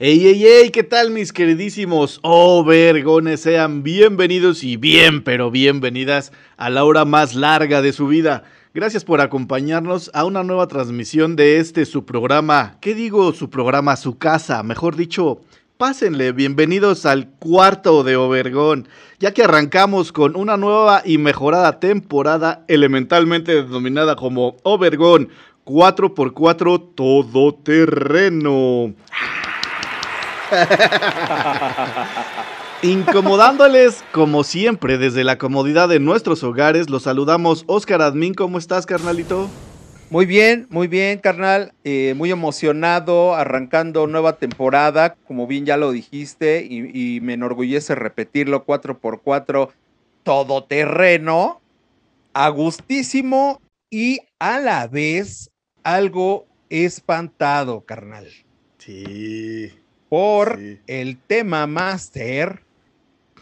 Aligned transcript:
Ey, 0.00 0.26
ey, 0.26 0.44
ey, 0.44 0.70
¿qué 0.70 0.82
tal 0.82 1.12
mis 1.12 1.32
queridísimos 1.32 2.18
Overgones? 2.22 3.42
Sean 3.42 3.84
bienvenidos 3.84 4.64
y 4.64 4.76
bien, 4.76 5.22
pero 5.22 5.52
bienvenidas 5.52 6.32
a 6.56 6.68
la 6.68 6.82
hora 6.82 7.04
más 7.04 7.36
larga 7.36 7.80
de 7.80 7.92
su 7.92 8.08
vida. 8.08 8.42
Gracias 8.74 9.04
por 9.04 9.20
acompañarnos 9.20 10.10
a 10.12 10.24
una 10.24 10.42
nueva 10.42 10.66
transmisión 10.66 11.36
de 11.36 11.60
este 11.60 11.86
su 11.86 12.04
programa. 12.04 12.76
¿Qué 12.80 12.92
digo 12.96 13.32
su 13.34 13.50
programa? 13.50 13.94
Su 13.94 14.18
casa, 14.18 14.64
mejor 14.64 14.96
dicho. 14.96 15.42
Pásenle, 15.76 16.32
bienvenidos 16.32 17.06
al 17.06 17.30
cuarto 17.30 18.02
de 18.02 18.16
Overgón, 18.16 18.88
ya 19.20 19.32
que 19.32 19.44
arrancamos 19.44 20.10
con 20.10 20.34
una 20.34 20.56
nueva 20.56 21.02
y 21.04 21.18
mejorada 21.18 21.78
temporada 21.78 22.64
elementalmente 22.66 23.62
denominada 23.62 24.16
como 24.16 24.56
Overgón 24.64 25.28
4x4 25.64 26.94
todoterreno. 26.96 28.92
Incomodándoles 32.82 34.04
como 34.12 34.44
siempre 34.44 34.98
desde 34.98 35.24
la 35.24 35.38
comodidad 35.38 35.88
de 35.88 36.00
nuestros 36.00 36.42
hogares, 36.42 36.90
los 36.90 37.04
saludamos. 37.04 37.64
Oscar 37.66 38.02
Admin, 38.02 38.34
¿cómo 38.34 38.58
estás, 38.58 38.84
carnalito? 38.84 39.48
Muy 40.10 40.26
bien, 40.26 40.66
muy 40.68 40.86
bien, 40.86 41.18
carnal. 41.18 41.72
Eh, 41.82 42.12
muy 42.16 42.30
emocionado, 42.30 43.34
arrancando 43.34 44.06
nueva 44.06 44.36
temporada, 44.36 45.16
como 45.26 45.46
bien 45.46 45.64
ya 45.64 45.78
lo 45.78 45.92
dijiste, 45.92 46.66
y, 46.68 47.16
y 47.16 47.20
me 47.20 47.32
enorgullece 47.32 47.94
repetirlo, 47.94 48.66
4x4, 48.66 49.70
todoterreno, 50.22 51.62
agustísimo 52.34 53.62
y 53.90 54.20
a 54.38 54.58
la 54.58 54.88
vez 54.88 55.50
algo 55.84 56.46
espantado, 56.68 57.80
carnal. 57.80 58.28
Sí. 58.78 59.72
Por 60.14 60.60
Sí. 60.60 60.78
el 60.86 61.16
tema 61.16 61.66
máster 61.66 62.62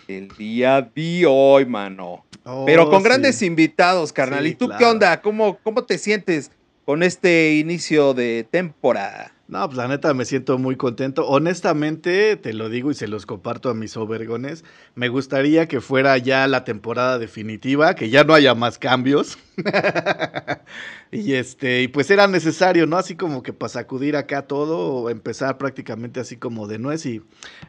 el 0.09 0.28
día 0.39 0.81
de 0.81 1.27
hoy, 1.28 1.67
mano. 1.67 2.25
Pero 2.65 2.89
con 2.89 3.03
grandes 3.03 3.42
invitados, 3.42 4.11
carnal. 4.11 4.42
Sí, 4.45 4.53
¿Y 4.53 4.55
tú 4.55 4.70
qué 4.78 4.87
onda? 4.87 5.20
¿Cómo, 5.20 5.59
¿Cómo 5.59 5.84
te 5.84 5.98
sientes 5.98 6.50
con 6.87 7.03
este 7.03 7.56
inicio 7.56 8.15
de 8.15 8.47
temporada? 8.50 9.31
No, 9.53 9.67
pues 9.67 9.77
la 9.77 9.86
neta 9.86 10.14
me 10.14 10.25
siento 10.25 10.56
muy 10.56 10.77
contento. 10.77 11.28
Honestamente, 11.28 12.36
te 12.36 12.55
lo 12.55 12.70
digo 12.70 12.91
y 12.91 12.95
se 12.95 13.06
los 13.06 13.27
comparto 13.27 13.69
a 13.69 13.75
mis 13.75 13.98
overgones. 13.98 14.64
Me 14.94 15.11
gustaría 15.11 15.69
que 15.69 15.83
fuera 15.83 16.17
ya 16.17 16.48
la 16.48 16.64
temporada 16.64 17.19
definitiva, 17.19 17.94
que 17.94 18.09
ya 18.09 18.25
no 18.25 18.33
haya 18.33 18.55
más 18.55 18.78
cambios. 18.78 19.36
y 21.12 21.34
este, 21.34 21.83
y 21.83 21.89
pues 21.89 22.11
era 22.11 22.28
necesario, 22.28 22.86
¿no? 22.86 22.97
Así 22.97 23.14
como 23.14 23.42
que 23.42 23.53
para 23.53 23.69
sacudir 23.69 24.17
acá 24.17 24.41
todo, 24.41 25.11
empezar 25.11 25.59
prácticamente 25.59 26.19
así 26.19 26.39
como 26.39 26.66
de 26.66 26.78
nuez. 26.78 27.05
Y 27.05 27.20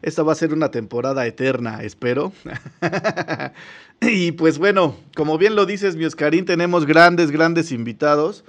esta 0.01 0.23
va 0.23 0.31
a 0.31 0.35
ser 0.35 0.53
una 0.53 0.71
temporada 0.71 1.27
eterna, 1.27 1.83
espero. 1.83 2.31
y 4.01 4.31
pues 4.31 4.57
bueno, 4.57 4.95
como 5.17 5.37
bien 5.37 5.57
lo 5.57 5.65
dices, 5.65 5.97
mi 5.97 6.05
Oscarín, 6.05 6.45
tenemos 6.45 6.85
grandes, 6.85 7.29
grandes 7.29 7.73
invitados. 7.73 8.45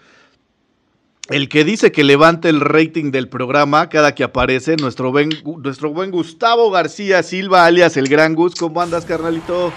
El 1.30 1.48
que 1.48 1.64
dice 1.64 1.90
que 1.90 2.04
levante 2.04 2.50
el 2.50 2.60
rating 2.60 3.10
del 3.10 3.28
programa 3.30 3.88
cada 3.88 4.14
que 4.14 4.24
aparece, 4.24 4.76
nuestro 4.76 5.10
buen, 5.10 5.30
nuestro 5.62 5.90
buen 5.90 6.10
Gustavo 6.10 6.70
García 6.70 7.22
Silva, 7.22 7.64
alias 7.64 7.96
el 7.96 8.08
Gran 8.08 8.34
Gus. 8.34 8.54
¿Cómo 8.54 8.82
andas, 8.82 9.06
carnalito? 9.06 9.72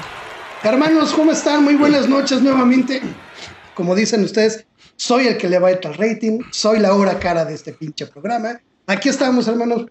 Hermanos, 0.63 1.13
¿cómo 1.13 1.31
están? 1.31 1.63
Muy 1.63 1.75
buenas 1.75 2.09
noches 2.09 2.41
nuevamente. 2.41 3.01
Como 3.75 3.95
dicen 3.95 4.23
ustedes, 4.25 4.65
soy 4.97 5.27
el 5.27 5.37
que 5.37 5.47
le 5.47 5.59
va 5.59 5.71
el 5.71 5.79
rating, 5.93 6.41
soy 6.51 6.79
la 6.79 6.93
hora 6.93 7.17
cara 7.17 7.45
de 7.45 7.53
este 7.53 7.71
pinche 7.71 8.07
programa. 8.07 8.59
Aquí 8.85 9.07
estamos, 9.07 9.47
hermanos. 9.47 9.85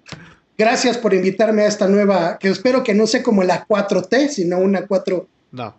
Gracias 0.59 0.99
por 0.99 1.15
invitarme 1.15 1.63
a 1.63 1.69
esta 1.69 1.87
nueva, 1.89 2.39
que 2.39 2.49
espero 2.49 2.83
que 2.83 2.95
no 2.95 3.07
sea 3.07 3.23
como 3.23 3.43
la 3.45 3.67
4T, 3.67 4.29
sino 4.29 4.59
una 4.59 4.87
4, 4.87 5.27
No. 5.53 5.75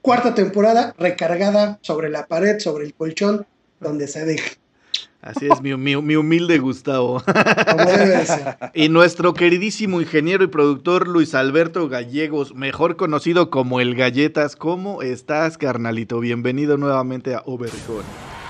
cuarta 0.00 0.34
temporada 0.34 0.94
recargada 0.98 1.78
sobre 1.82 2.08
la 2.08 2.26
pared, 2.26 2.58
sobre 2.58 2.86
el 2.86 2.94
colchón, 2.94 3.46
donde 3.80 4.06
se 4.08 4.24
deje, 4.26 4.56
Así 5.22 5.48
es, 5.50 5.60
mi, 5.60 5.72
humilde 6.16 6.58
Gustavo. 6.58 7.22
y 8.74 8.88
nuestro 8.88 9.34
queridísimo 9.34 10.00
ingeniero 10.00 10.44
y 10.44 10.46
productor 10.46 11.06
Luis 11.06 11.34
Alberto 11.34 11.88
Gallegos, 11.88 12.54
mejor 12.54 12.96
conocido 12.96 13.50
como 13.50 13.80
el 13.80 13.94
Galletas. 13.94 14.56
¿Cómo 14.56 15.02
estás, 15.02 15.58
carnalito? 15.58 16.20
Bienvenido 16.20 16.78
nuevamente 16.78 17.34
a 17.34 17.42
Obercon. 17.44 18.04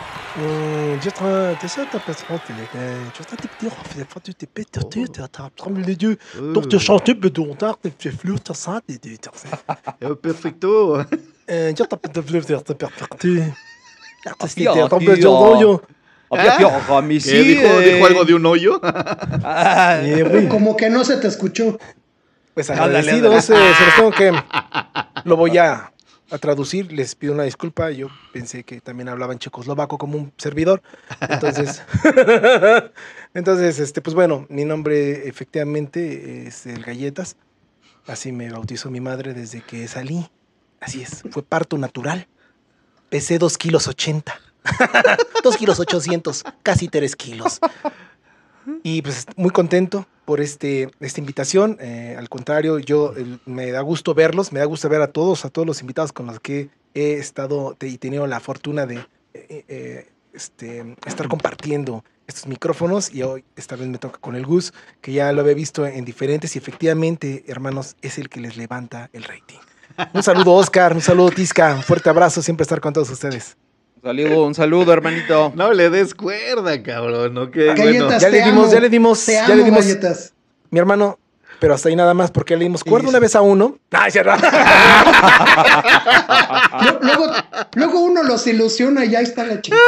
Había 16.30 16.96
a 16.96 17.02
mi 17.02 17.20
sí. 17.20 17.36
Dijo, 17.36 17.80
¿Dijo 17.80 18.06
algo 18.06 18.24
de 18.24 18.34
un 18.34 18.46
hoyo? 18.46 18.80
como 20.48 20.76
que 20.76 20.88
no 20.88 21.04
se 21.04 21.16
te 21.16 21.26
escuchó. 21.26 21.78
Pues 22.54 22.70
agradecidos, 22.70 23.50
eh, 23.50 23.56
se 23.76 23.84
los 23.86 23.94
tengo 23.96 24.10
que. 24.12 24.32
Lo 25.24 25.36
voy 25.36 25.58
a, 25.58 25.92
traducir, 26.40 26.92
les 26.92 27.16
pido 27.16 27.34
una 27.34 27.42
disculpa. 27.42 27.90
Yo 27.90 28.08
pensé 28.32 28.62
que 28.62 28.80
también 28.80 29.08
hablaban 29.08 29.38
checoslovaco 29.40 29.98
como 29.98 30.18
un 30.18 30.32
servidor. 30.36 30.82
Entonces, 31.20 31.82
entonces 33.34 33.80
este, 33.80 34.00
pues 34.00 34.14
bueno, 34.14 34.46
mi 34.48 34.64
nombre 34.64 35.28
efectivamente 35.28 36.46
es 36.46 36.66
el 36.66 36.84
Galletas. 36.84 37.36
Así 38.06 38.30
me 38.30 38.50
bautizó 38.50 38.90
mi 38.90 39.00
madre 39.00 39.34
desde 39.34 39.62
que 39.62 39.86
salí. 39.88 40.30
Así 40.80 41.02
es, 41.02 41.24
fue 41.30 41.42
parto 41.42 41.76
natural. 41.76 42.28
Pesé 43.08 43.38
2 43.38 43.58
kilos 43.58 43.88
80. 43.88 44.40
2 45.44 45.56
kilos 45.56 45.80
800, 45.80 46.44
casi 46.62 46.88
3 46.88 47.16
kilos. 47.16 47.60
Y 48.82 49.02
pues 49.02 49.26
muy 49.36 49.50
contento 49.50 50.06
por 50.24 50.40
este, 50.40 50.90
esta 51.00 51.20
invitación. 51.20 51.76
eh, 51.80 52.14
al 52.18 52.28
contrario, 52.28 52.78
yo 52.78 53.14
me 53.46 53.70
da 53.70 53.80
gusto 53.80 54.14
verlos, 54.14 54.52
me 54.52 54.60
da 54.60 54.66
gusto 54.66 54.88
ver 54.88 55.02
a 55.02 55.08
todos, 55.08 55.44
a 55.44 55.50
todos 55.50 55.66
los 55.66 55.80
invitados 55.80 56.12
con 56.12 56.26
los 56.26 56.40
que 56.40 56.70
he 56.94 57.14
estado 57.14 57.76
y 57.80 57.98
tenido 57.98 58.26
la 58.26 58.40
fortuna 58.40 58.86
de 58.86 58.96
eh, 59.34 59.64
eh, 59.68 60.08
este, 60.32 60.96
estar 61.06 61.28
compartiendo 61.28 62.04
estos 62.26 62.46
micrófonos 62.46 63.12
y 63.12 63.22
hoy 63.22 63.44
esta 63.56 63.76
vez 63.76 63.88
me 63.88 63.98
toca 63.98 64.18
con 64.18 64.36
el 64.36 64.46
Gus, 64.46 64.72
que 65.00 65.12
ya 65.12 65.32
lo 65.32 65.40
había 65.40 65.54
visto 65.54 65.86
en 65.86 66.04
diferentes 66.04 66.54
y 66.54 66.58
efectivamente, 66.58 67.44
hermanos, 67.48 67.96
es 68.02 68.18
el 68.18 68.28
que 68.28 68.40
les 68.40 68.56
levanta 68.56 69.10
el 69.12 69.24
rating. 69.24 69.58
Un 70.14 70.22
saludo 70.22 70.52
Oscar, 70.52 70.94
un 70.94 71.00
saludo 71.00 71.30
Tisca, 71.30 71.74
un 71.74 71.82
fuerte 71.82 72.08
abrazo, 72.08 72.42
siempre 72.42 72.62
estar 72.62 72.80
con 72.80 72.92
todos 72.92 73.10
ustedes. 73.10 73.56
Un 74.02 74.08
saludo, 74.08 74.44
un 74.46 74.54
saludo, 74.54 74.92
hermanito. 74.92 75.52
No 75.54 75.72
le 75.72 75.90
des 75.90 76.14
cuerda, 76.14 76.82
cabrón. 76.82 77.34
Galletas, 77.52 77.76
Bueno. 77.78 78.18
ya 78.18 78.28
le 78.30 78.42
dimos, 78.42 78.64
amo. 78.64 78.72
ya 78.72 78.80
le 78.80 78.88
dimos, 78.88 79.24
Te 79.26 79.32
ya 79.32 79.44
amo, 79.46 79.54
le 79.54 79.64
dimos 79.64 79.86
galletas. 79.86 80.32
mi 80.70 80.78
hermano, 80.78 81.18
pero 81.58 81.74
hasta 81.74 81.88
ahí 81.90 81.96
nada 81.96 82.14
más, 82.14 82.30
porque 82.30 82.56
le 82.56 82.64
dimos 82.64 82.82
cuerda 82.82 83.04
Sí, 83.06 83.10
una 83.10 83.18
vez 83.18 83.34
a 83.36 83.42
uno. 83.42 83.78
Ay, 83.90 84.10
cierra. 84.10 84.36
Lu- 86.82 86.98
Luego, 87.02 87.26
luego 87.74 88.00
uno 88.00 88.22
los 88.22 88.46
ilusiona 88.46 89.04
y 89.04 89.10
ya 89.10 89.20
está 89.20 89.44
la 89.44 89.60
chica. 89.60 89.76
De 89.76 89.82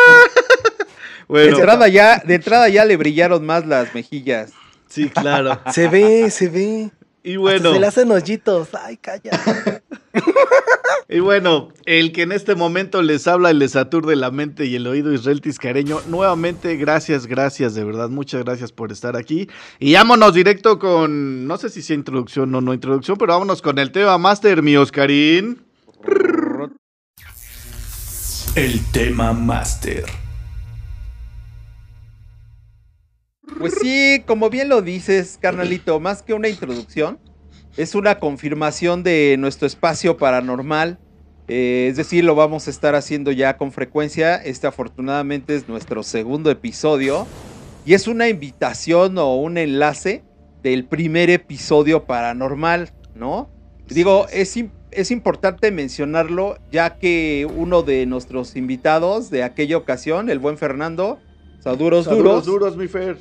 Bueno, 1.29 1.57
entrada, 1.57 1.89
ya, 1.89 2.19
de 2.25 2.35
entrada 2.35 2.69
ya 2.69 2.85
le 2.85 2.97
brillaron 2.97 3.47
más 3.47 3.65
las 3.67 3.95
mejillas. 3.95 4.51
sí, 4.89 5.09
claro. 5.09 5.59
Se 5.73 5.89
ve, 5.89 6.31
se 6.31 6.49
ve. 6.49 6.91
Y 7.25 7.33
Hasta 7.33 7.41
bueno, 7.41 7.73
se 7.73 7.81
le 7.81 7.87
hacen 7.87 8.11
hoyitos. 8.11 8.69
Ay, 8.75 8.97
calla. 8.97 9.31
y 11.09 11.21
bueno, 11.21 11.69
el 11.87 12.13
que 12.13 12.23
en 12.23 12.33
este 12.33 12.55
momento 12.55 13.01
les 13.03 13.29
habla 13.29 13.53
y 13.53 13.55
les 13.55 13.77
aturde 13.77 14.17
la 14.17 14.31
mente 14.31 14.67
y 14.67 14.75
el 14.75 14.87
oído 14.87 15.13
Israel 15.13 15.41
Tiscareño, 15.41 16.01
nuevamente 16.09 16.77
gracias, 16.77 17.27
gracias, 17.27 17.75
de 17.75 17.85
verdad, 17.85 18.09
muchas 18.09 18.45
gracias 18.45 18.73
por 18.73 18.91
estar 18.91 19.17
aquí. 19.17 19.49
Y 19.79 19.95
vámonos 19.95 20.35
directo 20.35 20.79
con, 20.79 21.47
no 21.47 21.57
sé 21.59 21.71
si 21.71 21.83
sea 21.83 21.95
introducción 21.95 22.55
o 22.55 22.61
no 22.61 22.75
introducción, 22.75 23.17
pero 23.17 23.35
vámonos 23.35 23.63
con 23.63 23.79
el 23.79 23.93
tema 23.93 24.19
Master, 24.19 24.63
mi 24.63 24.77
Oscarín. 24.77 25.65
El 28.57 28.85
tema 28.93 29.33
Master. 29.33 30.05
Pues 33.59 33.75
sí, 33.81 34.23
como 34.27 34.51
bien 34.51 34.69
lo 34.69 34.83
dices, 34.83 35.39
carnalito, 35.41 36.01
más 36.01 36.23
que 36.23 36.35
una 36.35 36.49
introducción, 36.49 37.19
es 37.77 37.95
una 37.95 38.19
confirmación 38.19 39.03
de 39.03 39.37
nuestro 39.39 39.67
espacio 39.67 40.17
paranormal. 40.17 40.99
Eh, 41.49 41.89
es 41.91 41.97
decir, 41.97 42.25
lo 42.25 42.35
vamos 42.35 42.67
a 42.67 42.71
estar 42.71 42.95
haciendo 42.95 43.33
ya 43.33 43.57
con 43.57 43.73
frecuencia. 43.73 44.37
Este 44.37 44.67
afortunadamente 44.67 45.55
es 45.55 45.69
nuestro 45.69 46.03
segundo 46.03 46.51
episodio. 46.51 47.27
Y 47.85 47.95
es 47.95 48.07
una 48.07 48.29
invitación 48.29 49.19
o 49.19 49.37
un 49.37 49.59
enlace 49.59 50.23
del 50.63 50.85
primer 50.85 51.31
episodio 51.31 52.05
paranormal, 52.05 52.91
¿no? 53.15 53.51
Digo, 53.89 54.27
es, 54.33 54.57
es 54.93 55.11
importante 55.11 55.71
mencionarlo 55.73 56.59
ya 56.71 56.99
que 56.99 57.49
uno 57.57 57.83
de 57.83 58.07
nuestros 58.07 58.55
invitados 58.55 59.31
de 59.31 59.43
aquella 59.43 59.77
ocasión, 59.77 60.31
el 60.31 60.39
buen 60.39 60.59
Fernando, 60.59 61.19
Saduros 61.59 62.05
Duros, 62.05 62.19
Duros, 62.19 62.47
duros, 62.47 62.77
mi 62.77 62.89
Fer. 62.89 63.19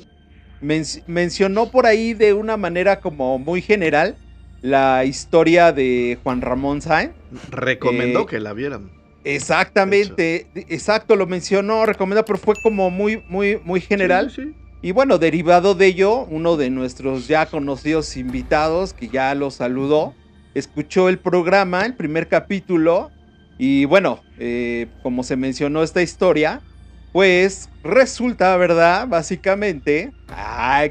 Men- 0.62 0.84
mencionó 1.06 1.70
por 1.70 1.86
ahí 1.86 2.14
de 2.14 2.32
una 2.32 2.56
manera 2.56 3.00
como 3.00 3.38
muy 3.38 3.62
general 3.62 4.16
la 4.60 5.04
historia 5.04 5.72
de 5.72 6.18
Juan 6.22 6.40
Ramón 6.40 6.80
Sáenz. 6.80 7.12
Recomendó 7.50 8.22
Eh, 8.22 8.26
que 8.26 8.40
la 8.40 8.52
vieran. 8.52 8.90
Exactamente, 9.24 10.48
exacto, 10.54 11.16
lo 11.16 11.26
mencionó, 11.26 11.86
recomendó, 11.86 12.24
pero 12.24 12.38
fue 12.38 12.54
como 12.56 12.90
muy, 12.90 13.22
muy, 13.28 13.60
muy 13.64 13.80
general. 13.80 14.30
Sí, 14.30 14.42
sí. 14.42 14.54
Y 14.82 14.90
bueno, 14.92 15.18
derivado 15.18 15.74
de 15.74 15.86
ello, 15.86 16.24
uno 16.26 16.56
de 16.56 16.70
nuestros 16.70 17.28
ya 17.28 17.46
conocidos 17.46 18.16
invitados, 18.16 18.92
que 18.92 19.08
ya 19.08 19.34
lo 19.36 19.50
saludó, 19.52 20.16
escuchó 20.54 21.08
el 21.08 21.20
programa, 21.20 21.86
el 21.86 21.94
primer 21.94 22.28
capítulo, 22.28 23.12
y 23.56 23.84
bueno, 23.84 24.24
eh, 24.38 24.88
como 25.02 25.22
se 25.22 25.36
mencionó 25.36 25.84
esta 25.84 26.02
historia, 26.02 26.64
pues 27.12 27.68
resulta, 27.84 28.56
¿verdad? 28.56 29.06
Básicamente, 29.08 30.12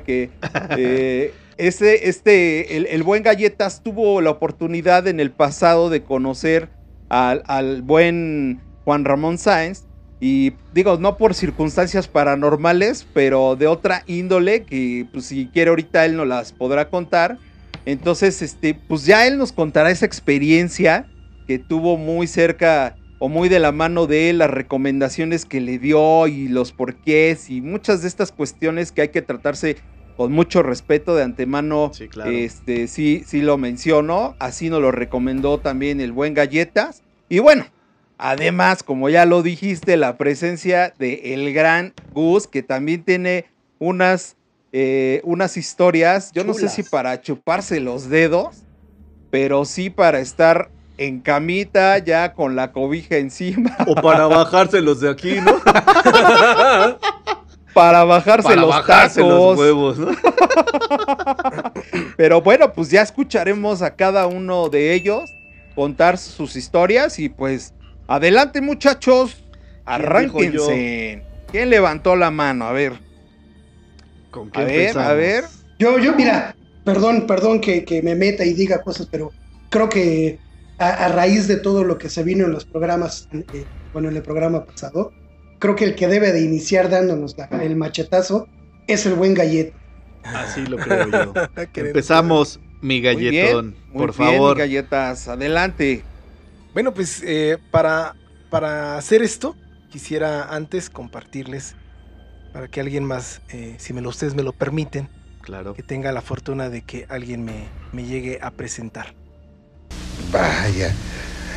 que 0.06 0.30
eh, 0.78 1.34
ese, 1.58 2.08
este, 2.10 2.78
el, 2.78 2.86
el 2.88 3.04
buen 3.04 3.24
Galletas 3.24 3.82
tuvo 3.84 4.22
la 4.22 4.30
oportunidad 4.30 5.08
en 5.08 5.20
el 5.20 5.32
pasado 5.32 5.90
de 5.90 6.04
conocer 6.04 6.70
al, 7.10 7.44
al 7.48 7.82
buen 7.82 8.62
Juan 8.86 9.06
Ramón 9.06 9.38
Sáenz, 9.38 9.86
y 10.24 10.54
digo, 10.72 10.98
no 10.98 11.18
por 11.18 11.34
circunstancias 11.34 12.08
paranormales, 12.08 13.08
pero 13.12 13.56
de 13.56 13.66
otra 13.66 14.04
índole 14.06 14.64
que 14.64 15.08
pues 15.12 15.26
si 15.26 15.48
quiere 15.48 15.70
ahorita 15.72 16.06
él 16.06 16.16
nos 16.16 16.28
las 16.28 16.54
podrá 16.54 16.90
contar. 16.90 17.40
Entonces, 17.88 18.44
este, 18.44 18.76
pues 18.76 19.04
ya 19.04 19.26
él 19.26 19.40
nos 19.40 19.52
contará 19.52 19.90
esa 19.90 20.06
experiencia 20.06 21.08
que 21.48 21.58
tuvo 21.58 21.98
muy 21.98 22.28
cerca 22.28 22.96
o 23.24 23.30
muy 23.30 23.50
de 23.50 23.60
la 23.60 23.72
mano 23.72 24.08
de 24.08 24.32
él, 24.32 24.40
las 24.40 24.50
recomendaciones 24.50 25.46
que 25.46 25.62
le 25.62 25.78
dio 25.78 26.26
y 26.26 26.48
los 26.48 26.72
porqués 26.72 27.52
y 27.52 27.62
muchas 27.62 28.02
de 28.02 28.08
estas 28.08 28.32
cuestiones 28.32 28.92
que 28.92 29.04
hay 29.04 29.10
que 29.10 29.22
tratarse 29.22 29.78
con 30.18 30.32
mucho 30.32 30.64
respeto 30.64 31.16
de 31.16 31.22
antemano. 31.22 31.92
Sí, 31.94 32.08
claro. 32.08 32.32
Este, 32.32 32.88
sí, 32.88 33.24
sí 33.28 33.42
lo 33.42 33.60
mencionó, 33.60 34.36
así 34.40 34.72
nos 34.72 34.82
lo 34.82 34.92
recomendó 34.92 35.60
también 35.60 36.02
el 36.02 36.12
buen 36.12 36.34
Galletas. 36.34 37.04
Y 37.30 37.38
bueno, 37.38 37.68
Además, 38.24 38.84
como 38.84 39.10
ya 39.10 39.26
lo 39.26 39.42
dijiste, 39.42 39.98
la 39.98 40.16
presencia 40.16 40.94
de 41.00 41.34
el 41.34 41.52
gran 41.54 41.96
Gus, 42.14 42.46
que 42.46 42.62
también 42.62 43.04
tiene 43.04 43.46
unas, 43.80 44.36
eh, 44.72 45.22
unas 45.24 45.58
historias, 45.58 46.32
yo 46.32 46.44
no 46.44 46.54
sé 46.54 46.70
si 46.70 46.84
para 46.84 47.20
chuparse 47.20 47.80
los 47.80 48.10
dedos, 48.10 48.64
pero 49.32 49.66
sí 49.66 49.90
para 49.90 50.20
estar 50.20 50.70
en 50.98 51.20
camita 51.20 51.98
ya 52.00 52.34
con 52.34 52.56
la 52.56 52.72
cobija 52.72 53.18
encima, 53.18 53.76
O 53.88 53.96
para 53.96 54.28
bajárselos 54.28 55.02
de 55.02 55.10
aquí, 55.10 55.40
¿no? 55.42 55.60
para 57.74 58.04
bajarse 58.04 58.50
para 58.50 58.62
los 58.62 58.70
bajarse 58.70 59.22
tacos. 59.22 59.34
los 59.34 59.58
huevos, 59.58 59.98
¿no? 59.98 60.12
Pero 62.18 62.42
bueno, 62.42 62.74
pues 62.74 62.90
ya 62.90 63.02
escucharemos 63.02 63.82
a 63.82 63.96
cada 63.96 64.28
uno 64.28 64.70
de 64.70 64.94
ellos 64.94 65.30
contar 65.76 66.18
sus 66.18 66.56
historias 66.56 67.20
y 67.20 67.30
pues 67.30 67.74
adelante 68.08 68.62
muchachos, 68.62 69.44
arránquense. 69.86 71.24
¿Quién 71.52 71.70
levantó 71.70 72.16
la 72.16 72.32
mano? 72.32 72.66
A 72.66 72.72
ver. 72.72 72.94
¿Con 74.30 74.52
A 74.54 74.64
ver, 74.64 74.98
a 74.98 75.14
ver. 75.14 75.46
Yo, 75.80 76.00
yo, 76.00 76.14
mira, 76.14 76.56
perdón, 76.86 77.28
perdón 77.28 77.60
que, 77.60 77.84
que 77.84 78.02
me 78.02 78.16
meta 78.16 78.46
y 78.46 78.54
diga 78.54 78.82
cosas, 78.82 79.08
pero 79.12 79.32
creo 79.70 79.90
que 79.90 80.40
a, 80.82 81.06
a 81.06 81.08
raíz 81.10 81.48
de 81.48 81.58
todo 81.58 81.84
lo 81.84 81.98
que 81.98 82.10
se 82.10 82.24
vino 82.24 82.46
en 82.46 82.52
los 82.52 82.66
programas, 82.66 83.28
eh, 83.32 83.66
bueno, 83.94 84.10
en 84.10 84.18
el 84.18 84.24
programa 84.24 84.66
pasado, 84.66 85.12
creo 85.60 85.76
que 85.76 85.86
el 85.86 85.96
que 85.96 86.08
debe 86.08 86.32
de 86.32 86.42
iniciar 86.42 86.90
dándonos 86.90 87.36
la- 87.38 87.48
el 87.64 87.76
machetazo 87.76 88.48
es 88.88 89.06
el 89.06 89.16
buen 89.16 89.34
galleta. 89.34 89.78
Así 90.24 90.66
lo 90.66 90.78
creo 90.78 91.10
yo. 91.10 91.34
Empezamos, 91.76 92.60
mi 92.82 93.02
Muy 93.12 93.28
bien, 93.30 93.46
galletón. 93.46 93.76
muy 93.88 94.08
por 94.08 94.18
bien, 94.18 94.32
favor. 94.34 94.58
galletas, 94.58 95.28
adelante. 95.28 96.04
Bueno, 96.74 96.94
pues 96.94 97.22
eh, 97.26 97.58
para, 97.70 98.16
para 98.50 98.98
hacer 98.98 99.22
esto, 99.22 99.56
quisiera 99.90 100.46
antes 100.56 100.90
compartirles, 100.90 101.76
para 102.52 102.68
que 102.68 102.82
alguien 102.82 103.04
más, 103.06 103.42
eh, 103.50 103.76
si 103.80 103.94
me 103.94 104.02
lo, 104.02 104.10
ustedes 104.10 104.36
me 104.36 104.44
lo 104.44 104.54
permiten, 104.54 105.10
Claro. 105.42 105.74
que 105.74 105.84
tenga 105.84 106.12
la 106.12 106.22
fortuna 106.22 106.70
de 106.70 106.84
que 106.84 107.06
alguien 107.10 107.44
me, 107.44 107.76
me 107.92 108.06
llegue 108.06 108.40
a 108.42 108.52
presentar. 108.52 109.16
Vaya. 110.32 110.94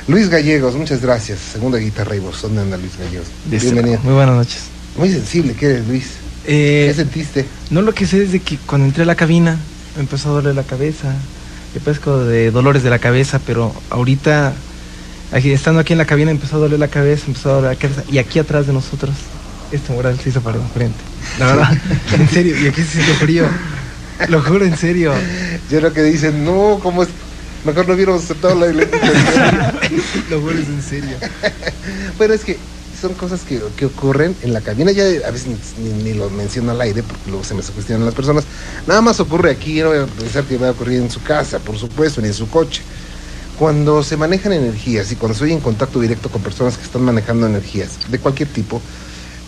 Luis 0.06 0.28
Gallegos, 0.28 0.74
muchas 0.74 1.00
gracias. 1.00 1.38
Segunda 1.38 1.78
guitarra 1.78 2.14
y 2.16 2.18
voz. 2.18 2.42
¿Dónde 2.42 2.60
anda 2.62 2.76
Luis 2.76 2.98
Gallegos? 2.98 3.28
Listo. 3.50 3.70
Bienvenido. 3.70 4.00
Muy 4.02 4.14
buenas 4.14 4.36
noches. 4.36 4.62
Muy 4.96 5.10
sensible 5.10 5.54
que 5.54 5.66
eres, 5.66 5.88
Luis. 5.88 6.06
Eh, 6.46 6.86
¿Qué 6.88 6.94
sentiste? 6.94 7.46
no 7.70 7.80
lo 7.80 7.94
que 7.94 8.06
sé 8.06 8.22
es 8.22 8.32
de 8.32 8.40
que 8.40 8.58
cuando 8.58 8.86
entré 8.86 9.04
a 9.04 9.06
la 9.06 9.14
cabina 9.14 9.56
me 9.96 10.02
empezó 10.02 10.30
a 10.30 10.32
doler 10.32 10.54
la 10.54 10.62
cabeza. 10.62 11.14
Yo 11.74 11.80
padezco 11.80 12.18
de 12.24 12.50
dolores 12.50 12.82
de 12.82 12.90
la 12.90 12.98
cabeza, 12.98 13.40
pero 13.44 13.74
ahorita, 13.90 14.52
aquí, 15.32 15.50
estando 15.52 15.80
aquí 15.80 15.92
en 15.92 15.98
la 15.98 16.04
cabina, 16.04 16.30
empezó 16.30 16.56
a 16.56 16.60
doler 16.60 16.78
la 16.78 16.88
cabeza, 16.88 17.24
empezó 17.26 17.50
a 17.50 17.52
doler 17.54 17.70
la 17.72 17.78
cabeza. 17.78 18.04
Y 18.10 18.18
aquí 18.18 18.38
atrás 18.38 18.66
de 18.66 18.72
nosotros, 18.72 19.14
este 19.72 19.92
mural 19.92 20.18
se 20.20 20.28
hizo 20.28 20.40
para 20.40 20.58
enfrente. 20.58 20.98
La 21.38 21.46
verdad, 21.46 21.78
en 22.12 22.28
serio, 22.28 22.56
y 22.60 22.68
aquí 22.68 22.82
se 22.82 22.92
siente 22.92 23.14
frío. 23.14 23.46
Lo 24.28 24.40
juro, 24.42 24.64
en 24.64 24.76
serio. 24.76 25.12
Yo 25.70 25.78
creo 25.78 25.92
que 25.92 26.02
dicen, 26.02 26.44
no, 26.44 26.78
¿cómo 26.80 27.02
es? 27.02 27.08
Mejor 27.64 27.88
no 27.88 27.94
hubiéramos 27.94 28.24
aceptado 28.24 28.54
la 28.54 28.68
invitación. 28.68 29.80
Lo 30.30 30.40
juro, 30.40 30.58
es 30.58 30.68
en 30.68 30.82
serio. 30.82 31.16
Pero 32.18 32.34
es 32.34 32.44
que 32.44 32.58
son 33.00 33.14
cosas 33.14 33.42
que, 33.42 33.60
que 33.76 33.86
ocurren 33.86 34.36
en 34.42 34.52
la 34.52 34.60
cabina. 34.60 34.92
Ya 34.92 35.04
a 35.26 35.30
veces 35.30 35.48
ni, 35.78 35.88
ni- 35.90 36.02
ni 36.02 36.14
lo 36.14 36.30
menciono 36.30 36.70
al 36.72 36.80
aire 36.80 37.02
porque 37.02 37.30
luego 37.30 37.44
se 37.44 37.54
me 37.54 37.62
sugestionan 37.62 38.04
las 38.04 38.14
personas. 38.14 38.44
Nada 38.86 39.00
más 39.00 39.18
ocurre 39.20 39.50
aquí, 39.50 39.80
no 39.80 39.88
voy 39.88 39.98
a 39.98 40.06
pensar 40.06 40.44
que 40.44 40.58
va 40.58 40.68
a 40.68 40.72
ocurrir 40.72 41.00
en 41.00 41.10
su 41.10 41.22
casa, 41.22 41.58
por 41.58 41.78
supuesto, 41.78 42.20
ni 42.20 42.28
en 42.28 42.34
su 42.34 42.48
coche. 42.48 42.82
Cuando 43.58 44.02
se 44.02 44.16
manejan 44.16 44.52
energías 44.52 45.10
y 45.12 45.16
cuando 45.16 45.32
estoy 45.34 45.52
en 45.52 45.60
contacto 45.60 46.00
directo 46.00 46.28
con 46.30 46.42
personas 46.42 46.76
que 46.76 46.84
están 46.84 47.02
manejando 47.02 47.46
energías 47.46 47.98
de 48.10 48.18
cualquier 48.18 48.48
tipo, 48.52 48.80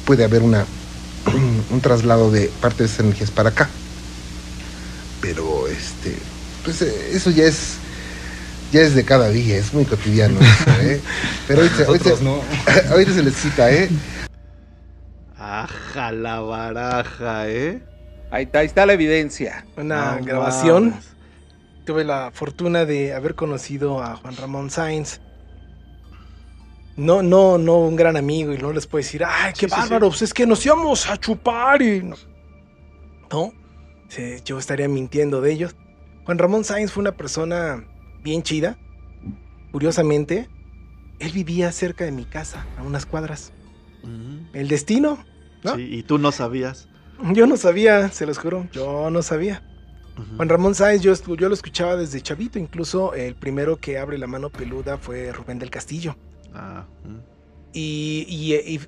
puede 0.04 0.24
haber 0.24 0.42
una, 0.42 0.64
un 1.70 1.80
traslado 1.82 2.30
de 2.30 2.50
parte 2.60 2.82
de 2.84 2.88
esas 2.88 3.00
energías 3.00 3.30
para 3.30 3.50
acá. 3.50 3.68
Pero 5.20 5.66
este, 5.68 6.16
pues 6.64 6.82
eh, 6.82 7.10
eso 7.12 7.30
ya 7.30 7.44
es 7.44 7.78
ya 8.72 8.80
es 8.82 8.94
de 8.94 9.04
cada 9.04 9.28
día, 9.30 9.56
es 9.56 9.72
muy 9.72 9.84
cotidiano 9.84 10.38
eso, 10.40 10.70
¿eh? 10.82 11.00
Pero 11.48 11.62
se- 11.68 11.86
Nosotros 11.86 12.22
no. 12.22 12.40
hoy 12.94 13.04
se 13.06 13.22
les 13.22 13.34
cita, 13.34 13.70
¿eh? 13.72 13.88
Aja 15.38 16.12
la 16.12 16.40
baraja, 16.40 17.48
¿eh? 17.48 17.82
Ahí 18.30 18.44
está, 18.44 18.60
ahí 18.60 18.66
está 18.66 18.86
la 18.86 18.94
evidencia. 18.94 19.66
Una 19.76 20.16
No 20.16 20.24
grabación. 20.24 20.94
Tuve 21.84 22.04
la 22.04 22.30
fortuna 22.32 22.84
de 22.84 23.14
haber 23.14 23.34
conocido 23.36 24.02
a 24.02 24.16
Juan 24.16 24.36
Ramón 24.36 24.70
Sainz. 24.70 25.20
No, 26.96 27.22
no, 27.22 27.58
no 27.58 27.76
un 27.76 27.94
gran 27.94 28.16
amigo 28.16 28.52
y 28.54 28.58
no 28.58 28.72
les 28.72 28.86
puedo 28.86 29.02
decir, 29.04 29.22
ay, 29.24 29.52
qué 29.52 29.68
Sí, 29.68 29.74
sí, 29.74 29.80
bárbaro, 29.80 30.08
pues 30.08 30.22
es 30.22 30.32
que 30.34 30.46
nos 30.46 30.64
íbamos 30.64 31.08
a 31.08 31.16
chupar 31.18 31.82
y 31.82 32.02
no. 32.02 32.16
No, 33.30 33.52
sí, 34.08 34.36
yo 34.44 34.58
estaría 34.58 34.88
mintiendo 34.88 35.40
de 35.42 35.52
ellos. 35.52 35.76
Juan 36.24 36.38
Ramón 36.38 36.64
Sainz 36.64 36.90
fue 36.90 37.02
una 37.02 37.12
persona 37.12 37.84
bien 38.26 38.42
chida. 38.42 38.76
Curiosamente, 39.72 40.48
él 41.20 41.32
vivía 41.32 41.70
cerca 41.72 42.04
de 42.04 42.10
mi 42.12 42.24
casa, 42.24 42.66
a 42.78 42.82
unas 42.82 43.06
cuadras. 43.06 43.52
Ujú. 44.02 44.46
El 44.52 44.66
destino, 44.68 45.18
¿no? 45.62 45.76
Sí, 45.76 45.82
y 45.90 46.02
tú 46.02 46.18
no 46.18 46.32
sabías. 46.32 46.88
yo 47.32 47.46
no 47.46 47.56
sabía, 47.56 48.08
se 48.10 48.26
los 48.26 48.38
juro, 48.38 48.68
yo 48.72 49.10
no 49.10 49.22
sabía. 49.22 49.62
Juan 50.36 50.48
Ramón 50.48 50.74
Sáenz, 50.74 51.02
yo, 51.02 51.12
yo 51.36 51.48
lo 51.48 51.54
escuchaba 51.54 51.94
desde 51.96 52.22
chavito, 52.22 52.58
incluso 52.58 53.12
el 53.14 53.34
primero 53.34 53.76
que 53.76 53.98
abre 53.98 54.16
la 54.16 54.26
mano 54.26 54.48
peluda 54.50 54.96
fue 54.96 55.30
Rubén 55.30 55.58
del 55.58 55.68
Castillo. 55.70 56.16
Ah, 56.54 56.86
mm. 57.04 57.18
Y, 57.74 58.24
y- 58.26 58.54
y 58.76 58.80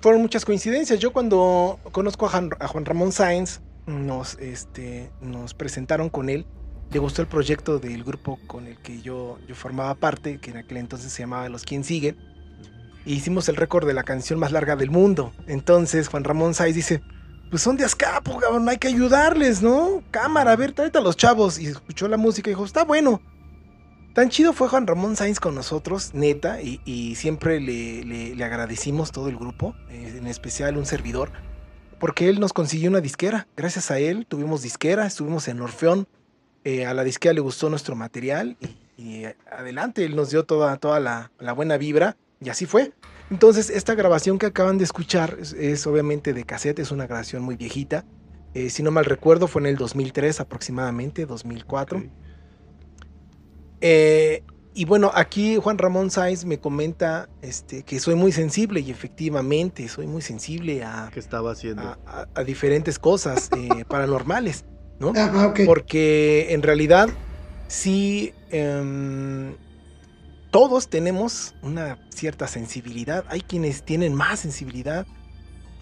fueron 0.00 0.22
muchas 0.22 0.44
coincidencias. 0.44 1.00
Yo 1.00 1.12
cuando 1.12 1.80
conozco 1.90 2.26
a, 2.26 2.28
Jan- 2.28 2.56
a 2.60 2.68
Juan 2.68 2.84
Ramón 2.84 3.10
Sáenz, 3.10 3.60
nos, 3.86 4.38
este, 4.38 5.10
nos 5.20 5.54
presentaron 5.54 6.08
con 6.08 6.28
él. 6.30 6.46
Le 6.94 7.00
gustó 7.00 7.22
el 7.22 7.28
proyecto 7.28 7.80
del 7.80 8.04
grupo 8.04 8.38
con 8.46 8.68
el 8.68 8.78
que 8.78 9.02
yo, 9.02 9.38
yo 9.48 9.56
formaba 9.56 9.96
parte, 9.96 10.38
que 10.38 10.52
en 10.52 10.58
aquel 10.58 10.76
entonces 10.76 11.12
se 11.12 11.24
llamaba 11.24 11.48
Los 11.48 11.64
Quien 11.64 11.82
Sigue. 11.82 12.14
E 13.04 13.10
hicimos 13.12 13.48
el 13.48 13.56
récord 13.56 13.84
de 13.84 13.94
la 13.94 14.04
canción 14.04 14.38
más 14.38 14.52
larga 14.52 14.76
del 14.76 14.92
mundo. 14.92 15.32
Entonces 15.48 16.06
Juan 16.06 16.22
Ramón 16.22 16.54
Sáenz 16.54 16.76
dice, 16.76 17.02
pues 17.50 17.62
son 17.62 17.76
de 17.76 17.84
Azcapo, 17.84 18.38
cabrón, 18.38 18.68
hay 18.68 18.78
que 18.78 18.86
ayudarles, 18.86 19.60
¿no? 19.60 20.04
Cámara, 20.12 20.52
a 20.52 20.56
ver, 20.56 20.70
tráete 20.72 20.98
a 20.98 21.00
los 21.00 21.16
chavos. 21.16 21.58
Y 21.58 21.66
escuchó 21.66 22.06
la 22.06 22.16
música 22.16 22.48
y 22.48 22.52
dijo, 22.52 22.64
está 22.64 22.84
bueno. 22.84 23.20
Tan 24.14 24.28
chido 24.30 24.52
fue 24.52 24.68
Juan 24.68 24.86
Ramón 24.86 25.16
Sainz 25.16 25.40
con 25.40 25.56
nosotros, 25.56 26.14
neta, 26.14 26.62
y, 26.62 26.80
y 26.84 27.16
siempre 27.16 27.58
le, 27.60 28.04
le- 28.04 28.36
le 28.36 28.44
agradecimos 28.44 29.10
todo 29.10 29.28
el 29.28 29.36
grupo, 29.36 29.74
eh, 29.90 30.14
en 30.16 30.28
especial 30.28 30.76
un 30.76 30.86
servidor, 30.86 31.32
porque 31.98 32.28
él 32.28 32.38
nos 32.38 32.52
consiguió 32.52 32.88
una 32.88 33.00
disquera. 33.00 33.48
Gracias 33.56 33.90
a 33.90 33.98
él 33.98 34.26
tuvimos 34.28 34.62
disquera, 34.62 35.04
estuvimos 35.04 35.48
en 35.48 35.60
Orfeón, 35.60 36.06
eh, 36.64 36.86
a 36.86 36.94
la 36.94 37.04
disquera 37.04 37.32
le 37.34 37.40
gustó 37.40 37.70
nuestro 37.70 37.94
material 37.94 38.56
y, 38.60 39.02
y, 39.02 39.24
eh, 39.26 39.36
adelante, 39.50 40.04
él 40.04 40.16
nos 40.16 40.30
dio 40.30 40.44
toda, 40.44 40.76
toda 40.78 40.98
la, 41.00 41.30
la 41.38 41.52
buena 41.52 41.76
vibra 41.76 42.16
y 42.40 42.48
así 42.48 42.66
fue. 42.66 42.92
Entonces, 43.30 43.70
esta 43.70 43.94
grabación 43.94 44.38
que 44.38 44.46
acaban 44.46 44.76
de 44.78 44.84
escuchar 44.84 45.36
es, 45.40 45.52
es 45.54 45.86
obviamente 45.86 46.32
de 46.34 46.44
cassette, 46.44 46.78
es 46.80 46.90
una 46.90 47.06
grabación 47.06 47.42
muy 47.42 47.56
viejita. 47.56 48.04
Eh, 48.52 48.70
si 48.70 48.82
no 48.82 48.90
mal 48.90 49.04
recuerdo, 49.06 49.46
fue 49.48 49.62
en 49.62 49.66
el 49.66 49.76
2003 49.76 50.40
aproximadamente, 50.40 51.26
2004. 51.26 51.98
Ok. 51.98 52.04
Eh, 53.80 54.42
y 54.76 54.84
bueno, 54.86 55.10
aquí 55.14 55.56
Juan 55.56 55.78
Ramón 55.78 56.10
Sáenz 56.10 56.44
me 56.44 56.58
comenta 56.58 57.28
este, 57.42 57.82
que 57.84 58.00
soy 58.00 58.14
muy 58.16 58.32
sensible 58.32 58.80
y 58.80 58.90
efectivamente 58.90 59.88
soy 59.88 60.06
muy 60.06 60.20
sensible 60.22 60.82
a, 60.82 61.10
¿Qué 61.12 61.20
estaba 61.20 61.52
haciendo? 61.52 61.82
a- 61.82 61.98
a- 62.06 62.28
a 62.34 62.44
diferentes 62.44 62.98
cosas 62.98 63.50
eh, 63.56 63.84
paranormales, 63.88 64.64
¿no? 64.98 65.12
Ah, 65.16 65.48
ok. 65.48 65.60
Porque 65.66 66.52
en 66.54 66.62
realidad 66.62 67.08
sí, 67.68 68.32
em, 68.50 69.54
todos 70.50 70.88
tenemos 70.88 71.54
una 71.62 71.98
cierta 72.10 72.46
sensibilidad. 72.46 73.24
Hay 73.28 73.40
quienes 73.40 73.82
tienen 73.82 74.14
más 74.14 74.40
sensibilidad 74.40 75.06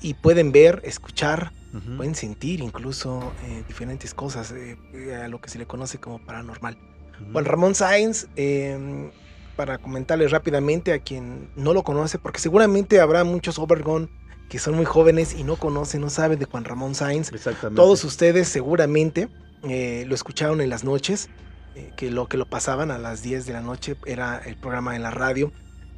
y 0.00 0.14
pueden 0.14 0.52
ver, 0.52 0.80
escuchar, 0.84 1.52
pueden 1.96 2.14
sentir 2.14 2.60
incluso 2.60 3.32
eh, 3.44 3.62
diferentes 3.66 4.12
cosas, 4.12 4.52
eh, 4.52 4.76
eh, 4.92 5.14
a 5.14 5.28
lo 5.28 5.40
que 5.40 5.48
se 5.48 5.58
le 5.58 5.66
conoce 5.66 5.98
como 5.98 6.18
paranormal. 6.18 6.76
Ujú. 7.20 7.32
Juan 7.32 7.44
Ramón 7.44 7.74
Sáenz, 7.74 8.26
em, 8.36 9.10
para 9.56 9.78
comentarles 9.78 10.30
rápidamente 10.30 10.92
a 10.92 10.98
quien 10.98 11.50
no 11.54 11.72
lo 11.72 11.82
conoce, 11.82 12.18
porque 12.18 12.40
seguramente 12.40 13.00
habrá 13.00 13.24
muchos 13.24 13.58
Overgon 13.58 14.10
que 14.52 14.58
son 14.58 14.74
muy 14.74 14.84
jóvenes 14.84 15.32
y 15.32 15.44
no 15.44 15.56
conocen, 15.56 16.02
no 16.02 16.10
saben 16.10 16.38
de 16.38 16.44
Juan 16.44 16.66
Ramón 16.66 16.94
Sáenz. 16.94 17.32
Exactamente. 17.32 17.80
Todos 17.80 18.04
ustedes 18.04 18.48
seguramente 18.48 19.30
eh, 19.62 20.04
lo 20.06 20.14
escucharon 20.14 20.60
en 20.60 20.68
las 20.68 20.84
noches, 20.84 21.30
eh, 21.74 21.90
que 21.96 22.10
lo 22.10 22.28
que 22.28 22.36
lo 22.36 22.44
pasaban 22.44 22.90
a 22.90 22.98
las 22.98 23.22
10 23.22 23.46
de 23.46 23.54
la 23.54 23.62
noche 23.62 23.96
era 24.04 24.42
el 24.44 24.56
programa 24.56 24.94
en 24.94 25.00
la 25.00 25.10
radio, 25.10 25.50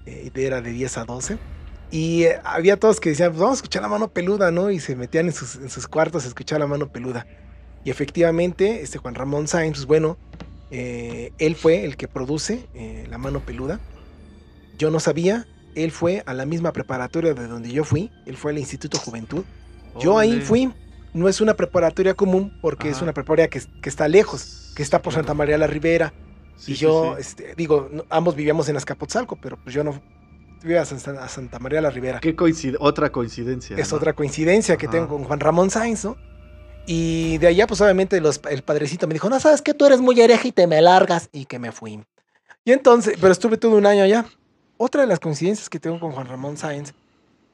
eh, 0.07 0.31
era 0.37 0.61
de 0.61 0.71
10 0.71 0.99
a 0.99 1.05
12. 1.05 1.39
Y 1.91 2.27
había 2.45 2.79
todos 2.79 3.01
que 3.01 3.09
decían, 3.09 3.31
pues 3.31 3.41
vamos 3.41 3.57
a 3.57 3.59
escuchar 3.59 3.83
la 3.83 3.89
mano 3.89 4.13
peluda, 4.13 4.53
¿no? 4.53 4.71
Y 4.71 4.79
se 4.79 4.95
metían 4.95 5.27
en 5.27 5.33
sus, 5.33 5.57
en 5.57 5.69
sus 5.69 5.89
cuartos 5.89 6.25
a 6.25 6.29
escuchar 6.29 6.61
la 6.61 6.69
mano 6.69 6.93
peluda. 6.93 7.27
Y 7.83 7.91
efectivamente, 7.91 8.83
este 8.83 8.99
Juan 8.99 9.17
Ramón 9.17 9.49
Sáenz, 9.49 9.79
pues 9.79 9.87
bueno, 9.87 10.17
él 10.71 11.57
fue 11.57 11.85
el 11.85 11.97
que 11.97 12.07
produce 12.07 12.69
la 13.09 13.19
mano 13.19 13.41
peluda. 13.41 13.81
Yo 14.79 14.93
no 14.93 15.01
sabía, 15.01 15.45
él 15.75 15.91
fue 15.91 16.23
a 16.27 16.35
la 16.35 16.47
misma 16.47 16.73
preparatoria 16.73 17.35
de 17.35 17.47
donde 17.47 17.71
yo 17.71 17.85
fui, 17.85 18.11
él 18.27 18.37
fue 18.37 18.53
al 18.53 18.59
Instituto 18.59 18.99
Juventud. 18.99 19.45
Yo 20.01 20.19
ahí 20.19 20.41
fui. 20.41 20.73
No 21.13 21.29
es 21.29 21.41
una 21.41 21.55
preparatoria 21.55 22.15
común 22.15 22.59
porque 22.61 22.89
es 22.91 23.01
una 23.01 23.13
preparatoria 23.13 23.49
que, 23.49 23.63
que 23.81 23.89
está 23.89 24.09
lejos, 24.09 24.73
que 24.75 24.83
está 24.83 25.01
por 25.01 25.13
Claro. 25.13 25.23
Santa 25.29 25.35
María 25.35 25.57
la 25.59 25.69
Ribera. 25.69 26.13
Sí, 26.57 26.73
y 26.73 26.75
yo, 26.75 27.15
sí. 27.17 27.21
Este, 27.21 27.55
digo, 27.57 27.89
ambos 28.11 28.35
vivíamos 28.35 28.69
en 28.69 28.77
Azcapotzalco, 28.77 29.37
pero 29.37 29.57
pues 29.63 29.73
yo 29.75 29.85
no 29.85 30.01
vivía 30.63 30.83
a 30.83 30.85
San- 30.85 31.19
a 31.19 31.29
Santa 31.29 31.59
María 31.61 31.81
la 31.81 31.91
Ribera. 31.91 32.19
¿Qué 32.21 32.35
coincide? 32.35 32.77
Otra 32.81 33.11
coincidencia. 33.13 33.77
Es 33.77 33.93
¿no? 33.93 33.99
otra 33.99 34.13
coincidencia 34.15 34.77
que 34.77 34.89
tengo 34.89 35.07
con 35.09 35.23
Juan 35.25 35.39
Ramón 35.39 35.71
Sainz, 35.71 36.05
¿no? 36.05 36.17
Y 36.87 37.39
de 37.39 37.47
allá, 37.47 37.67
pues 37.67 37.81
obviamente 37.81 38.21
los- 38.21 38.41
el 38.51 38.63
padrecito 38.63 39.07
me 39.07 39.15
dijo, 39.15 39.31
no, 39.31 39.39
sabes 39.41 39.63
que 39.63 39.73
tú 39.75 39.87
eres 39.87 40.01
muy 40.01 40.21
hereje 40.21 40.49
y 40.49 40.53
te 40.53 40.67
me 40.67 40.81
largas. 40.83 41.29
Y 41.33 41.45
que 41.47 41.59
me 41.61 41.71
fui. 41.73 42.01
Y 42.65 42.73
entonces, 42.73 43.17
pero 43.21 43.31
estuve 43.33 43.57
todo 43.57 43.77
un 43.77 43.87
año 43.87 44.03
allá. 44.03 44.27
Otra 44.77 45.03
de 45.03 45.07
las 45.07 45.21
coincidencias 45.21 45.69
que 45.69 45.79
tengo 45.79 46.01
con 46.01 46.13
Juan 46.13 46.27
Ramón 46.27 46.57
Sáenz 46.57 46.95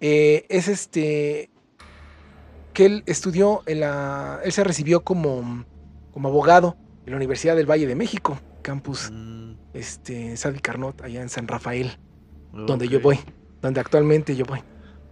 eh, 0.00 0.46
es 0.48 0.68
este 0.68 1.50
que 2.72 2.86
él 2.86 3.02
estudió 3.06 3.62
en 3.66 3.80
la, 3.80 4.40
él 4.44 4.52
se 4.52 4.64
recibió 4.64 5.02
como, 5.02 5.64
como 6.12 6.28
abogado 6.28 6.76
en 7.04 7.10
la 7.10 7.16
Universidad 7.16 7.56
del 7.56 7.68
Valle 7.68 7.86
de 7.86 7.96
México, 7.96 8.38
campus 8.62 9.10
Mm, 9.50 9.54
este, 9.74 10.36
Sadi 10.36 10.58
Carnot, 10.60 11.02
allá 11.02 11.22
en 11.22 11.28
San 11.28 11.48
Rafael, 11.48 11.98
donde 12.52 12.88
yo 12.88 13.00
voy, 13.00 13.18
donde 13.60 13.80
actualmente 13.80 14.34
yo 14.36 14.44
voy. 14.44 14.60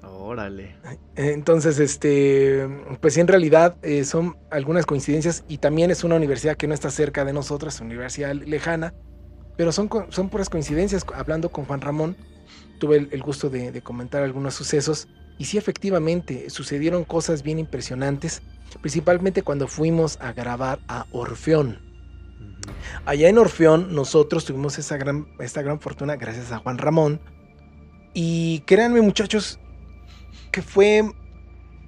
Órale. 0.02 0.76
Entonces, 1.16 1.78
este, 1.78 2.68
pues 3.00 3.16
en 3.16 3.28
realidad 3.28 3.76
eh, 3.82 4.04
son 4.04 4.36
algunas 4.50 4.84
coincidencias 4.84 5.44
y 5.48 5.58
también 5.58 5.90
es 5.90 6.04
una 6.04 6.16
universidad 6.16 6.56
que 6.56 6.66
no 6.66 6.74
está 6.74 6.90
cerca 6.90 7.24
de 7.24 7.32
nosotros, 7.32 7.74
es 7.74 7.80
una 7.80 7.88
universidad 7.88 8.34
lejana, 8.34 8.94
pero 9.58 9.72
son, 9.72 9.90
son 10.08 10.30
puras 10.30 10.48
coincidencias. 10.48 11.04
Hablando 11.14 11.50
con 11.50 11.66
Juan 11.66 11.82
Ramón, 11.82 12.16
tuve 12.78 12.96
el, 12.96 13.08
el 13.12 13.22
gusto 13.22 13.50
de, 13.50 13.70
de 13.72 13.82
comentar 13.82 14.22
algunos 14.22 14.54
sucesos 14.54 15.08
y 15.38 15.44
sí, 15.44 15.56
efectivamente, 15.56 16.50
sucedieron 16.50 17.04
cosas 17.04 17.44
bien 17.44 17.60
impresionantes, 17.60 18.42
principalmente 18.80 19.42
cuando 19.42 19.68
fuimos 19.68 20.18
a 20.20 20.32
grabar 20.32 20.80
a 20.88 21.06
Orfeón. 21.12 21.78
Allá 23.04 23.28
en 23.28 23.38
Orfeón 23.38 23.94
nosotros 23.94 24.44
tuvimos 24.44 24.78
esa 24.78 24.96
gran, 24.96 25.28
esta 25.38 25.62
gran 25.62 25.80
fortuna 25.80 26.16
gracias 26.16 26.50
a 26.50 26.58
Juan 26.58 26.76
Ramón. 26.76 27.20
Y 28.14 28.60
créanme 28.66 29.00
muchachos, 29.00 29.60
que 30.50 30.60
fue 30.60 31.08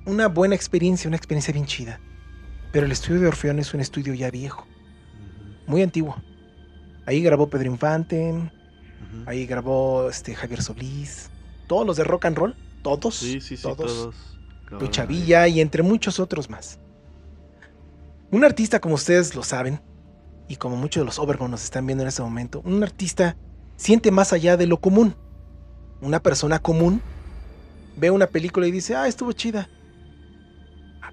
una 0.07 0.29
buena 0.29 0.55
experiencia, 0.55 1.09
una 1.09 1.17
experiencia 1.17 1.53
bien 1.53 1.67
chida. 1.67 2.01
Pero 2.73 2.87
el 2.87 2.93
estudio 2.93 3.21
de 3.21 3.27
Orfeón 3.27 3.59
es 3.59 3.75
un 3.75 3.81
estudio 3.81 4.15
ya 4.15 4.31
viejo, 4.31 4.65
muy 5.67 5.83
antiguo. 5.83 6.23
Ahí 7.07 7.23
grabó 7.23 7.49
Pedro 7.49 7.67
Infante, 7.71 8.51
ahí 9.27 9.47
grabó 9.47 10.09
este, 10.09 10.35
Javier 10.35 10.63
Solís, 10.63 11.31
todos 11.67 11.87
los 11.87 11.97
de 11.97 12.05
rock 12.05 12.27
and 12.27 12.37
roll, 12.37 12.57
todos, 12.83 13.17
Sí, 13.17 13.41
sí, 13.41 13.57
sí, 13.57 13.63
todos. 13.63 13.79
todos. 13.79 14.15
Lucha 14.81 15.03
Órale. 15.03 15.19
Villa 15.19 15.49
y 15.49 15.61
entre 15.61 15.83
muchos 15.83 16.21
otros 16.21 16.49
más. 16.49 16.79
Un 18.31 18.45
artista, 18.45 18.81
como 18.81 18.95
ustedes 18.95 19.35
lo 19.35 19.43
saben, 19.43 19.81
y 20.47 20.57
como 20.57 20.77
muchos 20.77 21.01
de 21.01 21.05
los 21.07 21.19
Overgon 21.19 21.51
nos 21.51 21.65
están 21.65 21.87
viendo 21.87 22.03
en 22.03 22.09
este 22.09 22.23
momento, 22.23 22.61
un 22.65 22.83
artista 22.83 23.37
siente 23.77 24.11
más 24.11 24.33
allá 24.33 24.57
de 24.57 24.67
lo 24.67 24.81
común. 24.81 25.17
Una 26.01 26.21
persona 26.21 26.59
común 26.59 27.03
ve 27.97 28.11
una 28.11 28.27
película 28.27 28.67
y 28.67 28.71
dice, 28.71 28.95
ah, 28.95 29.07
estuvo 29.09 29.33
chida. 29.33 29.69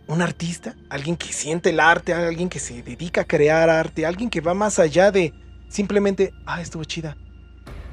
Un 0.08 0.22
artista, 0.22 0.75
alguien 0.89 1.17
que 1.17 1.34
siente 1.34 1.72
el 1.72 1.79
arte, 1.79 2.13
alguien 2.13 2.50
que 2.50 2.60
se 2.60 2.82
dedica 2.82 3.22
a 3.22 3.25
crear 3.25 3.70
arte, 3.70 4.06
alguien 4.06 4.29
que 4.29 4.41
va 4.41 4.53
más 4.53 4.79
allá 4.79 5.12
de 5.12 5.34
simplemente, 5.67 6.33
ah, 6.45 6.62
estuvo 6.62 6.83
chida. 6.83 7.17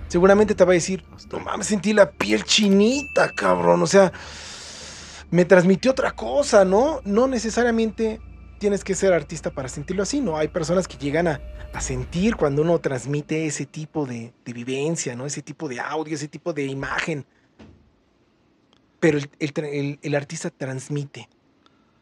Seguramente 0.08 0.54
te 0.54 0.64
va 0.64 0.72
a 0.72 0.74
decir, 0.74 1.04
no 1.32 1.40
mames, 1.40 1.66
sentí 1.66 1.92
la 1.92 2.10
piel 2.10 2.44
chinita, 2.44 3.30
cabrón. 3.30 3.82
O 3.82 3.86
sea, 3.86 4.12
me 5.30 5.44
transmitió 5.44 5.90
otra 5.90 6.12
cosa, 6.12 6.64
¿no? 6.64 7.00
No 7.04 7.26
necesariamente 7.26 8.20
tienes 8.58 8.84
que 8.84 8.94
ser 8.94 9.12
artista 9.12 9.50
para 9.50 9.68
sentirlo 9.68 10.02
así, 10.02 10.20
¿no? 10.20 10.36
Hay 10.36 10.48
personas 10.48 10.86
que 10.86 10.96
llegan 10.96 11.26
a, 11.26 11.40
a 11.72 11.80
sentir 11.80 12.36
cuando 12.36 12.62
uno 12.62 12.78
transmite 12.78 13.46
ese 13.46 13.66
tipo 13.66 14.06
de, 14.06 14.32
de 14.44 14.52
vivencia, 14.52 15.16
¿no? 15.16 15.26
Ese 15.26 15.42
tipo 15.42 15.68
de 15.68 15.80
audio, 15.80 16.14
ese 16.14 16.28
tipo 16.28 16.52
de 16.52 16.64
imagen. 16.66 17.26
Pero 19.00 19.18
el, 19.18 19.28
el 19.38 19.98
el 20.00 20.14
artista 20.14 20.50
transmite. 20.50 21.28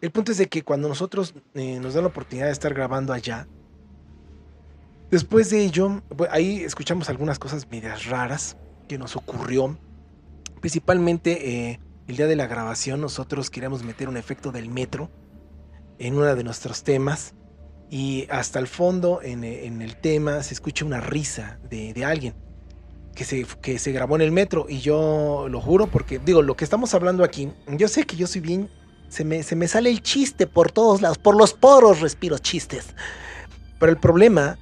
El 0.03 0.11
punto 0.11 0.33
es 0.33 0.39
de 0.39 0.49
que 0.49 0.63
cuando 0.63 0.89
nosotros 0.89 1.33
eh, 1.55 1.79
nos 1.81 1.95
dan 1.95 2.03
la 2.03 2.09
oportunidad 2.11 2.47
de 2.47 2.53
estar 2.53 2.75
grabando 2.75 3.13
allá, 3.13 3.47
después 5.13 5.51
de 5.51 5.65
ello, 5.65 6.03
ahí 6.31 6.65
escuchamos 6.65 7.09
algunas 7.09 7.39
cosas 7.39 7.69
medias 7.71 8.07
raras 8.07 8.57
que 8.89 8.99
nos 8.99 9.15
ocurrió. 9.15 9.79
Principalmente 10.61 11.71
eh, 11.71 11.81
el 12.09 12.17
día 12.17 12.27
de 12.27 12.35
la 12.35 12.47
grabación 12.47 13.01
nosotros 13.01 13.51
queríamos 13.51 13.85
meter 13.85 14.09
un 14.09 14.17
efecto 14.17 14.51
del 14.51 14.69
metro 14.69 15.11
en 15.99 16.15
uno 16.15 16.35
de 16.35 16.43
nuestros 16.43 16.83
temas 16.83 17.35
y 17.91 18.27
hasta 18.31 18.59
el 18.59 18.67
fondo 18.67 19.21
en, 19.23 19.45
en 19.45 19.83
el 19.83 19.97
tema 19.97 20.43
se 20.43 20.55
escucha 20.55 20.85
una 20.85 21.01
risa 21.01 21.59
de, 21.69 21.93
de 21.93 22.05
alguien 22.05 22.35
que 23.15 23.25
se, 23.25 23.45
que 23.61 23.79
se 23.79 23.93
grabó 23.93 24.17
en 24.17 24.23
el 24.23 24.33
metro 24.33 24.67
y 24.67 24.81
yo 24.81 25.47
lo 25.51 25.61
juro 25.61 25.87
porque 25.89 26.19
digo 26.19 26.41
lo 26.41 26.57
que 26.57 26.65
estamos 26.65 26.95
hablando 26.95 27.23
aquí 27.23 27.53
yo 27.67 27.89
sé 27.89 28.05
que 28.05 28.17
yo 28.17 28.27
soy 28.27 28.41
bien 28.41 28.71
se 29.09 29.25
me, 29.25 29.43
se 29.43 29.57
me 29.57 29.69
sale 29.69 29.91
el 29.91 30.01
chiste 30.01 30.47
por 30.47 30.73
todos 30.73 31.03
lados 31.03 31.19
por 31.19 31.37
los 31.37 31.53
poros 31.53 32.01
respiro 32.01 32.39
chistes 32.39 32.95
pero 33.79 33.93
el 33.93 33.99
problema 33.99 34.59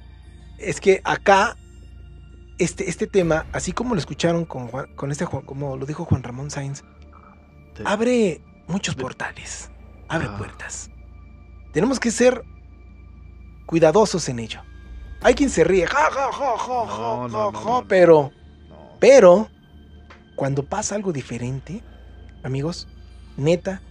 es 0.69 0.79
que 0.81 1.01
acá 1.03 1.55
este, 2.57 2.89
este 2.89 3.07
tema 3.07 3.45
así 3.53 3.71
como 3.71 3.95
lo 3.95 3.99
escucharon 3.99 4.45
con, 4.45 4.67
Juan- 4.67 4.93
con 4.95 5.11
este 5.11 5.25
Juan- 5.25 5.43
como 5.45 5.77
lo 5.77 5.85
dijo 5.85 6.05
Juan 6.05 6.23
Ramón 6.23 6.51
Sainz 6.51 6.83
abre 7.85 8.41
muchos 8.67 8.95
portales, 8.95 9.71
abre 10.07 10.27
Ah. 10.29 10.37
puertas. 10.37 10.89
Tenemos 11.73 11.99
que 11.99 12.11
ser 12.11 12.43
cuidadosos 13.65 14.27
en 14.29 14.39
ello. 14.39 14.61
Hay 15.23 15.33
quien 15.35 15.49
se 15.49 15.63
ríe, 15.63 15.87
ja, 15.87 16.09
ja, 16.11 16.31
ja, 16.31 16.57
ja, 16.57 16.67
No, 16.67 16.85
ja, 16.87 16.87
no, 16.87 17.21
ja, 17.21 17.27
no, 17.27 17.51
ja, 17.51 17.63
no, 17.63 17.81
no. 17.81 17.87
pero, 17.87 18.31
pero, 18.99 19.49
cuando 20.35 20.63
pasa 20.63 20.95
algo 20.95 21.11
diferente, 21.13 21.83
amigos, 22.43 22.87
neta, 23.37 23.81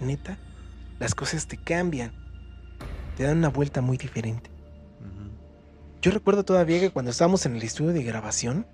neta, 0.00 0.38
las 0.98 1.14
cosas 1.14 1.46
te 1.46 1.56
cambian. 1.56 2.12
Te 3.16 3.24
dan 3.24 3.38
una 3.38 3.48
vuelta 3.48 3.80
muy 3.80 3.96
diferente. 3.96 4.49
Yo 6.02 6.10
recuerdo 6.10 6.44
todavía 6.44 6.80
que 6.80 6.90
cuando 6.90 7.10
estábamos 7.10 7.44
en 7.44 7.56
el 7.56 7.62
estudio 7.62 7.92
de 7.92 8.02
grabación, 8.02 8.66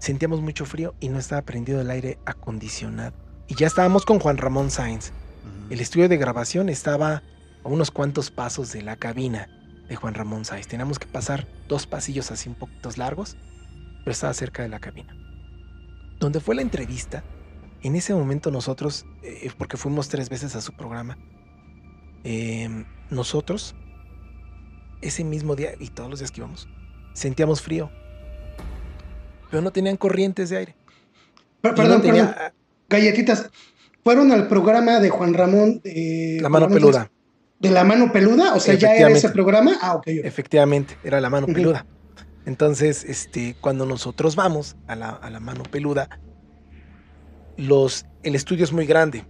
sentíamos 0.00 0.40
mucho 0.40 0.64
frío 0.64 0.94
y 0.98 1.08
no 1.08 1.18
estaba 1.18 1.42
prendido 1.42 1.80
el 1.80 1.90
aire 1.90 2.18
acondicionado. 2.24 3.14
Y 3.46 3.54
ya 3.54 3.68
estábamos 3.68 4.04
con 4.04 4.18
Juan 4.18 4.38
Ramón 4.38 4.72
Sáenz. 4.72 5.10
Ujú. 5.10 5.72
El 5.72 5.80
estudio 5.80 6.08
de 6.08 6.16
grabación 6.16 6.68
estaba 6.68 7.22
a 7.62 7.68
unos 7.68 7.92
cuantos 7.92 8.32
pasos 8.32 8.72
de 8.72 8.82
la 8.82 8.96
cabina 8.96 9.48
de 9.88 9.94
Juan 9.94 10.14
Ramón 10.14 10.44
Sáenz. 10.44 10.66
Teníamos 10.66 10.98
que 10.98 11.06
pasar 11.06 11.46
dos 11.68 11.86
pasillos 11.86 12.32
así 12.32 12.48
un 12.48 12.56
poquito 12.56 12.90
largos, 12.96 13.36
pero 14.00 14.10
estaba 14.10 14.34
cerca 14.34 14.64
de 14.64 14.68
la 14.68 14.80
cabina. 14.80 15.14
Donde 16.18 16.40
fue 16.40 16.56
la 16.56 16.62
entrevista, 16.62 17.22
en 17.82 17.94
ese 17.94 18.14
momento 18.14 18.50
nosotros, 18.50 19.06
eh, 19.22 19.48
porque 19.56 19.76
fuimos 19.76 20.08
tres 20.08 20.28
veces 20.28 20.56
a 20.56 20.60
su 20.60 20.72
programa, 20.72 21.16
eh, 22.24 22.84
nosotros, 23.10 23.76
ese 25.00 25.24
mismo 25.24 25.54
día 25.56 25.72
y 25.78 25.88
todos 25.90 26.08
los 26.10 26.18
días 26.18 26.30
que 26.30 26.40
íbamos, 26.40 26.68
sentíamos 27.12 27.60
frío. 27.62 27.90
Pero 29.50 29.62
no 29.62 29.70
tenían 29.70 29.96
corrientes 29.96 30.50
de 30.50 30.56
aire. 30.58 30.76
Per- 31.60 31.72
Y 31.72 31.76
Perdón, 31.76 31.96
no 31.98 32.02
tenía, 32.02 32.32
perdón. 32.34 32.52
Galletitas. 32.88 33.50
Fueron 34.04 34.32
al 34.32 34.48
programa 34.48 35.00
de 35.00 35.10
Juan 35.10 35.34
Ramón. 35.34 35.80
eh, 35.84 36.38
La 36.40 36.48
mano 36.48 36.68
peluda. 36.68 37.10
¿De 37.58 37.70
la 37.70 37.82
mano 37.84 38.12
peluda? 38.12 38.54
O 38.54 38.60
sea, 38.60 38.74
ya 38.74 38.94
era 38.94 39.10
ese 39.10 39.30
programa. 39.30 39.72
Ah, 39.82 39.94
ok. 39.96 40.04
Efectivamente, 40.06 40.96
era 41.02 41.20
la 41.20 41.28
mano 41.28 41.46
peluda. 41.46 41.86
Entonces, 42.46 43.04
este, 43.04 43.56
cuando 43.60 43.84
nosotros 43.84 44.36
vamos 44.36 44.76
a 44.86 44.94
la, 44.96 45.10
a 45.10 45.28
la 45.28 45.40
mano 45.40 45.64
peluda, 45.64 46.08
los, 47.56 48.06
el 48.22 48.34
estudio 48.34 48.64
es 48.64 48.72
muy 48.72 48.86
grande. 48.86 49.24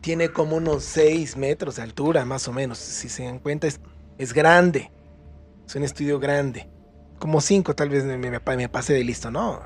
Tiene 0.00 0.28
como 0.30 0.56
unos 0.56 0.84
6 0.84 1.36
metros 1.36 1.76
de 1.76 1.82
altura, 1.82 2.24
más 2.24 2.46
o 2.48 2.52
menos. 2.52 2.78
Si 2.78 3.08
se 3.08 3.24
dan 3.24 3.38
cuenta, 3.38 3.66
es, 3.66 3.80
es 4.18 4.32
grande. 4.32 4.90
Es 5.66 5.74
un 5.74 5.82
estudio 5.82 6.18
grande. 6.18 6.68
Como 7.18 7.40
5, 7.40 7.74
tal 7.74 7.88
vez 7.88 8.04
me, 8.04 8.18
me, 8.18 8.30
me 8.30 8.68
pase 8.68 8.92
de 8.92 9.04
listo, 9.04 9.30
¿no? 9.30 9.62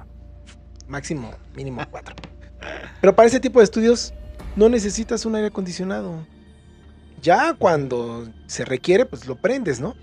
Máximo, 0.86 1.32
mínimo 1.54 1.82
4. 1.90 2.14
Pero 3.00 3.14
para 3.14 3.28
ese 3.28 3.40
tipo 3.40 3.60
de 3.60 3.64
estudios 3.64 4.14
no 4.56 4.68
necesitas 4.68 5.24
un 5.26 5.34
aire 5.34 5.48
acondicionado. 5.48 6.26
Ya 7.20 7.54
cuando 7.54 8.28
se 8.46 8.64
requiere, 8.64 9.06
pues 9.06 9.26
lo 9.26 9.36
prendes, 9.36 9.80
¿no? 9.80 9.94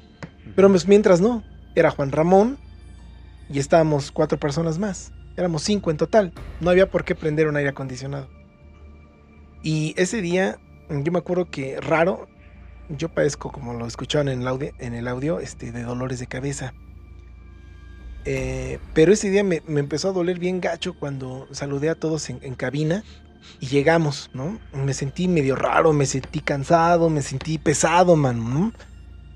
Pero 0.55 0.69
pues, 0.69 0.87
mientras 0.87 1.21
no, 1.21 1.43
era 1.75 1.91
Juan 1.91 2.11
Ramón 2.11 2.57
y 3.49 3.59
estábamos 3.59 4.11
cuatro 4.11 4.39
personas 4.39 4.79
más. 4.79 5.11
Éramos 5.37 5.63
cinco 5.63 5.91
en 5.91 5.97
total. 5.97 6.33
No 6.61 6.69
había 6.69 6.89
por 6.89 7.03
qué 7.03 7.15
prender 7.15 7.47
un 7.47 7.57
aire 7.57 7.69
acondicionado. 7.69 8.29
Y 9.63 9.93
ese 9.97 10.21
día, 10.21 10.59
yo 10.89 11.11
me 11.11 11.19
acuerdo 11.19 11.49
que 11.49 11.79
raro, 11.81 12.27
yo 12.89 13.09
padezco, 13.09 13.51
como 13.51 13.73
lo 13.73 13.87
escuchaban 13.87 14.27
en 14.29 14.41
el 14.93 15.07
audio, 15.07 15.39
este, 15.39 15.71
de 15.71 15.83
dolores 15.83 16.19
de 16.19 16.27
cabeza. 16.27 16.73
Eh, 18.25 18.79
pero 18.93 19.13
ese 19.13 19.29
día 19.29 19.43
me, 19.43 19.61
empezó 19.67 20.09
a 20.09 20.13
doler 20.13 20.39
bien 20.39 20.59
gacho 20.59 20.95
cuando 20.95 21.47
saludé 21.51 21.89
a 21.89 21.95
todos 21.95 22.29
en, 22.29 22.55
cabina 22.55 23.03
y 23.59 23.67
llegamos, 23.67 24.31
¿no? 24.33 24.59
Me 24.73 24.93
sentí 24.93 25.27
medio 25.27 25.55
raro, 25.55 25.93
me 25.93 26.07
sentí 26.07 26.39
cansado, 26.39 27.09
me 27.11 27.21
sentí 27.21 27.59
pesado, 27.59 28.15
man, 28.15 28.73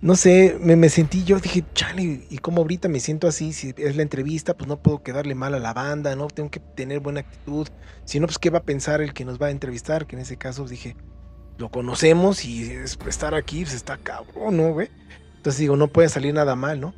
¿no? 0.01 0.15
Sé, 0.15 0.57
me, 0.59 0.89
sentí, 0.89 1.23
yo 1.23 1.39
dije, 1.39 1.63
chale, 1.73 2.25
y 2.29 2.37
como 2.39 2.61
ahorita 2.61 2.87
me 2.89 2.99
siento 2.99 3.27
así, 3.27 3.53
si 3.53 3.75
es 3.77 3.95
la 3.95 4.01
entrevista, 4.01 4.55
pues 4.57 4.67
no 4.67 4.81
puedo 4.81 5.03
quedarle 5.03 5.35
mal 5.35 5.53
a 5.53 5.59
la 5.59 5.73
banda, 5.73 6.15
¿no? 6.15 6.27
Tengo 6.27 6.49
que 6.49 6.59
tener 6.59 6.99
buena 6.99 7.19
actitud. 7.19 7.67
Si 8.05 8.19
no, 8.19 8.25
pues 8.25 8.39
qué 8.39 8.49
va 8.49 8.59
a 8.59 8.63
pensar 8.63 9.01
el 9.01 9.13
que 9.13 9.25
nos 9.25 9.39
va 9.39 9.47
a 9.47 9.51
entrevistar, 9.51 10.07
que 10.07 10.15
en 10.15 10.23
ese 10.23 10.37
caso 10.37 10.65
dije, 10.65 10.95
lo 11.59 11.69
conocemos 11.69 12.45
y 12.45 12.71
es- 12.71 12.97
estar 13.07 13.35
aquí, 13.35 13.63
pues 13.63 13.75
está 13.75 13.97
cabrón, 13.97 14.57
¿no, 14.57 14.71
güey? 14.73 14.89
Entonces 15.37 15.59
digo, 15.59 15.75
no 15.75 15.87
puede 15.87 16.09
salir 16.09 16.33
nada 16.33 16.55
mal, 16.55 16.79
¿no? 16.79 16.93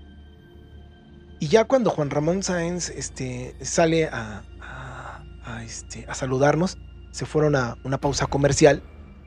Y 1.39 1.47
ya 1.47 1.65
cuando 1.65 1.89
Juan 1.89 2.11
Ramón 2.11 2.43
Sáenz 2.43 2.89
este, 2.89 3.55
sale 3.61 4.05
a, 4.05 4.43
a- 4.61 5.23
a, 5.43 5.63
este, 5.63 6.05
a 6.07 6.13
saludarnos, 6.13 6.77
se 7.11 7.25
fueron 7.25 7.55
a 7.55 7.75
una 7.83 7.97
pausa 7.97 8.27
comercial 8.27 8.83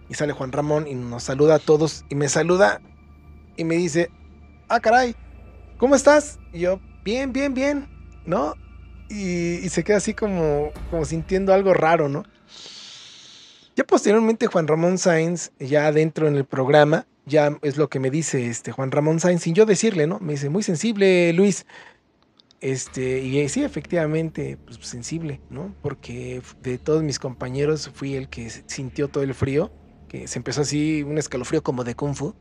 y 0.08 0.14
sale 0.14 0.32
Juan 0.32 0.52
Ramón 0.52 0.86
y 0.86 0.94
nos 0.94 1.24
saluda 1.24 1.56
a 1.56 1.58
todos 1.58 2.04
y 2.08 2.14
me 2.14 2.28
saluda 2.28 2.80
y 3.56 3.64
me 3.64 3.74
dice, 3.74 4.10
ah, 4.68 4.80
caray, 4.80 5.16
¿cómo 5.78 5.96
estás? 5.96 6.38
Y 6.52 6.60
yo, 6.60 6.80
bien, 7.04 7.32
bien, 7.32 7.54
bien, 7.54 7.88
¿no? 8.24 8.54
Y, 9.08 9.56
y 9.56 9.68
se 9.68 9.82
queda 9.82 9.96
así 9.96 10.14
como, 10.14 10.70
como 10.90 11.04
sintiendo 11.04 11.52
algo 11.52 11.74
raro, 11.74 12.08
¿no? 12.08 12.22
Ya 13.76 13.84
posteriormente 13.84 14.46
Juan 14.46 14.68
Ramón 14.68 14.98
Sáenz, 14.98 15.50
ya 15.58 15.86
adentro 15.86 16.28
en 16.28 16.36
el 16.36 16.44
programa, 16.44 17.06
ya 17.26 17.58
es 17.62 17.76
lo 17.76 17.88
que 17.88 17.98
me 17.98 18.10
dice 18.10 18.46
este 18.46 18.70
Juan 18.70 18.92
Ramón 18.92 19.18
Sáenz, 19.18 19.42
sin 19.42 19.54
yo 19.54 19.66
decirle, 19.66 20.06
¿no? 20.06 20.20
Me 20.20 20.34
dice, 20.34 20.48
muy 20.48 20.62
sensible, 20.62 21.32
Luis. 21.32 21.66
Este, 22.60 23.20
y 23.20 23.40
eh, 23.40 23.48
sí, 23.48 23.64
efectivamente, 23.64 24.58
pues 24.64 24.78
sensible, 24.78 25.40
¿no? 25.50 25.74
Porque 25.82 26.40
de 26.62 26.78
todos 26.78 27.02
mis 27.02 27.18
compañeros 27.18 27.90
fui 27.92 28.14
el 28.14 28.28
que 28.28 28.48
sintió 28.48 29.08
todo 29.08 29.24
el 29.24 29.34
frío, 29.34 29.72
que 30.08 30.28
se 30.28 30.38
empezó 30.38 30.62
así, 30.62 31.02
un 31.02 31.18
escalofrío 31.18 31.62
como 31.62 31.84
de 31.84 31.94
Kung 31.94 32.14
Fu. 32.14 32.34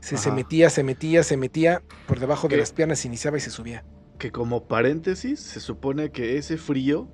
Se, 0.00 0.30
metía, 0.30 0.70
se 0.70 0.84
metía, 0.84 1.24
se 1.24 1.36
metía 1.36 1.82
por 2.06 2.20
debajo 2.20 2.46
de 2.46 2.56
las 2.56 2.72
piernas, 2.72 3.00
se 3.00 3.08
iniciaba 3.08 3.36
y 3.36 3.40
se 3.40 3.50
subía. 3.50 3.84
Que 4.18 4.30
como 4.30 4.68
paréntesis, 4.68 5.40
se 5.40 5.58
supone 5.58 6.12
que 6.12 6.38
ese 6.38 6.56
frío 6.56 7.08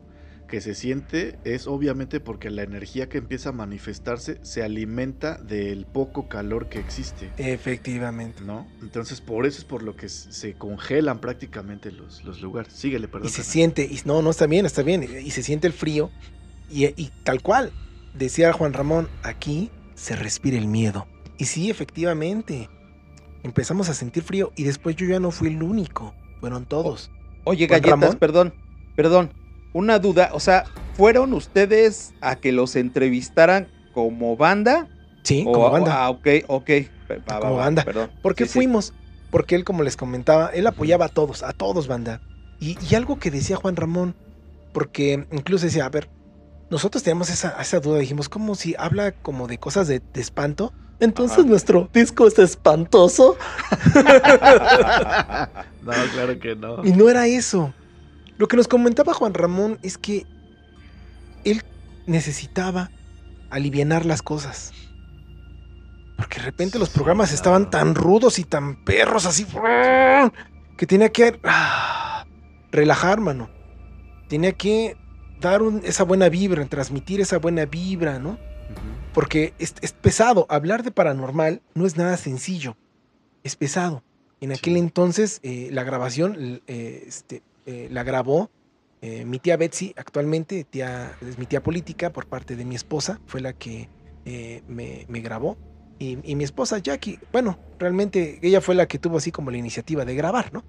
que 0.55 0.61
se 0.61 0.77
siente 0.77 1.37
es 1.43 1.67
obviamente 1.67 2.21
porque 2.21 2.49
la 2.49 2.63
energía 2.63 3.09
que 3.09 3.19
empieza 3.19 3.49
a 3.49 3.53
manifestarse 3.53 4.39
se 4.43 4.63
alimenta 4.63 5.37
del 5.37 5.85
poco 5.85 6.29
calor 6.29 6.69
que 6.69 6.79
existe, 6.79 7.33
Efectivamente. 7.39 8.45
¿no? 8.45 8.65
Entonces 8.81 9.21
por 9.21 9.47
eso 9.47 9.59
es 9.59 9.65
por 9.65 9.83
lo 9.83 9.97
que 9.97 10.09
se 10.09 10.55
congelan 10.55 11.19
prácticamente 11.19 11.91
los, 11.91 12.23
los 12.23 12.41
lugares. 12.41 12.73
Síguele, 12.73 13.09
perdón. 13.09 13.27
Y 13.27 13.33
se 13.33 13.43
siente, 13.43 13.83
y 13.83 13.99
no, 14.05 14.23
no 14.23 14.31
está 14.31 14.47
bien, 14.47 14.65
está 14.65 14.85
bien, 14.85 15.03
y 15.03 15.29
se 15.33 15.43
siente 15.43 15.67
el 15.67 15.73
frío. 15.73 16.13
Y, 16.71 16.85
y 16.85 17.11
tal 17.25 17.43
cual, 17.43 17.73
decía 18.17 18.53
Juan 18.53 18.75
Ramón, 18.75 19.09
aquí 19.25 19.73
se 19.97 20.15
respira 20.15 20.57
el 20.57 20.69
miedo. 20.69 21.09
Y 21.37 21.47
sí, 21.47 21.69
efectivamente, 21.69 22.69
empezamos 23.43 23.89
a 23.89 23.95
sentir 23.95 24.23
frío 24.23 24.53
y 24.55 24.63
después 24.63 24.95
yo 24.95 25.05
ya 25.05 25.19
no 25.19 25.33
fui 25.33 25.49
el 25.49 25.65
único, 25.65 26.15
fueron 26.39 26.65
todos. 26.65 27.11
Oye, 27.43 27.67
Juan 27.67 27.81
galletas, 27.81 28.01
Ramón. 28.03 28.19
perdón, 28.21 28.55
perdón. 28.95 29.44
Una 29.75 29.99
duda, 29.99 30.31
o 30.33 30.41
sea, 30.41 30.65
¿fueron 30.95 31.35
ustedes 31.35 32.15
a 32.21 32.37
que 32.37 32.53
los 32.53 32.77
entrevistaran 32.77 33.69
como 33.93 34.37
banda? 34.37 34.89
Sí, 35.25 35.45
O- 35.47 35.53
como 35.53 35.71
banda. 35.71 36.05
Ah, 36.05 36.11
ok, 36.11 36.29
ok. 36.47 36.71
Va, 37.29 37.41
Como 37.41 37.55
va, 37.57 37.65
banda. 37.65 37.85
Perdón. 37.85 38.11
¿Por 38.23 38.35
qué 38.35 38.45
Sí, 38.45 38.51
sí. 38.51 38.59
fuimos? 38.61 38.95
Porque 39.31 39.57
él, 39.57 39.65
como 39.65 39.83
les 39.83 39.97
comentaba, 39.97 40.51
él 40.55 40.67
apoyaba 40.69 41.07
a 41.07 41.09
todos, 41.09 41.43
a 41.43 41.53
todos, 41.53 41.89
banda. 41.89 42.23
Y, 42.61 42.79
y 42.89 42.95
algo 42.95 43.19
que 43.19 43.33
decía 43.33 43.57
Juan 43.57 43.75
Ramón, 43.75 44.15
porque 44.73 45.27
incluso 45.33 45.65
decía, 45.67 45.87
a 45.87 45.91
ver, 45.91 46.09
nosotros 46.71 47.03
teníamos 47.03 47.31
esa, 47.31 47.57
esa 47.61 47.81
duda, 47.81 47.99
dijimos, 47.99 48.29
como 48.29 48.55
si 48.55 48.77
habla 48.79 49.11
como 49.11 49.49
de 49.49 49.59
cosas 49.59 49.89
de, 49.89 50.01
de 50.13 50.21
espanto. 50.21 50.73
Entonces 51.01 51.39
Ajá. 51.41 51.49
nuestro 51.49 51.91
disco 51.93 52.29
es 52.29 52.39
espantoso. 52.39 53.37
no, 55.83 55.93
claro 56.13 56.39
que 56.39 56.55
no. 56.57 56.85
Y 56.85 56.93
no 56.93 57.09
era 57.09 57.27
eso. 57.27 57.75
Lo 58.39 58.49
que 58.49 58.57
nos 58.57 58.69
comentaba 58.69 59.15
Juan 59.15 59.35
Ramón 59.35 59.79
es 59.83 59.97
que 59.99 60.27
él 61.45 61.63
necesitaba 62.07 62.91
alivianar 63.51 64.05
las 64.07 64.23
cosas. 64.23 64.73
Porque 66.17 66.39
de 66.39 66.45
repente 66.47 66.79
los 66.79 66.91
programas 66.91 67.33
estaban 67.33 67.71
tan 67.71 67.95
rudos 67.95 68.39
y 68.39 68.45
tan 68.45 68.85
perros 68.85 69.27
así 69.27 69.47
que 70.77 70.87
tenía 70.87 71.11
que 71.11 71.39
ah, 71.45 72.25
relajar, 72.73 73.21
mano. 73.21 73.49
Tenía 74.29 74.53
que 74.53 74.97
dar 75.41 75.63
un- 75.63 75.83
esa 75.85 76.05
buena 76.05 76.29
vibra, 76.29 76.65
transmitir 76.67 77.21
esa 77.21 77.39
buena 77.39 77.65
vibra, 77.67 78.19
¿no? 78.19 78.39
Porque 79.13 79.55
es, 79.59 79.75
es 79.81 79.93
pesado. 79.93 80.47
Hablar 80.49 80.83
de 80.83 80.91
paranormal 80.91 81.63
no 81.75 81.87
es 81.87 81.97
nada 81.97 82.17
sencillo. 82.17 82.77
Es 83.45 83.55
pesado. 83.55 84.03
En 84.41 84.53
aquel 84.53 84.75
Sí. 84.75 84.81
entonces, 84.81 85.41
eh, 85.43 85.69
la 85.73 85.85
grabación 85.85 86.61
eh, 86.67 87.05
este, 87.07 87.43
eh, 87.67 87.89
la 87.91 88.03
grabó 88.03 88.51
eh, 89.07 89.27
mi 89.27 89.39
tía 89.39 89.59
Betsy, 89.59 89.93
actualmente 89.99 90.65
tía, 90.65 91.15
es 91.21 91.39
mi 91.39 91.45
tía 91.45 91.63
política 91.63 92.11
por 92.11 92.25
parte 92.25 92.57
de 92.57 92.65
mi 92.65 92.75
esposa, 92.75 93.21
fue 93.27 93.43
la 93.43 93.53
que 93.53 93.91
eh, 94.25 94.63
me, 94.67 95.21
grabó. 95.21 95.59
Y, 95.99 96.17
mi 96.17 96.43
esposa 96.43 96.79
Jackie, 96.79 97.19
bueno, 97.31 97.59
realmente 97.79 98.39
ella 98.41 98.63
fue 98.63 98.75
la 98.75 98.87
que 98.87 98.99
tuvo 98.99 99.19
así 99.19 99.31
como 99.31 99.51
la 99.51 99.59
iniciativa 99.59 100.07
de 100.07 100.15
grabar, 100.15 100.55
¿no? 100.55 100.65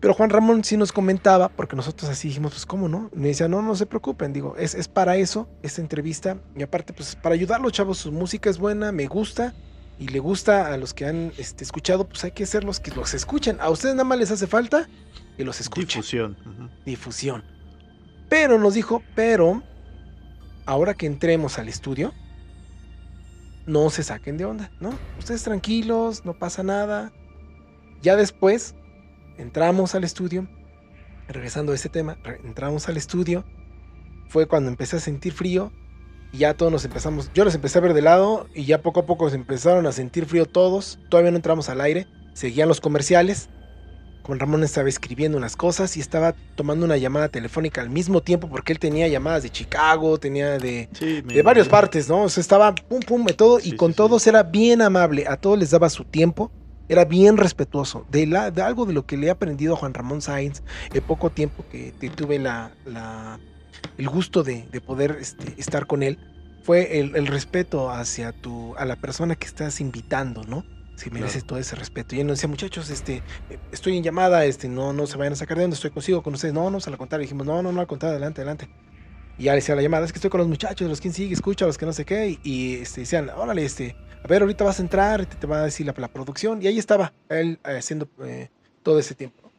Pero 0.00 0.12
Juan 0.12 0.28
Ramón 0.28 0.64
sí 0.64 0.76
nos 0.76 0.92
comentaba, 0.92 1.48
porque 1.48 1.76
nosotros 1.76 2.10
así 2.10 2.28
dijimos, 2.28 2.52
pues 2.52 2.66
cómo 2.66 2.90
no. 2.90 3.08
Me 3.14 3.28
decía, 3.28 3.48
no, 3.48 3.62
no 3.62 3.74
se 3.74 3.86
preocupen, 3.86 4.34
digo, 4.34 4.54
es, 4.58 4.74
es 4.74 4.86
para 4.86 5.16
eso, 5.16 5.48
esta 5.62 5.80
entrevista. 5.80 6.36
Y 6.58 6.62
aparte, 6.62 6.92
pues 6.92 7.16
para 7.16 7.34
ayudarlos, 7.34 7.72
chavos, 7.72 7.96
su 7.96 8.12
música 8.12 8.50
es 8.50 8.58
buena, 8.58 8.92
me 8.92 9.06
gusta. 9.06 9.54
Y 9.98 10.08
le 10.08 10.20
gusta 10.20 10.72
a 10.72 10.76
los 10.76 10.94
que 10.94 11.06
han 11.06 11.32
este, 11.38 11.64
escuchado, 11.64 12.08
pues 12.08 12.22
hay 12.24 12.30
que 12.30 12.46
ser 12.46 12.62
los 12.64 12.78
que 12.78 12.92
los 12.92 13.14
escuchen. 13.14 13.58
A 13.60 13.68
ustedes 13.70 13.94
nada 13.94 14.04
más 14.04 14.18
les 14.18 14.30
hace 14.30 14.46
falta 14.46 14.88
que 15.36 15.44
los 15.44 15.60
escuchen. 15.60 15.86
Difusión. 15.86 16.36
Difusión. 16.84 17.44
Pero 18.28 18.58
nos 18.58 18.74
dijo, 18.74 19.02
pero 19.14 19.62
ahora 20.66 20.94
que 20.94 21.06
entremos 21.06 21.58
al 21.58 21.68
estudio, 21.68 22.12
no 23.66 23.90
se 23.90 24.02
saquen 24.02 24.36
de 24.38 24.44
onda, 24.44 24.70
¿no? 24.80 24.94
Ustedes 25.18 25.42
tranquilos, 25.42 26.24
no 26.24 26.38
pasa 26.38 26.62
nada. 26.62 27.12
Ya 28.02 28.16
después 28.16 28.74
entramos 29.36 29.94
al 29.94 30.04
estudio, 30.04 30.48
regresando 31.26 31.72
a 31.72 31.74
este 31.74 31.88
tema, 31.88 32.18
entramos 32.44 32.88
al 32.88 32.96
estudio, 32.96 33.44
fue 34.28 34.46
cuando 34.46 34.70
empecé 34.70 34.96
a 34.96 35.00
sentir 35.00 35.32
frío 35.32 35.72
y 36.30 36.38
ya 36.38 36.54
todos 36.54 36.72
nos 36.72 36.84
empezamos, 36.84 37.30
yo 37.34 37.44
los 37.44 37.54
empecé 37.54 37.78
a 37.78 37.82
ver 37.82 37.94
de 37.94 38.02
lado 38.02 38.48
y 38.54 38.64
ya 38.66 38.82
poco 38.82 39.00
a 39.00 39.06
poco 39.06 39.30
se 39.30 39.36
empezaron 39.36 39.86
a 39.86 39.92
sentir 39.92 40.26
frío 40.26 40.46
todos, 40.46 41.00
todavía 41.08 41.30
no 41.30 41.36
entramos 41.38 41.68
al 41.68 41.80
aire, 41.80 42.08
seguían 42.34 42.68
los 42.68 42.80
comerciales. 42.80 43.50
Juan 44.24 44.40
Ramón 44.40 44.62
estaba 44.64 44.88
escribiendo 44.88 45.38
unas 45.38 45.56
cosas 45.56 45.96
y 45.96 46.00
estaba 46.00 46.36
tomando 46.54 46.84
una 46.84 46.96
llamada 46.98 47.28
telefónica 47.30 47.80
al 47.80 47.88
mismo 47.90 48.22
tiempo 48.22 48.48
porque 48.50 48.72
él 48.72 48.78
tenía 48.78 49.08
llamadas 49.08 49.42
de 49.42 49.50
Chicago, 49.50 50.18
tenía 50.18 50.58
de, 50.58 50.90
Sí, 50.92 51.22
de 51.32 51.42
varias 51.42 51.68
partes, 51.68 52.08
¿no? 52.08 52.24
O 52.24 52.28
sea, 52.28 52.40
estaba 52.42 52.74
pum 52.74 53.00
pum 53.00 53.24
de 53.24 53.34
todo 53.34 53.58
Sí, 53.58 53.62
y 53.62 53.72
con 53.74 53.94
sí. 53.94 53.94
todos 53.94 54.26
era 54.26 54.42
bien 54.42 54.82
amable, 54.82 55.26
a 55.28 55.36
todos 55.38 55.58
les 55.58 55.70
daba 55.70 55.88
su 55.88 56.04
tiempo, 56.04 56.52
era 56.88 57.04
bien 57.06 57.36
respetuoso. 57.38 58.04
De, 58.08 58.26
la, 58.26 58.50
de 58.50 58.60
algo 58.62 58.84
de 58.86 58.92
lo 58.92 59.06
que 59.06 59.16
le 59.16 59.28
he 59.28 59.30
aprendido 59.30 59.74
a 59.74 59.76
Juan 59.78 59.94
Ramón 59.94 60.20
Sáenz 60.20 60.62
en 60.92 61.02
poco 61.04 61.30
tiempo 61.32 61.64
que, 61.68 61.94
que 61.98 62.10
tuve 62.10 62.38
la, 62.38 62.76
la- 62.84 63.40
el 63.96 64.08
gusto 64.08 64.42
de, 64.42 64.66
de 64.70 64.80
poder 64.80 65.18
este, 65.20 65.54
estar 65.58 65.86
con 65.86 66.02
él, 66.02 66.18
fue 66.62 67.00
el, 67.00 67.16
el 67.16 67.26
respeto 67.26 67.90
hacia 67.90 68.32
tu, 68.32 68.74
a 68.76 68.84
la 68.84 68.96
persona 68.96 69.36
que 69.36 69.46
estás 69.46 69.80
invitando, 69.80 70.42
¿no? 70.44 70.64
Si 70.96 71.10
merece 71.10 71.34
Claro. 71.38 71.46
todo 71.46 71.58
ese 71.60 71.76
respeto. 71.76 72.16
Y 72.16 72.20
él 72.20 72.26
nos 72.26 72.38
decía, 72.38 72.48
muchachos, 72.48 72.90
este, 72.90 73.22
estoy 73.72 73.96
en 73.96 74.02
llamada, 74.02 74.44
este, 74.44 74.68
no, 74.68 74.92
no 74.92 75.06
se 75.06 75.16
vayan 75.16 75.32
a 75.32 75.36
sacar 75.36 75.56
de 75.56 75.62
donde 75.62 75.76
estoy 75.76 75.90
consigo 75.90 76.22
con 76.22 76.34
ustedes. 76.34 76.52
No, 76.52 76.70
no 76.70 76.80
se 76.80 76.90
la 76.90 76.96
contar. 76.96 77.20
dijimos, 77.20 77.46
no, 77.46 77.62
no, 77.62 77.70
no, 77.72 77.80
al 77.80 77.86
contrario, 77.86 78.16
adelante, 78.16 78.40
adelante. 78.40 78.68
Y 79.38 79.44
ya 79.44 79.52
le 79.52 79.58
decía 79.58 79.76
la 79.76 79.82
llamada, 79.82 80.04
es 80.04 80.12
que 80.12 80.18
estoy 80.18 80.30
con 80.30 80.38
los 80.40 80.48
muchachos, 80.48 80.88
los 80.88 81.00
que 81.00 81.10
sigue, 81.12 81.32
escucha, 81.32 81.64
los 81.66 81.78
que 81.78 81.86
no 81.86 81.92
sé 81.92 82.04
qué. 82.04 82.30
Y, 82.30 82.40
y, 82.42 82.74
este, 82.82 83.02
decían, 83.02 83.30
órale, 83.30 83.64
este, 83.64 83.94
a 84.24 84.26
ver, 84.26 84.42
ahorita 84.42 84.64
vas 84.64 84.80
a 84.80 84.82
entrar, 84.82 85.24
te, 85.24 85.36
te 85.36 85.46
va 85.46 85.60
a 85.60 85.64
decir 85.64 85.86
la, 85.86 85.94
la 85.96 86.08
producción. 86.08 86.60
Y 86.60 86.66
ahí 86.66 86.78
estaba, 86.78 87.12
él 87.28 87.60
eh, 87.64 87.76
haciendo 87.78 88.08
eh, 88.24 88.50
todo 88.82 88.98
ese 88.98 89.14
tiempo. 89.14 89.52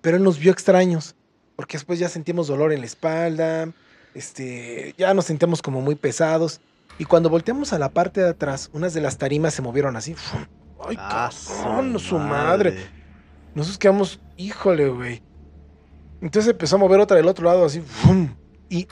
Pero 0.00 0.16
él 0.18 0.22
nos 0.22 0.38
vio 0.38 0.52
extraños, 0.52 1.16
porque 1.56 1.76
después 1.78 1.98
ya 1.98 2.08
sentimos 2.08 2.46
dolor 2.46 2.72
en 2.72 2.80
la 2.80 2.86
espalda, 2.86 3.68
este, 4.14 4.94
ya 4.96 5.12
nos 5.14 5.24
sentimos 5.24 5.62
como 5.62 5.80
muy 5.80 5.94
pesados. 5.94 6.60
Y 6.98 7.04
cuando 7.04 7.28
volteamos 7.28 7.72
a 7.72 7.78
la 7.78 7.90
parte 7.90 8.20
de 8.22 8.30
atrás, 8.30 8.70
unas 8.72 8.94
de 8.94 9.00
las 9.00 9.18
tarimas 9.18 9.52
se 9.54 9.62
movieron 9.62 9.96
así. 9.96 10.14
¡Ay, 10.86 10.96
Ah, 10.98 11.30
cabrón, 11.62 11.98
su 11.98 12.18
madre! 12.18 12.76
Nosotros 13.54 13.78
quedamos, 13.78 14.20
híjole, 14.36 14.88
güey. 14.88 15.22
Entonces 16.22 16.52
empezó 16.52 16.76
a 16.76 16.78
mover 16.78 17.00
otra 17.00 17.16
del 17.16 17.28
otro 17.28 17.44
lado, 17.46 17.64
así. 17.66 17.80
¡fum! 17.80 18.34
Y 18.70 18.88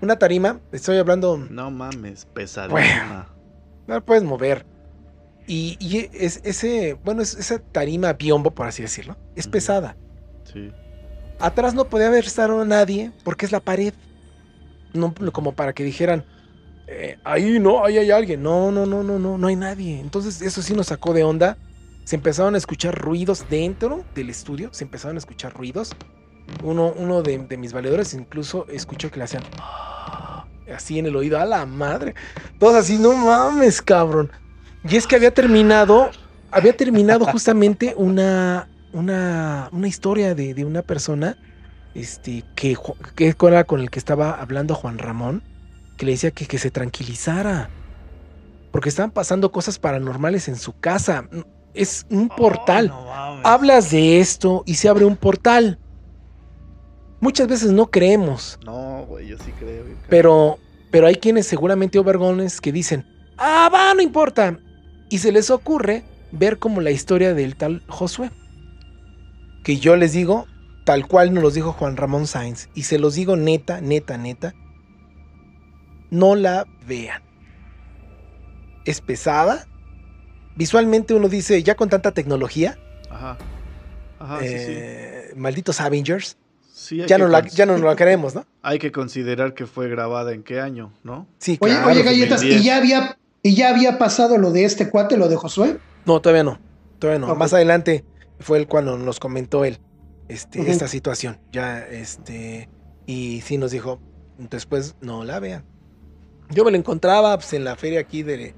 una 0.00 0.18
tarima, 0.18 0.60
estoy 0.72 0.98
hablando, 0.98 1.36
No 1.38 1.70
mames, 1.70 2.26
pesadísima. 2.26 3.28
no 3.86 3.94
la 3.94 4.00
puedes 4.00 4.24
mover. 4.24 4.66
Y, 5.46 5.76
y 5.78 6.08
es, 6.12 6.40
ese, 6.44 6.94
bueno, 7.04 7.22
es, 7.22 7.34
esa 7.34 7.60
tarima 7.60 8.12
biombo, 8.14 8.50
por 8.50 8.66
así 8.66 8.82
decirlo, 8.82 9.16
es 9.36 9.46
pesada. 9.46 9.96
Sí. 10.52 10.72
Atrás 11.38 11.74
no 11.74 11.84
podía 11.86 12.08
haber 12.08 12.24
estado 12.24 12.64
nadie 12.64 13.12
porque 13.24 13.46
es 13.46 13.52
la 13.52 13.60
pared. 13.60 13.94
No 14.92 15.14
como 15.32 15.52
para 15.52 15.74
que 15.74 15.84
dijeran, 15.84 16.24
eh, 16.86 17.18
ahí 17.24 17.58
no, 17.58 17.84
ahí 17.84 17.98
hay 17.98 18.10
alguien. 18.10 18.42
No, 18.42 18.70
no, 18.70 18.86
no, 18.86 19.02
no, 19.02 19.18
no, 19.18 19.36
no 19.36 19.46
hay 19.46 19.56
nadie. 19.56 20.00
Entonces 20.00 20.40
eso 20.42 20.62
sí 20.62 20.74
nos 20.74 20.86
sacó 20.86 21.12
de 21.12 21.24
onda. 21.24 21.58
Se 22.04 22.16
empezaron 22.16 22.54
a 22.54 22.58
escuchar 22.58 22.94
ruidos 22.94 23.44
dentro 23.50 24.04
del 24.14 24.30
estudio. 24.30 24.70
Se 24.72 24.84
empezaron 24.84 25.16
a 25.16 25.18
escuchar 25.18 25.52
ruidos. 25.52 25.94
Uno, 26.62 26.94
uno 26.96 27.22
de, 27.22 27.38
de 27.38 27.56
mis 27.56 27.72
valedores 27.72 28.14
incluso 28.14 28.66
escuchó 28.68 29.10
que 29.10 29.18
le 29.18 29.24
hacían 29.24 29.42
así 30.74 30.98
en 30.98 31.06
el 31.06 31.16
oído. 31.16 31.38
A 31.38 31.44
la 31.44 31.66
madre. 31.66 32.14
Todos 32.58 32.76
así, 32.76 32.96
no 32.96 33.12
mames, 33.14 33.82
cabrón. 33.82 34.30
Y 34.88 34.96
es 34.96 35.06
que 35.06 35.16
había 35.16 35.34
terminado, 35.34 36.10
había 36.50 36.76
terminado 36.76 37.24
justamente 37.26 37.94
una, 37.96 38.68
una, 38.92 39.68
una 39.72 39.88
historia 39.88 40.34
de, 40.34 40.54
de 40.54 40.64
una 40.64 40.82
persona 40.82 41.36
este, 41.94 42.44
que, 42.54 42.76
que 43.14 43.34
era 43.40 43.64
con 43.64 43.80
el 43.80 43.90
que 43.90 43.98
estaba 43.98 44.32
hablando 44.40 44.74
Juan 44.74 44.98
Ramón, 44.98 45.42
que 45.96 46.06
le 46.06 46.12
decía 46.12 46.30
que, 46.30 46.46
que 46.46 46.58
se 46.58 46.70
tranquilizara. 46.70 47.70
Porque 48.70 48.88
estaban 48.90 49.10
pasando 49.10 49.50
cosas 49.52 49.78
paranormales 49.78 50.48
en 50.48 50.56
su 50.56 50.78
casa. 50.78 51.28
Es 51.72 52.06
un 52.10 52.28
portal. 52.28 52.90
Oh, 52.92 53.36
no. 53.36 53.40
Hablas 53.44 53.90
de 53.90 54.20
esto 54.20 54.62
y 54.66 54.74
se 54.74 54.88
abre 54.88 55.04
un 55.06 55.16
portal. 55.16 55.78
Muchas 57.20 57.48
veces 57.48 57.72
no 57.72 57.86
creemos, 57.90 58.58
No, 58.64 59.04
güey, 59.06 59.28
yo 59.28 59.38
sí 59.38 59.50
creo. 59.58 59.84
pero, 60.08 60.58
pero 60.90 61.06
hay 61.06 61.14
quienes 61.16 61.46
seguramente 61.46 61.98
obergones 61.98 62.60
que 62.60 62.72
dicen, 62.72 63.06
ah, 63.38 63.70
va, 63.72 63.94
no 63.94 64.02
importa. 64.02 64.58
Y 65.08 65.18
se 65.18 65.32
les 65.32 65.48
ocurre 65.50 66.04
ver 66.30 66.58
como 66.58 66.82
la 66.82 66.90
historia 66.90 67.32
del 67.32 67.56
tal 67.56 67.82
Josué. 67.88 68.30
Que 69.66 69.78
yo 69.78 69.96
les 69.96 70.12
digo, 70.12 70.46
tal 70.84 71.08
cual 71.08 71.34
nos 71.34 71.42
los 71.42 71.54
dijo 71.54 71.72
Juan 71.72 71.96
Ramón 71.96 72.28
Sáenz. 72.28 72.68
Y 72.72 72.84
se 72.84 73.00
los 73.00 73.16
digo 73.16 73.34
neta, 73.34 73.80
neta, 73.80 74.16
neta. 74.16 74.54
No 76.08 76.36
la 76.36 76.68
vean. 76.86 77.20
Es 78.84 79.00
pesada. 79.00 79.66
Visualmente 80.54 81.14
uno 81.14 81.28
dice, 81.28 81.64
ya 81.64 81.74
con 81.74 81.88
tanta 81.88 82.12
tecnología, 82.12 82.78
Ajá. 83.10 83.38
Ajá, 84.20 84.38
sí, 84.38 84.46
sí. 84.46 84.54
eh, 84.68 85.32
malditos 85.34 85.80
Avengers, 85.80 86.36
Sí, 86.72 87.02
ya 87.04 87.18
no, 87.18 87.26
la, 87.26 87.44
ya 87.44 87.66
no 87.66 87.76
la 87.76 87.96
creemos, 87.96 88.34
¿no? 88.36 88.46
Hay 88.62 88.78
que 88.78 88.92
considerar 88.92 89.52
que 89.54 89.66
fue 89.66 89.88
grabada 89.88 90.32
en 90.32 90.44
qué 90.44 90.60
año, 90.60 90.92
¿no? 91.02 91.26
Sí, 91.38 91.58
Oye, 91.60 91.72
claro. 91.72 91.90
oye, 91.90 92.04
galletas, 92.04 92.40
2010. 92.42 92.60
¿y 92.60 92.64
ya 92.64 92.76
había 92.76 93.18
y 93.42 93.56
ya 93.56 93.70
había 93.70 93.98
pasado 93.98 94.38
lo 94.38 94.52
de 94.52 94.64
este 94.64 94.90
cuate, 94.90 95.16
lo 95.16 95.28
de 95.28 95.34
Josué? 95.34 95.78
No, 96.04 96.20
todavía 96.20 96.44
no. 96.44 96.60
Todavía 97.00 97.26
no. 97.26 97.34
Más 97.34 97.52
adelante 97.52 98.04
fue 98.38 98.58
él 98.58 98.66
cuando 98.66 98.96
nos 98.98 99.18
comentó 99.20 99.64
él 99.64 99.78
este, 100.28 100.70
esta 100.70 100.88
situación. 100.88 101.38
Ya, 101.52 101.80
este. 101.86 102.68
Y 103.06 103.40
sí 103.42 103.58
nos 103.58 103.70
dijo, 103.70 104.00
después 104.38 104.96
no 105.00 105.24
la 105.24 105.40
vean. 105.40 105.64
Yo 106.50 106.64
me 106.64 106.70
lo 106.70 106.76
encontraba 106.76 107.36
pues, 107.36 107.52
en 107.54 107.64
la 107.64 107.74
feria 107.76 108.00
aquí 108.00 108.22
de, 108.22 108.54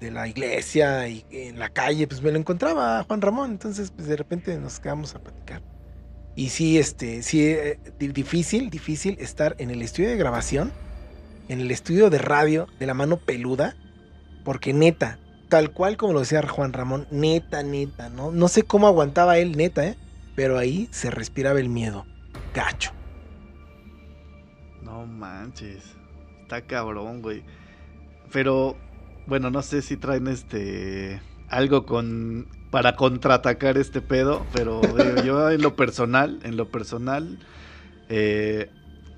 de 0.00 0.10
la 0.10 0.26
iglesia 0.26 1.08
y 1.08 1.24
en 1.30 1.58
la 1.58 1.68
calle, 1.68 2.08
pues 2.08 2.22
me 2.22 2.32
lo 2.32 2.38
encontraba 2.38 3.04
Juan 3.04 3.20
Ramón. 3.20 3.52
Entonces, 3.52 3.90
pues 3.90 4.08
de 4.08 4.16
repente 4.16 4.58
nos 4.58 4.80
quedamos 4.80 5.14
a 5.14 5.20
platicar. 5.20 5.62
Y 6.36 6.48
sí, 6.48 6.78
este, 6.78 7.22
sí, 7.22 7.46
eh, 7.46 7.78
di- 7.98 8.08
difícil, 8.08 8.70
difícil 8.70 9.16
estar 9.20 9.54
en 9.58 9.70
el 9.70 9.82
estudio 9.82 10.08
de 10.08 10.16
grabación, 10.16 10.72
en 11.48 11.60
el 11.60 11.70
estudio 11.70 12.10
de 12.10 12.18
radio 12.18 12.66
de 12.78 12.86
la 12.86 12.94
mano 12.94 13.16
peluda, 13.18 13.76
porque 14.44 14.72
neta, 14.72 15.18
tal 15.50 15.72
cual 15.72 15.98
como 15.98 16.14
lo 16.14 16.20
decía 16.20 16.40
Juan 16.48 16.72
Ramón, 16.72 17.06
neta, 17.10 17.62
neta, 17.62 18.08
¿no? 18.08 18.30
No 18.32 18.48
sé 18.48 18.62
cómo 18.62 18.86
aguantaba 18.86 19.36
él, 19.38 19.56
neta, 19.58 19.86
¿eh? 19.86 19.98
Pero 20.34 20.56
ahí 20.56 20.88
se 20.92 21.10
respiraba 21.10 21.60
el 21.60 21.68
miedo. 21.68 22.06
Gacho. 22.54 22.92
No 24.82 25.06
manches. 25.06 25.84
Está 26.42 26.62
cabrón, 26.62 27.20
güey. 27.22 27.42
Pero, 28.32 28.76
bueno, 29.26 29.50
no 29.50 29.62
sé 29.62 29.82
si 29.82 29.96
traen 29.98 30.26
este. 30.28 31.20
algo 31.48 31.84
con. 31.84 32.48
para 32.70 32.96
contraatacar 32.96 33.76
este 33.76 34.00
pedo. 34.00 34.46
Pero 34.54 34.80
digo, 34.96 35.22
yo 35.24 35.50
en 35.50 35.60
lo 35.62 35.76
personal, 35.76 36.40
en 36.44 36.56
lo 36.56 36.70
personal. 36.70 37.38
eh, 38.08 38.70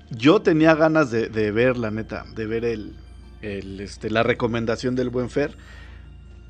yo 0.09 0.41
tenía 0.41 0.75
ganas 0.75 1.09
de, 1.09 1.29
de 1.29 1.51
ver, 1.51 1.77
la 1.77 1.89
neta, 1.89 2.25
de 2.35 2.45
ver 2.45 2.65
el, 2.65 2.95
el, 3.41 3.79
este, 3.79 4.11
la 4.11 4.21
recomendación 4.23 4.95
del 4.95 5.09
buen 5.09 5.29
Fer. 5.29 5.57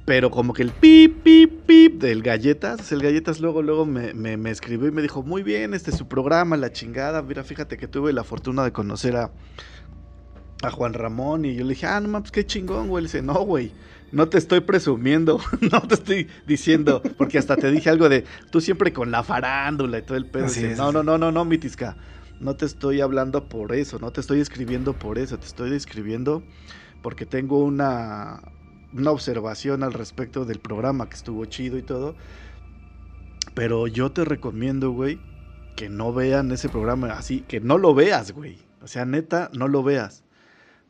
Pero 0.05 0.29
como 0.31 0.53
que 0.53 0.63
el 0.63 0.71
pip, 0.71 1.23
pip, 1.23 1.65
pip 1.65 2.01
del 2.01 2.21
Galletas, 2.23 2.91
el 2.91 3.01
Galletas 3.01 3.39
luego, 3.39 3.61
luego 3.61 3.85
me, 3.85 4.13
me- 4.13 4.35
me 4.37 4.51
escribió 4.51 4.87
y 4.87 4.91
me 4.91 5.01
dijo, 5.01 5.23
muy 5.23 5.43
bien, 5.43 5.73
este 5.73 5.91
es 5.91 5.97
su 5.97 6.07
programa, 6.09 6.57
la 6.57 6.73
chingada. 6.73 7.21
Mira, 7.21 7.43
fíjate 7.43 7.77
que 7.77 7.87
tuve 7.87 8.11
la 8.11 8.23
fortuna 8.25 8.63
de 8.65 8.73
conocer 8.73 9.15
a, 9.15 9.31
a 10.61 10.71
Juan 10.71 10.93
Ramón 10.93 11.45
y 11.45 11.55
yo 11.55 11.63
le 11.63 11.69
dije, 11.69 11.85
ah, 11.87 11.99
no 12.01 12.09
mames, 12.09 12.31
qué 12.31 12.45
chingón, 12.45 12.89
güey. 12.89 13.03
Le 13.03 13.07
dice, 13.07 13.21
no, 13.21 13.33
güey, 13.45 13.71
no 14.11 14.27
te 14.27 14.37
estoy 14.37 14.59
presumiendo, 14.61 15.39
no 15.71 15.81
te 15.81 15.95
estoy 15.95 16.27
diciendo, 16.45 17.01
porque 17.17 17.37
hasta 17.37 17.55
te 17.55 17.71
dije 17.71 17.89
algo 17.89 18.09
de, 18.09 18.25
tú 18.51 18.59
siempre 18.59 18.91
con 18.91 19.09
la 19.09 19.23
farándula 19.23 19.99
y 19.99 20.01
todo 20.01 20.17
el 20.17 20.25
pedo. 20.25 20.47
Dice, 20.47 20.73
es, 20.73 20.77
no, 20.77 20.91
no, 20.91 21.03
no, 21.03 21.17
no, 21.17 21.31
no, 21.31 21.45
Mitisca, 21.45 21.97
no 22.39 22.55
te 22.57 22.65
estoy 22.65 22.99
hablando 22.99 23.47
por 23.47 23.73
eso, 23.73 23.99
no 23.99 24.11
te 24.11 24.19
estoy 24.19 24.41
escribiendo 24.41 24.99
por 24.99 25.17
eso, 25.17 25.39
te 25.39 25.47
estoy 25.47 25.73
escribiendo 25.73 26.43
porque 27.01 27.25
tengo 27.25 27.59
una, 27.63 28.41
una 28.93 29.11
observación 29.11 29.83
al 29.83 29.93
respecto 29.93 30.45
del 30.45 30.59
programa 30.59 31.09
que 31.09 31.15
estuvo 31.15 31.45
chido 31.45 31.77
y 31.77 31.83
todo. 31.83 32.15
Pero 33.53 33.87
yo 33.87 34.11
te 34.11 34.25
recomiendo, 34.25 34.91
güey, 34.91 35.19
que 35.75 35.89
no 35.89 36.13
vean 36.13 36.51
ese 36.51 36.69
programa 36.69 37.13
así, 37.13 37.41
que 37.41 37.59
no 37.59 37.77
lo 37.77 37.93
veas, 37.93 38.31
güey. 38.31 38.57
O 38.81 38.87
sea, 38.87 39.05
neta, 39.05 39.49
no 39.53 39.67
lo 39.67 39.83
veas. 39.83 40.23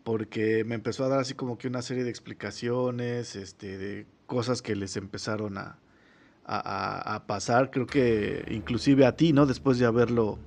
Porque 0.04 0.64
me 0.66 0.76
empezó 0.76 1.06
a 1.06 1.08
dar 1.10 1.20
así 1.20 1.34
como 1.34 1.58
que 1.58 1.68
una 1.68 1.82
serie 1.82 2.04
de 2.04 2.10
explicaciones, 2.10 3.36
este, 3.36 3.78
de 3.78 4.06
cosas 4.26 4.62
que 4.62 4.76
les 4.76 4.98
empezaron 4.98 5.58
a, 5.58 5.78
a, 6.46 7.16
a- 7.16 7.26
pasar. 7.28 7.72
Creo 7.72 7.88
que 7.88 8.46
inclusive 8.50 9.06
a 9.06 9.16
ti, 9.16 9.32
¿no? 9.34 9.46
Después 9.46 9.80
de 9.80 9.86
haberlo 9.86 10.40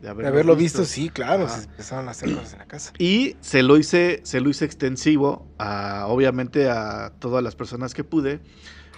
de 0.00 0.14
De 0.14 0.26
haberlo 0.26 0.56
visto, 0.56 0.84
sí, 0.84 1.08
claro, 1.08 1.48
se 1.48 1.64
empezaron 1.64 2.08
a 2.08 2.12
hacer 2.12 2.34
cosas 2.34 2.52
en 2.52 2.58
la 2.60 2.66
casa. 2.66 2.92
Y 2.98 3.36
se 3.40 3.62
lo 3.62 3.76
hice, 3.76 4.20
se 4.22 4.40
lo 4.40 4.50
hice 4.50 4.64
extensivo 4.64 5.46
a, 5.58 6.06
obviamente, 6.06 6.70
a 6.70 7.12
todas 7.18 7.42
las 7.42 7.56
personas 7.56 7.94
que 7.94 8.04
pude, 8.04 8.40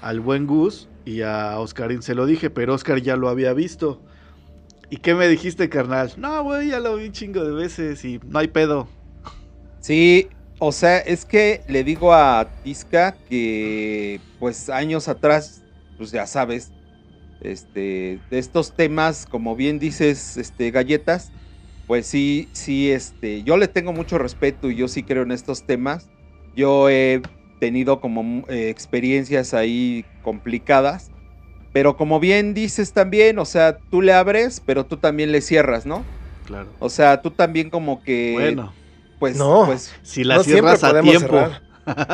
al 0.02 0.20
buen 0.20 0.46
Gus 0.46 0.88
y 1.04 1.22
a 1.22 1.58
Oscarín 1.58 2.02
se 2.02 2.14
lo 2.14 2.26
dije, 2.26 2.50
pero 2.50 2.74
Oscar 2.74 3.00
ya 3.00 3.16
lo 3.16 3.28
había 3.28 3.52
visto. 3.52 4.02
¿Y 4.90 4.98
qué 4.98 5.14
me 5.14 5.28
dijiste, 5.28 5.68
carnal? 5.68 6.12
No, 6.16 6.42
güey, 6.42 6.68
ya 6.68 6.80
lo 6.80 6.96
vi 6.96 7.06
un 7.06 7.12
chingo 7.12 7.44
de 7.44 7.52
veces 7.52 8.04
y 8.04 8.20
no 8.26 8.38
hay 8.40 8.48
pedo. 8.48 8.88
Sí, 9.80 10.28
o 10.58 10.72
sea, 10.72 10.98
es 10.98 11.24
que 11.24 11.62
le 11.68 11.84
digo 11.84 12.12
a 12.12 12.46
Tisca 12.62 13.16
que, 13.28 14.20
pues, 14.38 14.68
años 14.68 15.08
atrás, 15.08 15.62
pues 15.96 16.10
ya 16.10 16.26
sabes, 16.26 16.72
este, 17.40 18.22
de 18.31 18.38
estos 18.38 18.74
temas, 18.76 19.26
como 19.26 19.57
bien 19.57 19.79
dices, 19.79 20.37
este, 20.37 20.70
galletas, 20.70 21.33
pues 21.87 22.07
sí, 22.07 22.50
sí, 22.55 22.90
este, 22.90 23.42
yo 23.42 23.57
le 23.57 23.68
tengo 23.68 23.92
mucho 23.92 24.18
respeto 24.18 24.70
y 24.70 24.76
yo 24.76 24.88
sí 24.88 25.03
creo 25.05 25.22
en 25.24 25.33
estos 25.33 25.64
temas. 25.66 26.11
Yo 26.55 26.88
he 26.88 27.22
tenido 27.59 28.00
como 28.00 28.44
eh, 28.48 28.68
experiencias 28.70 29.55
ahí 29.55 30.07
complicadas, 30.22 31.11
pero 31.72 31.96
como 31.96 32.20
bien 32.20 32.55
dices 32.55 32.92
también, 32.92 33.38
o 33.38 33.44
sea, 33.44 33.79
tú 33.90 34.03
le 34.03 34.12
abres, 34.12 34.61
pero 34.64 34.87
tú 34.87 34.96
también 34.98 35.33
le 35.33 35.40
cierras, 35.40 35.87
¿no? 35.87 36.05
Claro. 36.44 36.74
O 36.81 36.88
sea, 36.90 37.22
tú 37.22 37.31
también 37.31 37.70
como 37.70 38.03
que, 38.03 38.33
Bueno, 38.35 38.74
pues, 39.18 39.37
No. 39.37 39.66
pues, 39.66 39.92
si 40.03 40.24
la 40.24 40.37
No 40.37 40.44
cierras 40.44 40.83
a 40.85 41.00
tiempo. 41.00 41.29
cerrar. 41.29 41.62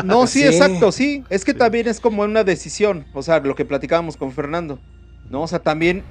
no, 0.04 0.26
sí, 0.26 0.40
Sí. 0.42 0.46
exacto, 0.46 0.92
sí. 0.92 1.24
Es 1.30 1.44
que 1.44 1.54
también 1.54 1.88
es 1.88 2.00
como 2.00 2.22
una 2.22 2.44
decisión, 2.44 3.06
o 3.12 3.22
sea, 3.22 3.40
lo 3.40 3.54
que 3.54 3.64
platicábamos 3.64 4.16
con 4.16 4.32
Fernando, 4.32 4.80
¿no? 5.30 5.42
O 5.42 5.46
sea, 5.46 5.58
también, 5.58 6.02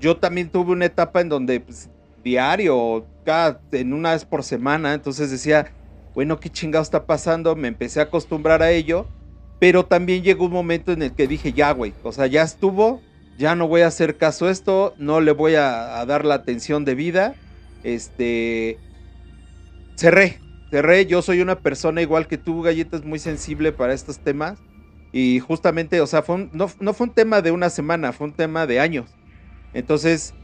yo 0.00 0.16
también 0.16 0.50
tuve 0.50 0.72
una 0.72 0.86
etapa 0.86 1.20
en 1.20 1.28
donde, 1.28 1.60
pues, 1.60 1.88
diario, 2.22 3.06
cada, 3.24 3.60
en 3.72 3.92
una 3.92 4.12
vez 4.12 4.24
por 4.24 4.42
semana, 4.42 4.94
entonces 4.94 5.30
decía, 5.30 5.72
bueno, 6.14 6.40
¿qué 6.40 6.50
chingado 6.50 6.82
está 6.82 7.06
pasando? 7.06 7.56
Me 7.56 7.68
empecé 7.68 8.00
a 8.00 8.04
acostumbrar 8.04 8.62
a 8.62 8.70
ello, 8.70 9.06
pero 9.58 9.84
también 9.84 10.22
llegó 10.22 10.46
un 10.46 10.52
momento 10.52 10.92
en 10.92 11.02
el 11.02 11.12
que 11.12 11.26
dije, 11.26 11.52
ya, 11.52 11.72
güey, 11.72 11.94
o 12.02 12.12
sea, 12.12 12.26
ya 12.26 12.42
estuvo, 12.42 13.00
ya 13.38 13.54
no 13.54 13.68
voy 13.68 13.82
a 13.82 13.86
hacer 13.86 14.16
caso 14.16 14.46
a 14.46 14.50
esto, 14.50 14.94
no 14.98 15.20
le 15.20 15.32
voy 15.32 15.54
a, 15.54 16.04
dar 16.06 16.24
la 16.24 16.34
atención 16.34 16.84
debida, 16.84 17.34
este, 17.82 18.78
cerré, 19.96 20.38
cerré, 20.70 21.06
yo 21.06 21.22
soy 21.22 21.40
una 21.40 21.60
persona 21.60 22.02
igual 22.02 22.26
que 22.26 22.38
tú, 22.38 22.62
Galletas, 22.62 23.04
muy 23.04 23.18
sensible 23.18 23.72
para 23.72 23.94
estos 23.94 24.18
temas. 24.18 24.58
Y 25.12 25.40
justamente, 25.40 26.00
o 26.00 26.06
sea, 26.06 26.22
fue 26.22 26.36
un- 26.36 26.50
no, 26.52 26.70
no 26.80 26.92
fue 26.94 27.08
un 27.08 27.12
tema 27.14 27.42
de 27.42 27.50
una 27.50 27.68
semana, 27.70 28.12
fue 28.12 28.28
un 28.28 28.32
tema 28.32 28.66
de 28.66 28.78
años. 28.80 29.10
Entonces, 29.74 30.34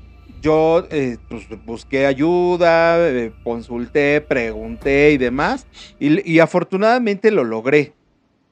yo 0.42 0.86
eh, 0.90 1.18
pues, 1.28 1.46
busqué 1.64 2.06
ayuda, 2.06 2.98
eh, 3.08 3.32
consulté, 3.44 4.20
pregunté 4.20 5.12
y 5.12 5.18
demás. 5.18 5.66
Y, 6.00 6.38
afortunadamente 6.40 7.30
lo 7.30 7.44
logré. 7.44 7.92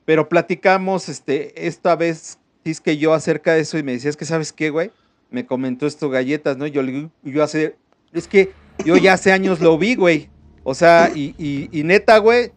Pero 0.04 0.28
platicamos 0.28 1.08
este, 1.08 1.66
esta 1.66 1.96
vez, 1.96 2.38
es 2.64 2.80
que 2.80 2.96
yo 2.96 3.12
acerca 3.14 3.54
de 3.54 3.60
eso 3.60 3.78
y 3.78 3.82
me 3.82 3.92
decías 3.92 4.16
que, 4.16 4.24
¿sabes 4.24 4.52
qué, 4.52 4.70
güey? 4.70 4.90
Me 5.30 5.46
comentó 5.46 5.86
esto 5.86 6.10
galletas, 6.10 6.56
¿no? 6.56 6.66
Yo, 6.66 6.82
le 6.82 7.08
yo 7.22 7.42
hace, 7.42 7.76
es 8.12 8.28
que 8.28 8.52
yo 8.84 8.96
ya 8.96 9.14
hace 9.14 9.32
años 9.32 9.60
lo 9.60 9.78
vi, 9.78 9.94
güey. 9.94 10.28
O 10.62 10.74
sea, 10.74 11.10
y, 11.14 11.34
y- 11.38 11.68
y 11.72 11.82
neta, 11.84 12.18
güey, 12.18 12.52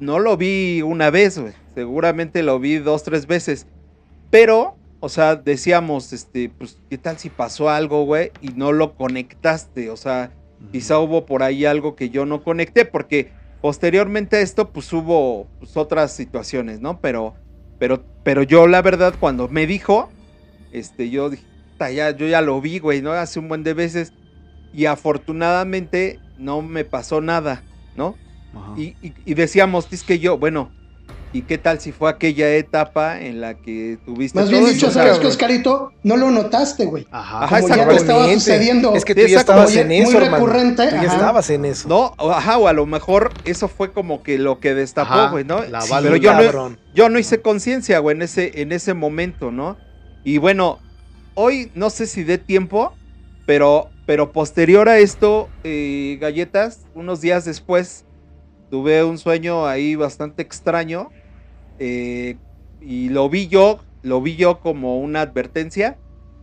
no 0.00 0.18
lo 0.18 0.36
vi 0.36 0.82
una 0.82 1.10
vez, 1.10 1.38
güey. 1.38 1.52
Seguramente 1.76 2.42
lo 2.42 2.58
vi 2.58 2.76
dos, 2.78 3.02
tres 3.02 3.26
veces. 3.26 3.66
Pero, 4.30 4.78
o 4.98 5.10
sea, 5.10 5.36
decíamos, 5.36 6.14
este, 6.14 6.48
pues, 6.48 6.78
¿qué 6.88 6.96
tal 6.96 7.18
si 7.18 7.28
pasó 7.28 7.68
algo, 7.68 8.06
güey? 8.06 8.32
Y 8.40 8.48
no 8.48 8.72
lo 8.72 8.94
conectaste. 8.96 9.90
O 9.90 9.96
sea, 9.98 10.32
quizá 10.72 10.98
hubo 11.00 11.26
por 11.26 11.42
ahí 11.42 11.66
algo 11.66 11.94
que 11.94 12.08
yo 12.08 12.24
no 12.24 12.42
conecté, 12.42 12.86
porque 12.86 13.30
posteriormente 13.60 14.36
a 14.36 14.40
esto, 14.40 14.72
pues 14.72 14.90
hubo 14.94 15.48
pues, 15.58 15.76
otras 15.76 16.12
situaciones, 16.12 16.80
¿no? 16.80 16.98
Pero, 17.02 17.34
pero, 17.78 18.06
pero 18.22 18.42
yo, 18.42 18.66
la 18.66 18.80
verdad, 18.80 19.14
cuando 19.20 19.48
me 19.48 19.66
dijo, 19.66 20.10
este, 20.72 21.10
yo 21.10 21.28
dije, 21.28 21.44
"Puta, 21.72 21.90
ya, 21.90 22.16
yo 22.16 22.26
ya 22.26 22.40
lo 22.40 22.58
vi, 22.62 22.78
güey, 22.78 23.02
¿no? 23.02 23.12
Hace 23.12 23.38
un 23.38 23.48
buen 23.48 23.64
de 23.64 23.74
veces. 23.74 24.14
Y 24.72 24.86
afortunadamente 24.86 26.20
no 26.38 26.62
me 26.62 26.86
pasó 26.86 27.20
nada, 27.20 27.64
¿no? 27.94 28.16
Y, 28.78 28.96
y- 29.06 29.14
y 29.26 29.34
decíamos, 29.34 29.88
es 29.92 30.04
que 30.04 30.18
yo, 30.18 30.38
bueno, 30.38 30.72
¿y 31.32 31.42
qué 31.42 31.58
tal 31.58 31.80
si 31.80 31.92
fue 31.92 32.08
aquella 32.08 32.54
etapa 32.54 33.20
en 33.20 33.40
la 33.40 33.54
que 33.54 33.98
tuviste 34.04 34.38
Más 34.38 34.48
bien 34.48 34.64
dicho? 34.64 34.90
¿sabes 34.90 35.18
qué, 35.18 35.26
Oscarito? 35.26 35.90
No 36.02 36.16
lo 36.16 36.30
notaste, 36.30 36.86
güey. 36.86 37.06
Ajá. 37.10 37.44
Ajá, 37.44 37.60
Como 37.60 37.74
ya 37.76 37.88
te 37.88 37.96
estaba 37.96 38.32
sucediendo. 38.32 38.94
Es 38.94 39.04
que 39.04 39.14
tú 39.14 39.20
ya 39.26 39.40
estabas 39.40 39.70
muy- 39.70 39.78
en 39.80 39.86
muy 39.88 39.96
eso, 39.98 40.12
hermano. 40.18 40.36
recurrente, 40.36 40.84
Tú 40.88 40.94
ya 40.94 41.02
ajá. 41.02 41.14
estabas 41.14 41.50
en 41.50 41.64
eso. 41.66 41.88
No, 41.88 42.14
o- 42.18 42.30
ajá, 42.30 42.56
o 42.58 42.68
a 42.68 42.72
lo 42.72 42.86
mejor 42.86 43.32
eso 43.44 43.68
fue 43.68 43.92
como 43.92 44.22
que 44.22 44.38
lo 44.38 44.60
que 44.60 44.74
destapó, 44.74 45.30
güey, 45.30 45.44
¿no? 45.44 45.62
la 45.64 45.82
Sí, 45.82 45.92
pero 46.02 46.16
yo 46.16 46.32
no, 46.32 46.38
cabrón. 46.42 46.78
yo 46.94 47.08
no 47.10 47.18
hice 47.18 47.42
conciencia, 47.42 47.98
güey, 47.98 48.16
en 48.16 48.22
ese, 48.22 48.62
en 48.62 48.72
ese 48.72 48.94
momento, 48.94 49.50
¿no? 49.50 49.78
Y 50.24 50.38
bueno, 50.38 50.80
hoy 51.34 51.70
no 51.74 51.90
sé 51.90 52.06
si 52.06 52.24
dé 52.24 52.38
tiempo, 52.38 52.94
pero, 53.44 53.92
pero 54.06 54.32
posterior 54.32 54.88
a 54.88 54.98
esto, 54.98 55.50
eh, 55.64 56.16
galletas, 56.20 56.86
unos 56.94 57.20
días 57.20 57.44
después, 57.44 58.05
tuve 58.70 59.04
un 59.04 59.18
sueño 59.18 59.66
ahí 59.66 59.94
bastante 59.94 60.42
extraño 60.42 61.10
eh, 61.78 62.36
y 62.80 63.08
lo 63.08 63.28
vi 63.28 63.48
yo, 63.48 63.80
lo 64.02 64.20
vi 64.20 64.36
yo 64.36 64.60
como 64.60 64.98
una 64.98 65.22
advertencia, 65.22 65.98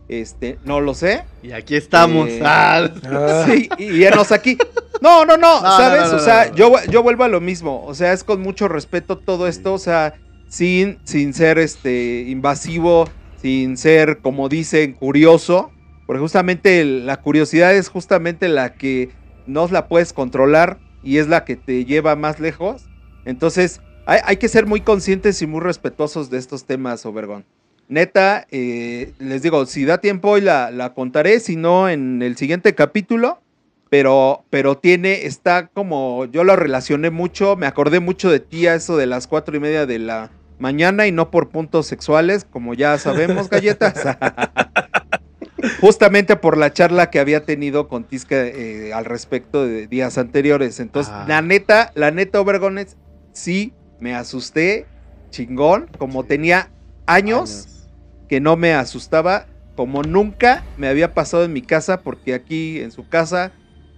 este, 0.08 0.58
no 0.64 0.80
lo 0.80 0.94
sé, 0.94 1.24
Y 1.42 1.52
aquí 1.52 1.76
estamos. 1.76 2.28
Eh, 2.28 2.40
Ah, 2.42 2.88
Ah, 3.10 3.46
Sí, 3.48 3.68
y 3.78 4.04
enos 4.04 4.32
aquí. 4.32 4.56
No, 5.00 5.24
no, 5.24 5.36
no, 5.36 5.60
No, 5.62 5.76
¿sabes? 5.76 6.02
no, 6.04 6.10
no, 6.12 6.16
o 6.16 6.20
sea, 6.20 6.44
no, 6.44 6.50
no. 6.50 6.56
Yo, 6.56 6.72
yo 6.90 7.02
vuelvo 7.02 7.24
a 7.24 7.28
lo 7.28 7.40
mismo. 7.40 7.82
O 7.84 7.94
sea, 7.94 8.12
es 8.12 8.24
con 8.24 8.40
mucho 8.40 8.68
respeto 8.68 9.18
todo 9.18 9.46
esto. 9.48 9.74
O 9.74 9.78
sea, 9.78 10.14
sin, 10.48 10.98
sin 11.04 11.34
ser 11.34 11.58
este 11.58 12.24
invasivo, 12.28 13.08
sin 13.40 13.76
ser, 13.76 14.20
como 14.20 14.48
dicen, 14.48 14.92
curioso. 14.94 15.72
Porque 16.06 16.20
justamente 16.20 16.80
el- 16.80 17.06
la 17.06 17.16
curiosidad 17.20 17.74
es 17.74 17.88
justamente 17.88 18.48
la 18.48 18.74
que 18.74 19.10
no 19.46 19.66
la 19.68 19.88
puedes 19.88 20.12
controlar 20.12 20.78
y 21.04 21.18
es 21.18 21.28
la 21.28 21.44
que 21.44 21.56
te 21.56 21.84
lleva 21.84 22.16
más 22.16 22.40
lejos. 22.40 22.86
Entonces, 23.24 23.80
hay, 24.06 24.36
que 24.36 24.48
ser 24.48 24.66
muy 24.66 24.80
conscientes 24.80 25.40
y 25.40 25.46
muy 25.46 25.60
respetuosos 25.60 26.30
de 26.30 26.38
estos 26.38 26.64
temas, 26.64 27.06
Obergón. 27.06 27.44
Neta, 27.88 28.46
eh, 28.50 29.12
les 29.18 29.42
digo, 29.42 29.66
si 29.66 29.84
da 29.84 29.98
tiempo 29.98 30.30
hoy 30.30 30.40
la, 30.40 30.70
la 30.70 30.94
contaré, 30.94 31.40
si 31.40 31.56
no 31.56 31.88
en 31.88 32.22
el 32.22 32.36
siguiente 32.36 32.74
capítulo, 32.74 33.40
pero, 33.90 34.44
pero 34.50 34.76
tiene, 34.76 35.26
está 35.26 35.68
como, 35.68 36.24
yo 36.26 36.44
lo 36.44 36.56
relacioné 36.56 37.10
mucho, 37.10 37.56
me 37.56 37.66
acordé 37.66 38.00
mucho 38.00 38.30
de 38.30 38.40
ti 38.40 38.66
a 38.66 38.74
eso 38.74 38.96
de 38.96 39.06
las 39.06 39.26
cuatro 39.26 39.56
y 39.56 39.60
media 39.60 39.86
de 39.86 39.98
la 39.98 40.30
mañana 40.58 41.06
y 41.06 41.12
no 41.12 41.30
por 41.30 41.50
puntos 41.50 41.86
sexuales, 41.86 42.44
como 42.44 42.74
ya 42.74 42.98
sabemos, 42.98 43.48
galletas. 43.48 43.94
Justamente 45.80 46.36
por 46.36 46.56
la 46.56 46.72
charla 46.72 47.10
que 47.10 47.18
había 47.18 47.44
tenido 47.44 47.88
con 47.88 48.04
Tisca 48.04 48.46
eh, 48.46 48.92
al 48.92 49.04
respecto 49.04 49.66
de 49.66 49.86
días 49.86 50.18
anteriores. 50.18 50.80
Entonces, 50.80 51.12
Ah. 51.14 51.24
la 51.28 51.42
neta, 51.42 51.92
la 51.94 52.10
neta, 52.10 52.40
Obergones, 52.40 52.96
sí 53.32 53.74
me 53.98 54.14
asusté, 54.14 54.86
chingón, 55.30 55.88
como 55.98 56.24
tenía 56.24 56.70
años 57.06 57.88
que 58.28 58.40
no 58.40 58.56
me 58.56 58.72
asustaba 58.74 59.46
como 59.74 60.02
nunca 60.02 60.64
me 60.76 60.86
había 60.88 61.14
pasado 61.14 61.44
en 61.44 61.52
mi 61.52 61.60
casa, 61.62 62.02
porque 62.02 62.32
aquí 62.34 62.80
en 62.80 62.92
su 62.92 63.08
casa 63.08 63.52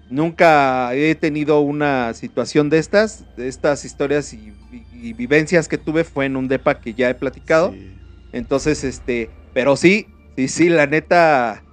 nunca 0.09 0.95
he 0.95 1.15
tenido 1.15 1.61
una 1.61 2.15
situación 2.15 2.71
de 2.71 2.79
estas, 2.79 3.25
de 3.37 3.49
estas 3.49 3.85
historias 3.85 4.33
y, 4.33 4.55
y- 4.71 4.87
y 5.09 5.13
vivencias 5.13 5.69
que 5.69 5.79
tuve 5.79 6.05
fue 6.05 6.27
en 6.27 6.37
un 6.37 6.49
depa 6.49 6.81
que 6.81 6.95
ya 6.95 7.11
he 7.11 7.15
platicado. 7.15 7.73
sí. 7.73 7.93
Entonces, 8.33 8.85
este, 8.85 9.31
pero 9.53 9.77
sí, 9.77 10.07
sí, 10.37 10.49
sí, 10.49 10.69
la 10.69 10.87
neta, 10.87 11.65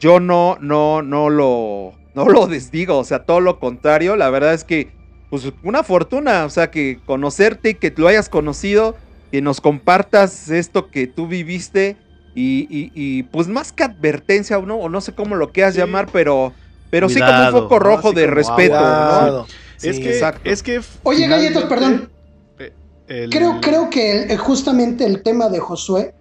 yo 0.00 0.20
no, 0.20 0.56
no, 0.60 1.02
no 1.02 1.30
lo, 1.30 1.94
no 2.14 2.24
lo 2.28 2.46
desdigo, 2.46 2.98
o 2.98 3.04
sea, 3.04 3.24
todo 3.24 3.40
lo 3.40 3.58
contrario, 3.58 4.16
la 4.16 4.30
verdad 4.30 4.54
es 4.54 4.64
que, 4.64 4.92
pues, 5.30 5.50
una 5.62 5.82
fortuna, 5.82 6.44
o 6.44 6.50
sea, 6.50 6.70
que 6.70 6.98
conocerte 7.04 7.70
y 7.70 7.74
que 7.74 7.92
lo 7.96 8.08
hayas 8.08 8.28
conocido, 8.28 8.96
que 9.30 9.40
nos 9.40 9.60
compartas 9.60 10.48
esto 10.50 10.90
que 10.90 11.06
tú 11.06 11.26
viviste 11.26 11.96
y, 12.34 12.66
y- 12.70 12.92
y, 12.94 13.22
pues, 13.24 13.48
más 13.48 13.72
que 13.72 13.84
advertencia, 13.84 14.58
o 14.58 14.66
no, 14.66 14.76
o 14.76 14.88
no 14.88 15.00
sé 15.00 15.14
cómo 15.14 15.36
lo 15.36 15.52
quieras 15.52 15.74
Sí. 15.74 15.80
llamar, 15.80 16.08
pero, 16.12 16.54
pero 16.90 17.08
sí 17.08 17.20
como 17.20 17.46
un 17.46 17.52
foco 17.52 17.78
rojo 17.78 18.12
de 18.12 18.24
como 18.24 18.34
respeto. 18.36 19.46
Es 19.82 19.98
que, 19.98 20.10
exacto. 20.10 20.48
es 20.50 20.62
que. 20.62 20.80
Oye, 21.02 21.26
galletas, 21.26 21.64
perdón. 21.64 22.10
eh, 22.58 22.72
el- 23.08 23.30
Creo, 23.30 23.60
creo 23.60 23.90
que 23.90 24.24
el- 24.24 24.38
justamente 24.38 25.04
el 25.04 25.22
tema 25.22 25.48
de 25.48 25.58
Josué, 25.60 26.14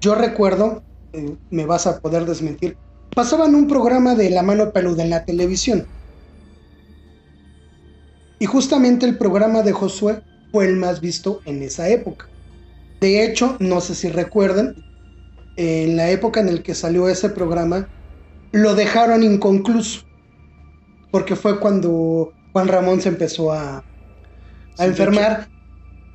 yo 0.00 0.14
recuerdo, 0.14 0.82
eh, 1.12 1.38
me 1.50 1.66
vas 1.66 1.86
a 1.86 2.00
poder 2.00 2.24
desmentir, 2.26 2.78
pasaban 3.14 3.54
un 3.54 3.66
programa 3.68 4.14
de 4.14 4.30
La 4.30 4.42
Mano 4.42 4.72
Peluda 4.72 5.02
en 5.04 5.10
la 5.10 5.24
televisión. 5.24 5.88
Y 8.40 8.46
justamente 8.46 9.06
el 9.06 9.18
programa 9.18 9.62
de 9.62 9.72
Josué 9.72 10.22
fue 10.50 10.66
el 10.66 10.76
más 10.76 11.00
visto 11.00 11.42
en 11.44 11.62
esa 11.62 11.88
época. 11.88 12.26
De 13.00 13.24
hecho, 13.24 13.56
no 13.60 13.80
sé 13.80 13.94
si 13.94 14.10
recuerdan, 14.10 14.76
en 15.56 15.96
la 15.96 16.10
época 16.10 16.40
en 16.40 16.54
la 16.56 16.62
que 16.62 16.74
salió 16.74 17.08
ese 17.08 17.30
programa, 17.30 17.90
lo 18.52 18.74
dejaron 18.74 19.24
inconcluso. 19.24 20.02
porque 21.10 21.36
fue 21.36 21.60
cuando 21.60 22.36
Juan 22.52 22.68
Ramón 22.68 23.00
se 23.00 23.08
empezó 23.10 23.52
a, 23.52 23.86
a 24.78 24.84
Sí, 24.84 24.86
enfermar. 24.86 25.50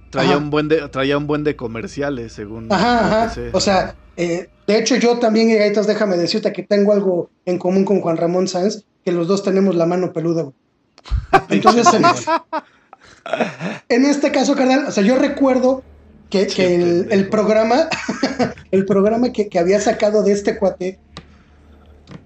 Traía 0.09 0.35
Ajá. 0.35 0.37
un 0.37 0.49
buen 0.49 0.67
de, 0.69 0.87
traía 0.89 1.17
un 1.17 1.27
buen 1.27 1.43
de 1.43 1.55
comerciales, 1.55 2.33
según. 2.33 2.69
Ajá, 2.69 3.23
ajá. 3.25 3.41
O 3.51 3.59
sea, 3.59 3.97
eh, 4.15 4.52
de 4.67 4.77
hecho 4.77 4.95
yo 4.95 5.19
también, 5.19 5.49
y 5.49 5.57
ahorita 5.57 5.81
déjame 5.83 6.17
decirte 6.17 6.53
que 6.53 6.63
tengo 6.63 6.93
algo 6.93 7.29
en 7.45 7.57
común 7.57 7.85
con 7.85 8.01
Juan 8.01 8.17
Ramón 8.17 8.47
Sáenz, 8.47 8.85
que 9.03 9.11
los 9.11 9.27
dos 9.27 9.43
tenemos 9.43 9.75
la 9.75 9.85
mano 9.85 10.13
peluda. 10.13 10.43
güey. 10.43 10.55
Entonces, 11.49 11.93
en, 11.93 12.03
en 13.89 14.05
este 14.05 14.31
caso, 14.31 14.55
carnal, 14.55 14.85
o 14.87 14.91
sea, 14.91 15.03
yo 15.03 15.17
recuerdo 15.17 15.83
que, 16.29 17.05
el 17.09 17.29
programa, 17.29 17.89
el 18.71 18.85
programa 18.85 19.31
que, 19.31 19.49
que 19.49 19.59
había 19.59 19.79
sacado 19.79 20.23
de 20.23 20.31
este 20.31 20.57
cuate, 20.57 20.99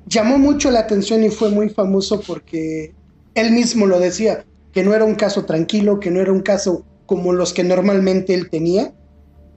llamó 0.06 0.38
mucho 0.38 0.72
la 0.72 0.80
atención 0.80 1.24
y 1.24 1.30
fue 1.30 1.50
muy 1.50 1.70
famoso 1.70 2.22
porque 2.22 2.94
él 3.36 3.52
mismo 3.52 3.86
lo 3.86 4.00
decía, 4.00 4.46
que 4.72 4.84
no 4.84 4.94
era 4.94 5.06
un 5.06 5.16
caso 5.16 5.46
tranquilo, 5.46 6.00
que 6.00 6.12
no 6.12 6.22
era 6.22 6.32
un 6.32 6.42
caso 6.42 6.86
como 7.06 7.34
los 7.34 7.54
que 7.54 7.64
normalmente 7.64 8.34
él 8.34 8.50
tenía, 8.50 8.94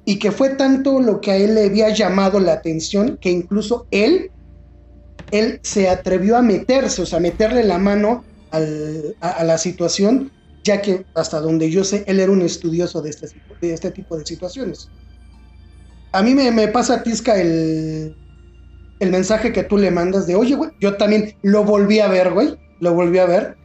y 0.04 0.18
que 0.18 0.32
fue 0.32 0.50
tanto 0.50 1.00
lo 1.00 1.20
que 1.20 1.30
a 1.30 1.36
él 1.36 1.54
le 1.54 1.66
había 1.66 1.90
llamado 1.90 2.40
la 2.40 2.54
atención 2.54 3.18
que 3.20 3.30
incluso 3.30 3.86
él, 3.90 4.30
él 5.30 5.60
se 5.62 5.88
atrevió 5.88 6.36
a 6.36 6.42
meterse, 6.42 7.02
o 7.02 7.06
sea, 7.06 7.20
meterle 7.20 7.64
la 7.64 7.78
mano 7.78 8.24
a, 8.50 9.44
la 9.44 9.58
situación, 9.58 10.32
ya 10.64 10.82
que 10.82 11.06
hasta 11.14 11.40
donde 11.40 11.70
yo 11.70 11.84
sé, 11.84 12.04
él 12.06 12.20
era 12.20 12.32
un 12.32 12.42
estudioso 12.42 13.00
de 13.02 13.10
este, 13.10 13.28
de 13.60 13.72
este 13.72 13.90
tipo 13.90 14.16
de 14.16 14.26
situaciones. 14.26 14.90
A 16.12 16.22
mí 16.22 16.34
me, 16.34 16.50
me 16.50 16.68
pasa, 16.68 17.02
Tisca, 17.02 17.40
el, 17.40 18.16
el 18.98 19.10
mensaje 19.10 19.52
que 19.52 19.62
tú 19.62 19.78
le 19.78 19.90
mandas 19.90 20.26
de, 20.26 20.34
oye, 20.34 20.54
güey, 20.54 20.70
yo 20.80 20.96
también 20.96 21.34
lo 21.42 21.64
volví 21.64 22.00
a 22.00 22.08
ver, 22.08 22.32
güey, 22.32 22.56
lo 22.80 22.94
volví 22.94 23.18
a 23.18 23.26
ver. 23.26 23.56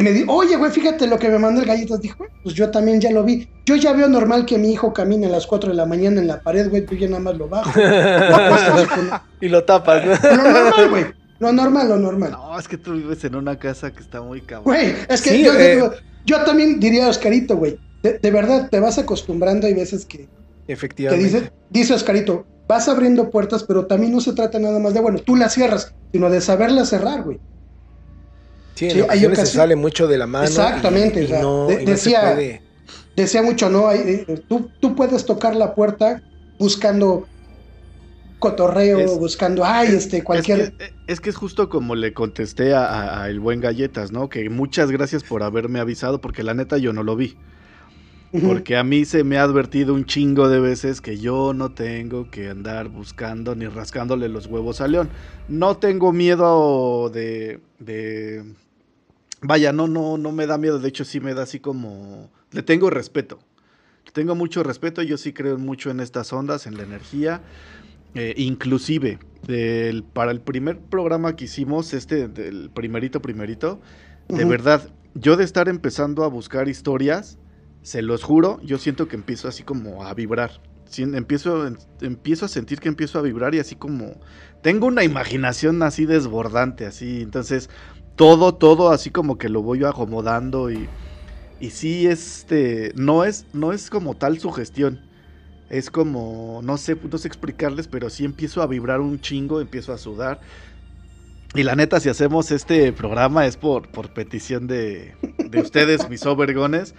Y 0.00 0.02
me 0.02 0.12
dijo, 0.12 0.32
oye, 0.32 0.56
güey, 0.56 0.70
fíjate 0.70 1.06
lo 1.06 1.18
que 1.18 1.28
me 1.28 1.38
mandó 1.38 1.60
el 1.60 1.66
galletas. 1.66 2.00
Dijo, 2.00 2.16
"Güey, 2.18 2.30
pues 2.42 2.54
yo 2.54 2.70
también 2.70 3.00
ya 3.00 3.10
lo 3.10 3.22
vi. 3.22 3.48
Yo 3.66 3.76
ya 3.76 3.92
veo 3.92 4.08
normal 4.08 4.46
que 4.46 4.56
mi 4.56 4.72
hijo 4.72 4.92
camine 4.94 5.26
a 5.26 5.30
las 5.30 5.46
4 5.46 5.70
de 5.70 5.76
la 5.76 5.84
mañana 5.84 6.20
en 6.20 6.26
la 6.26 6.40
pared, 6.40 6.70
güey, 6.70 6.86
tú 6.86 6.94
ya 6.94 7.06
nada 7.06 7.20
más 7.20 7.36
lo 7.36 7.48
bajo. 7.48 7.70
y 9.40 9.48
lo 9.48 9.62
tapas, 9.64 10.04
¿no? 10.04 10.12
lo 10.36 10.50
normal, 10.50 10.90
güey. 10.90 11.04
Lo 11.38 11.52
normal, 11.52 11.88
lo 11.88 11.96
normal. 11.98 12.30
No, 12.32 12.58
es 12.58 12.66
que 12.68 12.76
tú 12.78 12.94
vives 12.94 13.22
en 13.24 13.34
una 13.34 13.58
casa 13.58 13.90
que 13.92 14.00
está 14.00 14.20
muy 14.20 14.40
cabrón. 14.40 14.64
Güey, 14.64 14.94
es 15.08 15.22
que 15.22 15.30
Sí, 15.30 15.44
yo, 15.44 15.54
eh. 15.54 15.74
digo, 15.74 15.90
yo 16.26 16.42
también 16.44 16.80
diría, 16.80 17.08
Oscarito, 17.08 17.56
güey, 17.56 17.78
de, 18.02 18.18
de 18.18 18.30
verdad 18.30 18.68
te 18.70 18.80
vas 18.80 18.98
acostumbrando. 18.98 19.66
Hay 19.66 19.74
veces 19.74 20.04
que, 20.06 20.28
que 20.66 20.72
Efectivamente. 20.72 21.24
dice, 21.24 21.52
dice 21.70 21.94
Oscarito, 21.94 22.46
vas 22.68 22.88
abriendo 22.88 23.30
puertas, 23.30 23.64
pero 23.64 23.86
también 23.86 24.12
no 24.12 24.20
se 24.20 24.32
trata 24.32 24.58
nada 24.58 24.78
más 24.78 24.94
de, 24.94 25.00
bueno, 25.00 25.18
tú 25.18 25.36
las 25.36 25.54
cierras, 25.54 25.94
sino 26.12 26.30
de 26.30 26.40
saberlas 26.40 26.88
cerrar, 26.88 27.22
güey. 27.22 27.38
Sí, 28.80 28.86
en 28.86 28.90
Sí, 28.92 28.98
hay 29.00 29.04
ocasiones 29.04 29.38
se 29.40 29.46
sale 29.46 29.76
mucho 29.76 30.08
de 30.08 30.16
la 30.16 30.26
mano. 30.26 30.46
Exactamente, 30.46 31.20
y 31.20 31.24
o 31.24 31.28
sea, 31.28 31.42
no- 31.42 31.66
de- 31.66 31.74
y 31.74 31.76
no 31.76 31.84
se 31.84 31.90
decía- 31.90 32.20
puede- 32.34 32.62
Decía 33.14 33.42
mucho, 33.42 33.68
¿no? 33.68 33.88
Hay, 33.88 34.00
eh, 34.26 34.44
tú, 34.48 34.70
tú 34.80 34.94
puedes 34.96 35.26
tocar 35.26 35.54
la 35.54 35.74
puerta 35.74 36.22
buscando 36.58 37.28
cotorreo, 38.38 39.00
Es- 39.00 39.18
buscando, 39.18 39.64
ay, 39.64 39.88
este, 39.88 40.24
cualquier... 40.24 40.60
Es 40.60 40.70
que, 40.70 40.94
es 41.06 41.20
que 41.20 41.28
es 41.30 41.36
justo 41.36 41.68
como 41.68 41.94
le 41.94 42.14
contesté 42.14 42.72
a, 42.72 42.86
a- 42.86 43.22
a 43.24 43.28
el 43.28 43.38
buen 43.38 43.60
Galletas, 43.60 44.12
¿no? 44.12 44.30
Que 44.30 44.48
muchas 44.48 44.90
gracias 44.90 45.22
por 45.24 45.42
haberme 45.42 45.78
avisado, 45.80 46.22
porque 46.22 46.42
la 46.42 46.54
neta 46.54 46.78
yo 46.78 46.94
no 46.94 47.02
lo 47.02 47.16
vi. 47.16 47.36
Porque 48.46 48.76
a 48.76 48.84
mí 48.84 49.04
se 49.04 49.24
me 49.24 49.38
ha 49.38 49.42
advertido 49.42 49.92
un 49.92 50.04
chingo 50.06 50.48
de 50.48 50.60
veces 50.60 51.00
que 51.00 51.18
yo 51.18 51.52
no 51.52 51.72
tengo 51.72 52.30
que 52.30 52.48
andar 52.48 52.88
buscando 52.88 53.56
ni 53.56 53.66
rascándole 53.66 54.28
los 54.28 54.46
huevos 54.46 54.80
a 54.80 54.86
León. 54.86 55.10
No 55.48 55.78
tengo 55.78 56.12
miedo 56.12 57.10
de, 57.10 57.58
de... 57.80 58.44
Vaya, 59.42 59.72
no, 59.72 59.88
no, 59.88 60.18
no 60.18 60.32
me 60.32 60.46
da 60.46 60.58
miedo. 60.58 60.78
De 60.78 60.88
hecho, 60.88 61.04
sí 61.04 61.20
me 61.20 61.34
da 61.34 61.42
así 61.42 61.60
como... 61.60 62.30
Le 62.52 62.62
tengo 62.62 62.90
respeto. 62.90 63.38
Le 64.04 64.12
tengo 64.12 64.34
mucho 64.34 64.62
respeto. 64.62 65.02
Yo 65.02 65.16
sí 65.16 65.32
creo 65.32 65.58
mucho 65.58 65.90
en 65.90 66.00
estas 66.00 66.32
ondas, 66.32 66.66
en 66.66 66.76
la 66.76 66.82
energía. 66.82 67.40
Eh, 68.14 68.34
inclusive, 68.36 69.18
del- 69.46 70.02
para 70.02 70.32
el 70.32 70.40
primer 70.40 70.80
programa 70.80 71.36
que 71.36 71.44
hicimos, 71.44 71.94
este, 71.94 72.28
del 72.28 72.70
primerito, 72.70 73.22
primerito, 73.22 73.80
de 74.28 74.44
verdad, 74.44 74.88
yo 75.14 75.36
de 75.36 75.44
estar 75.44 75.68
empezando 75.68 76.24
a 76.24 76.28
buscar 76.28 76.68
historias, 76.68 77.38
se 77.82 78.02
los 78.02 78.22
juro, 78.22 78.60
yo 78.62 78.78
siento 78.78 79.08
que 79.08 79.16
empiezo 79.16 79.48
así 79.48 79.62
como 79.62 80.04
a 80.04 80.12
vibrar. 80.14 80.60
Sí, 80.86 81.02
empiezo, 81.02 81.66
en- 81.68 81.78
empiezo 82.00 82.46
a 82.46 82.48
sentir 82.48 82.80
que 82.80 82.88
empiezo 82.88 83.18
a 83.18 83.22
vibrar 83.22 83.54
y 83.54 83.60
así 83.60 83.76
como... 83.76 84.20
Tengo 84.60 84.86
una 84.88 85.04
imaginación 85.04 85.82
así 85.82 86.04
desbordante, 86.04 86.84
así. 86.84 87.22
Entonces, 87.22 87.70
todo, 88.16 88.54
todo 88.54 88.90
así 88.90 89.10
como 89.10 89.38
que 89.38 89.48
lo 89.48 89.62
voy 89.62 89.84
acomodando 89.84 90.70
y... 90.70 90.88
Y 91.60 91.70
sí, 91.70 92.06
este... 92.06 92.92
No 92.96 93.24
es, 93.24 93.46
no 93.52 93.72
es 93.72 93.90
como 93.90 94.14
tal 94.16 94.38
su 94.40 94.50
gestión. 94.50 95.00
Es 95.68 95.90
como... 95.90 96.60
No 96.62 96.78
sé, 96.78 96.96
no 97.10 97.18
sé 97.18 97.28
explicarles, 97.28 97.88
pero 97.88 98.10
sí 98.10 98.24
empiezo 98.24 98.62
a 98.62 98.66
vibrar 98.66 99.00
un 99.00 99.20
chingo, 99.20 99.60
empiezo 99.60 99.92
a 99.92 99.98
sudar. 99.98 100.40
Y 101.54 101.64
la 101.64 101.74
neta, 101.74 101.98
si 101.98 102.08
hacemos 102.08 102.50
este 102.52 102.92
programa 102.92 103.44
es 103.46 103.56
por, 103.56 103.90
por 103.90 104.12
petición 104.14 104.66
de, 104.68 105.16
de 105.38 105.60
ustedes, 105.60 106.08
mis 106.08 106.24
obergones. 106.26 106.94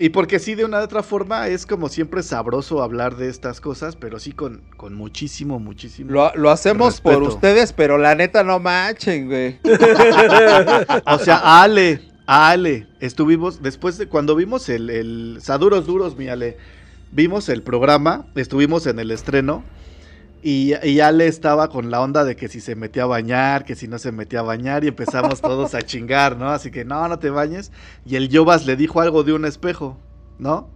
Y 0.00 0.08
porque 0.08 0.38
sí, 0.38 0.54
de 0.54 0.64
una 0.64 0.80
u 0.80 0.82
otra 0.82 1.02
forma, 1.02 1.48
es 1.48 1.66
como 1.66 1.90
siempre 1.90 2.22
sabroso 2.22 2.82
hablar 2.82 3.16
de 3.16 3.28
estas 3.28 3.60
cosas, 3.60 3.96
pero 3.96 4.18
sí 4.18 4.32
con, 4.32 4.62
con 4.78 4.94
muchísimo, 4.94 5.60
muchísimo. 5.60 6.10
Lo, 6.10 6.34
lo 6.36 6.50
hacemos 6.50 7.02
por 7.02 7.22
ustedes, 7.22 7.74
pero 7.74 7.98
la 7.98 8.14
neta 8.14 8.42
no 8.42 8.58
manchen, 8.58 9.26
güey. 9.26 9.58
O 11.06 11.18
sea, 11.18 11.62
Ale, 11.62 12.00
Ale, 12.26 12.86
estuvimos, 13.00 13.62
después 13.62 13.98
de 13.98 14.06
cuando 14.08 14.34
vimos 14.34 14.70
el, 14.70 14.88
el 14.88 15.38
Saduros 15.42 15.86
Duros, 15.86 16.16
mi 16.16 16.28
Ale, 16.28 16.56
vimos 17.12 17.50
el 17.50 17.62
programa, 17.62 18.24
estuvimos 18.36 18.86
en 18.86 19.00
el 19.00 19.10
estreno. 19.10 19.62
Y, 20.42 20.72
y 20.86 21.00
Ale 21.00 21.26
estaba 21.26 21.68
con 21.68 21.90
la 21.90 22.00
onda 22.00 22.24
de 22.24 22.34
que 22.34 22.48
si 22.48 22.60
se 22.60 22.74
metía 22.74 23.02
a 23.02 23.06
bañar, 23.06 23.64
que 23.64 23.74
si 23.74 23.88
no 23.88 23.98
se 23.98 24.10
metía 24.10 24.40
a 24.40 24.42
bañar, 24.42 24.84
y 24.84 24.88
empezamos 24.88 25.40
todos 25.42 25.74
a 25.74 25.82
chingar, 25.82 26.36
¿no? 26.36 26.48
Así 26.50 26.70
que 26.70 26.84
no, 26.84 27.06
no 27.08 27.18
te 27.18 27.30
bañes. 27.30 27.72
Y 28.06 28.16
el 28.16 28.28
Yobas 28.28 28.64
le 28.66 28.76
dijo 28.76 29.00
algo 29.00 29.22
de 29.22 29.34
un 29.34 29.44
espejo, 29.44 29.98
¿no? 30.38 30.68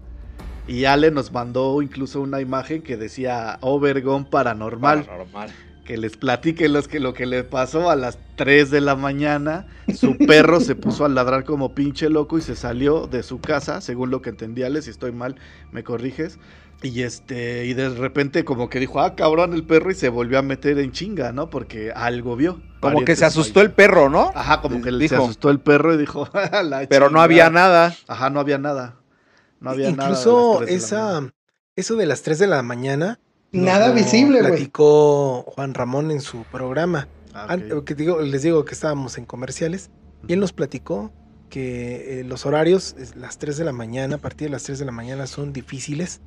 Y 0.66 0.85
Ale 0.87 1.11
nos 1.11 1.33
mandó 1.33 1.81
incluso 1.83 2.20
una 2.20 2.40
imagen 2.40 2.83
que 2.83 2.96
decía 2.96 3.59
Overgon 3.61 4.24
paranormal 4.24 5.07
Normal. 5.07 5.50
que 5.85 5.98
les 5.98 6.16
platique 6.16 6.68
los 6.70 6.88
que, 6.88 7.00
lo 7.00 7.12
que 7.12 7.27
le 7.27 7.44
pasó 7.44 7.90
a 7.90 7.96
las 7.96 8.18
3 8.37 8.70
de 8.70 8.81
la 8.81 8.96
mañana. 8.96 9.66
Su 9.94 10.16
perro 10.16 10.61
se 10.61 10.74
puso 10.74 11.05
a 11.05 11.09
ladrar 11.11 11.44
como 11.44 11.74
pinche 11.74 12.09
loco 12.09 12.38
y 12.38 12.40
se 12.40 12.57
salió 12.57 13.07
de 13.07 13.22
su 13.22 13.40
casa, 13.40 13.83
según 13.83 14.11
lo 14.11 14.22
que 14.22 14.31
entendía, 14.31 14.66
Ale, 14.66 14.81
si 14.81 14.88
estoy 14.90 15.12
mal, 15.12 15.37
me 15.70 15.85
corriges. 15.85 16.38
Y 16.85 17.01
este, 17.03 17.64
y 17.64 17.73
de 17.73 17.88
repente 17.88 18.44
como 18.44 18.68
que 18.68 18.79
dijo, 18.79 19.01
ah, 19.01 19.16
cabrón, 19.16 19.55
el 19.55 19.64
perro, 19.64 19.90
y 19.90 19.94
se 19.94 20.11
volvió 20.11 20.38
a 20.38 20.42
meter 20.42 20.79
en 20.79 20.92
chinga, 20.92 21.33
¿no? 21.33 21.49
Porque 21.49 21.90
algo 21.92 22.37
vio. 22.37 22.61
Como 22.81 23.05
que 23.07 23.16
se 23.16 23.25
asustó 23.25 23.62
el 23.62 23.70
perro, 23.73 24.11
¿no? 24.11 24.31
Ajá, 24.35 24.61
como 24.61 24.83
que 24.83 24.90
le- 24.92 25.09
se 25.09 25.16
asustó 25.16 25.49
el 25.49 25.61
perro 25.61 25.94
y 25.94 25.97
dijo, 25.97 26.29
"A 26.53 26.62
la 26.62 26.87
Pero 26.87 27.07
no 27.07 27.09
chingada". 27.12 27.25
había 27.25 27.51
nada. 27.51 27.94
Ajá, 28.07 28.29
no 28.29 28.38
había 28.38 28.59
nada. 28.59 28.97
No 29.61 29.70
había 29.70 29.90
nada. 29.92 30.11
Incluso 30.11 30.57
3 30.59 30.68
de 30.68 30.73
la 30.73 30.77
esa, 30.77 31.33
eso 31.75 31.97
de 31.97 32.05
las 32.07 32.20
3 32.23 32.38
de 32.38 32.47
la 32.49 32.62
mañana. 32.62 33.18
Nada 33.51 33.90
visible, 33.92 34.40
güey. 34.40 34.51
Platicó 34.53 35.42
Juan 35.42 35.73
Ramón 35.73 36.11
en 36.11 36.20
su 36.20 36.42
programa. 36.44 37.09
Ah, 37.33 37.57
que 37.87 37.94
digo, 37.94 38.20
les 38.20 38.42
digo 38.42 38.64
que 38.66 38.75
estábamos 38.75 39.16
en 39.16 39.25
comerciales 39.25 39.90
y 40.29 40.35
él 40.35 40.40
nos 40.40 40.53
platicó 40.53 41.12
que 41.49 42.20
eh, 42.20 42.25
los 42.25 42.44
horarios, 42.47 42.94
las 43.16 43.38
3 43.38 43.57
de 43.57 43.64
la 43.64 43.73
mañana, 43.73 44.16
a 44.16 44.18
partir 44.18 44.49
de 44.49 44.53
las 44.53 44.64
3 44.64 44.79
de 44.79 44.85
la 44.85 44.92
mañana 44.92 45.27
son 45.27 45.53
difíciles, 45.53 46.20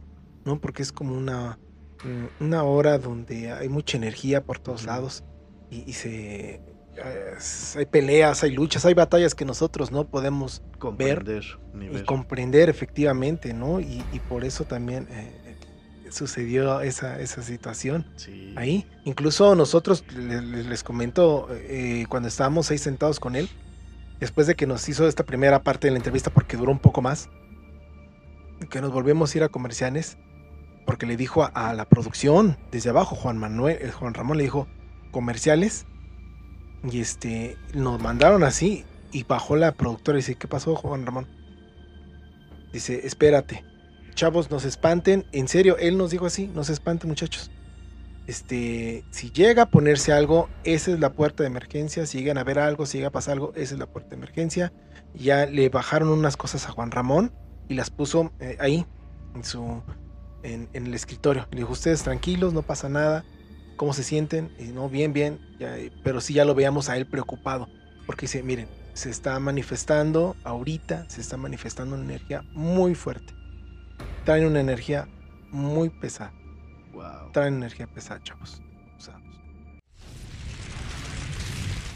¿no? 0.48 0.60
Porque 0.60 0.82
es 0.82 0.92
como 0.92 1.14
una, 1.16 1.60
mm, 2.04 2.44
una 2.46 2.64
hora 2.64 2.98
donde 2.98 3.52
hay 3.52 3.70
mucha 3.70 3.98
energía 3.98 4.44
por 4.44 4.58
todos 4.60 4.86
lados 4.86 5.24
y, 5.70 5.84
y 5.88 5.94
se... 5.94 6.62
eh, 6.96 7.36
hay 7.76 7.86
peleas, 7.86 8.44
hay 8.44 8.52
luchas, 8.52 8.86
hay 8.86 8.94
batallas 8.96 9.36
que 9.36 9.46
nosotros 9.46 9.92
no 9.92 10.06
podemos 10.06 10.64
comprender 10.80 11.44
ni 11.74 11.86
y 11.86 11.90
ver. 11.90 12.06
comprender 12.06 12.70
efectivamente, 12.70 13.54
¿no? 13.54 13.80
Y, 13.80 14.04
y 14.12 14.20
por 14.20 14.44
eso 14.46 14.64
también 14.66 15.08
eh, 15.12 15.32
eh, 16.06 16.12
sucedió 16.12 16.82
esa, 16.82 17.20
esa 17.20 17.44
situación 17.44 18.08
Sí. 18.16 18.54
ahí. 18.56 18.86
Incluso 19.04 19.54
nosotros, 19.56 20.06
le- 20.16 20.42
le- 20.42 20.64
les, 20.64 20.84
comento, 20.84 21.48
eh, 21.52 22.06
cuando 22.10 22.30
estábamos 22.30 22.72
ahí 22.72 22.78
sentados 22.78 23.20
con 23.20 23.36
él, 23.36 23.50
después 24.20 24.48
de 24.48 24.56
que 24.56 24.66
nos 24.66 24.88
hizo 24.90 25.08
esta 25.08 25.24
primera 25.26 25.62
parte 25.62 25.88
de 25.88 25.92
la 25.92 25.98
entrevista, 25.98 26.32
porque 26.32 26.58
duró 26.58 26.72
un 26.72 26.80
poco 26.80 27.02
más, 27.02 27.30
que 28.72 28.82
nos 28.82 28.92
volvemos 28.92 29.34
a 29.34 29.38
ir 29.38 29.44
a 29.44 29.50
comerciales, 29.50 30.18
porque 30.88 31.06
le 31.06 31.18
dijo 31.18 31.48
a, 31.54 31.74
la 31.74 31.86
producción, 31.86 32.58
desde 32.72 32.90
abajo, 32.90 33.16
Juan 33.16 33.38
Manuel, 33.38 33.78
eh, 33.82 33.92
Juan 33.92 34.14
Ramón 34.14 34.38
le 34.38 34.44
dijo, 34.44 34.68
comerciales, 35.12 35.86
y 36.90 37.02
este, 37.02 37.58
nos 37.74 38.02
mandaron 38.02 38.44
así, 38.44 38.86
y 39.12 39.24
bajó 39.24 39.58
la 39.58 39.74
productora 39.74 40.18
y 40.18 40.22
dice, 40.22 40.36
¿qué 40.36 40.48
pasó, 40.48 40.76
Juan 40.78 41.06
Ramón? 41.06 41.28
Dice, 42.72 43.06
espérate, 43.06 43.66
chavos, 44.16 44.50
no 44.50 44.62
se 44.62 44.70
espanten, 44.70 45.26
en 45.34 45.50
serio, 45.50 45.78
él 45.78 45.98
nos 45.98 46.10
dijo 46.10 46.26
así, 46.26 46.48
no 46.48 46.64
se 46.64 46.72
espanten, 46.72 47.10
muchachos 47.10 47.52
Este, 48.26 49.04
si 49.12 49.30
llega 49.32 49.64
a 49.64 49.70
ponerse 49.70 50.14
algo, 50.14 50.48
esa 50.64 50.92
es 50.92 51.02
la 51.02 51.12
puerta 51.12 51.44
de 51.44 51.48
emergencia. 51.48 52.06
Si 52.06 52.20
llegan 52.20 52.38
a 52.38 52.46
ver 52.46 52.60
algo, 52.60 52.86
si 52.86 52.98
llega 52.98 53.10
a 53.10 53.12
pasar 53.12 53.34
algo, 53.34 53.52
esa 53.56 53.74
es 53.76 53.80
la 53.80 53.88
puerta 53.88 54.12
de 54.12 54.16
emergencia. 54.16 54.72
Ya 55.14 55.46
le 55.46 55.68
bajaron 55.68 56.10
unas 56.10 56.38
cosas 56.38 56.66
a 56.66 56.72
Juan 56.72 56.92
Ramón 56.92 57.34
y 57.68 57.76
las 57.76 57.90
puso 57.90 58.32
eh, 58.40 58.58
ahí, 58.60 58.86
en 59.36 59.44
su 59.44 59.82
en, 60.44 60.70
en 60.74 60.88
el 60.88 60.94
escritorio. 60.94 61.48
Le 61.52 61.58
dijo, 61.58 61.74
ustedes 61.74 62.04
tranquilos, 62.04 62.54
no 62.54 62.62
pasa 62.62 62.90
nada. 62.90 63.26
¿Cómo 63.76 63.94
se 63.94 64.04
sienten? 64.04 64.52
Y 64.58 64.66
no, 64.66 64.90
bien, 64.90 65.14
bien. 65.14 65.40
ya, 65.60 65.78
eh, 65.78 65.92
pero 66.04 66.20
sí 66.22 66.34
ya 66.34 66.46
lo 66.46 66.56
veíamos 66.56 66.90
a 66.90 66.98
él 66.98 67.06
preocupado. 67.06 67.68
Porque 68.06 68.22
dice, 68.22 68.42
miren, 68.42 68.68
se 68.94 69.10
está 69.10 69.40
manifestando 69.40 70.36
ahorita, 70.44 71.10
se 71.10 71.22
está 71.22 71.38
manifestando 71.38 71.96
una 71.96 72.06
energía 72.06 72.44
muy 72.54 72.96
fuerte. 72.96 73.34
Traen 74.26 74.46
una 74.46 74.60
energía 74.60 75.08
muy 75.52 75.90
pesada. 75.90 76.34
Wow. 76.94 77.32
Traen 77.32 77.56
energía 77.56 77.88
pesada, 77.88 78.22
chavos. 78.24 78.62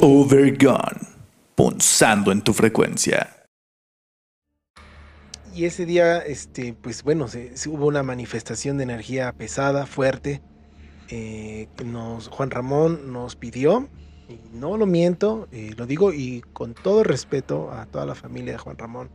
Overgone. 0.03 0.99
Punzando 1.53 2.31
en 2.31 2.41
tu 2.41 2.53
frecuencia. 2.53 3.40
Y 5.53 5.65
ese 5.65 5.85
día, 5.85 6.19
este, 6.19 6.73
pues 6.73 7.03
bueno, 7.03 7.27
se, 7.27 7.57
se 7.57 7.69
hubo 7.69 7.87
una 7.87 8.03
manifestación 8.03 8.77
de 8.77 8.83
energía 8.83 9.31
pesada, 9.33 9.85
fuerte. 9.85 10.41
eh, 11.09 11.67
que 11.75 11.83
nos, 11.83 12.29
Juan 12.29 12.51
Ramón 12.51 13.11
nos 13.11 13.35
pidió, 13.35 13.89
y 14.29 14.39
no 14.57 14.77
lo 14.77 14.85
miento, 14.85 15.49
eh, 15.51 15.73
lo 15.75 15.85
digo 15.85 16.13
y 16.13 16.41
con 16.53 16.73
todo 16.73 17.03
respeto 17.03 17.69
a 17.71 17.85
toda 17.85 18.05
la 18.05 18.15
familia 18.15 18.53
de 18.53 18.59
Juan 18.59 18.77
Ramón 18.77 19.09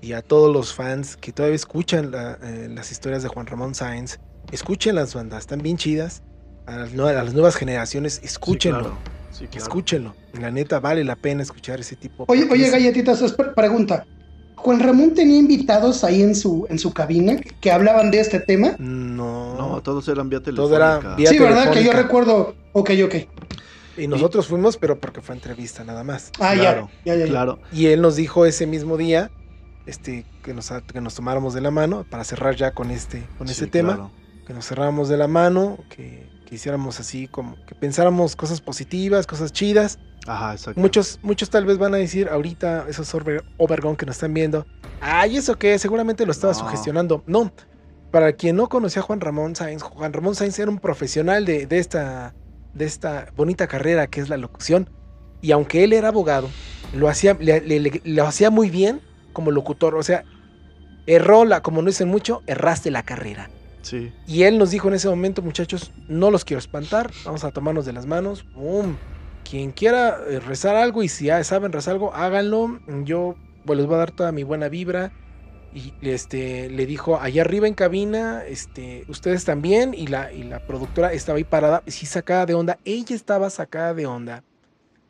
y 0.00 0.12
a 0.12 0.22
todos 0.22 0.52
los 0.52 0.72
fans 0.74 1.16
que 1.16 1.32
todavía 1.32 1.56
escuchan 1.56 2.12
la- 2.12 2.38
eh, 2.40 2.68
las 2.72 2.92
historias 2.92 3.24
de 3.24 3.28
Juan 3.30 3.46
Ramón 3.46 3.74
Sáenz, 3.74 4.18
escuchen 4.52 4.94
las 4.94 5.12
bandas, 5.14 5.40
están 5.40 5.60
bien 5.60 5.76
chidas. 5.76 6.22
A 6.66 6.76
las, 6.76 6.92
nue- 6.94 7.08
a 7.16 7.24
las 7.24 7.32
nuevas 7.34 7.56
generaciones, 7.56 8.20
escúchenlo, 8.22 8.78
Sí, 8.78 8.84
claro. 8.84 8.98
Sí, 9.32 9.46
claro. 9.46 9.64
escúchenlo. 9.64 10.14
La 10.34 10.50
neta, 10.52 10.78
vale 10.78 11.02
la 11.02 11.16
pena 11.16 11.42
escuchar 11.42 11.80
ese 11.80 11.96
tipo. 11.96 12.26
Oye, 12.28 12.46
oye, 12.48 12.70
galletitas, 12.70 13.34
pregunta. 13.56 14.06
Juan 14.58 14.80
Ramón 14.80 15.14
tenía 15.14 15.38
invitados 15.38 16.02
ahí 16.04 16.20
en 16.22 16.34
su, 16.34 16.66
en 16.68 16.78
su 16.78 16.92
cabina 16.92 17.36
que, 17.60 17.70
hablaban 17.70 18.10
de 18.10 18.20
este 18.20 18.40
tema. 18.40 18.74
No, 18.78 19.56
No, 19.56 19.82
todos 19.82 20.06
eran 20.08 20.28
vía 20.28 20.40
Todo 20.40 20.68
telefónica. 20.68 20.76
era 21.08 21.16
vía- 21.16 21.30
Sí, 21.30 21.38
¿verdad? 21.38 21.72
Que 21.72 21.84
yo 21.84 21.92
recuerdo. 21.92 22.54
Ok, 22.72 22.90
ok. 23.04 23.14
Y 23.96 24.06
nosotros 24.06 24.46
fuimos, 24.46 24.76
pero 24.76 24.98
porque 25.00 25.20
fue 25.20 25.34
entrevista 25.34 25.82
nada 25.84 26.04
más. 26.04 26.30
Ah, 26.38 26.54
Claro, 26.54 26.90
ya, 27.04 27.14
ya, 27.14 27.18
ya, 27.20 27.24
ya. 27.26 27.30
Claro. 27.30 27.58
Y 27.72 27.86
él 27.86 28.00
nos 28.00 28.16
dijo 28.16 28.46
ese 28.46 28.66
mismo 28.66 28.96
día 28.96 29.30
este, 29.86 30.24
que, 30.42 30.54
nos, 30.54 30.70
que 30.92 31.00
nos 31.00 31.14
tomáramos 31.14 31.54
de 31.54 31.60
la 31.60 31.70
mano 31.70 32.04
para 32.08 32.22
cerrar 32.24 32.54
ya 32.56 32.72
con 32.72 32.90
este, 32.90 33.26
con 33.38 33.46
Sí, 33.48 33.52
ese 33.54 33.66
tema. 33.66 33.94
claro. 33.94 34.10
Que 34.46 34.54
nos 34.54 34.66
cerráramos 34.66 35.08
de 35.08 35.16
la 35.16 35.28
mano, 35.28 35.78
que, 35.94 36.28
que 36.48 36.54
hiciéramos 36.54 36.98
así 36.98 37.28
como 37.28 37.56
que 37.66 37.74
pensáramos 37.74 38.34
cosas 38.34 38.62
positivas, 38.62 39.26
cosas 39.26 39.52
chidas. 39.52 39.98
Ajá, 40.26 40.52
exacto. 40.52 40.80
Muchos, 40.80 41.18
muchos 41.22 41.50
tal 41.50 41.66
vez 41.66 41.76
van 41.76 41.92
a 41.92 41.98
decir 41.98 42.28
ahorita, 42.30 42.86
esos 42.88 43.12
Overgone 43.58 43.96
que 43.98 44.06
nos 44.06 44.16
están 44.16 44.32
viendo, 44.32 44.66
ay, 45.02 45.36
¿eso 45.36 45.56
qué? 45.56 45.78
Seguramente 45.78 46.24
lo 46.24 46.32
estaba 46.32 46.54
No. 46.54 46.58
sugestionando. 46.60 47.22
No, 47.26 47.52
para 48.10 48.32
quien 48.32 48.56
no 48.56 48.68
conocía 48.70 49.02
a 49.02 49.04
Juan 49.04 49.20
Ramón 49.20 49.56
Sainz, 49.56 49.82
Juan 49.82 50.12
Ramón 50.14 50.34
Sainz 50.34 50.58
era 50.58 50.70
un 50.70 50.78
profesional 50.78 51.44
de, 51.44 51.66
de 51.66 51.78
esta, 51.78 52.34
de 52.72 52.86
esta 52.86 53.30
bonita 53.36 53.66
carrera 53.66 54.06
que 54.06 54.20
es 54.22 54.30
la 54.30 54.38
locución. 54.38 54.88
Y 55.42 55.52
aunque 55.52 55.84
él 55.84 55.92
era 55.92 56.08
abogado, 56.08 56.48
lo 56.94 57.10
hacía, 57.10 57.36
le- 57.38 57.60
le- 57.60 57.80
le- 57.80 58.00
lo 58.04 58.26
hacía 58.26 58.48
muy 58.50 58.70
bien 58.70 59.02
como 59.34 59.50
locutor. 59.50 59.94
O 59.96 60.02
sea, 60.02 60.24
erró 61.06 61.44
la, 61.44 61.60
como 61.62 61.82
no 61.82 61.88
dicen 61.88 62.08
mucho, 62.08 62.42
erraste 62.46 62.90
la 62.90 63.02
carrera. 63.02 63.50
Y 64.26 64.42
él 64.42 64.58
nos 64.58 64.70
dijo 64.70 64.88
en 64.88 64.94
ese 64.94 65.08
momento, 65.08 65.42
muchachos, 65.42 65.92
no 66.08 66.30
los 66.30 66.44
quiero 66.44 66.58
espantar, 66.58 67.10
vamos 67.24 67.44
a 67.44 67.50
tomarnos 67.50 67.86
de 67.86 67.92
las 67.92 68.06
manos. 68.06 68.44
¡Bum! 68.54 68.96
Quien 69.48 69.72
quiera 69.72 70.18
eh, 70.28 70.40
rezar 70.40 70.76
algo 70.76 71.02
y 71.02 71.08
si 71.08 71.26
ya 71.26 71.42
saben 71.44 71.72
rezar 71.72 71.94
algo, 71.94 72.12
háganlo. 72.14 72.80
Yo 73.04 73.36
pues, 73.64 73.78
les 73.78 73.86
voy 73.86 73.96
a 73.96 73.98
dar 73.98 74.10
toda 74.10 74.32
mi 74.32 74.42
buena 74.42 74.68
vibra. 74.68 75.12
Y 75.74 75.92
este, 76.02 76.70
le 76.70 76.86
dijo, 76.86 77.20
allá 77.20 77.42
arriba 77.42 77.68
en 77.68 77.74
cabina, 77.74 78.44
este, 78.44 79.04
ustedes 79.08 79.44
también. 79.44 79.94
Y 79.94 80.06
la, 80.06 80.32
y 80.32 80.42
la 80.42 80.60
productora 80.66 81.12
estaba 81.12 81.38
ahí 81.38 81.44
parada, 81.44 81.82
sí 81.86 82.06
sacada 82.06 82.46
de 82.46 82.54
onda. 82.54 82.78
Ella 82.84 83.14
estaba 83.14 83.48
sacada 83.50 83.94
de 83.94 84.06
onda. 84.06 84.44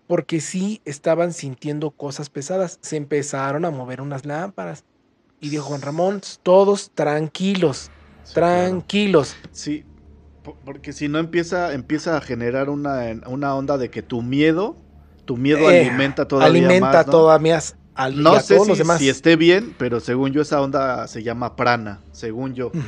Porque 0.06 0.40
sí 0.40 0.80
estaban 0.84 1.32
sintiendo 1.32 1.90
cosas 1.90 2.30
pesadas. 2.30 2.78
Se 2.80 2.96
empezaron 2.96 3.64
a 3.64 3.70
mover 3.70 4.00
unas 4.00 4.24
lámparas. 4.24 4.84
Y 5.40 5.50
dijo 5.50 5.64
Juan 5.64 5.82
Ramón, 5.82 6.20
todos 6.42 6.90
tranquilos, 6.94 7.90
sí, 8.28 8.44
claro. 8.44 8.82
tranquilos. 8.82 9.36
Sí, 9.52 9.86
po- 10.42 10.58
porque 10.64 10.92
si 10.92 11.08
no 11.08 11.18
empieza, 11.18 11.74
empieza 11.74 12.16
a 12.16 12.20
generar 12.22 12.70
una, 12.70 13.00
una 13.28 13.54
onda 13.56 13.78
de 13.78 13.90
que 13.90 14.02
tu 14.02 14.22
miedo, 14.22 14.78
tu 15.26 15.36
miedo 15.36 15.68
Eh, 15.68 15.68
alimenta 15.68 16.28
todavía 16.28 16.72
alimenta 16.72 16.74
más, 16.74 17.06
¿no? 17.06 17.28
todavía 17.28 17.60
al, 17.94 18.14
No 18.14 18.38
a 18.38 18.40
sé 18.40 18.46
todos 18.46 18.60
si, 18.60 18.72
los 18.72 18.78
demás. 18.78 18.98
si 18.98 19.08
esté 19.08 19.36
bien, 19.36 19.74
pero 19.78 20.00
según 20.00 20.32
yo 20.32 20.42
esa 20.42 20.62
onda 20.62 21.08
se 21.08 21.22
llama 21.22 21.56
prana, 21.56 22.02
según 22.12 22.54
yo. 22.54 22.78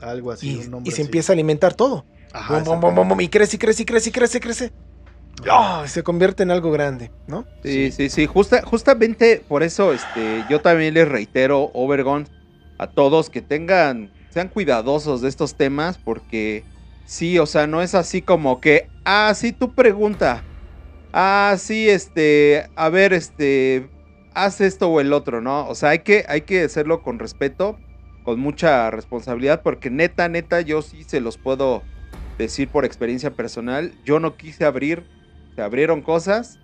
Algo 0.00 0.32
así, 0.32 0.54
y, 0.54 0.58
un 0.58 0.70
nombre 0.70 0.90
y 0.90 0.92
se 0.92 1.02
así. 1.02 1.02
empieza 1.02 1.32
a 1.32 1.34
alimentar 1.34 1.74
todo. 1.74 2.06
Ajá, 2.32 2.62
bum, 2.62 2.80
bum, 2.80 2.94
bum, 3.08 3.20
y 3.20 3.28
crece, 3.28 3.56
y 3.56 3.58
crece, 3.58 3.82
y 3.82 3.86
crece, 3.86 4.08
y 4.10 4.12
crece, 4.12 4.38
y 4.38 4.40
crece. 4.40 4.72
¡Ah! 5.48 5.84
se 5.88 6.02
convierte 6.02 6.42
en 6.42 6.50
algo 6.50 6.70
grande, 6.70 7.12
¿no? 7.26 7.46
Sí, 7.62 7.90
sí, 7.92 8.08
sí, 8.08 8.26
justa- 8.26 8.62
justamente 8.64 9.44
por 9.46 9.62
eso 9.62 9.92
este, 9.92 10.44
yo 10.46 10.60
también 10.62 10.94
les 10.94 11.06
reitero, 11.08 11.70
Overgon, 11.74 12.26
a 12.78 12.86
todos 12.86 13.28
que 13.28 13.42
tengan, 13.42 14.12
sean 14.30 14.48
cuidadosos 14.48 15.22
de 15.22 15.28
estos 15.30 15.56
temas, 15.56 15.98
porque 15.98 16.68
sí, 17.04 17.38
o 17.40 17.46
sea, 17.46 17.66
no 17.68 17.82
es 17.82 17.94
así 17.96 18.22
como 18.22 18.60
que, 18.60 18.92
ah, 19.04 19.34
sí, 19.36 19.52
tu 19.52 19.74
pregunta, 19.74 20.48
ah, 21.12 21.56
sí, 21.58 21.88
este, 21.88 22.70
a 22.76 22.88
ver, 22.88 23.12
este, 23.12 23.92
haz 24.34 24.60
esto 24.60 24.88
o 24.90 25.00
el 25.00 25.12
otro, 25.12 25.40
¿no? 25.40 25.68
O 25.68 25.74
sea, 25.74 25.90
hay 25.90 26.00
que, 26.00 26.24
hay 26.28 26.42
que 26.42 26.62
hacerlo 26.64 27.02
con 27.02 27.18
respeto, 27.18 27.82
con 28.22 28.40
mucha 28.40 28.90
responsabilidad, 28.90 29.62
porque 29.62 29.90
neta, 29.90 30.28
neta, 30.28 30.60
yo 30.60 30.82
sí 30.82 31.04
se 31.04 31.20
los 31.20 31.38
puedo 31.38 31.88
decir 32.38 32.70
por 32.70 32.84
experiencia 32.84 33.34
personal, 33.36 33.98
yo 34.02 34.20
no 34.20 34.36
quise 34.36 34.64
abrir, 34.64 35.08
se 35.56 35.62
abrieron 35.62 36.02
cosas 36.02 36.60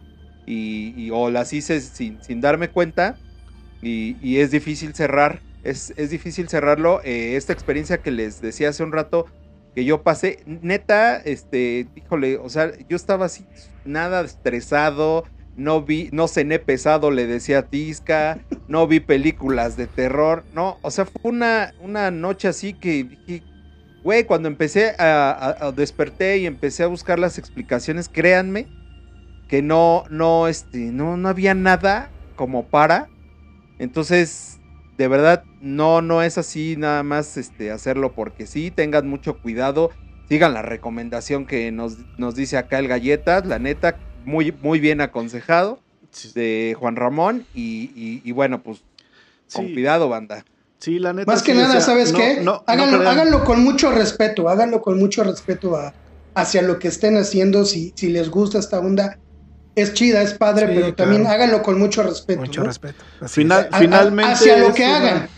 y, 0.46 1.10
o 1.12 1.30
las 1.30 1.52
hice 1.52 1.80
sin, 1.80 2.22
sin 2.22 2.40
darme 2.40 2.70
cuenta 2.70 3.20
y 3.80 4.38
es 4.38 4.50
difícil 4.50 4.94
cerrar, 4.94 5.44
es, 5.70 5.92
es 5.96 6.10
difícil 6.10 6.48
cerrarlo. 6.48 7.00
Eh, 7.04 7.36
esta 7.36 7.52
experiencia 7.52 8.02
que 8.02 8.10
les 8.10 8.40
decía 8.40 8.70
hace 8.70 8.82
un 8.84 8.92
rato 8.92 9.26
que 9.74 9.84
yo 9.84 10.02
pasé, 10.02 10.42
neta, 10.46 11.18
este, 11.18 11.90
híjole, 11.94 12.38
o 12.38 12.48
sea, 12.48 12.72
yo 12.88 12.96
estaba 12.96 13.26
así, 13.26 13.46
nada 13.84 14.22
estresado, 14.22 15.24
no 15.54 15.82
vi, 15.84 16.08
no 16.12 16.28
cené 16.28 16.58
pesado, 16.58 17.10
le 17.10 17.26
decía 17.26 17.58
a 17.60 17.68
Tisca, 17.68 18.40
no 18.66 18.86
vi 18.86 19.00
películas 19.00 19.76
de 19.76 19.86
terror, 19.88 20.46
no, 20.50 20.78
o 20.82 20.90
sea, 20.90 21.04
fue 21.06 21.30
una, 21.30 21.74
una 21.78 22.10
noche 22.10 22.48
así 22.48 22.74
que 22.74 23.04
dije, 23.04 23.46
güey, 24.02 24.24
cuando 24.24 24.48
empecé 24.48 24.94
a, 24.98 25.30
a- 25.32 25.68
a- 25.68 25.72
desperté 25.72 26.38
y 26.38 26.46
empecé 26.46 26.82
a 26.84 26.86
buscar 26.88 27.18
las 27.18 27.38
explicaciones, 27.38 28.08
créanme 28.08 28.70
que 29.48 29.62
no, 29.62 30.04
no, 30.10 30.48
este, 30.48 30.92
no, 30.92 31.16
no 31.16 31.28
había 31.28 31.54
nada 31.54 32.14
como 32.34 32.68
para. 32.70 33.12
Entonces, 33.78 34.55
de 34.96 35.08
verdad, 35.08 35.44
no, 35.60 36.00
no 36.02 36.22
es 36.22 36.38
así 36.38 36.76
nada 36.76 37.02
más 37.02 37.36
este, 37.36 37.70
hacerlo 37.70 38.14
porque 38.14 38.46
sí, 38.46 38.70
tengan 38.70 39.08
mucho 39.08 39.38
cuidado, 39.38 39.90
sigan 40.28 40.54
la 40.54 40.62
recomendación 40.62 41.46
que 41.46 41.70
nos, 41.72 41.98
nos 42.16 42.34
dice 42.34 42.56
acá 42.56 42.78
el 42.78 42.88
Galletas, 42.88 43.46
la 43.46 43.58
neta, 43.58 44.00
muy, 44.24 44.52
muy 44.52 44.80
bien 44.80 45.00
aconsejado 45.00 45.80
de 46.34 46.74
Juan 46.78 46.96
Ramón 46.96 47.46
y, 47.52 47.90
y- 47.94 48.22
y 48.24 48.32
bueno, 48.32 48.62
pues 48.62 48.84
con 49.52 49.66
sí, 49.66 49.72
cuidado, 49.74 50.08
banda. 50.08 50.44
sí, 50.80 50.98
la 50.98 51.12
neta. 51.12 51.30
Más 51.30 51.42
que 51.42 51.52
sí, 51.52 51.58
o 51.58 51.60
nada, 51.60 51.72
sea, 51.72 51.80
¿sabes 51.82 52.12
no- 52.12 52.18
qué? 52.18 52.40
no- 52.42 52.64
háganlo, 52.66 53.08
háganlo 53.08 53.44
con 53.44 53.62
mucho 53.62 53.90
respeto, 53.92 54.48
háganlo 54.48 54.80
con 54.80 54.98
mucho 54.98 55.24
respeto 55.24 55.76
a- 55.76 55.94
hacia 56.34 56.62
lo 56.62 56.78
que 56.78 56.88
estén 56.88 57.16
haciendo, 57.16 57.64
si, 57.64 57.92
si 57.96 58.08
les 58.08 58.30
gusta 58.30 58.58
esta 58.58 58.78
onda. 58.80 59.18
Es 59.76 59.92
chida, 59.94 60.22
es 60.22 60.34
padre, 60.34 60.66
Sí, 60.66 60.72
pero 60.74 60.94
también 60.94 61.26
háganlo 61.26 61.62
con 61.62 61.78
mucho 61.78 62.02
respeto. 62.02 62.40
Mucho 62.40 62.62
¿no? 62.62 62.66
respeto. 62.66 63.04
Final-. 63.28 63.68
A- 63.70 63.78
finalmente. 63.78 64.32
hacia 64.32 64.56
lo 64.58 64.74
que 64.74 64.82
una- 64.84 64.96
hagan. 64.96 65.28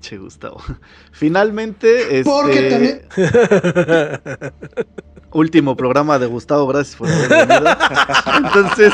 Che, 0.00 0.18
Gustavo. 0.18 0.60
Finalmente, 1.12 2.22
Porque 2.24 2.68
este, 2.68 3.06
también- 3.16 4.52
último 5.32 5.76
programa 5.76 6.18
de 6.18 6.26
Gustavo, 6.26 6.66
gracias 6.66 6.96
por 6.96 7.08
haber 7.08 7.28
venido. 7.46 7.66
Entonces, 8.36 8.92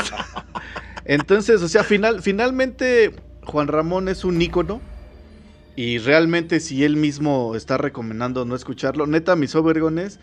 entonces, 1.05 1.61
o 1.61 1.67
sea, 1.67 1.83
final, 1.83 2.21
finalmente 2.21 3.13
Juan 3.45 3.67
Ramón 3.67 4.07
es 4.09 4.23
un 4.25 4.41
ícono 4.41 4.81
y 5.75 5.99
realmente 5.99 6.59
si 6.59 6.83
él 6.83 6.95
mismo 6.97 7.55
está 7.55 7.77
recomendando 7.77 8.43
no 8.45 8.55
escucharlo, 8.55 9.05
neta, 9.05 9.35
mis 9.35 9.53
overgones, 9.55 10.19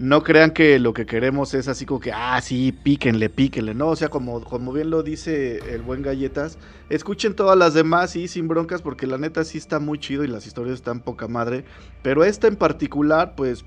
no 0.00 0.22
crean 0.22 0.52
que 0.52 0.78
lo 0.78 0.94
que 0.94 1.04
queremos 1.04 1.52
es 1.52 1.68
así 1.68 1.84
como 1.84 2.00
que, 2.00 2.10
ah, 2.10 2.40
sí, 2.40 2.72
píquenle, 2.72 3.28
píquenle, 3.28 3.74
no, 3.74 3.88
o 3.88 3.96
sea, 3.96 4.08
como, 4.08 4.42
como 4.42 4.72
bien 4.72 4.88
lo 4.88 5.02
dice 5.02 5.60
el 5.74 5.82
buen 5.82 6.00
Galletas, 6.00 6.58
escuchen 6.88 7.36
todas 7.36 7.56
las 7.56 7.74
demás, 7.74 8.12
sí, 8.12 8.26
sin 8.26 8.48
broncas, 8.48 8.80
porque 8.80 9.06
la 9.06 9.18
neta 9.18 9.44
sí 9.44 9.58
está 9.58 9.78
muy 9.78 9.98
chido 9.98 10.24
y 10.24 10.28
las 10.28 10.46
historias 10.46 10.76
están 10.76 11.00
poca 11.00 11.28
madre, 11.28 11.66
pero 12.00 12.24
esta 12.24 12.48
en 12.48 12.56
particular, 12.56 13.34
pues, 13.36 13.66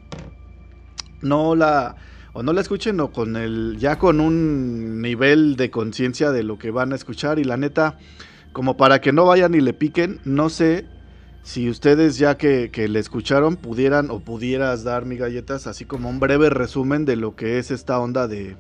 no 1.22 1.56
la 1.56 1.96
o 2.34 2.42
no 2.42 2.52
la 2.52 2.62
escuchen 2.62 3.00
o 3.00 3.12
con 3.12 3.36
el 3.36 3.78
ya 3.78 4.00
con 4.00 4.20
un 4.20 5.04
nivel 5.04 5.56
de 5.56 5.70
conciencia 5.70 6.32
de 6.32 6.42
lo 6.42 6.58
que 6.58 6.72
van 6.72 6.92
a 6.92 6.96
escuchar 6.96 7.38
y 7.38 7.44
la 7.44 7.58
neta 7.58 7.96
como 8.54 8.76
para 8.76 9.02
que 9.02 9.14
no 9.14 9.26
vayan 9.26 9.54
y 9.54 9.62
le 9.62 9.74
piquen, 9.74 10.20
no 10.26 10.50
sé 10.50 10.88
si 11.44 11.70
ustedes 11.70 12.18
ya 12.18 12.38
que, 12.38 12.72
que 12.72 12.88
le 12.88 13.00
escucharon 13.00 13.56
pudieran 13.58 14.10
o 14.10 14.20
pudieras 14.22 14.84
dar 14.84 15.06
mi 15.06 15.18
galletas 15.18 15.68
así 15.68 15.86
como 15.86 16.10
un 16.10 16.20
breve 16.20 16.50
resumen 16.50 17.06
de 17.06 17.16
lo 17.16 17.36
que 17.36 17.60
es 17.60 17.70
esta 17.70 18.00
onda 18.00 18.28
de 18.28 18.56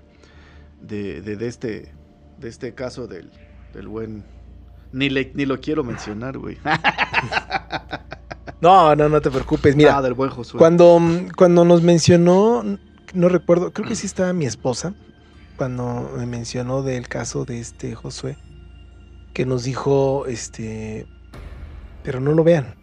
de, 0.81 1.21
de, 1.21 1.37
de 1.37 1.47
este 1.47 1.93
de 2.39 2.49
este 2.49 2.73
caso 2.73 3.07
del, 3.07 3.31
del 3.73 3.87
buen 3.87 4.23
ni 4.91 5.09
le, 5.09 5.31
ni 5.33 5.45
lo 5.45 5.59
quiero 5.59 5.83
mencionar, 5.83 6.37
güey. 6.37 6.57
No, 8.61 8.95
no, 8.95 9.09
no 9.09 9.21
te 9.21 9.29
preocupes. 9.29 9.75
Mira, 9.75 9.97
Ah, 9.97 10.01
del 10.01 10.13
buen 10.13 10.29
Josué. 10.29 10.57
Cuando, 10.57 11.01
cuando 11.35 11.65
nos 11.65 11.81
mencionó, 11.81 12.63
no 13.13 13.29
recuerdo, 13.29 13.73
creo 13.73 13.87
que 13.87 13.95
sí 13.95 14.05
estaba 14.05 14.31
mi 14.33 14.45
esposa, 14.45 14.93
cuando 15.57 16.11
me 16.15 16.25
mencionó 16.25 16.81
del 16.81 17.07
caso 17.07 17.43
de 17.43 17.59
este 17.59 17.95
Josué, 17.95 18.37
que 19.33 19.45
nos 19.45 19.63
dijo, 19.63 20.27
este, 20.27 21.07
pero 22.03 22.19
no 22.19 22.33
lo 22.33 22.43
vean. 22.43 22.75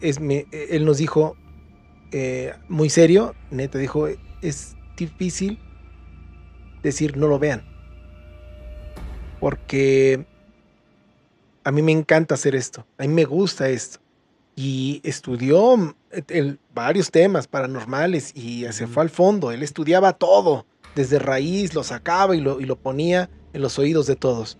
Es, 0.00 0.20
me- 0.20 0.46
él 0.52 0.84
nos 0.84 0.98
dijo, 0.98 1.36
eh, 2.12 2.54
muy 2.68 2.88
serio, 2.88 3.34
neta, 3.50 3.78
dijo, 3.78 4.08
es 4.40 4.76
difícil 4.96 5.58
decir 6.82 7.16
no 7.16 7.26
lo 7.26 7.38
vean. 7.38 7.62
Porque 9.40 10.24
a 11.64 11.72
mí 11.72 11.82
me 11.82 11.92
encanta 11.92 12.34
hacer 12.36 12.54
esto, 12.54 12.86
a 12.98 13.02
mí 13.02 13.08
me 13.08 13.24
gusta 13.24 13.68
esto. 13.68 13.98
Y 14.54 15.02
estudió 15.04 15.94
el- 16.28 16.58
varios 16.72 17.10
temas 17.10 17.46
paranormales 17.46 18.32
y 18.34 18.64
se 18.72 18.86
fue 18.86 19.02
al 19.02 19.10
fondo, 19.10 19.50
él 19.50 19.62
estudiaba 19.62 20.14
todo, 20.14 20.64
desde 20.94 21.18
raíz, 21.18 21.74
lo 21.74 21.82
sacaba 21.82 22.34
y 22.34 22.40
lo, 22.40 22.58
y 22.60 22.64
lo 22.64 22.76
ponía 22.76 23.28
en 23.52 23.60
los 23.60 23.78
oídos 23.78 24.06
de 24.06 24.16
todos. 24.16 24.56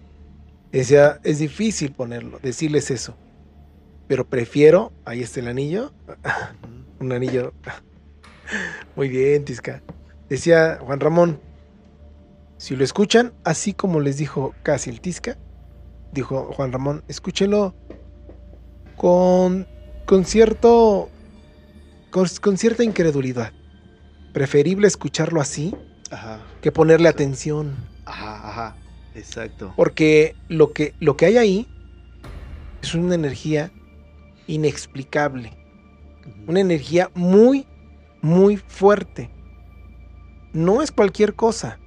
Decía, 0.73 1.21
es 1.25 1.39
difícil 1.39 1.93
ponerlo, 1.93 2.39
decirles 2.41 2.91
eso. 2.91 3.17
Pero 4.07 4.29
prefiero, 4.29 4.93
ahí 5.05 5.23
está 5.23 5.41
el 5.41 5.49
anillo, 5.49 5.93
un 7.01 7.13
anillo. 7.13 7.55
Muy 8.97 9.09
bien, 9.09 9.45
Tisca. 9.45 9.83
Decía 10.29 10.79
Juan 10.81 11.01
Ramón, 11.01 11.41
si 12.59 12.77
lo 12.77 12.85
escuchan, 12.85 13.35
así 13.45 13.75
como 13.75 14.01
les 14.01 14.17
dijo 14.19 14.55
casi 14.63 14.91
el 14.91 15.01
Tisca, 15.01 15.39
dijo 16.13 16.53
Juan 16.53 16.73
Ramón, 16.73 17.05
escúchelo 17.09 17.77
con, 18.95 19.69
con 20.05 20.25
cierto, 20.25 21.11
con, 22.11 22.27
con 22.41 22.57
cierta 22.59 22.85
incredulidad. 22.85 23.53
Preferible 24.33 24.87
escucharlo 24.87 25.41
así 25.41 25.75
Ajá, 26.11 26.41
que 26.61 26.73
ponerle 26.73 27.09
atención. 27.09 27.91
ajá, 28.05 28.49
ajá. 28.49 28.77
Exacto. 29.17 29.73
Porque 29.77 30.37
lo 30.49 30.73
que, 30.73 30.95
lo 31.01 31.17
que 31.17 31.27
hay 31.27 31.37
ahí 31.39 31.69
es 32.83 32.95
una 32.95 33.15
energía 33.15 33.73
inexplicable. 34.47 35.53
Una 36.47 36.61
energía 36.61 37.11
muy, 37.15 37.67
muy 38.21 38.57
fuerte. 38.57 39.31
No 40.53 40.83
es 40.83 40.93
cualquier 40.93 41.35
cosa. 41.35 41.79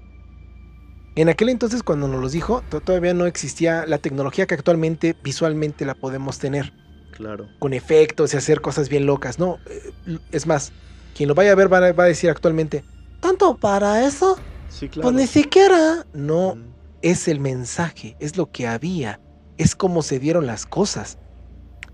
En 1.16 1.30
aquel 1.30 1.50
entonces 1.50 1.84
cuando 1.84 2.08
nos 2.08 2.22
los 2.22 2.32
dijo, 2.32 2.64
to- 2.70 2.82
todavía 2.82 3.14
no 3.14 3.26
existía 3.26 3.86
la 3.86 3.98
tecnología 3.98 4.48
que 4.48 4.56
actualmente 4.56 5.16
visualmente 5.24 5.86
la 5.86 5.96
podemos 5.96 6.40
tener. 6.40 6.74
Claro. 7.12 7.48
Con 7.60 7.74
efectos 7.74 8.34
y 8.34 8.38
hacer 8.38 8.62
cosas 8.62 8.90
bien 8.90 9.06
locas. 9.06 9.40
No, 9.40 9.60
eh, 9.68 10.18
es 10.32 10.48
más, 10.48 10.72
quien 11.16 11.28
lo 11.28 11.36
vaya 11.36 11.52
a 11.52 11.56
ver 11.56 11.72
va 11.72 11.78
a, 11.78 12.08
decir 12.08 12.30
actualmente, 12.30 12.84
¿tanto 13.20 13.58
para 13.58 14.06
eso? 14.06 14.38
Sí, 14.70 14.88
claro. 14.88 15.10
Pues 15.10 15.16
ni 15.16 15.28
siquiera. 15.28 16.06
No. 16.14 16.58
Es 17.02 17.28
el 17.28 17.40
mensaje, 17.40 18.16
es 18.20 18.38
lo 18.38 18.52
que 18.52 18.68
había, 18.68 19.22
es 19.58 19.76
cómo 19.76 20.02
se 20.04 20.20
dieron 20.20 20.46
las 20.46 20.66
cosas. 20.66 21.20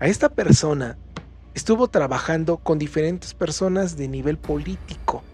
A 0.00 0.08
esta 0.08 0.30
persona 0.30 0.98
estuvo 1.54 1.88
trabajando 1.88 2.58
con 2.58 2.78
diferentes 2.78 3.34
personas 3.34 3.96
de 3.96 4.08
nivel 4.08 4.38
político, 4.40 5.28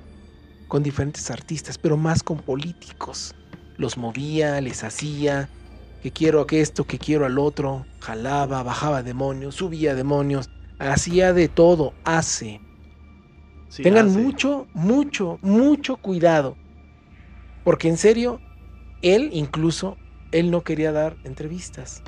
con 0.69 0.83
diferentes 0.83 1.31
artistas, 1.31 1.79
pero 1.79 1.97
más 1.97 2.23
con 2.23 2.43
políticos. 2.45 3.37
Los 3.77 3.99
movía, 3.99 4.61
les 4.61 4.85
hacía, 4.85 5.53
que 6.01 6.13
quiero 6.13 6.47
que 6.47 6.61
esto, 6.61 6.87
que 6.87 6.99
quiero 6.99 7.27
al 7.27 7.39
otro, 7.39 7.89
jalaba, 8.01 8.63
bajaba 8.63 9.03
demonios, 9.03 9.57
subía 9.57 9.95
demonios, 9.95 10.51
hacía 10.79 11.33
de 11.33 11.49
todo, 11.49 11.99
hace. 12.05 12.65
Sí, 13.69 13.89
Tengan 13.89 13.99
hace. 13.99 14.23
mucho, 14.23 14.71
mucho, 14.73 15.39
mucho 15.43 15.99
cuidado. 15.99 16.59
Porque 17.65 17.89
en 17.89 17.97
serio, 17.97 18.43
él 19.03 19.31
incluso, 19.33 19.97
él 20.31 20.51
no 20.51 20.63
quería 20.63 20.93
dar 20.93 21.17
entrevistas. 21.25 22.03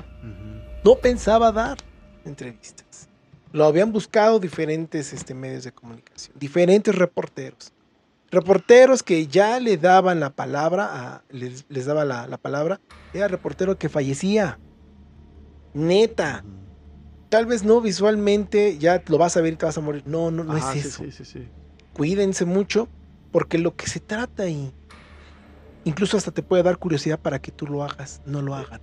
No 0.83 0.95
pensaba 0.99 1.51
dar 1.51 1.77
entrevistas. 2.25 3.07
Lo 3.51 3.65
habían 3.65 3.91
buscado 3.91 4.39
diferentes 4.39 5.13
este, 5.13 5.33
medios 5.33 5.63
de 5.63 5.71
comunicación, 5.71 6.35
diferentes 6.39 6.93
reporteros. 6.95 7.71
Reporteros 8.31 9.01
que 9.03 9.27
ya 9.27 9.59
le 9.59 9.77
daban 9.77 10.19
la 10.19 10.29
palabra, 10.31 10.89
a- 10.91 11.23
les, 11.29 11.65
les 11.69 11.85
daba 11.85 12.03
la, 12.05 12.27
la 12.27 12.37
palabra, 12.37 12.79
era 13.13 13.27
reportero 13.27 13.77
que 13.77 13.87
fallecía. 13.87 14.59
Neta. 15.73 16.43
Tal 17.29 17.45
vez 17.45 17.63
no 17.63 17.81
visualmente, 17.81 18.77
ya 18.77 19.03
lo 19.07 19.17
vas 19.17 19.35
a 19.37 19.41
ver 19.41 19.53
y 19.53 19.55
te 19.57 19.65
vas 19.65 19.77
a 19.77 19.81
morir. 19.81 20.03
No, 20.05 20.31
no, 20.31 20.43
no 20.43 20.57
es 20.57 20.63
sí, 20.65 20.79
eso 20.79 21.03
Sí, 21.03 21.11
sí, 21.11 21.25
sí. 21.25 21.47
cuídense 21.93 22.45
mucho, 22.45 22.87
porque 23.31 23.57
lo 23.57 23.75
que 23.75 23.87
se 23.87 23.99
trata 23.99 24.43
ahí, 24.43 24.71
incluso 25.85 26.17
hasta 26.17 26.31
te 26.31 26.43
puede 26.43 26.61
dar 26.63 26.77
curiosidad 26.77 27.19
para 27.19 27.39
que 27.39 27.51
tú 27.51 27.65
lo 27.67 27.83
hagas, 27.83 28.21
no 28.25 28.41
lo 28.41 28.53
hagan. 28.55 28.81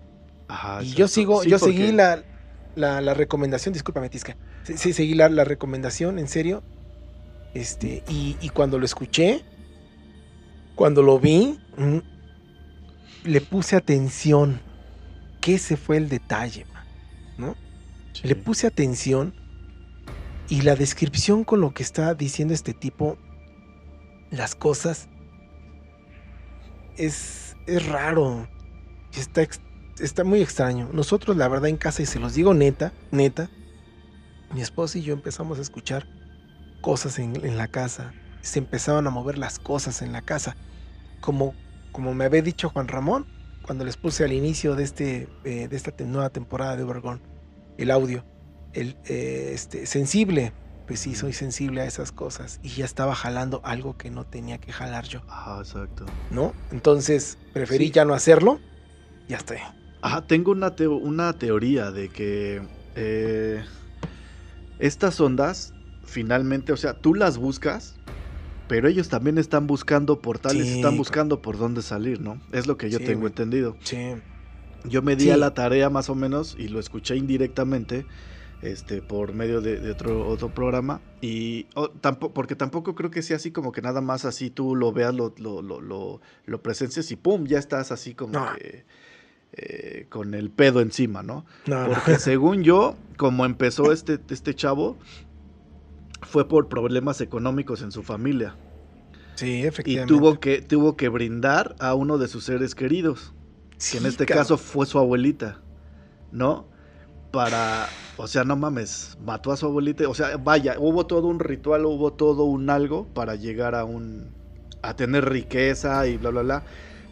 Ajá, 0.49 0.83
y 0.83 0.93
yo 0.95 1.07
sigo, 1.09 1.43
Sí, 1.43 1.51
yo 1.51 1.59
porque- 1.59 1.75
seguí 1.77 1.93
la, 1.93 2.23
la, 2.75 3.01
la 3.01 3.15
recomendación, 3.15 3.73
discúlpame, 3.75 4.09
Tisca, 4.09 4.37
sí, 4.65 4.77
sí, 4.79 4.93
seguí 4.93 5.15
la, 5.15 5.29
la 5.29 5.45
recomendación, 5.45 6.19
en 6.19 6.29
serio, 6.29 6.63
este, 7.55 8.03
y, 8.09 8.37
y 8.41 8.49
cuando 8.49 8.79
lo 8.79 8.85
escuché, 8.87 9.45
cuando 10.75 11.03
lo 11.03 11.19
vi, 11.21 11.59
mm, 11.77 11.99
le 13.25 13.41
puse 13.43 13.77
atención, 13.77 14.61
que 15.41 15.55
ese 15.57 15.77
fue 15.77 15.97
el 15.99 16.09
detalle, 16.09 16.65
man, 16.73 16.85
¿no? 17.37 17.57
Sí. 18.15 18.27
Le 18.29 18.37
puse 18.37 18.67
atención 18.67 19.35
y 20.49 20.63
la 20.63 20.77
descripción 20.77 21.45
con 21.45 21.61
lo 21.61 21.73
que 21.75 21.83
está 21.83 22.15
diciendo 22.15 22.53
este 22.55 22.75
tipo, 22.75 23.17
las 24.31 24.55
cosas, 24.55 25.09
es, 26.97 27.57
es 27.67 27.87
raro. 27.87 28.49
Está, 29.17 29.47
está 29.99 30.25
muy 30.25 30.41
extraño. 30.41 30.89
Nosotros, 30.93 31.37
la 31.37 31.49
verdad, 31.49 31.69
en 31.69 31.77
casa, 31.77 32.03
y 32.03 32.07
se 32.07 32.19
los 32.19 32.35
digo 32.35 32.55
neta, 32.55 32.93
neta, 33.11 33.51
mi 34.53 34.61
esposa 34.61 34.99
y 34.99 35.03
yo 35.03 35.15
empezamos 35.15 35.59
a 35.59 35.63
escuchar 35.63 36.07
cosas 36.81 37.19
en, 37.19 37.57
la 37.57 37.69
casa. 37.69 38.13
Se 38.43 38.59
empezaban 38.59 39.07
a 39.07 39.11
mover 39.11 39.39
las 39.39 39.59
cosas 39.59 40.03
en 40.03 40.13
la 40.13 40.23
casa. 40.23 40.57
Como, 41.21 41.55
como 41.93 42.15
me 42.15 42.25
había 42.25 42.43
dicho 42.43 42.69
Juan 42.69 42.89
Ramón, 42.89 43.27
cuando 43.63 43.85
les 43.85 43.97
puse 43.97 44.25
al 44.25 44.33
inicio 44.33 44.75
de, 44.75 44.85
este, 44.85 45.29
eh, 45.45 45.69
de 45.69 45.77
esta 45.77 45.93
nueva 46.05 46.31
temporada 46.31 46.77
de 46.77 46.83
Obergón, 46.83 47.23
el 47.79 47.91
audio, 47.91 48.25
el 48.73 48.97
eh, 49.07 49.53
este, 49.55 49.87
sensible. 49.87 50.53
Pues 50.85 51.01
sí, 51.01 51.15
soy 51.15 51.33
sensible 51.33 51.81
a 51.81 51.87
esas 51.87 52.13
cosas. 52.13 52.59
Y 52.63 52.71
ya 52.71 52.85
estaba 52.85 53.15
jalando 53.15 53.61
algo 53.65 53.97
que 53.97 54.11
no 54.11 54.25
tenía 54.25 54.59
que 54.59 54.73
jalar 54.73 55.07
yo, 55.07 55.21
Ajá, 55.29 55.61
exacto. 55.61 56.13
¿no? 56.29 56.55
Entonces, 56.71 57.39
preferí 57.53 57.87
Sí. 57.87 57.93
ya 57.93 58.05
no 58.05 58.15
hacerlo. 58.15 58.61
Ya 59.29 59.39
está. 59.39 59.77
Ajá, 60.01 60.27
tengo 60.27 60.51
una, 60.53 60.75
teo- 60.77 60.97
una 60.99 61.39
teoría 61.39 61.91
de 61.93 62.09
que 62.11 62.69
eh, 62.95 63.65
estas 64.79 65.21
ondas, 65.21 65.75
finalmente, 66.03 66.73
o 66.73 66.77
sea, 66.77 66.95
tú 66.95 67.15
las 67.15 67.39
buscas, 67.39 68.01
pero 68.67 68.89
ellos 68.89 69.09
también 69.09 69.39
están 69.39 69.67
buscando 69.67 70.23
portales, 70.23 70.69
Sí, 70.69 70.75
están 70.75 70.97
buscando 70.97 71.43
por 71.43 71.59
dónde 71.59 71.83
salir, 71.83 72.21
¿no? 72.21 72.43
Es 72.53 72.67
lo 72.67 72.77
que 72.77 72.91
yo 72.91 72.99
Sí, 72.99 73.05
tengo 73.05 73.27
entendido. 73.27 73.79
Sí. 73.85 74.23
Yo 74.85 75.01
me 75.03 75.15
di 75.17 75.31
a 75.31 75.37
la 75.37 75.55
tarea 75.55 75.91
más 75.91 76.09
o 76.11 76.15
menos 76.15 76.55
y 76.59 76.69
lo 76.69 76.81
escuché 76.81 77.17
indirectamente 77.17 78.07
este, 78.63 79.03
por 79.03 79.35
medio 79.35 79.61
de, 79.61 79.79
de 79.81 79.91
otro, 79.91 80.27
otro 80.29 80.55
programa. 80.55 81.01
Y 81.21 81.67
oh, 81.75 81.91
tampoco, 81.91 82.33
porque 82.35 82.55
tampoco 82.57 82.95
creo 82.95 83.11
que 83.11 83.23
sea 83.23 83.37
así 83.37 83.51
como 83.51 83.73
que 83.73 83.83
nada 83.83 84.01
más 84.01 84.25
así 84.25 84.51
tú 84.51 84.75
lo 84.77 84.93
veas, 84.93 85.15
lo, 85.15 85.35
lo, 85.39 85.61
lo, 85.63 86.21
lo, 86.47 86.63
presencias 86.63 87.11
y 87.11 87.17
pum, 87.17 87.45
ya 87.47 87.59
estás 87.59 87.93
así 87.93 88.15
como 88.15 88.33
No. 88.33 88.47
que 88.57 88.85
eh, 89.55 90.07
con 90.09 90.33
el 90.35 90.51
pedo 90.51 90.81
encima, 90.81 91.23
¿no? 91.23 91.45
No, 91.67 91.87
no. 91.89 91.95
Porque 91.95 92.15
según 92.19 92.63
yo, 92.63 92.97
como 93.19 93.45
empezó 93.45 93.93
este, 93.93 94.19
este 94.31 94.55
chavo, 94.55 94.97
fue 96.23 96.49
por 96.49 96.69
problemas 96.69 97.21
económicos 97.21 97.83
en 97.83 97.91
su 97.93 98.03
familia. 98.03 98.57
Sí, 99.35 99.61
Y 99.61 99.63
efectivamente. 99.67 100.15
tuvo 100.15 100.41
que, 100.41 100.63
tuvo 100.63 100.97
que 100.97 101.09
brindar 101.09 101.75
a 101.81 101.95
uno 101.95 102.19
de 102.19 102.29
sus 102.29 102.45
seres 102.45 102.75
queridos 102.75 103.33
que 103.91 103.97
en 103.99 104.03
Sí, 104.05 104.09
este 104.09 104.27
cabrón. 104.27 104.45
caso 104.45 104.57
fue 104.59 104.87
su 104.87 104.99
abuelita, 104.99 105.61
¿no? 106.31 106.69
Para, 107.33 107.89
O 108.19 108.27
sea, 108.29 108.45
no 108.45 108.57
mames, 108.57 109.17
mató 109.25 109.53
a 109.53 109.57
su 109.57 109.67
abuelita. 109.67 110.09
O 110.09 110.15
sea, 110.15 110.37
vaya, 110.37 110.77
hubo 110.79 111.07
todo 111.07 111.29
un 111.29 111.41
ritual, 111.41 111.87
hubo 111.87 112.13
todo 112.13 112.45
un 112.45 112.71
algo 112.71 113.07
para 113.15 113.35
llegar 113.37 113.75
a 113.75 113.85
un. 113.85 114.35
a 114.83 114.95
tener 114.97 115.29
riqueza 115.29 116.07
y 116.07 116.19
bla, 116.19 116.31
bla, 116.31 116.43
bla. 116.43 116.65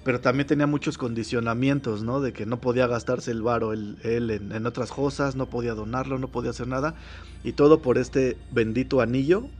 Pero 0.05 0.21
también 0.21 0.47
tenía 0.47 0.66
muchos 0.66 0.99
condicionamientos, 0.99 2.03
¿no? 2.03 2.21
De 2.21 2.33
que 2.33 2.47
no 2.47 2.61
podía 2.61 2.87
gastarse 2.87 3.31
el 3.31 3.43
varo 3.43 3.73
él, 3.73 3.99
en, 4.03 4.53
en 4.53 4.66
otras 4.66 4.93
cosas, 4.93 5.37
no 5.37 5.49
podía 5.51 5.75
donarlo, 5.75 6.18
no 6.18 6.29
podía 6.31 6.51
hacer 6.51 6.68
nada. 6.68 6.95
Y 7.43 7.53
todo 7.53 7.83
por 7.83 7.99
este 7.99 8.39
bendito 8.51 9.01
anillo, 9.01 9.51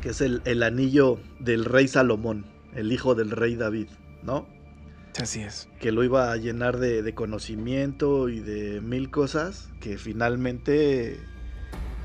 que 0.00 0.10
es 0.10 0.20
el, 0.20 0.42
el 0.44 0.62
anillo 0.62 1.20
del 1.40 1.64
rey 1.64 1.88
Salomón, 1.88 2.46
el 2.74 2.92
hijo 2.92 3.14
del 3.14 3.30
rey 3.30 3.56
David, 3.56 3.88
¿no? 4.22 4.46
Así 5.18 5.40
es. 5.40 5.68
que 5.80 5.92
lo 5.92 6.04
iba 6.04 6.30
a 6.32 6.36
llenar 6.36 6.78
de, 6.78 7.02
de 7.02 7.14
conocimiento 7.14 8.28
y 8.28 8.40
de 8.40 8.80
mil 8.80 9.10
cosas 9.10 9.68
que 9.80 9.98
finalmente 9.98 11.18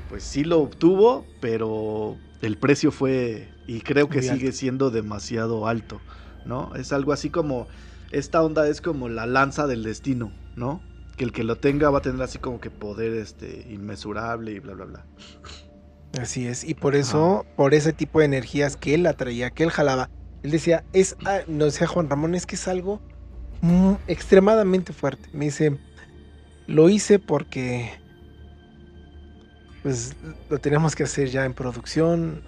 pues 0.08 0.22
sí 0.24 0.44
lo 0.44 0.60
obtuvo 0.60 1.26
pero 1.40 2.16
el 2.42 2.58
precio 2.58 2.90
fue 2.90 3.48
y 3.66 3.80
creo 3.80 4.08
que 4.08 4.18
Muy 4.18 4.28
sigue 4.28 4.52
siendo 4.52 4.90
demasiado 4.90 5.66
alto 5.66 6.00
no 6.44 6.74
es 6.74 6.92
algo 6.92 7.12
así 7.12 7.30
como 7.30 7.68
esta 8.10 8.42
onda 8.42 8.68
es 8.68 8.80
como 8.80 9.08
la 9.08 9.26
lanza 9.26 9.66
del 9.66 9.82
destino 9.82 10.32
no 10.56 10.82
que 11.16 11.24
el 11.24 11.32
que 11.32 11.44
lo 11.44 11.56
tenga 11.56 11.90
va 11.90 11.98
a 11.98 12.02
tener 12.02 12.20
así 12.22 12.38
como 12.38 12.60
que 12.60 12.70
poder 12.70 13.14
este 13.14 13.66
inmesurable 13.70 14.52
y 14.52 14.58
bla 14.58 14.74
bla 14.74 14.84
bla 14.84 15.06
Así 16.18 16.46
es. 16.46 16.64
Y 16.64 16.74
por 16.74 16.94
eso, 16.96 17.44
por 17.56 17.74
ese 17.74 17.92
tipo 17.92 18.20
de 18.20 18.24
energías 18.24 18.76
que 18.76 18.94
él 18.94 19.06
atraía, 19.06 19.50
que 19.50 19.64
él 19.64 19.70
jalaba, 19.70 20.08
él 20.42 20.50
decía, 20.50 20.84
es, 20.92 21.16
ah, 21.24 21.40
no 21.48 21.64
decía 21.66 21.86
Juan 21.86 22.08
Ramón, 22.08 22.34
es 22.34 22.46
que 22.46 22.56
es 22.56 22.68
algo 22.68 23.00
mm, 23.62 23.94
extremadamente 24.06 24.92
fuerte. 24.92 25.28
Me 25.32 25.46
dice, 25.46 25.78
lo 26.66 26.88
hice 26.88 27.18
porque 27.18 27.92
pues 29.82 30.16
lo 30.48 30.58
teníamos 30.58 30.96
que 30.96 31.04
hacer 31.04 31.28
ya 31.28 31.44
en 31.44 31.54
producción 31.54 32.42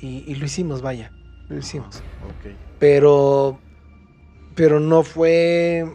y, 0.00 0.30
y 0.30 0.34
lo 0.34 0.44
hicimos, 0.44 0.82
vaya, 0.82 1.12
lo 1.48 1.58
hicimos. 1.58 2.04
ok 2.20 2.46
Pero, 2.78 3.60
pero 4.54 4.80
no 4.80 5.02
fue 5.04 5.86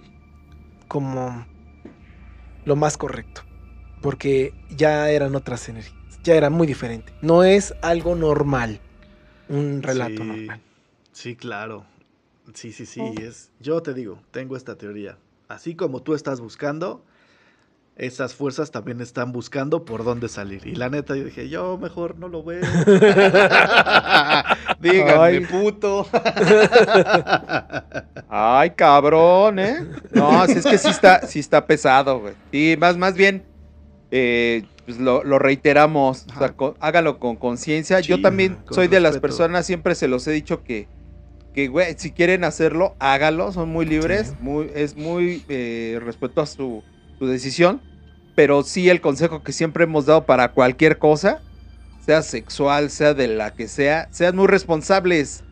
como 0.88 1.46
lo 2.66 2.76
más 2.76 2.98
correcto, 2.98 3.42
porque 4.02 4.54
ya 4.70 5.10
eran 5.12 5.36
otras 5.36 5.70
energías, 5.70 6.20
ya 6.24 6.36
era 6.36 6.50
muy 6.50 6.68
diferente. 6.68 7.14
No 7.22 7.44
es 7.44 7.76
algo 7.82 8.16
normal, 8.16 8.82
un 9.50 9.82
relato 9.82 10.24
sí, 10.24 10.24
normal. 10.24 10.62
Sí, 11.12 11.36
claro. 11.36 11.86
Sí, 12.54 12.72
sí, 12.72 12.86
sí. 12.86 13.02
Es, 13.22 13.52
yo 13.60 13.82
te 13.82 13.94
digo, 13.94 14.20
tengo 14.32 14.56
esta 14.56 14.78
teoría. 14.78 15.18
Así 15.48 15.76
como 15.76 16.02
tú 16.02 16.14
estás 16.14 16.40
buscando, 16.40 17.04
esas 17.98 18.36
fuerzas 18.36 18.70
también 18.72 19.02
están 19.02 19.32
buscando 19.32 19.84
por 19.84 20.04
dónde 20.04 20.30
salir. 20.30 20.66
Y 20.68 20.76
la 20.76 20.90
neta, 20.90 21.16
yo 21.16 21.24
dije, 21.26 21.50
yo 21.50 21.78
mejor 21.78 22.18
no 22.20 22.28
lo 22.28 22.44
veo. 22.44 22.62
Díganme, 24.80 25.24
Ay. 25.24 25.40
puto. 25.46 26.08
Ay, 28.30 28.70
cabrón, 28.72 29.58
¿eh? 29.60 29.88
No, 30.12 30.46
si 30.46 30.54
es 30.54 30.66
que 30.66 30.78
sí 30.78 30.90
está, 30.90 31.26
sí 31.26 31.40
está 31.40 31.66
pesado, 31.66 32.20
güey. 32.20 32.36
Y 32.52 32.78
más, 32.78 32.98
más 32.98 33.16
bien, 33.16 33.44
eh, 34.12 34.64
pues 34.88 35.00
lo, 35.00 35.22
lo 35.26 35.38
reiteramos. 35.38 36.26
O 36.28 36.30
sea, 36.30 36.38
Ajá. 36.48 36.54
co- 36.54 36.78
hágalo 36.80 37.20
con 37.20 37.36
conciencia. 37.36 38.00
Yo 38.00 38.22
también 38.22 38.56
con 38.56 38.74
soy 38.74 38.88
de 38.88 39.02
las 39.02 39.20
personas, 39.20 39.66
siempre 39.66 39.96
se 39.96 40.08
los 40.08 40.26
he 40.28 40.32
dicho 40.32 40.64
que, 40.64 40.88
que, 41.54 41.68
güey, 41.68 41.96
si 41.98 42.12
quieren 42.14 42.46
hacerlo, 42.46 42.96
hágalo, 43.00 43.52
son 43.52 43.68
muy 43.68 43.86
libres, 43.86 44.30
Sí. 44.30 44.36
muy, 44.40 44.72
es 44.74 44.96
muy 44.96 45.44
eh, 45.50 46.00
respeto 46.02 46.40
a 46.40 46.46
su, 46.46 46.86
su 47.20 47.28
decisión. 47.28 47.82
Pero 48.34 48.64
sí 48.64 48.90
el 48.90 49.02
consejo 49.02 49.44
que 49.44 49.52
siempre 49.52 49.84
hemos 49.84 50.06
dado 50.06 50.26
para 50.26 50.54
cualquier 50.54 51.00
cosa, 51.00 51.44
sea 52.00 52.22
sexual, 52.22 52.90
sea 52.90 53.14
de 53.14 53.28
la 53.28 53.54
que 53.54 53.68
sea, 53.68 54.08
sean 54.12 54.38
muy 54.38 54.48
responsables 54.48 55.44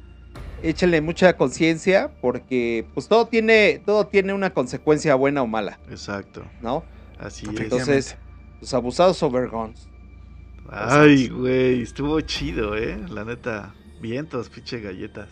échenle 0.64 1.02
mucha 1.02 1.36
conciencia 1.36 2.12
porque 2.22 2.88
pues 2.94 3.08
todo 3.10 3.28
tiene 3.28 3.82
todo 3.86 4.08
tiene 4.08 4.34
una 4.34 4.52
consecuencia 4.52 5.14
buena 5.16 5.42
o 5.44 5.48
mala, 5.48 5.80
Exacto. 5.90 6.44
¿no? 6.62 6.86
Así 7.20 7.46
es. 7.54 7.60
Entonces, 7.60 8.18
los 8.66 8.74
abusados 8.74 9.22
over 9.22 9.48
guns. 9.48 9.88
Ay, 10.70 11.30
güey, 11.30 11.84
estuvo 11.84 12.20
chido, 12.22 12.76
¿eh? 12.76 12.98
La 13.10 13.24
neta. 13.24 13.76
Vientos, 14.02 14.50
pinche 14.50 14.82
galletas. 14.82 15.30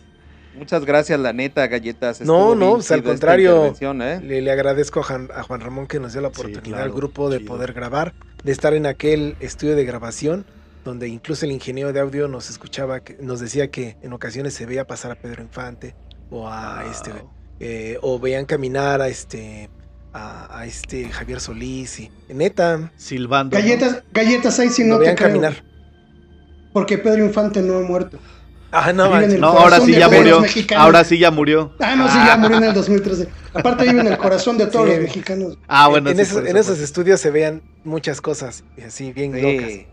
Muchas 0.56 0.84
gracias, 0.84 1.18
la 1.18 1.32
neta, 1.32 1.66
galletas. 1.66 2.20
No, 2.20 2.52
Estuvo 2.52 2.54
no, 2.54 2.72
pues, 2.74 2.92
al 2.92 3.02
contrario. 3.02 3.74
¿eh? 3.80 4.20
Le, 4.22 4.40
le 4.40 4.50
agradezco 4.52 5.00
a, 5.00 5.02
Jan- 5.02 5.30
a 5.34 5.42
Juan 5.42 5.60
Ramón 5.60 5.88
que 5.88 5.98
nos 5.98 6.12
dio 6.12 6.22
la 6.22 6.28
Sí, 6.28 6.34
oportunidad 6.40 6.76
claro, 6.76 6.84
al 6.84 6.92
grupo 6.92 7.28
de 7.28 7.38
chido. 7.38 7.48
poder 7.48 7.72
grabar, 7.72 8.14
de 8.44 8.52
estar 8.52 8.72
en 8.74 8.86
aquel 8.86 9.36
estudio 9.40 9.74
de 9.74 9.84
grabación, 9.84 10.46
donde 10.84 11.08
incluso 11.08 11.44
el 11.44 11.50
ingeniero 11.50 11.92
de 11.92 11.98
audio 11.98 12.28
nos 12.28 12.50
escuchaba, 12.50 13.00
que, 13.00 13.16
nos 13.20 13.40
decía 13.40 13.68
que 13.72 13.96
en 14.02 14.12
ocasiones 14.12 14.54
se 14.54 14.64
veía 14.64 14.86
pasar 14.86 15.10
a 15.10 15.16
Pedro 15.16 15.42
Infante 15.42 15.96
o 16.30 16.48
a 16.48 16.82
Wow. 16.84 16.90
este, 16.92 17.10
eh, 17.58 17.98
o 18.02 18.20
veían 18.20 18.44
caminar 18.46 19.00
a 19.02 19.08
este, 19.08 19.68
a, 20.14 20.60
a 20.60 20.64
este 20.66 21.08
Javier 21.10 21.40
Solís 21.40 22.00
y 22.00 22.10
neta, 22.28 22.90
Silbando. 22.96 23.56
¿no? 23.56 23.62
Galletas, 23.62 24.02
galletas 24.12 24.58
ahí 24.60 24.68
si 24.70 24.82
lo 24.86 24.94
no 24.94 24.98
te 25.00 25.14
creo. 25.14 25.28
caminar. 25.28 25.62
Porque 26.72 26.98
Pedro 26.98 27.24
Infante 27.24 27.60
no 27.60 27.78
ha 27.78 27.82
muerto. 27.82 28.18
Ah, 28.76 28.92
no, 28.92 29.08
No, 29.38 29.46
ahora 29.48 29.80
sí 29.80 29.92
ya 29.92 30.08
murió. 30.08 30.40
mexicanos. 30.40 30.84
Ahora 30.84 31.04
sí 31.04 31.16
ya 31.18 31.30
murió. 31.30 31.72
Ah, 31.78 31.94
no, 31.94 32.08
sí, 32.08 32.18
ya 32.26 32.36
murió 32.36 32.56
en 32.58 32.64
el 32.64 32.74
2013. 32.74 33.28
Aparte 33.52 33.84
vive 33.84 34.00
en 34.00 34.08
el 34.08 34.16
corazón 34.18 34.58
de 34.58 34.66
todos 34.66 34.86
Sí. 34.88 34.94
los 34.94 35.02
mexicanos. 35.04 35.58
Ah, 35.68 35.86
bueno, 35.86 36.10
en, 36.10 36.16
sí, 36.16 36.22
esos, 36.22 36.38
en 36.38 36.56
eso 36.56 36.72
esos 36.72 36.80
estudios 36.80 37.20
se 37.20 37.30
veían 37.30 37.62
muchas 37.84 38.20
cosas, 38.20 38.64
así 38.84 39.12
bien 39.12 39.30
locas. 39.40 39.70
Sí, 39.70 39.86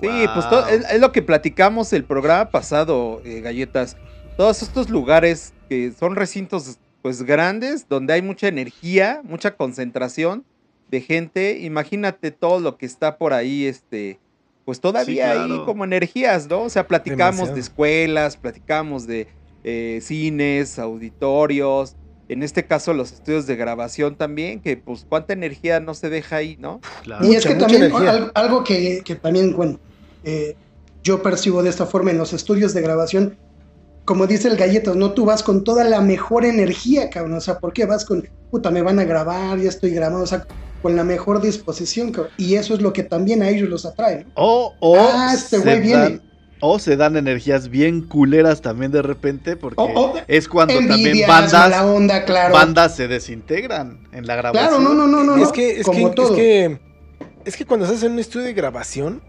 Sí, 0.00 0.08
pues 0.34 0.48
to- 0.50 0.62
Wow. 0.62 0.68
es, 0.70 0.90
es 0.90 1.00
lo 1.00 1.12
que 1.12 1.20
platicamos 1.22 1.92
el 1.92 2.04
programa 2.04 2.50
pasado, 2.50 3.20
eh, 3.24 3.40
galletas. 3.40 3.96
Todos 4.38 4.62
estos 4.62 4.88
lugares 4.88 5.52
que 5.68 5.92
son 5.92 6.16
recintos 6.16 6.78
pues 7.02 7.22
grandes, 7.24 7.88
donde 7.88 8.14
hay 8.14 8.22
mucha 8.22 8.48
energía, 8.48 9.20
mucha 9.24 9.56
concentración 9.56 10.44
de 10.90 11.00
gente. 11.00 11.58
Imagínate 11.60 12.30
todo 12.30 12.60
lo 12.60 12.78
que 12.78 12.86
está 12.86 13.18
por 13.18 13.32
ahí, 13.32 13.66
este, 13.66 14.20
pues 14.64 14.80
todavía 14.80 15.32
hay 15.32 15.46
claro. 15.46 15.66
como 15.66 15.84
energías, 15.84 16.48
¿no? 16.48 16.62
O 16.62 16.70
sea, 16.70 16.86
platicamos 16.86 17.48
Demasiado. 17.48 17.54
de 17.54 17.60
escuelas, 17.60 18.36
platicamos 18.36 19.06
de 19.06 19.26
eh, 19.64 19.98
cines, 20.00 20.78
auditorios. 20.78 21.96
En 22.28 22.42
este 22.42 22.64
caso, 22.64 22.94
los 22.94 23.12
estudios 23.12 23.46
de 23.46 23.56
grabación 23.56 24.14
también, 24.14 24.60
que 24.60 24.76
pues 24.76 25.04
cuánta 25.08 25.32
energía 25.32 25.80
no 25.80 25.94
se 25.94 26.08
deja 26.08 26.36
ahí, 26.36 26.56
¿no? 26.60 26.80
Claro. 27.02 27.26
Y 27.26 27.34
es 27.34 27.44
que 27.44 27.56
también 27.56 27.82
energía. 27.82 28.30
algo 28.34 28.62
que, 28.62 29.02
que 29.04 29.16
también, 29.16 29.56
bueno, 29.56 29.80
eh, 30.24 30.54
yo 31.02 31.20
percibo 31.22 31.62
de 31.62 31.70
esta 31.70 31.84
forma 31.84 32.12
en 32.12 32.18
los 32.18 32.32
estudios 32.32 32.74
de 32.74 32.80
grabación, 32.80 33.36
como 34.04 34.26
dice 34.26 34.48
el 34.48 34.56
galletas, 34.56 34.96
no 34.96 35.12
tú 35.12 35.24
vas 35.24 35.42
con 35.42 35.64
toda 35.64 35.84
la 35.84 36.00
mejor 36.00 36.44
energía, 36.44 37.08
cabrón. 37.10 37.34
O 37.34 37.40
sea, 37.40 37.58
¿por 37.58 37.72
qué 37.72 37.86
vas 37.86 38.04
con, 38.04 38.28
puta, 38.50 38.70
me 38.70 38.82
van 38.82 38.98
a 38.98 39.04
grabar, 39.04 39.58
ya 39.58 39.68
estoy 39.68 39.90
grabando? 39.92 40.24
O 40.24 40.26
sea, 40.26 40.46
con 40.82 40.96
la 40.96 41.04
mejor 41.04 41.40
disposición, 41.40 42.10
cabrón. 42.12 42.32
Y 42.36 42.54
eso 42.56 42.74
es 42.74 42.80
lo 42.82 42.92
que 42.92 43.04
también 43.04 43.42
a 43.42 43.48
ellos 43.48 43.68
los 43.68 43.86
atrae, 43.86 44.24
¿no? 44.24 44.30
O, 44.34 44.74
o, 44.80 44.96
Ah, 44.98 45.30
este 45.34 45.58
se 45.58 45.62
güey 45.62 45.80
viene. 45.80 46.02
dan, 46.02 46.22
o 46.64 46.78
se 46.78 46.96
dan 46.96 47.16
energías 47.16 47.68
bien 47.68 48.02
culeras 48.02 48.60
también 48.62 48.90
de 48.92 49.02
repente, 49.02 49.56
porque 49.56 49.80
O- 49.80 49.84
o 50.12 50.14
es 50.28 50.48
cuando 50.48 50.74
también 50.74 51.06
Envidias, 51.06 51.28
bandas, 51.28 51.82
onda, 51.84 52.24
claro. 52.24 52.54
bandas 52.54 52.96
se 52.96 53.08
desintegran 53.08 54.08
en 54.12 54.26
la 54.26 54.36
grabación. 54.36 54.68
Claro, 54.68 54.82
no, 54.82 54.94
no, 54.94 55.06
no, 55.06 55.24
no. 55.36 55.42
es 55.42 55.50
que, 55.52 55.80
es, 55.80 55.86
como 55.86 56.10
que, 56.10 56.14
todo. 56.16 56.30
es 56.30 56.36
que 56.36 56.80
es 57.44 57.56
que 57.56 57.64
cuando 57.64 57.86
estás 57.86 58.02
en 58.04 58.12
un 58.12 58.18
estudio 58.20 58.46
de 58.46 58.52
grabación, 58.54 59.20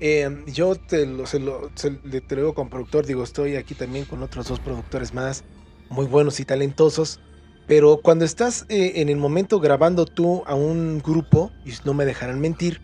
eh, 0.00 0.44
yo 0.46 0.76
te 0.76 1.06
lo, 1.06 1.26
se 1.26 1.38
lo, 1.40 1.70
se- 1.74 1.90
te 1.90 2.34
lo 2.36 2.42
digo 2.42 2.54
con 2.54 2.68
productor, 2.70 3.06
digo, 3.06 3.22
estoy 3.24 3.56
aquí 3.56 3.74
también 3.74 4.04
con 4.04 4.22
otros 4.22 4.48
dos 4.48 4.60
productores 4.60 5.12
más, 5.14 5.44
muy 5.88 6.06
buenos 6.06 6.40
y 6.40 6.44
talentosos, 6.44 7.20
pero 7.66 8.00
cuando 8.02 8.24
estás 8.24 8.64
eh, 8.68 8.92
en 8.96 9.08
el 9.08 9.16
momento 9.16 9.60
grabando 9.60 10.04
tú 10.06 10.42
a 10.46 10.54
un 10.54 10.98
grupo, 11.00 11.52
y 11.64 11.72
no 11.84 11.94
me 11.94 12.04
dejarán 12.04 12.40
mentir, 12.40 12.82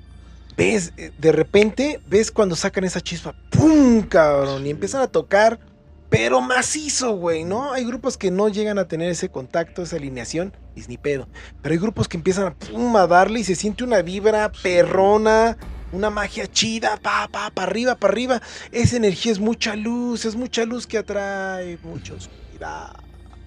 ves, 0.57 0.93
eh, 0.97 1.13
de 1.17 1.33
repente, 1.33 2.01
ves 2.07 2.31
cuando 2.31 2.57
sacan 2.57 2.85
esa 2.85 3.01
chispa, 3.01 3.35
¡pum! 3.51 4.03
cabrón, 4.03 4.67
y 4.67 4.71
empiezan 4.71 5.03
a 5.03 5.09
tocar, 5.09 5.61
pero 6.09 6.41
macizo, 6.41 7.17
güey, 7.17 7.45
¿no? 7.45 7.73
Hay 7.73 7.85
grupos 7.85 8.17
que 8.17 8.31
no 8.31 8.49
llegan 8.49 8.79
a 8.79 8.87
tener 8.87 9.11
ese 9.11 9.31
contacto, 9.31 9.83
esa 9.83 9.97
alineación, 9.97 10.57
es 10.77 10.89
ni 10.89 10.97
pedo. 10.97 11.29
Pero 11.61 11.73
hay 11.73 11.79
grupos 11.79 12.09
que 12.09 12.17
empiezan 12.17 12.47
a, 12.47 12.55
pum, 12.55 12.95
a 12.97 13.07
darle 13.07 13.41
y 13.41 13.45
se 13.45 13.57
siente 13.57 13.83
una 13.85 14.03
vibra 14.03 14.53
perrona, 14.63 15.57
una 15.95 16.11
magia 16.11 16.47
chida, 16.47 16.99
pa, 17.01 17.29
pa, 17.31 17.51
para 17.51 17.71
arriba, 17.71 17.95
para 17.95 18.13
arriba. 18.13 18.43
Esa 18.73 18.97
energía 18.97 19.33
es 19.33 19.39
mucha 19.39 19.77
luz, 19.77 20.25
es 20.25 20.37
mucha 20.37 20.65
luz 20.65 20.87
que 20.87 20.99
atrae, 20.99 21.79
mucha 21.83 22.15
oscuridad. 22.15 22.97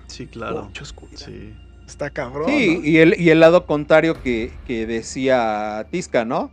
Sí, 0.08 0.28
claro. 0.28 0.64
Mucha 0.66 0.84
oscuridad. 0.84 1.26
Sí. 1.26 1.54
Está 1.86 2.10
cabrón. 2.10 2.50
Sí, 2.50 2.80
¿no? 2.80 2.86
y 2.86 2.98
el, 2.98 3.20
y 3.20 3.30
el 3.30 3.40
lado 3.40 3.66
contrario 3.66 4.22
que, 4.22 4.54
que 4.66 4.86
decía 4.86 5.88
Tisca, 5.92 6.26
¿no? 6.26 6.52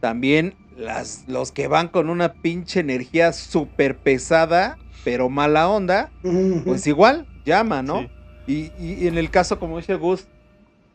También 0.00 0.54
las, 0.76 1.24
los 1.28 1.52
que 1.52 1.68
van 1.68 1.88
con 1.88 2.08
una 2.08 2.32
pinche 2.34 2.80
energía 2.80 3.32
súper 3.32 3.98
pesada, 3.98 4.78
pero 5.04 5.28
mala 5.28 5.68
onda, 5.68 6.10
pues 6.64 6.86
igual, 6.86 7.26
llama, 7.44 7.82
¿no? 7.82 8.08
Sí. 8.46 8.72
Y, 8.78 8.84
y 8.84 9.06
en 9.06 9.18
el 9.18 9.30
caso, 9.30 9.60
como 9.60 9.78
dice 9.78 9.94
Gus, 9.94 10.26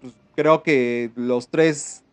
pues 0.02 0.14
creo 0.36 0.64
que 0.64 1.12
los 1.16 1.48
tres 1.48 2.04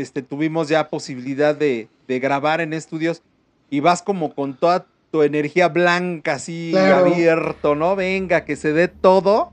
este, 0.00 0.22
tuvimos 0.22 0.68
ya 0.68 0.88
posibilidad 0.88 1.54
de, 1.54 1.88
de 2.06 2.18
grabar 2.20 2.60
en 2.60 2.72
estudios 2.72 3.22
y 3.70 3.80
vas 3.80 4.02
como 4.02 4.34
con 4.34 4.54
toda 4.56 4.86
tu 5.10 5.22
energía 5.22 5.68
blanca 5.68 6.34
así 6.34 6.70
Claro. 6.72 7.06
abierto, 7.06 7.74
¿no? 7.74 7.96
Venga, 7.96 8.44
que 8.44 8.56
se 8.56 8.72
dé 8.72 8.88
todo. 8.88 9.52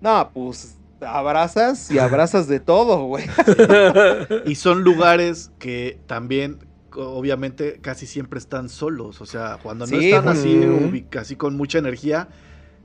No, 0.00 0.30
pues 0.34 0.76
abrazas 1.00 1.90
y 1.90 1.98
abrazas 1.98 2.46
de 2.48 2.60
todo, 2.60 3.04
güey. 3.04 3.24
Y 4.46 4.54
son 4.56 4.82
lugares 4.84 5.50
que 5.58 6.00
también, 6.06 6.58
obviamente, 6.92 7.80
casi 7.80 8.06
siempre 8.06 8.38
están 8.38 8.68
solos. 8.68 9.20
O 9.20 9.26
sea, 9.26 9.58
cuando 9.62 9.86
no 9.86 9.98
Sí, 9.98 10.10
están 10.10 10.28
así, 10.28 10.54
ubic- 10.56 11.18
así 11.18 11.36
con 11.36 11.56
mucha 11.56 11.78
energía, 11.78 12.28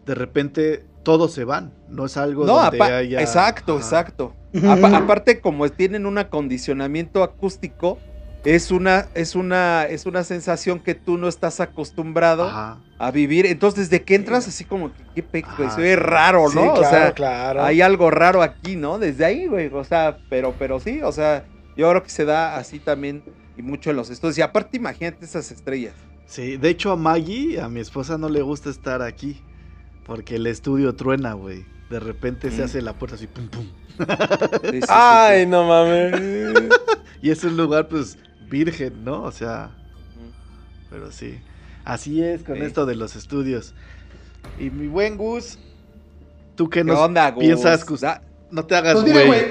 de 0.10 0.16
repente 0.16 0.86
todos 1.03 1.32
se 1.34 1.43
van. 1.43 1.72
No 1.88 2.07
es 2.07 2.18
algo 2.18 2.43
No, 2.43 2.57
donde 2.60 2.82
haya... 2.82 3.22
exacto, 3.22 3.74
Ajá. 3.74 3.82
exacto. 3.82 4.36
Apa- 4.68 4.97
aparte, 4.97 5.39
como 5.39 5.70
tienen 5.70 6.07
un 6.07 6.18
acondicionamiento 6.18 7.22
acústico, 7.22 7.99
es 8.43 8.72
una, 8.72 9.05
es 9.14 9.36
una, 9.36 9.84
es 9.86 10.07
una 10.07 10.24
sensación 10.24 10.80
que 10.80 10.95
tú 10.95 11.20
no 11.20 11.28
estás 11.28 11.60
acostumbrado 11.60 12.45
Ajá. 12.45 12.80
a 12.97 13.12
vivir. 13.12 13.45
Entonces, 13.45 13.91
desde 13.91 14.03
que 14.03 14.16
entras, 14.16 14.47
así 14.47 14.66
como 14.66 14.91
que 15.14 15.22
qué 15.22 15.43
se 15.76 15.80
ve 15.82 15.89
sí. 15.91 15.95
raro, 15.95 16.45
¿no? 16.45 16.49
Sí, 16.49 16.57
o 16.57 16.74
claro, 16.74 16.89
sea, 16.89 17.12
claro. 17.12 17.64
hay 17.64 17.82
algo 17.82 18.10
raro 18.10 18.41
aquí, 18.41 18.76
¿no? 18.76 18.97
Desde 18.97 19.26
ahí, 19.26 19.45
güey. 19.45 19.68
O 19.72 19.84
sea, 19.84 20.18
pero, 20.28 20.55
pero 20.57 20.80
sí, 20.80 21.03
o 21.03 21.12
sea, 21.12 21.45
yo 21.78 21.88
creo 21.91 22.01
que 22.01 22.10
se 22.10 22.26
da 22.26 22.57
así 22.57 22.80
también 22.80 23.22
y 23.55 23.62
mucho 23.62 23.91
en 23.91 23.95
los 23.97 24.10
estudios. 24.10 24.39
Y 24.39 24.41
aparte, 24.41 24.78
imagínate 24.78 25.24
esas 25.24 25.51
estrellas. 25.51 25.93
Sí, 26.26 26.57
de 26.57 26.70
hecho 26.70 26.91
a 26.91 26.95
Maggie, 26.95 27.62
a 27.62 27.70
mi 27.70 27.80
esposa, 27.80 28.18
no 28.18 28.28
le 28.28 28.41
gusta 28.41 28.72
estar 28.72 29.03
aquí. 29.03 29.43
Porque 30.10 30.36
el 30.36 30.47
estudio 30.47 30.95
truena, 30.95 31.34
güey. 31.34 31.66
De 31.89 31.99
repente 31.99 32.51
se 32.51 32.62
Mm. 32.62 32.66
hace 32.66 32.82
la 32.82 32.93
puerta 32.93 33.16
así, 33.16 33.28
pum, 33.28 33.47
pum. 33.47 33.66
Sí, 33.97 34.05
sí, 34.72 34.82
sí, 34.82 34.88
Ay, 34.89 35.41
sí. 35.43 35.45
no 35.49 35.68
mames. 35.68 36.14
Y 37.22 37.30
es 37.32 37.43
un 37.43 37.55
lugar, 37.57 37.88
pues, 37.89 38.18
virgen, 38.49 39.03
¿no? 39.05 39.22
O 39.24 39.32
sea, 39.32 39.72
Mm. 40.16 40.89
pero 40.89 41.12
sí. 41.12 41.39
Así 41.86 42.22
es 42.24 42.43
con 42.43 42.55
Sí. 42.57 42.64
esto 42.64 42.86
de 42.86 42.95
los 42.95 43.16
estudios. 43.16 43.74
Y 44.60 44.70
mi 44.72 44.88
buen 44.88 45.16
Gus, 45.18 45.60
¿tú 46.55 46.70
qué 46.70 46.80
¿Qué 46.80 46.84
nos 46.86 46.97
onda, 46.99 47.30
Gus? 47.32 47.43
piensas, 47.43 47.86
Gus? 47.86 48.01
Da- 48.01 48.22
No 48.51 48.66
te 48.66 48.76
hagas, 48.76 48.95
Pues 49.01 49.12
güey. 49.14 49.28
güey. 49.28 49.45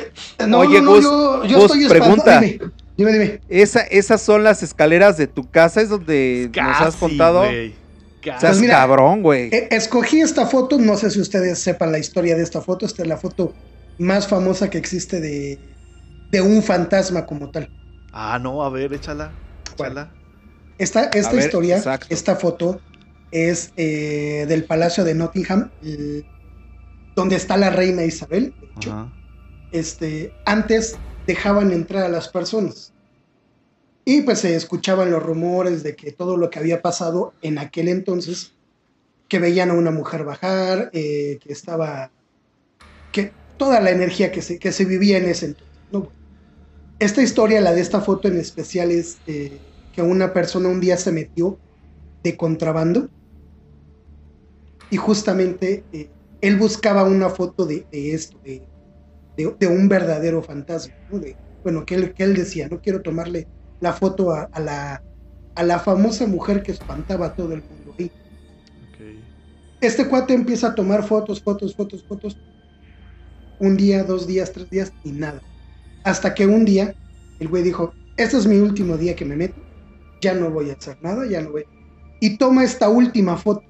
No, 0.48 0.58
Oye, 0.58 0.80
no, 0.80 0.86
no, 0.86 0.90
Gus, 0.94 1.04
yo, 1.04 1.44
yo 1.44 1.56
Gus, 1.60 1.64
estoy 1.76 1.88
pregunta. 1.88 2.40
Dime, 2.40 2.58
dime, 2.96 3.12
dime. 3.12 3.40
Esa, 3.48 3.82
esas 3.82 4.20
son 4.20 4.42
las 4.42 4.64
escaleras 4.64 5.16
de 5.16 5.28
tu 5.28 5.48
casa, 5.48 5.80
es 5.82 5.88
donde 5.88 6.50
nos 6.52 6.80
has 6.80 6.96
contado. 6.96 7.44
güey. 7.44 7.74
Seas 8.22 8.40
Pues 8.40 8.60
mira, 8.60 8.74
cabrón, 8.74 9.22
güey. 9.22 9.48
Eh, 9.54 9.68
escogí 9.70 10.20
esta 10.20 10.46
foto, 10.46 10.78
no 10.78 10.96
sé 10.96 11.10
si 11.10 11.20
ustedes 11.20 11.58
sepan 11.58 11.92
la 11.92 11.98
historia 11.98 12.36
de 12.36 12.42
esta 12.42 12.60
foto. 12.60 12.86
Esta 12.86 13.02
es 13.02 13.08
la 13.08 13.16
foto 13.16 13.54
más 13.98 14.26
famosa 14.26 14.70
que 14.70 14.78
existe 14.78 15.20
de, 15.20 15.60
de 16.30 16.40
un 16.40 16.62
fantasma 16.62 17.26
como 17.26 17.50
tal. 17.50 17.70
Ah, 18.12 18.38
no, 18.40 18.62
a 18.62 18.70
ver, 18.70 18.92
échala. 18.92 19.32
Échala. 19.74 20.14
Esta, 20.78 21.04
esta 21.04 21.32
ver, 21.32 21.44
historia, 21.44 21.76
exacto. 21.76 22.06
esta 22.10 22.36
foto 22.36 22.80
es 23.30 23.72
eh, 23.76 24.46
del 24.48 24.64
Palacio 24.64 25.04
de 25.04 25.14
Nottingham, 25.14 25.70
el- 25.82 26.24
donde 27.16 27.36
está 27.36 27.56
la 27.56 27.70
reina 27.70 28.04
Isabel. 28.04 28.54
de 28.60 28.66
hecho. 28.76 29.12
Este, 29.72 30.32
antes 30.46 30.96
dejaban 31.26 31.72
entrar 31.72 32.04
a 32.04 32.08
las 32.08 32.28
personas. 32.28 32.92
Y 34.08 34.22
pues 34.22 34.38
se 34.38 34.56
escuchaban 34.56 35.10
los 35.10 35.22
rumores 35.22 35.82
de 35.82 35.94
que 35.94 36.12
todo 36.12 36.38
lo 36.38 36.48
que 36.48 36.58
había 36.58 36.80
pasado 36.80 37.34
en 37.42 37.58
aquel 37.58 37.88
entonces, 37.88 38.54
que 39.28 39.38
veían 39.38 39.68
a 39.68 39.74
una 39.74 39.90
mujer 39.90 40.24
bajar, 40.24 40.88
eh, 40.94 41.38
que 41.42 41.52
estaba, 41.52 42.10
que 43.12 43.32
toda 43.58 43.82
la 43.82 43.90
energía 43.90 44.32
que 44.32 44.40
se, 44.40 44.58
que 44.58 44.72
se 44.72 44.86
vivía 44.86 45.18
en 45.18 45.26
ese 45.26 45.44
entonces. 45.44 46.10
Esta 46.98 47.20
historia, 47.20 47.60
la 47.60 47.74
de 47.74 47.82
esta 47.82 48.00
foto 48.00 48.28
en 48.28 48.38
especial, 48.38 48.92
es 48.92 49.18
eh, 49.26 49.58
que 49.92 50.00
una 50.00 50.32
persona 50.32 50.70
un 50.70 50.80
día 50.80 50.96
se 50.96 51.12
metió 51.12 51.58
de 52.22 52.34
contrabando 52.34 53.10
y 54.88 54.96
justamente 54.96 55.84
eh, 55.92 56.08
él 56.40 56.56
buscaba 56.56 57.04
una 57.04 57.28
foto 57.28 57.66
de, 57.66 57.84
esto, 57.92 58.38
de, 58.42 58.62
de, 59.36 59.66
un 59.66 59.86
verdadero 59.86 60.42
fantasma. 60.42 60.94
bueno, 61.62 61.84
que 61.84 61.94
él, 61.94 62.14
que 62.14 62.22
él 62.22 62.32
decía, 62.32 62.68
no 62.70 62.80
quiero 62.80 63.02
tomarle 63.02 63.46
la 63.80 63.92
foto 63.92 64.32
a, 64.32 64.48
a 64.52 64.60
la, 64.60 65.02
a 65.54 65.62
la 65.62 65.78
famosa 65.78 66.26
mujer 66.26 66.62
que 66.62 66.72
espantaba 66.72 67.26
a 67.26 67.34
todo 67.34 67.52
el 67.52 67.62
mundo. 67.62 67.94
ahí. 67.98 68.12
Este 69.80 70.08
cuate 70.08 70.34
empieza 70.34 70.68
a 70.68 70.74
tomar 70.74 71.04
fotos, 71.04 71.42
fotos, 71.42 71.74
fotos, 71.74 72.04
fotos. 72.04 72.36
Un 73.60 73.76
día, 73.76 74.04
dos 74.04 74.26
días, 74.26 74.52
tres 74.52 74.68
días 74.70 74.92
y 75.04 75.12
nada. 75.12 75.40
Hasta 76.04 76.34
que 76.34 76.46
un 76.46 76.64
día 76.64 76.94
el 77.38 77.48
güey 77.48 77.62
dijo, 77.62 77.92
este 78.16 78.36
es 78.36 78.46
mi 78.46 78.56
último 78.56 78.96
día 78.96 79.14
que 79.14 79.24
me 79.24 79.36
meto, 79.36 79.60
ya 80.20 80.34
no 80.34 80.50
voy 80.50 80.70
a 80.70 80.74
hacer 80.74 80.98
nada, 81.02 81.26
ya 81.26 81.40
no 81.40 81.52
voy. 81.52 81.64
Y 82.20 82.36
toma 82.36 82.64
esta 82.64 82.88
última 82.88 83.36
foto. 83.36 83.62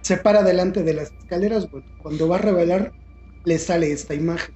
Se 0.00 0.16
para 0.16 0.42
delante 0.42 0.82
de 0.82 0.94
las 0.94 1.12
escaleras, 1.12 1.70
bueno, 1.70 1.86
cuando 2.02 2.28
va 2.28 2.36
a 2.36 2.40
revelar, 2.40 2.92
le 3.44 3.58
sale 3.58 3.92
esta 3.92 4.14
imagen. 4.14 4.54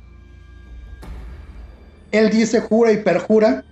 Él 2.13 2.31
dice, 2.31 2.61
jura 2.61 2.93
y 2.93 3.03
perjura, 3.03 3.65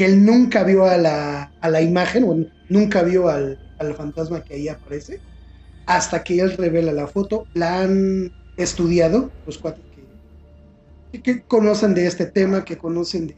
que 0.00 0.06
él 0.06 0.24
nunca 0.24 0.64
vio 0.64 0.86
a 0.86 0.96
la, 0.96 1.52
a 1.60 1.68
la 1.68 1.82
imagen, 1.82 2.24
o 2.24 2.34
nunca 2.70 3.02
vio 3.02 3.28
al, 3.28 3.58
al 3.78 3.94
fantasma 3.94 4.42
que 4.42 4.54
ahí 4.54 4.66
aparece, 4.66 5.20
hasta 5.84 6.24
que 6.24 6.40
él 6.40 6.56
revela 6.56 6.90
la 6.90 7.06
foto. 7.06 7.46
La 7.52 7.82
han 7.82 8.32
estudiado 8.56 9.30
los 9.44 9.58
cuatro 9.58 9.84
que, 11.12 11.20
que 11.20 11.42
conocen 11.42 11.92
de 11.92 12.06
este 12.06 12.24
tema, 12.24 12.64
que 12.64 12.78
conocen 12.78 13.26
de, 13.26 13.36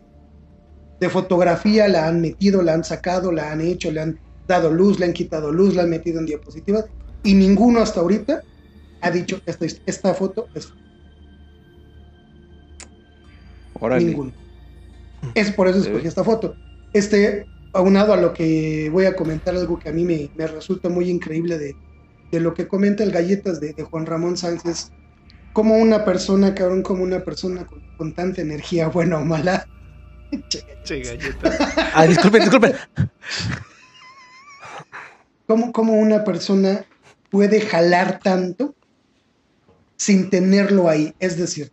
de 1.01 1.11
fotografía, 1.11 1.89
la 1.89 2.07
han 2.07 2.21
metido, 2.21 2.63
la 2.63 2.75
han 2.75 2.85
sacado, 2.85 3.33
la 3.33 3.51
han 3.51 3.61
hecho, 3.61 3.91
le 3.91 4.01
han 4.01 4.21
dado 4.47 4.71
luz, 4.71 5.01
le 5.01 5.07
han 5.07 5.15
quitado 5.15 5.51
luz, 5.51 5.75
la 5.75 5.83
han 5.83 5.91
metido 5.91 6.21
en 6.21 6.27
diapositivas, 6.27 6.85
y 7.25 7.35
ninguno 7.35 7.81
hasta 7.81 7.99
ahorita 7.99 8.41
ha 9.01 9.11
dicho 9.11 9.41
esta, 9.47 9.67
esta 9.85 10.15
foto 10.15 10.47
es 10.55 10.73
Órale. 13.81 14.05
Ninguno. 14.05 14.42
Es 15.35 15.53
por 15.53 15.69
eso 15.69 15.81
escogí 15.81 16.07
esta 16.07 16.25
foto. 16.25 16.57
Este, 16.93 17.47
aunado 17.73 18.13
a 18.13 18.17
lo 18.17 18.33
que 18.33 18.89
voy 18.91 19.07
a 19.07 19.17
comentar, 19.17 19.55
algo 19.55 19.79
que 19.79 19.89
a 19.89 19.93
mí 19.93 20.05
me, 20.05 20.31
me 20.35 20.47
resulta 20.47 20.89
muy 20.89 21.09
increíble 21.09 21.59
de, 21.59 21.77
de 22.31 22.41
lo 22.41 22.55
que 22.55 22.69
comenta 22.69 23.03
el 23.03 23.13
Galletas 23.13 23.61
de, 23.61 23.73
de 23.73 23.83
Juan 23.83 24.07
Ramón 24.07 24.37
Sánchez, 24.37 24.91
como 25.53 25.77
una 25.77 26.05
persona, 26.05 26.55
cabrón, 26.55 26.83
como 26.83 27.03
una 27.03 27.21
persona 27.21 27.67
con, 27.67 27.83
con 27.97 28.15
tanta 28.15 28.41
energía, 28.41 28.89
buena 28.89 29.19
o 29.19 29.25
mala. 29.25 29.67
Che, 30.49 30.63
Che, 30.83 31.01
galleta. 31.01 31.51
Ah, 31.95 32.07
disculpen, 32.07 32.41
disculpen. 32.41 32.75
¿Cómo, 35.47 35.73
cómo 35.73 35.95
una 35.95 36.25
persona 36.25 36.87
puede 37.31 37.61
jalar 37.61 38.19
tanto 38.21 38.75
sin 39.97 40.31
tenerlo 40.31 40.89
ahí? 40.89 41.15
Es 41.19 41.37
decir, 41.37 41.71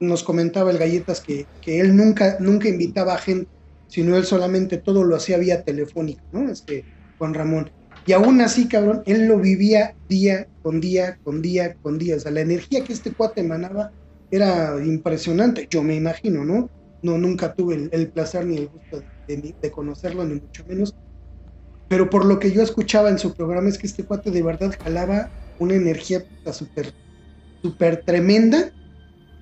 nos 0.00 0.24
comentaba 0.24 0.70
el 0.70 0.78
Galletas 0.78 1.20
que, 1.22 1.50
que 1.60 1.80
él 1.80 1.96
nunca, 1.96 2.36
nunca 2.40 2.68
invitaba 2.68 3.14
a 3.14 3.18
gente, 3.18 3.50
sino 3.86 4.16
él 4.16 4.24
solamente 4.24 4.78
todo 4.78 5.04
lo 5.04 5.16
hacía 5.16 5.38
vía 5.38 5.62
telefónica, 5.62 6.22
¿no? 6.32 6.50
Este, 6.50 6.88
Juan 7.18 7.34
Ramón. 7.34 7.70
Y 8.06 8.12
aún 8.12 8.40
así, 8.40 8.68
cabrón, 8.68 9.02
él 9.06 9.26
lo 9.28 9.38
vivía 9.38 9.96
día 10.08 10.48
con 10.62 10.80
día, 10.80 11.18
con 11.22 11.42
día, 11.42 11.76
con 11.82 11.98
día. 11.98 12.16
O 12.16 12.20
sea, 12.20 12.32
la 12.32 12.40
energía 12.40 12.82
que 12.84 12.92
este 12.92 13.14
cuate 13.14 13.42
emanaba 13.42 13.92
era 14.30 14.76
impresionante, 14.84 15.66
yo 15.70 15.82
me 15.82 15.96
imagino, 15.96 16.44
¿no? 16.44 16.70
No, 17.02 17.18
nunca 17.18 17.54
tuve 17.54 17.88
el, 17.92 18.12
placer 18.12 18.46
ni 18.46 18.56
el 18.56 18.68
gusto 18.68 18.98
de, 19.26 19.36
de- 19.36 19.56
de 19.60 19.70
conocerlo, 19.70 20.24
ni 20.24 20.40
mucho 20.40 20.64
menos. 20.66 20.94
Pero 21.88 22.08
por 22.10 22.24
lo 22.24 22.38
que 22.38 22.52
yo 22.52 22.62
escuchaba 22.62 23.10
en 23.10 23.18
su 23.18 23.34
programa 23.34 23.68
es 23.68 23.78
que 23.78 23.86
este 23.86 24.04
cuate 24.04 24.30
de 24.30 24.42
verdad 24.42 24.72
jalaba 24.82 25.32
una 25.58 25.74
energía 25.74 26.24
súper, 26.52 26.92
súper 27.62 28.04
tremenda 28.04 28.72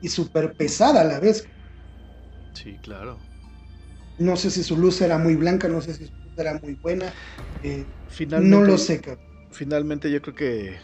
y 0.01 0.09
súper 0.09 0.55
pesada 0.57 1.03
a 1.03 1.05
la 1.05 1.21
vez. 1.21 1.49
Sí, 2.55 2.79
claro. 2.79 3.23
No 4.19 4.37
sé 4.37 4.51
si 4.51 4.63
su 4.63 4.77
luz 4.77 5.01
era 5.01 5.17
muy 5.19 5.35
blanca, 5.37 5.69
no 5.69 5.81
sé 5.81 5.95
si 5.95 6.07
su 6.07 6.15
luz 6.23 6.33
era 6.37 6.59
muy 6.63 6.75
buena. 6.75 7.17
eh, 7.63 7.95
Finalmente, 8.07 8.49
no 8.51 8.63
lo 8.63 8.77
sé, 8.79 9.01
cabrón. 9.01 9.25
Finalmente 9.51 10.11
yo 10.11 10.23
creo 10.23 10.35
que 10.35 10.79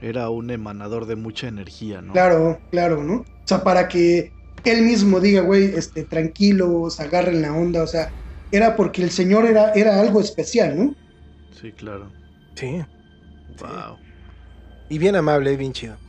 era 0.00 0.30
un 0.30 0.50
emanador 0.50 1.06
de 1.06 1.16
mucha 1.16 1.48
energía, 1.48 2.02
¿no? 2.02 2.14
Claro, 2.14 2.60
claro, 2.70 3.02
¿no? 3.04 3.20
O 3.20 3.24
sea, 3.46 3.62
para 3.62 3.88
que 3.88 4.32
él 4.64 4.82
mismo 4.82 5.20
diga, 5.20 5.42
güey, 5.42 5.74
este, 5.74 6.04
tranquilos, 6.04 6.98
agarren 7.00 7.40
la 7.42 7.52
onda, 7.54 7.82
o 7.82 7.86
sea, 7.86 8.12
era 8.50 8.76
porque 8.76 9.02
el 9.02 9.10
señor 9.10 9.46
era, 9.46 9.72
era 9.72 10.00
algo 10.00 10.20
especial, 10.20 10.76
¿no? 10.76 10.94
Sí, 11.50 11.72
claro. 11.72 12.16
Sí. 12.56 12.82
Wow. 13.48 14.00
Y 14.88 14.98
bien 14.98 15.16
amable, 15.16 15.56
bien 15.56 15.72
chido. 15.72 16.00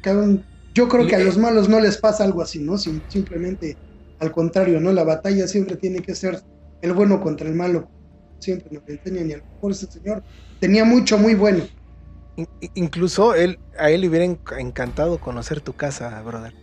Cabrón, 0.00 0.46
yo 0.76 0.88
creo 0.88 1.06
que 1.06 1.16
a 1.16 1.20
los 1.20 1.38
malos 1.38 1.68
no 1.70 1.80
les 1.80 1.96
pasa 1.98 2.22
algo 2.22 2.42
así, 2.42 2.62
¿no? 2.62 2.76
Sim- 2.76 3.02
simplemente 3.08 3.78
al 4.18 4.30
contrario, 4.30 4.78
¿no? 4.78 4.92
La 4.92 5.04
batalla 5.04 5.48
siempre 5.48 5.76
tiene 5.76 6.00
que 6.00 6.14
ser 6.14 6.38
el 6.82 6.92
bueno 6.92 7.18
contra 7.20 7.48
el 7.48 7.54
malo. 7.54 7.90
Siempre 8.38 8.68
nos 8.70 8.82
lo 8.86 8.92
enseñan 8.94 9.30
y 9.30 9.32
a 9.32 9.36
lo 9.38 9.44
mejor 9.54 9.72
ese 9.72 9.86
señor 9.86 10.22
tenía 10.60 10.84
mucho 10.84 11.16
muy 11.16 11.34
bueno. 11.34 11.66
In- 12.36 12.46
incluso 12.74 13.34
él, 13.34 13.58
a 13.78 13.90
él 13.90 14.02
le 14.02 14.08
hubiera 14.08 14.26
enc- 14.26 14.58
encantado 14.58 15.18
conocer 15.18 15.62
tu 15.62 15.72
casa, 15.72 16.20
brother. 16.22 16.54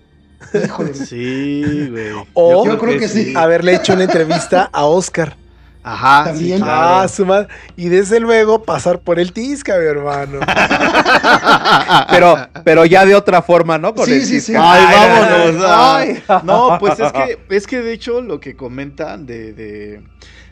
Híjole. 0.64 0.93
Sí, 0.93 1.89
güey. 1.89 2.11
O- 2.36 2.66
Yo 2.66 2.78
creo 2.80 2.99
que 2.99 3.07
sí. 3.07 3.34
Haberle 3.36 3.74
hecho 3.76 3.93
una 3.93 4.03
entrevista 4.03 4.70
a 4.72 4.86
Oscar. 4.86 5.39
Ajá, 5.84 6.25
También. 6.31 6.57
sí, 6.59 6.63
claro. 6.63 6.95
Ah, 7.01 7.07
su 7.09 7.25
madre. 7.25 7.47
Y 7.75 7.89
desde 7.89 8.19
luego 8.21 8.63
pasar 8.63 8.99
por 8.99 9.19
el 9.19 9.34
Tisca, 9.34 9.77
mi 9.77 9.86
hermano. 9.86 10.39
Pero, 12.09 12.36
pero 12.63 12.86
ya 12.86 13.05
de 13.05 13.15
otra 13.15 13.41
forma, 13.41 13.77
¿no? 13.77 13.93
Con 13.93 14.05
Sí, 14.05 14.13
el 14.13 14.25
sí, 14.25 14.39
sí. 14.41 14.53
Ay, 14.57 14.84
Ay, 14.88 15.09
vámonos. 15.09 15.63
ay. 15.67 16.23
ah. 16.27 16.41
No, 16.45 16.77
pues 16.79 16.99
es 16.99 17.11
que, 17.11 17.39
es 17.49 17.67
que 17.67 17.81
de 17.81 17.93
hecho 17.93 18.21
lo 18.21 18.39
que 18.39 18.55
comentan 18.55 19.25
de, 19.25 19.53
de- 19.53 20.03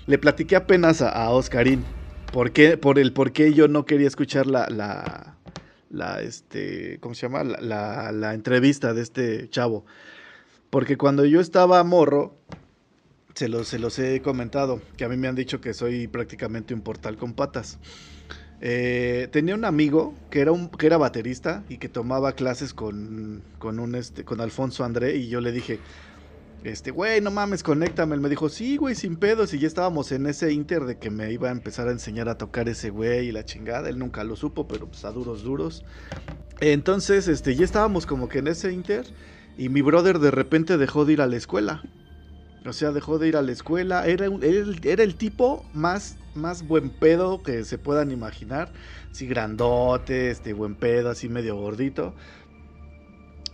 le 0.08 0.18
platiqué 0.18 0.56
apenas 0.56 1.02
a, 1.02 1.10
a 1.10 1.30
Oscarín. 1.30 1.86
¿Por 2.32 2.52
qué? 2.52 2.78
Por 2.78 3.00
el 3.00 3.14
por 3.14 3.32
qué 3.32 3.54
yo 3.54 3.68
no 3.68 3.86
quería 3.86 4.08
escuchar 4.08 4.48
la, 4.48 4.68
la, 4.70 5.36
la, 5.90 6.22
este, 6.22 6.98
¿cómo 7.02 7.14
se 7.16 7.28
llama? 7.28 7.44
La, 7.44 7.60
la- 7.62 8.12
la 8.12 8.34
entrevista 8.34 8.94
de 8.94 9.02
este 9.02 9.50
chavo. 9.50 9.86
Porque 10.70 10.98
cuando 10.98 11.26
yo 11.26 11.42
estaba 11.42 11.84
morro, 11.84 12.36
se 13.34 13.48
los, 13.48 13.68
se 13.68 13.80
los 13.80 13.98
he 14.00 14.22
comentado, 14.22 14.82
que 14.98 15.06
a 15.06 15.10
mí 15.10 15.18
me 15.18 15.28
han 15.28 15.36
dicho 15.36 15.62
que 15.62 15.74
soy 15.74 16.08
prácticamente 16.08 16.74
un 16.74 16.82
portal 16.82 17.18
con 17.18 17.34
patas. 17.34 17.80
Eh, 18.64 19.28
tenía 19.32 19.56
un 19.56 19.66
amigo 19.66 20.14
que 20.30 20.40
era 20.40 20.52
un 20.52 20.70
que 20.70 20.86
era 20.86 20.98
baterista 20.98 21.64
y 21.68 21.78
que 21.78 21.90
tomaba 21.90 22.34
clases 22.34 22.76
con, 22.76 23.42
con 23.58 23.80
un 23.80 23.96
este 23.96 24.24
con 24.24 24.40
Alfonso 24.40 24.84
André 24.84 25.16
y 25.16 25.30
yo 25.30 25.42
le 25.42 25.52
dije 25.52 25.80
este 26.64 26.92
güey 26.92 27.22
no 27.22 27.32
mames 27.32 27.64
conéctame 27.64 28.14
él 28.14 28.22
me 28.22 28.30
dijo 28.30 28.50
sí 28.50 28.78
güey 28.78 28.94
sin 28.94 29.16
pedos 29.16 29.56
y 29.56 29.58
ya 29.58 29.66
estábamos 29.66 30.12
en 30.12 30.28
ese 30.28 30.54
inter 30.54 30.86
de 30.86 31.00
que 31.00 31.10
me 31.10 31.32
iba 31.32 31.50
a 31.50 31.52
empezar 31.52 31.88
a 31.88 31.92
enseñar 31.92 32.30
a 32.30 32.38
tocar 32.38 32.70
ese 32.70 32.92
güey 32.92 33.30
y 33.30 33.32
la 33.32 33.46
chingada. 33.46 33.90
Él 33.90 33.98
nunca 33.98 34.24
lo 34.24 34.36
supo 34.36 34.68
pero 34.68 34.86
pues 34.86 35.06
a 35.06 35.12
duros 35.12 35.42
duros. 35.42 35.84
Entonces 36.60 37.28
este 37.28 37.56
ya 37.56 37.66
estábamos 37.66 38.06
como 38.06 38.30
que 38.30 38.38
en 38.40 38.48
ese 38.48 38.72
inter 38.72 39.08
y 39.58 39.70
mi 39.70 39.82
brother 39.82 40.20
de 40.20 40.30
repente 40.30 40.78
dejó 40.78 41.04
de 41.06 41.14
ir 41.14 41.22
a 41.24 41.26
la 41.26 41.38
escuela 41.38 41.82
o 42.66 42.74
sea, 42.74 42.92
dejó 42.92 43.18
de 43.18 43.28
ir 43.28 43.38
a 43.38 43.42
la 43.42 43.52
escuela. 43.52 44.06
Era, 44.06 44.26
el, 44.26 45.16
tipo 45.16 45.66
más, 45.74 46.18
más 46.36 46.68
buen 46.68 46.90
pedo 46.90 47.42
que 47.42 47.64
se 47.64 47.78
puedan 47.78 48.12
imaginar. 48.12 48.72
Así 49.10 49.26
grandote, 49.26 50.30
este 50.30 50.54
buen 50.54 50.76
pedo, 50.76 51.10
así 51.10 51.28
medio 51.28 51.56
gordito. 51.56 52.14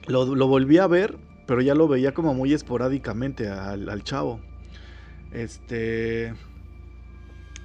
Lo, 0.07 0.35
lo 0.35 0.47
volví 0.47 0.77
a 0.77 0.87
ver, 0.87 1.17
pero 1.45 1.61
ya 1.61 1.73
lo 1.73 1.87
veía 1.87 2.13
como 2.13 2.33
muy 2.33 2.53
esporádicamente 2.53 3.49
al, 3.49 3.89
al 3.89 4.03
chavo. 4.03 4.41
Este. 5.31 6.33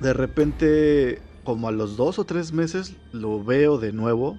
De 0.00 0.12
repente, 0.12 1.20
como 1.44 1.68
a 1.68 1.72
los 1.72 1.96
dos 1.96 2.18
o 2.18 2.24
tres 2.24 2.52
meses, 2.52 2.96
lo 3.12 3.42
veo 3.42 3.78
de 3.78 3.92
nuevo. 3.92 4.38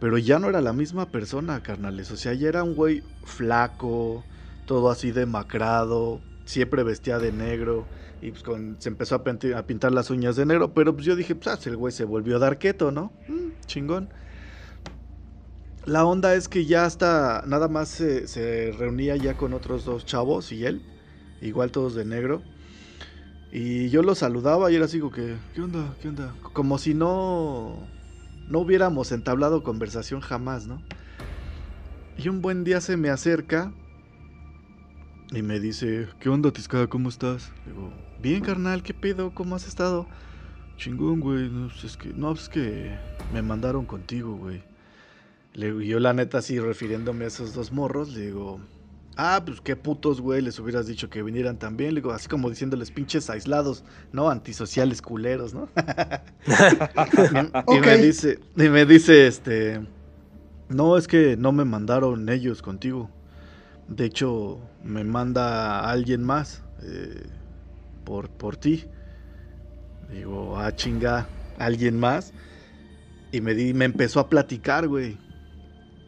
Pero 0.00 0.18
ya 0.18 0.38
no 0.38 0.48
era 0.48 0.60
la 0.60 0.72
misma 0.72 1.10
persona, 1.10 1.62
carnales. 1.62 2.10
O 2.10 2.16
sea, 2.16 2.32
ya 2.34 2.48
era 2.48 2.64
un 2.64 2.74
güey 2.74 3.02
flaco, 3.24 4.24
todo 4.64 4.90
así 4.90 5.10
demacrado, 5.10 6.20
siempre 6.44 6.82
vestía 6.82 7.18
de 7.18 7.32
negro 7.32 7.88
y 8.20 8.30
pues 8.30 8.42
se 8.78 8.88
empezó 8.88 9.16
a, 9.16 9.24
pinti- 9.24 9.54
a 9.54 9.66
pintar 9.66 9.92
las 9.92 10.10
uñas 10.10 10.36
de 10.36 10.46
negro, 10.46 10.72
pero 10.74 10.94
pues 10.94 11.04
yo 11.06 11.16
dije, 11.16 11.34
pues 11.34 11.48
ah, 11.48 11.58
el 11.68 11.76
güey 11.76 11.92
se 11.92 12.04
volvió 12.04 12.38
darqueto, 12.38 12.90
¿no? 12.92 13.12
Mm, 13.28 13.50
chingón. 13.66 14.08
La 15.84 16.04
onda 16.04 16.34
es 16.34 16.48
que 16.48 16.64
ya 16.64 16.84
hasta 16.84 17.42
nada 17.46 17.66
más 17.66 17.88
se, 17.88 18.28
se 18.28 18.72
reunía 18.78 19.16
ya 19.16 19.36
con 19.36 19.52
otros 19.52 19.84
dos 19.84 20.06
chavos 20.06 20.52
y 20.52 20.64
él, 20.64 20.80
igual 21.40 21.72
todos 21.72 21.94
de 21.96 22.04
negro. 22.04 22.42
Y 23.50 23.90
yo 23.90 24.02
lo 24.02 24.14
saludaba 24.14 24.70
y 24.70 24.76
era 24.76 24.84
así 24.84 25.00
como 25.00 25.12
que, 25.12 25.36
¿qué 25.54 25.60
onda? 25.60 25.94
¿Qué 26.00 26.08
onda? 26.08 26.34
Como 26.54 26.78
si 26.78 26.94
no, 26.94 27.88
no 28.48 28.60
hubiéramos 28.60 29.10
entablado 29.12 29.62
conversación 29.64 30.20
jamás, 30.20 30.66
¿no? 30.68 30.80
Y 32.16 32.28
un 32.28 32.40
buen 32.40 32.62
día 32.62 32.80
se 32.80 32.96
me 32.96 33.10
acerca 33.10 33.72
y 35.32 35.42
me 35.42 35.58
dice, 35.60 36.08
¿qué 36.20 36.28
onda, 36.28 36.50
Tiscada? 36.50 36.86
¿Cómo 36.86 37.08
estás? 37.08 37.50
Digo, 37.66 37.90
bien, 38.20 38.42
carnal, 38.42 38.82
¿qué 38.82 38.92
pedo? 38.92 39.32
¿Cómo 39.34 39.56
has 39.56 39.66
estado? 39.66 40.06
Chingón, 40.76 41.20
güey. 41.20 41.48
No, 41.48 41.68
pues 41.68 41.84
es 41.84 41.96
que, 41.96 42.10
no, 42.10 42.28
pues 42.30 42.42
es 42.42 42.48
que 42.50 42.98
me 43.32 43.40
mandaron 43.40 43.86
contigo, 43.86 44.36
güey. 44.36 44.62
Le 45.54 45.66
digo, 45.66 45.80
yo 45.80 46.00
la 46.00 46.12
neta 46.12 46.38
así 46.38 46.58
refiriéndome 46.58 47.24
a 47.24 47.28
esos 47.28 47.54
dos 47.54 47.72
morros, 47.72 48.14
le 48.14 48.26
digo, 48.26 48.60
ah, 49.16 49.42
pues 49.44 49.62
qué 49.62 49.74
putos, 49.74 50.20
güey, 50.20 50.42
les 50.42 50.58
hubieras 50.58 50.86
dicho 50.86 51.08
que 51.08 51.22
vinieran 51.22 51.58
también. 51.58 51.94
Le 51.94 52.02
digo, 52.02 52.12
así 52.12 52.28
como 52.28 52.50
diciéndoles 52.50 52.90
pinches 52.90 53.30
aislados, 53.30 53.84
¿no? 54.12 54.28
Antisociales 54.28 55.00
culeros, 55.00 55.54
¿no? 55.54 55.68
y, 57.68 57.80
me 57.80 57.96
dice, 57.96 58.38
y 58.56 58.68
me 58.68 58.84
dice, 58.84 59.26
este, 59.26 59.80
no, 60.68 60.98
es 60.98 61.08
que 61.08 61.38
no 61.38 61.52
me 61.52 61.64
mandaron 61.64 62.28
ellos 62.28 62.60
contigo. 62.60 63.10
De 63.88 64.04
hecho, 64.06 64.60
me 64.82 65.04
manda 65.04 65.90
alguien 65.90 66.22
más 66.22 66.62
eh, 66.82 67.26
por, 68.04 68.30
por 68.30 68.56
ti. 68.56 68.84
Digo, 70.10 70.58
ah, 70.58 70.74
chinga, 70.74 71.26
alguien 71.58 71.98
más. 71.98 72.32
Y 73.32 73.40
me, 73.40 73.54
di, 73.54 73.74
me 73.74 73.84
empezó 73.84 74.20
a 74.20 74.28
platicar, 74.28 74.88
güey. 74.88 75.18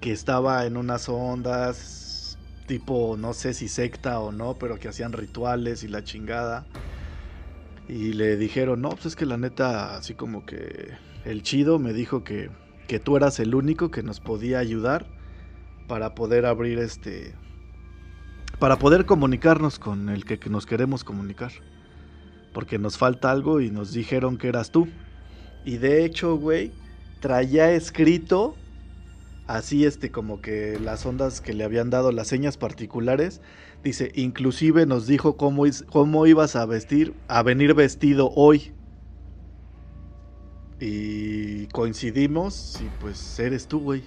Que 0.00 0.12
estaba 0.12 0.66
en 0.66 0.76
unas 0.76 1.08
ondas, 1.08 2.38
tipo, 2.66 3.16
no 3.16 3.32
sé 3.32 3.54
si 3.54 3.68
secta 3.68 4.20
o 4.20 4.32
no, 4.32 4.58
pero 4.58 4.78
que 4.78 4.88
hacían 4.88 5.12
rituales 5.12 5.82
y 5.84 5.88
la 5.88 6.04
chingada. 6.04 6.66
Y 7.88 8.12
le 8.12 8.36
dijeron, 8.36 8.80
no, 8.82 8.90
pues 8.90 9.06
es 9.06 9.16
que 9.16 9.26
la 9.26 9.36
neta, 9.36 9.96
así 9.96 10.14
como 10.14 10.46
que 10.46 10.92
el 11.24 11.42
chido 11.42 11.78
me 11.78 11.92
dijo 11.92 12.24
que, 12.24 12.50
que 12.86 12.98
tú 12.98 13.16
eras 13.16 13.40
el 13.40 13.54
único 13.54 13.90
que 13.90 14.02
nos 14.02 14.20
podía 14.20 14.58
ayudar 14.58 15.06
para 15.86 16.14
poder 16.14 16.46
abrir 16.46 16.78
este... 16.78 17.34
Para 18.58 18.78
poder 18.78 19.04
comunicarnos 19.04 19.78
con 19.78 20.08
el 20.08 20.24
que, 20.24 20.38
nos 20.48 20.66
queremos 20.66 21.04
comunicar. 21.04 21.52
Porque 22.52 22.78
nos 22.78 22.98
falta 22.98 23.30
algo 23.30 23.60
y 23.60 23.70
nos 23.70 23.92
dijeron 23.92 24.38
que 24.38 24.48
eras 24.48 24.70
tú. 24.70 24.88
Y 25.64 25.78
de 25.78 26.04
hecho, 26.04 26.36
güey, 26.36 26.72
traía 27.20 27.72
escrito 27.72 28.56
así 29.46 29.84
este 29.84 30.10
como 30.10 30.40
que 30.40 30.78
las 30.80 31.04
ondas 31.04 31.40
que 31.40 31.52
le 31.52 31.64
habían 31.64 31.90
dado 31.90 32.12
las 32.12 32.28
señas 32.28 32.56
particulares 32.56 33.42
dice 33.82 34.10
inclusive 34.14 34.86
nos 34.86 35.06
dijo 35.06 35.36
cómo, 35.36 35.64
cómo 35.90 36.26
ibas 36.26 36.56
a 36.56 36.64
vestir 36.64 37.14
a 37.28 37.42
venir 37.42 37.74
vestido 37.74 38.30
hoy 38.34 38.72
y 40.80 41.66
coincidimos 41.66 42.80
y 42.80 42.88
pues 43.02 43.38
eres 43.38 43.68
tú 43.68 43.80
güey 43.80 44.02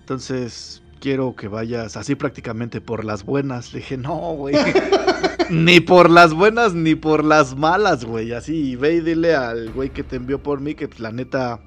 entonces 0.00 0.82
quiero 1.00 1.34
que 1.36 1.48
vayas 1.48 1.96
así 1.96 2.14
prácticamente 2.14 2.80
por 2.80 3.04
las 3.04 3.24
buenas 3.24 3.72
le 3.72 3.80
dije 3.80 3.96
no 3.96 4.16
güey 4.34 4.54
ni 5.50 5.80
por 5.80 6.10
las 6.10 6.32
buenas 6.34 6.74
ni 6.74 6.94
por 6.94 7.24
las 7.24 7.56
malas 7.56 8.04
güey 8.04 8.32
así 8.32 8.76
ve 8.76 8.94
y 8.94 9.00
dile 9.00 9.34
al 9.34 9.70
güey 9.72 9.90
que 9.90 10.02
te 10.02 10.16
envió 10.16 10.42
por 10.42 10.60
mí 10.60 10.74
que 10.74 10.88
pues, 10.88 11.00
la 11.00 11.12
neta 11.12 11.60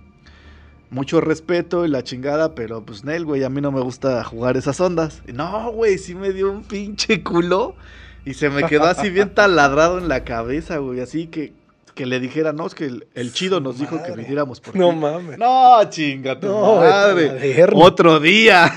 mucho 0.91 1.21
respeto 1.21 1.85
y 1.85 1.87
la 1.87 2.03
chingada, 2.03 2.55
pero 2.55 2.83
pues 2.83 3.03
Nel, 3.03 3.23
güey, 3.23 3.43
a 3.43 3.49
mí 3.49 3.61
no 3.61 3.71
me 3.71 3.79
gusta 3.79 4.23
jugar 4.23 4.57
esas 4.57 4.81
ondas. 4.81 5.21
Y 5.27 5.33
no, 5.33 5.71
güey, 5.71 5.99
sí 5.99 6.15
me 6.15 6.31
dio 6.33 6.51
un 6.51 6.63
pinche 6.63 7.21
culo 7.23 7.75
y 8.25 8.33
se 8.33 8.49
me 8.49 8.63
quedó 8.63 8.85
así 8.85 9.11
bien 9.11 9.35
taladrado 9.35 9.99
en 9.99 10.07
la 10.07 10.23
cabeza, 10.23 10.77
güey, 10.77 10.99
así 10.99 11.27
que, 11.27 11.53
que 11.93 12.07
le 12.07 12.19
dijera, 12.19 12.53
no, 12.53 12.65
es 12.65 12.73
que 12.73 12.85
el, 12.85 13.05
el 13.13 13.31
chido 13.33 13.59
nos 13.59 13.77
dijo 13.77 14.01
que 14.03 14.13
viniéramos 14.13 14.61
por 14.61 14.75
No 14.75 14.89
ti". 14.89 14.95
mames. 14.95 15.37
No, 15.37 15.79
chinga 15.91 16.39
tu 16.39 16.47
No, 16.47 16.77
madre. 16.77 17.67
Otro 17.75 18.19
día. 18.19 18.71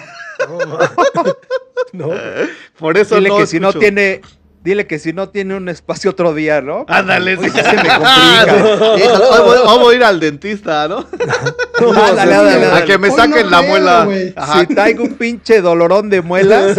No, 1.93 2.09
Por 2.78 2.97
eso 2.97 3.16
Dile 3.16 3.28
no 3.28 3.36
que 3.36 3.47
si 3.47 3.61
no 3.61 3.70
tiene, 3.74 4.22
dile 4.62 4.86
que 4.86 4.99
si 4.99 5.12
no 5.12 5.28
tiene 5.28 5.55
un 5.57 5.68
espacio 5.68 6.11
otro 6.12 6.32
día, 6.32 6.62
¿no? 6.62 6.86
Ándale, 6.88 7.36
Hoy 7.36 7.51
sí. 7.51 7.51
sí 7.51 7.57
se 7.61 7.76
me 7.76 7.88
complica. 7.88 8.93
Hoy 9.72 9.78
voy 9.78 9.95
a 9.95 9.97
ir 9.99 10.05
al 10.05 10.18
dentista, 10.18 10.88
¿no? 10.88 10.99
Ándale, 12.09 12.34
ándale, 12.34 12.66
A 12.72 12.84
que 12.86 12.97
me 12.97 13.11
Hoy 13.11 13.16
saquen 13.16 13.45
no 13.45 13.51
la 13.51 13.62
muela. 13.62 14.09
Ajá. 14.36 14.61
Si 14.61 14.66
traigo 14.74 15.05
un 15.05 15.14
pinche 15.16 15.61
dolorón 15.61 16.09
de 16.09 16.22
muelas, 16.22 16.78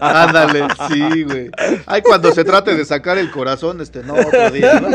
Ándale, 0.00 0.66
sí, 0.88 1.22
güey. 1.22 1.50
Ay, 1.86 2.02
cuando 2.02 2.32
se 2.32 2.44
trate 2.44 2.74
de 2.74 2.84
sacar 2.84 3.16
el 3.16 3.30
corazón, 3.30 3.80
este, 3.80 4.02
no, 4.02 4.12
otro 4.14 4.50
día, 4.50 4.78
¿no? 4.80 4.88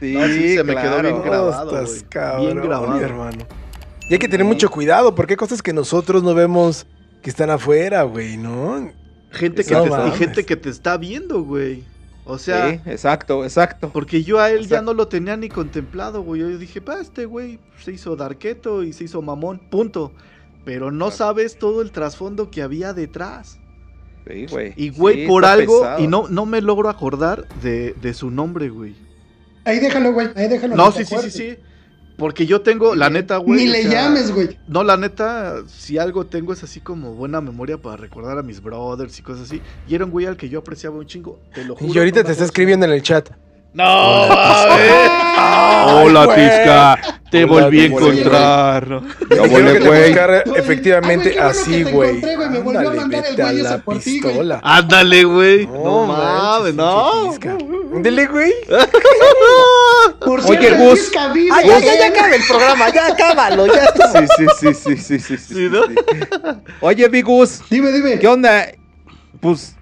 sí, 0.00 0.14
No, 0.14 0.26
sí, 0.26 0.56
se 0.56 0.64
me 0.64 0.74
quedó 0.74 0.98
claro. 0.98 1.02
bien 1.02 1.22
grabado, 1.22 1.70
güey. 1.70 2.46
Bien 2.46 2.62
grabado. 2.62 2.98
hermano. 3.00 3.46
Y 4.12 4.16
hay 4.16 4.18
que 4.18 4.28
tener 4.28 4.44
mucho 4.44 4.70
cuidado 4.70 5.14
porque 5.14 5.32
hay 5.32 5.36
cosas 5.38 5.62
que 5.62 5.72
nosotros 5.72 6.22
no 6.22 6.34
vemos 6.34 6.86
que 7.22 7.30
están 7.30 7.48
afuera, 7.48 8.02
güey, 8.02 8.36
¿no? 8.36 8.92
Gente 9.30 9.64
que 9.64 9.72
No 9.72 9.84
te, 9.84 10.08
y 10.08 10.10
gente 10.10 10.44
que 10.44 10.54
te 10.54 10.68
está 10.68 10.98
viendo, 10.98 11.42
güey. 11.42 11.82
O 12.26 12.36
sea, 12.36 12.72
sí, 12.72 12.80
exacto, 12.84 13.42
exacto. 13.42 13.88
porque 13.90 14.22
yo 14.22 14.38
a 14.38 14.50
él 14.50 14.68
ya 14.68 14.82
no 14.82 14.92
lo 14.92 15.08
tenía 15.08 15.34
ni 15.38 15.48
contemplado, 15.48 16.20
güey. 16.20 16.42
Yo 16.42 16.58
dije, 16.58 16.82
pa, 16.82 17.00
este 17.00 17.24
güey 17.24 17.58
se 17.82 17.92
hizo 17.92 18.14
darqueto 18.14 18.82
y 18.82 18.92
se 18.92 19.04
hizo 19.04 19.22
mamón, 19.22 19.60
punto. 19.70 20.12
Pero 20.62 20.90
no 20.90 21.10
sabes 21.10 21.58
todo 21.58 21.80
el 21.80 21.90
trasfondo 21.90 22.50
que 22.50 22.60
había 22.60 22.92
detrás. 22.92 23.60
Sí, 24.28 24.44
güey. 24.44 24.74
Y 24.76 24.90
güey, 24.90 25.22
Sí, 25.22 25.26
por 25.26 25.46
algo, 25.46 25.80
pesado. 25.80 26.04
y 26.04 26.06
no, 26.06 26.28
no 26.28 26.44
me 26.44 26.60
logro 26.60 26.90
acordar 26.90 27.48
de, 27.62 27.94
de 27.94 28.12
su 28.12 28.30
nombre, 28.30 28.68
güey. 28.68 28.94
Ahí 29.64 29.80
déjalo, 29.80 30.12
güey. 30.12 30.28
Ahí 30.36 30.48
déjalo. 30.48 30.76
No, 30.76 30.92
sí, 30.92 31.06
sí, 31.06 31.16
sí, 31.22 31.30
sí. 31.30 31.56
Porque 32.22 32.46
yo 32.46 32.60
tengo, 32.60 32.94
la 32.94 33.10
neta, 33.10 33.38
güey. 33.38 33.64
Ni 33.64 33.66
le 33.68 33.82
sea, 33.82 34.04
llames, 34.04 34.30
güey. 34.30 34.56
No, 34.68 34.84
la 34.84 34.96
neta, 34.96 35.64
si 35.66 35.98
algo 35.98 36.24
tengo 36.24 36.52
es 36.52 36.62
así 36.62 36.78
como 36.78 37.14
buena 37.14 37.40
memoria 37.40 37.78
para 37.78 37.96
recordar 37.96 38.38
a 38.38 38.44
mis 38.44 38.62
brothers 38.62 39.18
y 39.18 39.22
cosas 39.22 39.46
así. 39.46 39.60
Y 39.88 39.96
era 39.96 40.04
un 40.04 40.12
güey 40.12 40.26
al 40.26 40.36
que 40.36 40.48
yo 40.48 40.60
apreciaba 40.60 40.96
un 40.96 41.06
chingo. 41.06 41.40
Te 41.52 41.64
lo 41.64 41.74
juro. 41.74 41.92
Y 41.92 41.98
ahorita 41.98 42.20
no 42.20 42.26
te 42.26 42.30
está 42.30 42.44
escribiendo 42.44 42.86
en 42.86 42.92
el 42.92 43.02
chat. 43.02 43.30
No, 43.74 44.28
mames. 44.28 45.10
Hola, 45.94 46.24
güey. 46.26 46.36
Tisca. 46.36 46.98
Te 47.30 47.44
Hola, 47.44 47.52
volví 47.64 47.86
a 47.86 47.88
volví. 47.88 48.08
encontrar. 48.10 48.88
¿no? 48.88 49.00
Yo 49.30 49.42
que 49.42 49.48
te 49.48 49.78
güey. 49.78 50.12
Güey, 50.12 50.42
efectivamente 50.56 51.28
ay, 51.30 51.34
güey, 51.36 51.48
así, 51.50 51.70
que 51.78 51.84
te 51.84 51.90
güey. 51.90 52.08
encontré, 52.10 52.36
güey, 52.36 52.50
me 52.50 52.58
volvió 52.58 52.78
a 52.80 52.82
Ándale, 52.82 53.00
mandar 53.00 53.24
el 53.26 53.40
a 53.40 53.44
güey 53.50 53.60
ese 53.60 53.78
por 53.78 53.98
ti, 54.00 54.20
güey. 54.20 54.50
Ándale, 54.62 55.24
güey. 55.24 55.66
No, 55.66 56.06
mames, 56.06 56.74
no. 56.74 57.34
Dele, 58.02 58.26
güey. 58.26 58.52
Por 60.20 60.40
Oye, 60.40 60.58
cierto, 60.58 60.84
Gus. 60.84 60.98
Tisca 61.00 61.32
vive 61.32 61.50
Ah, 61.52 61.62
ya, 61.62 61.78
ya, 61.78 61.98
ya 61.98 62.06
acaba 62.08 62.34
el 62.34 62.42
programa, 62.46 62.92
ya 62.92 63.06
acábalo, 63.06 63.66
ya 63.66 63.84
está. 63.84 64.12
Sí, 64.12 64.26
sí, 64.36 64.46
sí, 64.60 64.74
sí, 64.74 64.96
sí, 64.96 65.18
sí, 65.18 65.36
sí, 65.38 65.54
Sí, 65.54 65.68
¿no? 65.70 65.82
sí. 65.84 65.94
Oye, 66.80 67.08
Vigus, 67.08 67.62
Dime, 67.70 67.90
dime. 67.90 68.18
¿qué 68.18 68.28
onda? 68.28 68.66
Pues, 69.40 69.74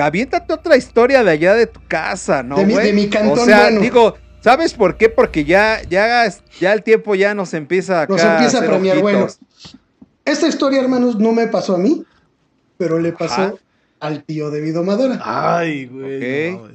aviéntate 0.00 0.52
otra 0.52 0.76
historia 0.76 1.22
de 1.24 1.30
allá 1.30 1.54
de 1.54 1.66
tu 1.66 1.80
casa, 1.86 2.42
¿no, 2.42 2.56
De 2.56 2.66
mi- 2.66 2.74
de 2.74 2.92
mi 2.92 3.08
cantón, 3.08 3.38
O 3.40 3.44
sea, 3.44 3.64
bueno. 3.64 3.80
digo, 3.80 4.14
¿sabes 4.40 4.74
por 4.74 4.96
qué? 4.96 5.08
Porque 5.08 5.44
ya, 5.44 5.80
ya, 5.88 6.24
ya 6.60 6.72
el 6.72 6.82
tiempo 6.82 7.14
ya 7.14 7.34
nos 7.34 7.54
empieza 7.54 8.02
acá 8.02 8.12
Nos 8.12 8.22
empieza 8.22 8.58
a 8.58 8.66
premiar, 8.66 9.00
bueno. 9.00 9.26
Esta 10.24 10.48
historia, 10.48 10.80
hermanos, 10.80 11.18
no 11.18 11.32
me 11.32 11.46
pasó 11.48 11.74
a 11.74 11.78
mí, 11.78 12.04
pero 12.78 12.98
le 12.98 13.12
pasó 13.12 13.42
Ajá. 13.42 13.54
al 14.00 14.24
tío 14.24 14.50
de 14.50 14.60
Vido 14.62 14.82
Madora. 14.82 15.20
Ay, 15.22 15.86
güey. 15.86 16.52
No. 16.52 16.68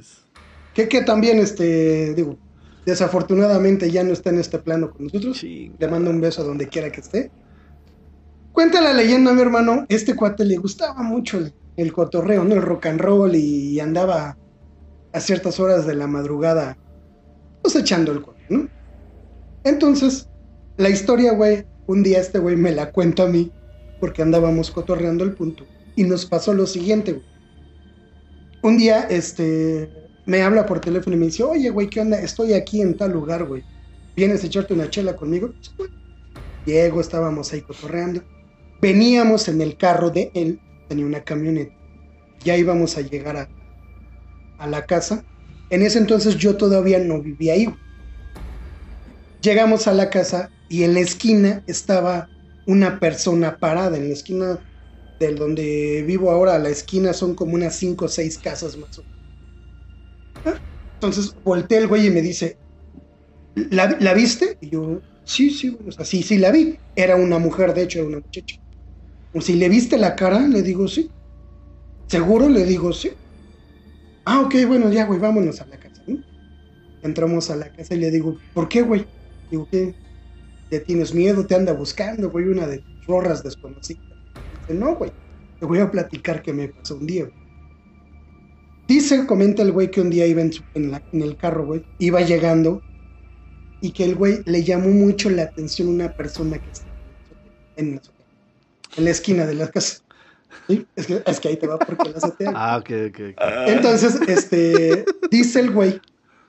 Que, 0.72 0.88
que 0.88 1.02
también, 1.02 1.38
este, 1.40 2.14
digo, 2.14 2.38
desafortunadamente 2.86 3.90
ya 3.90 4.04
no 4.04 4.12
está 4.12 4.30
en 4.30 4.38
este 4.38 4.58
plano 4.60 4.90
con 4.92 5.04
nosotros. 5.06 5.36
Chinga. 5.38 5.74
Le 5.80 5.88
mando 5.88 6.10
un 6.10 6.20
beso 6.20 6.42
a 6.42 6.44
donde 6.44 6.68
quiera 6.68 6.90
que 6.92 7.00
esté. 7.00 7.30
Cuenta 8.52 8.80
la 8.80 8.92
leyenda, 8.92 9.32
mi 9.32 9.40
hermano, 9.42 9.84
este 9.88 10.14
cuate 10.14 10.44
le 10.44 10.56
gustaba 10.56 11.02
mucho 11.02 11.38
el, 11.38 11.52
el 11.80 11.92
cotorreo, 11.92 12.44
¿no? 12.44 12.54
El 12.54 12.62
rock 12.62 12.86
and 12.86 13.00
roll 13.00 13.34
y, 13.34 13.78
andaba 13.80 14.36
a 15.12 15.20
ciertas 15.20 15.58
horas 15.58 15.86
de 15.86 15.94
la 15.94 16.06
madrugada, 16.06 16.76
pues 17.62 17.74
echando 17.76 18.12
el 18.12 18.22
cuate, 18.22 18.42
¿no? 18.48 18.68
Entonces, 19.64 20.28
la 20.76 20.88
historia, 20.88 21.32
güey, 21.32 21.64
un 21.86 22.02
día 22.02 22.20
este 22.20 22.38
güey 22.38 22.56
me 22.56 22.72
la 22.72 22.92
cuenta 22.92 23.24
a 23.24 23.26
mí, 23.26 23.50
porque 23.98 24.22
andábamos 24.22 24.70
cotorreando 24.70 25.24
el 25.24 25.34
punto, 25.34 25.64
y 25.96 26.04
nos 26.04 26.26
pasó 26.26 26.54
lo 26.54 26.66
siguiente, 26.66 27.12
güey. 27.12 27.26
Un 28.62 28.76
día, 28.76 29.06
este, 29.10 29.90
me 30.26 30.42
habla 30.42 30.66
por 30.66 30.80
teléfono 30.80 31.16
y 31.16 31.18
me 31.18 31.26
dice, 31.26 31.42
oye, 31.42 31.70
güey, 31.70 31.88
¿qué 31.88 32.00
onda? 32.00 32.20
Estoy 32.20 32.52
aquí 32.52 32.82
en 32.82 32.96
tal 32.96 33.12
lugar, 33.12 33.44
güey. 33.44 33.64
¿Vienes 34.16 34.44
a 34.44 34.46
echarte 34.46 34.74
una 34.74 34.90
chela 34.90 35.16
conmigo? 35.16 35.52
Pues. 35.76 35.90
Llego, 36.66 37.00
estábamos 37.00 37.52
ahí 37.52 37.62
cotorreando. 37.62 38.22
Veníamos 38.80 39.48
en 39.48 39.60
el 39.60 39.76
carro 39.76 40.10
de 40.10 40.30
él, 40.34 40.60
tenía 40.90 41.06
una 41.06 41.22
camioneta. 41.24 41.74
Ya 42.44 42.56
íbamos 42.58 42.98
a 42.98 43.02
llegar 43.02 43.36
a, 43.38 43.50
a 44.58 44.68
la 44.68 44.86
casa. 44.86 45.24
En 45.70 45.82
ese 45.82 45.98
entonces 45.98 46.36
yo 46.36 46.56
todavía 46.56 47.00
no 47.00 47.20
vivía 47.20 47.54
ahí. 47.54 47.66
Llegamos 49.42 49.86
a 49.86 49.92
la 49.94 50.08
casa 50.10 50.52
y 50.68 50.84
en 50.84 50.94
la 50.94 51.00
esquina 51.00 51.62
estaba 51.66 52.30
una 52.66 52.98
persona 53.00 53.58
parada. 53.58 53.96
En 53.96 54.08
la 54.08 54.14
esquina 54.14 54.64
del 55.18 55.36
donde 55.36 56.02
vivo 56.06 56.30
ahora, 56.30 56.58
la 56.58 56.70
esquina 56.70 57.12
son 57.12 57.34
como 57.34 57.54
unas 57.54 57.76
5 57.76 58.06
o 58.06 58.08
6 58.08 58.38
casas 58.38 58.76
más 58.76 58.98
o 58.98 59.04
menos. 59.04 59.20
Entonces 61.00 61.34
volteé 61.42 61.78
el 61.78 61.88
güey 61.88 62.06
y 62.06 62.10
me 62.10 62.22
dice, 62.22 62.58
¿La, 63.54 64.14
viste? 64.14 64.56
Y 64.60 64.70
yo, 64.70 65.02
sí, 65.24 65.50
sí, 65.50 65.76
o 65.86 65.90
sea, 65.92 66.04
sí, 66.04 66.22
sí 66.22 66.38
la 66.38 66.50
vi. 66.50 66.80
Era 66.94 67.16
una 67.16 67.38
mujer, 67.38 67.74
de 67.74 67.82
hecho, 67.82 67.98
era 68.00 68.08
una 68.08 68.18
muchacha. 68.18 68.56
O 69.32 69.40
si 69.40 69.54
le 69.54 69.68
viste 69.68 69.96
la 69.96 70.16
cara, 70.16 70.46
le 70.46 70.62
digo, 70.62 70.88
sí. 70.88 71.10
¿Seguro? 72.08 72.48
Le 72.48 72.64
digo, 72.64 72.92
sí. 72.92 73.10
Ah, 74.24 74.40
ok, 74.40 74.54
bueno, 74.66 74.90
ya, 74.92 75.06
güey, 75.06 75.20
vámonos 75.20 75.60
a 75.60 75.66
la 75.66 75.78
casa. 75.78 76.02
¿no? 76.06 76.18
Entramos 77.02 77.50
a 77.50 77.56
la 77.56 77.70
casa 77.70 77.94
y 77.94 77.98
le 77.98 78.10
digo, 78.10 78.38
¿por 78.52 78.68
qué, 78.68 78.82
güey? 78.82 79.06
Digo, 79.50 79.68
¿qué? 79.70 79.96
¿Te 80.68 80.80
tienes 80.80 81.14
miedo? 81.14 81.46
¿Te 81.46 81.54
anda 81.54 81.72
buscando, 81.72 82.30
güey? 82.30 82.46
Una 82.46 82.66
de 82.66 82.78
tus 82.78 83.06
rorras 83.06 83.42
desconocidas. 83.42 84.04
Dice, 84.66 84.78
no, 84.78 84.96
güey, 84.96 85.12
te 85.58 85.66
voy 85.66 85.78
a 85.78 85.90
platicar 85.90 86.42
qué 86.42 86.52
me 86.52 86.68
pasó 86.68 86.96
un 86.96 87.06
día, 87.06 87.24
güey. 87.24 87.34
Dice, 88.88 89.26
comenta 89.26 89.62
el 89.62 89.72
güey 89.72 89.90
que 89.90 90.00
un 90.00 90.10
día 90.10 90.26
iba 90.26 90.42
en, 90.42 90.50
en 90.74 91.22
el 91.22 91.36
carro, 91.36 91.64
güey, 91.66 91.86
iba 91.98 92.20
llegando 92.22 92.82
y 93.80 93.92
que 93.92 94.04
el 94.04 94.14
güey 94.16 94.42
le 94.46 94.64
llamó 94.64 94.90
mucho 94.90 95.30
la 95.30 95.44
atención 95.44 95.88
una 95.88 96.12
persona 96.12 96.58
que 96.58 96.70
está 96.70 96.90
en 97.76 97.92
la 97.92 98.00
azotea, 98.00 98.19
en 98.96 99.04
la 99.04 99.10
esquina 99.10 99.46
de 99.46 99.54
la 99.54 99.68
casa. 99.70 99.98
¿Sí? 100.68 100.86
Es, 100.96 101.06
que, 101.06 101.22
es 101.24 101.40
que 101.40 101.48
ahí 101.48 101.56
te 101.56 101.66
va 101.66 101.78
porque 101.78 102.10
la 102.10 102.18
azotea. 102.18 102.52
Ah, 102.56 102.76
ok, 102.78 102.90
ok. 103.10 103.20
Entonces, 103.68 104.20
este, 104.28 105.04
dice 105.30 105.60
el 105.60 105.70
güey 105.70 106.00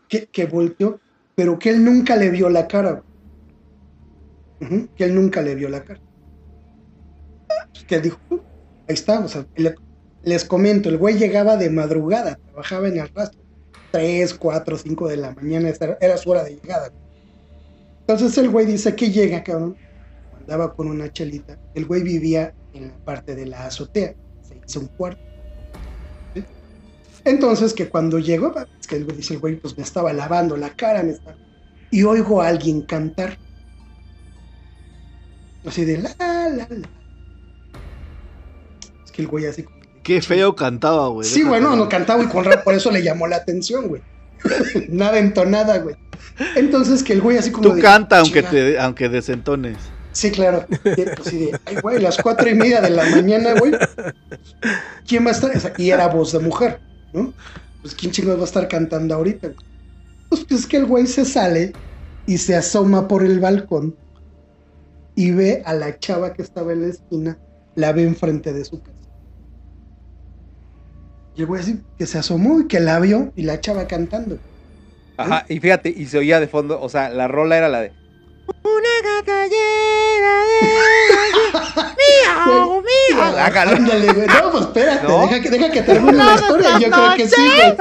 que, 0.07 0.25
que 0.27 0.45
volteó, 0.45 0.99
pero 1.35 1.57
que 1.59 1.69
él 1.69 1.83
nunca 1.83 2.15
le 2.15 2.29
vio 2.29 2.49
la 2.49 2.67
cara. 2.67 3.03
que 4.95 5.03
él 5.03 5.15
nunca 5.15 5.41
le 5.41 5.55
vio 5.55 5.69
la 5.69 5.83
cara. 5.83 5.99
Pues, 7.73 7.85
Que 7.85 7.95
él 7.95 8.01
dijo, 8.03 8.19
"Uh, 8.29 8.35
ahí 8.87 8.93
está, 8.93 9.19
o 9.19 9.27
sea, 9.27 9.45
le- 9.55 9.75
les 10.23 10.45
comento, 10.45 10.89
el 10.89 10.97
güey 10.97 11.17
llegaba 11.17 11.57
de 11.57 11.69
madrugada, 11.69 12.35
trabajaba 12.35 12.87
en 12.87 12.99
el 12.99 13.09
rastro, 13.13 13.41
3, 13.91 14.33
4, 14.35 14.77
5 14.77 15.07
de 15.07 15.17
la 15.17 15.31
mañana, 15.33 15.71
era 15.99 16.17
su 16.17 16.29
hora 16.29 16.43
de 16.43 16.55
llegada. 16.55 16.91
Entonces 18.01 18.37
el 18.37 18.49
güey 18.49 18.65
dice 18.65 18.95
que 18.95 19.09
llega, 19.09 19.43
cabrón, 19.43 19.75
andaba 20.51 20.73
con 20.73 20.89
una 20.89 21.09
chelita, 21.13 21.57
el 21.75 21.85
güey 21.85 22.03
vivía 22.03 22.53
en 22.73 22.89
la 22.89 22.97
parte 23.05 23.35
de 23.35 23.45
la 23.45 23.67
azotea, 23.67 24.15
se 24.41 24.59
hizo 24.67 24.81
un 24.81 24.87
cuarto. 24.87 25.21
¿sí? 26.33 26.43
Entonces 27.23 27.73
que 27.73 27.87
cuando 27.87 28.19
llegó, 28.19 28.53
es 28.77 28.85
que 28.85 28.97
el 28.97 29.05
güey 29.05 29.15
dice 29.15 29.35
el 29.35 29.39
güey, 29.39 29.55
pues 29.55 29.77
me 29.77 29.83
estaba 29.83 30.11
lavando 30.11 30.57
la 30.57 30.71
cara, 30.71 31.03
me 31.03 31.11
estaba... 31.11 31.37
y 31.89 32.03
oigo 32.03 32.41
a 32.41 32.49
alguien 32.49 32.81
cantar. 32.81 33.37
Así 35.65 35.85
de 35.85 35.99
la, 35.99 36.15
la, 36.19 36.67
la. 36.69 36.89
Es 39.05 39.11
que 39.13 39.21
el 39.21 39.29
güey 39.29 39.45
así 39.45 39.63
como... 39.63 39.79
Qué 40.03 40.21
feo 40.21 40.53
cantaba, 40.53 41.07
güey. 41.07 41.29
Sí, 41.29 41.43
bueno, 41.43 41.77
no 41.77 41.87
cantaba 41.87 42.23
y 42.23 42.27
con 42.27 42.43
rap, 42.43 42.65
por 42.65 42.73
eso 42.73 42.91
le 42.91 43.01
llamó 43.01 43.25
la 43.25 43.37
atención, 43.37 43.87
güey. 43.87 44.01
Nada 44.89 45.17
entonada, 45.17 45.77
güey. 45.77 45.95
Entonces 46.57 47.03
que 47.03 47.13
el 47.13 47.21
güey 47.21 47.37
así 47.37 47.51
como 47.51 47.69
Tú 47.69 47.75
de, 47.75 47.81
canta 47.81 48.19
aunque 48.19 48.77
aunque 48.81 49.07
desentones. 49.07 49.77
Sí, 50.11 50.31
claro. 50.31 50.65
Y, 50.69 51.01
Así 51.01 51.37
de, 51.45 51.59
ay, 51.65 51.77
güey, 51.81 52.01
las 52.01 52.17
cuatro 52.17 52.49
y 52.49 52.55
media 52.55 52.81
de 52.81 52.89
la 52.89 53.03
mañana, 53.09 53.53
güey. 53.57 53.73
¿Quién 55.07 55.25
va 55.25 55.29
a 55.29 55.33
estar? 55.33 55.73
Y 55.77 55.91
era 55.91 56.07
voz 56.07 56.33
de 56.33 56.39
mujer, 56.39 56.79
¿no? 57.13 57.33
Pues 57.81 57.95
quién 57.95 58.11
chingados 58.11 58.39
va 58.39 58.43
a 58.43 58.47
estar 58.47 58.67
cantando 58.67 59.15
ahorita. 59.15 59.51
Pues, 60.29 60.45
pues 60.45 60.61
es 60.61 60.67
que 60.67 60.77
el 60.77 60.85
güey 60.85 61.07
se 61.07 61.25
sale 61.25 61.73
y 62.25 62.37
se 62.37 62.55
asoma 62.55 63.07
por 63.07 63.23
el 63.23 63.39
balcón 63.39 63.95
y 65.15 65.31
ve 65.31 65.61
a 65.65 65.73
la 65.73 65.97
chava 65.99 66.33
que 66.33 66.41
estaba 66.41 66.73
en 66.73 66.81
la 66.83 66.87
esquina, 66.87 67.37
la 67.75 67.91
ve 67.91 68.03
enfrente 68.03 68.53
de 68.53 68.65
su 68.65 68.81
casa. 68.81 68.97
Y 71.35 71.41
el 71.41 71.47
güey 71.47 71.61
así 71.61 71.81
que 71.97 72.05
se 72.05 72.17
asomó 72.17 72.59
y 72.61 72.67
que 72.67 72.79
la 72.79 72.99
vio 72.99 73.31
y 73.35 73.43
la 73.43 73.59
chava 73.59 73.87
cantando. 73.87 74.37
Ajá, 75.17 75.45
y 75.47 75.59
fíjate, 75.59 75.89
y 75.89 76.05
se 76.07 76.17
oía 76.17 76.39
de 76.39 76.47
fondo, 76.47 76.81
o 76.81 76.89
sea, 76.89 77.09
la 77.09 77.27
rola 77.27 77.57
era 77.57 77.69
la 77.69 77.81
de. 77.81 78.00
Una 78.63 78.95
gata 79.03 79.47
llena 79.47 80.33
de. 80.49 80.61
¡Miau, 82.45 82.81
miau! 82.81 83.37
Hágalo. 83.37 83.71
Ándale, 83.77 84.13
güey. 84.13 84.27
No, 84.27 84.51
pues 84.51 84.63
espérate, 84.65 85.07
¿No? 85.07 85.21
deja, 85.21 85.41
que, 85.41 85.49
deja 85.49 85.71
que 85.71 85.81
termine 85.81 86.13
la 86.13 86.35
historia. 86.35 86.79
Yo 86.79 86.89
creo 86.89 87.15
que 87.15 87.27
sí, 87.27 87.41
güey. 87.41 87.77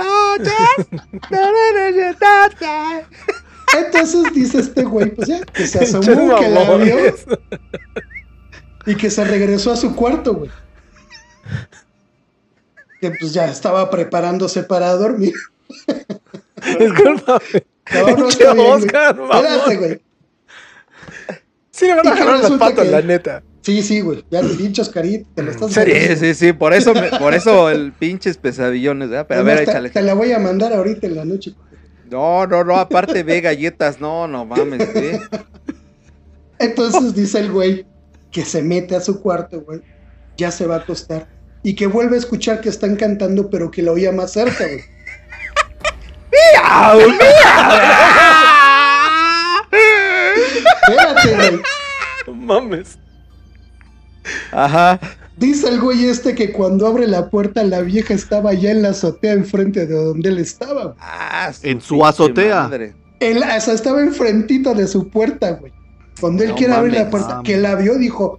Entonces 3.78 4.34
dice 4.34 4.60
este 4.60 4.82
güey, 4.84 5.10
pues 5.14 5.28
ya, 5.28 5.44
que 5.44 5.66
se 5.66 5.80
asomó, 5.80 6.36
que 6.36 6.48
la 6.48 6.76
vio 6.76 6.96
y 8.86 8.96
que 8.96 9.10
se 9.10 9.24
regresó 9.24 9.72
a 9.72 9.76
su 9.76 9.94
cuarto, 9.94 10.34
güey. 10.34 10.50
Que 13.00 13.10
pues 13.12 13.32
ya 13.32 13.46
estaba 13.46 13.90
preparándose 13.90 14.62
para 14.62 14.92
dormir. 14.94 15.34
Discúlpame. 16.78 17.66
No, 17.92 18.54
no. 18.54 18.68
Oscar. 18.72 19.18
Espérate, 19.20 19.76
güey. 19.76 20.09
Sí 21.80 21.86
le 21.86 21.94
van 21.94 22.06
a 22.06 22.14
las 22.14 22.40
resulta 22.42 22.66
patas, 22.66 22.84
que- 22.84 22.90
la 22.90 23.00
neta. 23.00 23.42
Sí, 23.62 23.82
sí, 23.82 24.02
güey. 24.02 24.22
Ya 24.30 24.42
te 24.42 24.48
pinchos 24.48 24.90
carita, 24.90 25.26
te 25.34 25.42
lo 25.42 25.50
estás 25.50 25.72
Sí, 25.72 26.16
sí, 26.18 26.34
sí, 26.34 26.52
por 26.52 26.74
eso, 26.74 26.92
me- 26.92 27.08
por 27.18 27.32
eso 27.32 27.70
el 27.70 27.92
pinches 27.92 28.36
pesadillones, 28.36 29.08
¿verdad? 29.08 29.24
Pero 29.26 29.40
a 29.40 29.44
ver, 29.44 29.64
te- 29.64 29.70
échale. 29.70 29.88
Te 29.88 30.02
la 30.02 30.12
voy 30.12 30.30
a 30.32 30.38
mandar 30.38 30.74
ahorita 30.74 31.06
en 31.06 31.16
la 31.16 31.24
noche. 31.24 31.54
No, 32.10 32.46
no, 32.46 32.64
no, 32.64 32.76
aparte 32.76 33.22
ve 33.22 33.40
galletas, 33.40 33.98
no, 33.98 34.28
no 34.28 34.44
mames. 34.44 34.86
Entonces 36.58 37.14
dice 37.14 37.38
el 37.38 37.50
güey 37.50 37.86
que 38.30 38.44
se 38.44 38.62
mete 38.62 38.94
a 38.94 39.00
su 39.00 39.22
cuarto, 39.22 39.62
güey. 39.62 39.80
Ya 40.36 40.50
se 40.50 40.66
va 40.66 40.76
a 40.76 40.78
acostar. 40.80 41.28
Y 41.62 41.74
que 41.74 41.86
vuelve 41.86 42.16
a 42.16 42.18
escuchar 42.18 42.60
que 42.60 42.68
están 42.68 42.96
cantando, 42.96 43.48
pero 43.48 43.70
que 43.70 43.82
lo 43.82 43.92
oía 43.92 44.12
más 44.12 44.32
cerca, 44.32 44.64
güey. 44.66 44.80
Espérate, 50.90 51.34
güey. 51.34 51.62
No 52.26 52.34
mames. 52.34 52.98
Ajá. 54.52 54.98
Dice 55.36 55.68
el 55.68 55.80
güey 55.80 56.04
este 56.06 56.34
que 56.34 56.52
cuando 56.52 56.86
abre 56.86 57.06
la 57.06 57.30
puerta 57.30 57.62
la 57.64 57.80
vieja 57.80 58.12
estaba 58.12 58.52
ya 58.52 58.72
en 58.72 58.82
la 58.82 58.90
azotea 58.90 59.32
enfrente 59.32 59.86
de 59.86 59.94
donde 59.94 60.28
él 60.28 60.38
estaba. 60.38 60.94
Ah, 61.00 61.50
En 61.62 61.80
su 61.80 62.04
azotea. 62.04 62.62
madre. 62.64 62.94
Él, 63.20 63.38
o 63.38 63.60
sea, 63.60 63.74
estaba 63.74 64.02
enfrentito 64.02 64.74
de 64.74 64.86
su 64.86 65.08
puerta, 65.08 65.52
güey. 65.52 65.72
Cuando 66.20 66.42
él 66.42 66.50
No 66.50 66.54
quiere 66.56 66.74
abrir 66.74 66.94
la 66.94 67.08
puerta, 67.10 67.28
mames. 67.36 67.46
que 67.46 67.56
la 67.56 67.74
vio, 67.74 67.96
dijo, 67.96 68.38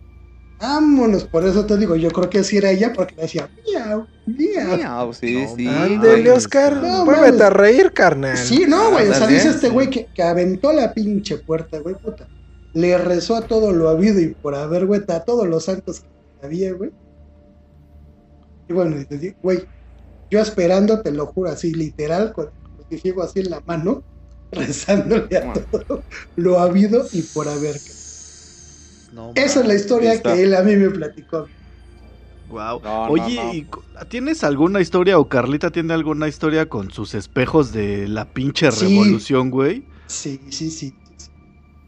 vámonos. 0.59 1.23
Por 1.23 1.45
eso 1.47 1.65
te 1.65 1.77
digo, 1.77 1.95
yo 1.95 2.11
creo 2.11 2.29
que 2.29 2.43
sí 2.43 2.57
era 2.57 2.69
ella, 2.71 2.93
porque 2.93 3.15
le 3.15 3.23
decía, 3.23 3.49
miau, 3.67 4.05
miau. 4.27 4.77
Miau, 4.77 5.13
sí, 5.13 5.43
No 5.43 5.55
sí. 5.55 5.67
Ándele, 5.67 6.21
güey. 6.21 6.27
Oscar. 6.37 6.75
No, 6.77 7.09
a 7.09 7.49
reír, 7.49 7.91
carnal. 7.93 8.37
Sí, 8.37 8.65
no, 8.67 8.91
güey. 8.91 9.05
O 9.07 9.13
sea, 9.13 9.15
Ándale. 9.23 9.33
dice 9.33 9.49
este 9.49 9.69
güey 9.69 9.89
que, 9.89 10.07
que 10.13 10.21
aventó 10.21 10.71
la 10.71 10.93
pinche 10.93 11.37
puerta, 11.37 11.79
güey, 11.79 11.95
puta. 11.95 12.27
Le 12.73 12.97
rezó 12.97 13.35
a 13.35 13.47
todo 13.47 13.71
lo 13.71 13.89
habido 13.89 14.19
y 14.19 14.33
por 14.35 14.55
haber, 14.55 14.85
güey, 14.85 15.01
a 15.07 15.19
todos 15.23 15.47
los 15.47 15.65
santos 15.65 16.01
que 16.01 16.45
había, 16.45 16.73
güey. 16.73 16.91
Y 18.67 18.73
bueno, 18.73 18.99
y 18.99 19.05
te 19.05 19.17
digo, 19.17 19.35
güey, 19.41 19.59
yo 20.29 20.39
esperando, 20.39 21.01
te 21.01 21.11
lo 21.11 21.27
juro, 21.27 21.49
así, 21.49 21.73
literal, 21.73 22.33
con 22.33 22.45
el 22.45 22.51
crucifijo 22.75 23.21
así 23.23 23.39
en 23.41 23.49
la 23.51 23.61
mano, 23.65 24.03
rezándole 24.51 25.37
a 25.37 25.53
todo 25.53 26.05
lo 26.35 26.59
habido 26.59 27.05
y 27.11 27.23
por 27.23 27.47
haber. 27.47 27.75
No 29.13 29.33
Esa 29.35 29.61
es 29.61 29.67
la 29.67 29.73
historia 29.73 30.13
está. 30.13 30.33
que 30.33 30.43
él 30.43 30.55
a 30.55 30.63
mí 30.63 30.75
me 30.75 30.89
platicó. 30.89 31.47
Wow. 32.47 32.81
No, 32.83 33.07
Oye, 33.09 33.35
no. 33.35 33.53
¿y 33.53 33.63
co- 33.65 33.83
¿tienes 34.09 34.43
alguna 34.43 34.81
historia 34.81 35.17
o 35.19 35.29
Carlita 35.29 35.71
tiene 35.71 35.93
alguna 35.93 36.27
historia 36.27 36.67
con 36.67 36.91
sus 36.91 37.13
espejos 37.15 37.71
de 37.71 38.07
la 38.07 38.33
pinche 38.33 38.71
Sí. 38.71 38.85
revolución, 38.85 39.51
güey? 39.51 39.87
Sí, 40.07 40.39
sí, 40.51 40.69
sí. 40.71 41.00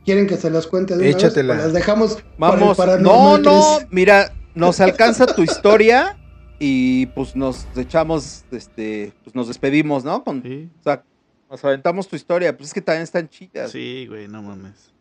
¿Quieren 0.06 0.28
que 0.28 0.38
se 0.38 0.50
los 0.50 0.68
cuente 0.68 0.96
de 0.98 1.08
una 1.10 1.18
Échatela. 1.18 1.54
vez? 1.54 1.64
O 1.64 1.66
las 1.68 1.74
dejamos 1.74 2.18
para 2.38 2.96
el 2.96 3.04
Vamos. 3.04 3.40
No, 3.42 3.80
no. 3.80 3.80
Mira, 3.90 4.34
nos 4.56 4.80
alcanza 4.80 5.26
tu 5.26 5.44
historia 5.44 6.18
y 6.60 7.06
pues 7.08 7.36
nos 7.36 7.66
echamos, 7.76 8.44
este, 8.52 9.14
pues 9.24 9.36
nos 9.36 9.48
despedimos, 9.48 10.04
¿no? 10.04 10.24
Con, 10.24 10.42
Sí. 10.44 10.70
o 10.80 10.84
sea, 10.84 11.04
nos 11.50 11.64
aventamos 11.64 12.08
tu 12.08 12.16
historia. 12.16 12.56
Pues 12.56 12.70
es 12.70 12.74
que 12.74 12.82
también 12.82 13.04
están 13.04 13.30
chidas. 13.30 13.72
Sí, 13.72 14.06
güey, 14.08 14.28
no 14.28 14.42
mames. 14.42 14.92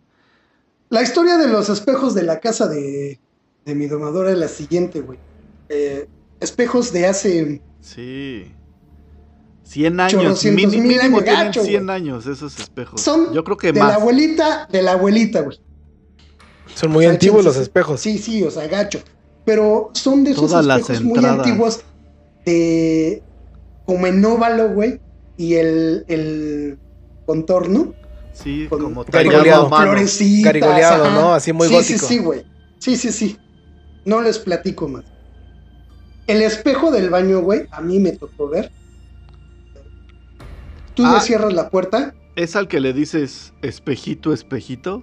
La 0.88 1.02
historia 1.02 1.36
de 1.38 1.48
los 1.48 1.68
espejos 1.68 2.14
de 2.14 2.22
la 2.22 2.38
casa 2.40 2.68
de, 2.68 3.18
de 3.64 3.74
mi 3.74 3.86
domadora 3.86 4.30
es 4.30 4.38
la 4.38 4.48
siguiente, 4.48 5.00
güey. 5.00 5.18
Eh, 5.68 6.06
espejos 6.40 6.92
de 6.92 7.06
hace... 7.06 7.62
Sí. 7.80 8.52
100 9.72 10.00
años, 10.00 10.44
mil 10.44 10.68
mínimo 10.68 10.84
años, 11.18 11.24
tienen 11.24 11.24
gacho, 11.24 11.62
100 11.64 11.84
güey. 11.86 11.96
años 11.96 12.26
esos 12.26 12.58
espejos. 12.58 13.00
Son 13.00 13.32
Yo 13.32 13.42
creo 13.42 13.56
que 13.56 13.72
de 13.72 13.80
más. 13.80 13.88
la 13.90 13.94
abuelita, 13.96 14.68
de 14.70 14.82
la 14.82 14.92
abuelita, 14.92 15.40
güey. 15.40 15.58
Son 16.74 16.90
muy 16.90 17.04
O 17.06 17.08
sea, 17.08 17.12
antiguos 17.14 17.44
los 17.44 17.56
espejos. 17.56 18.00
Sí, 18.00 18.18
sí, 18.18 18.42
o 18.42 18.50
sea, 18.50 18.66
gacho. 18.68 19.00
Pero 19.44 19.90
son 19.94 20.24
de 20.24 20.32
esos 20.32 20.50
Todas 20.50 20.64
las 20.64 20.80
espejos 20.80 21.02
muy 21.02 21.24
antiguos 21.24 21.80
de... 22.46 23.22
como 23.86 24.06
en 24.06 24.24
óvalo, 24.24 24.68
güey. 24.70 25.00
Y 25.36 25.54
el, 25.54 26.04
el 26.08 26.78
contorno. 27.26 27.94
Sí, 28.32 28.66
con- 28.68 28.82
como. 28.82 29.04
Garigoleado, 29.04 29.66
ajá. 29.74 31.14
¿no? 31.14 31.34
Así 31.34 31.52
muy 31.52 31.68
sí, 31.68 31.74
gótico. 31.74 32.06
Sí, 32.06 32.14
sí, 32.14 32.18
güey. 32.18 32.44
Sí, 32.78 32.96
sí, 32.96 33.12
sí. 33.12 33.38
No 34.04 34.20
les 34.20 34.38
platico 34.38 34.88
más. 34.88 35.04
El 36.26 36.42
espejo 36.42 36.90
del 36.90 37.10
baño, 37.10 37.40
güey, 37.40 37.66
a 37.70 37.80
mí 37.80 37.98
me 37.98 38.12
tocó 38.12 38.48
ver. 38.48 38.70
Tú 40.94 41.04
Ah. 41.06 41.14
le 41.14 41.20
cierras 41.20 41.52
la 41.52 41.70
puerta. 41.70 42.14
¿Es 42.36 42.56
al 42.56 42.68
que 42.68 42.80
le 42.80 42.92
dices 42.92 43.52
espejito, 43.62 44.32
espejito? 44.32 45.02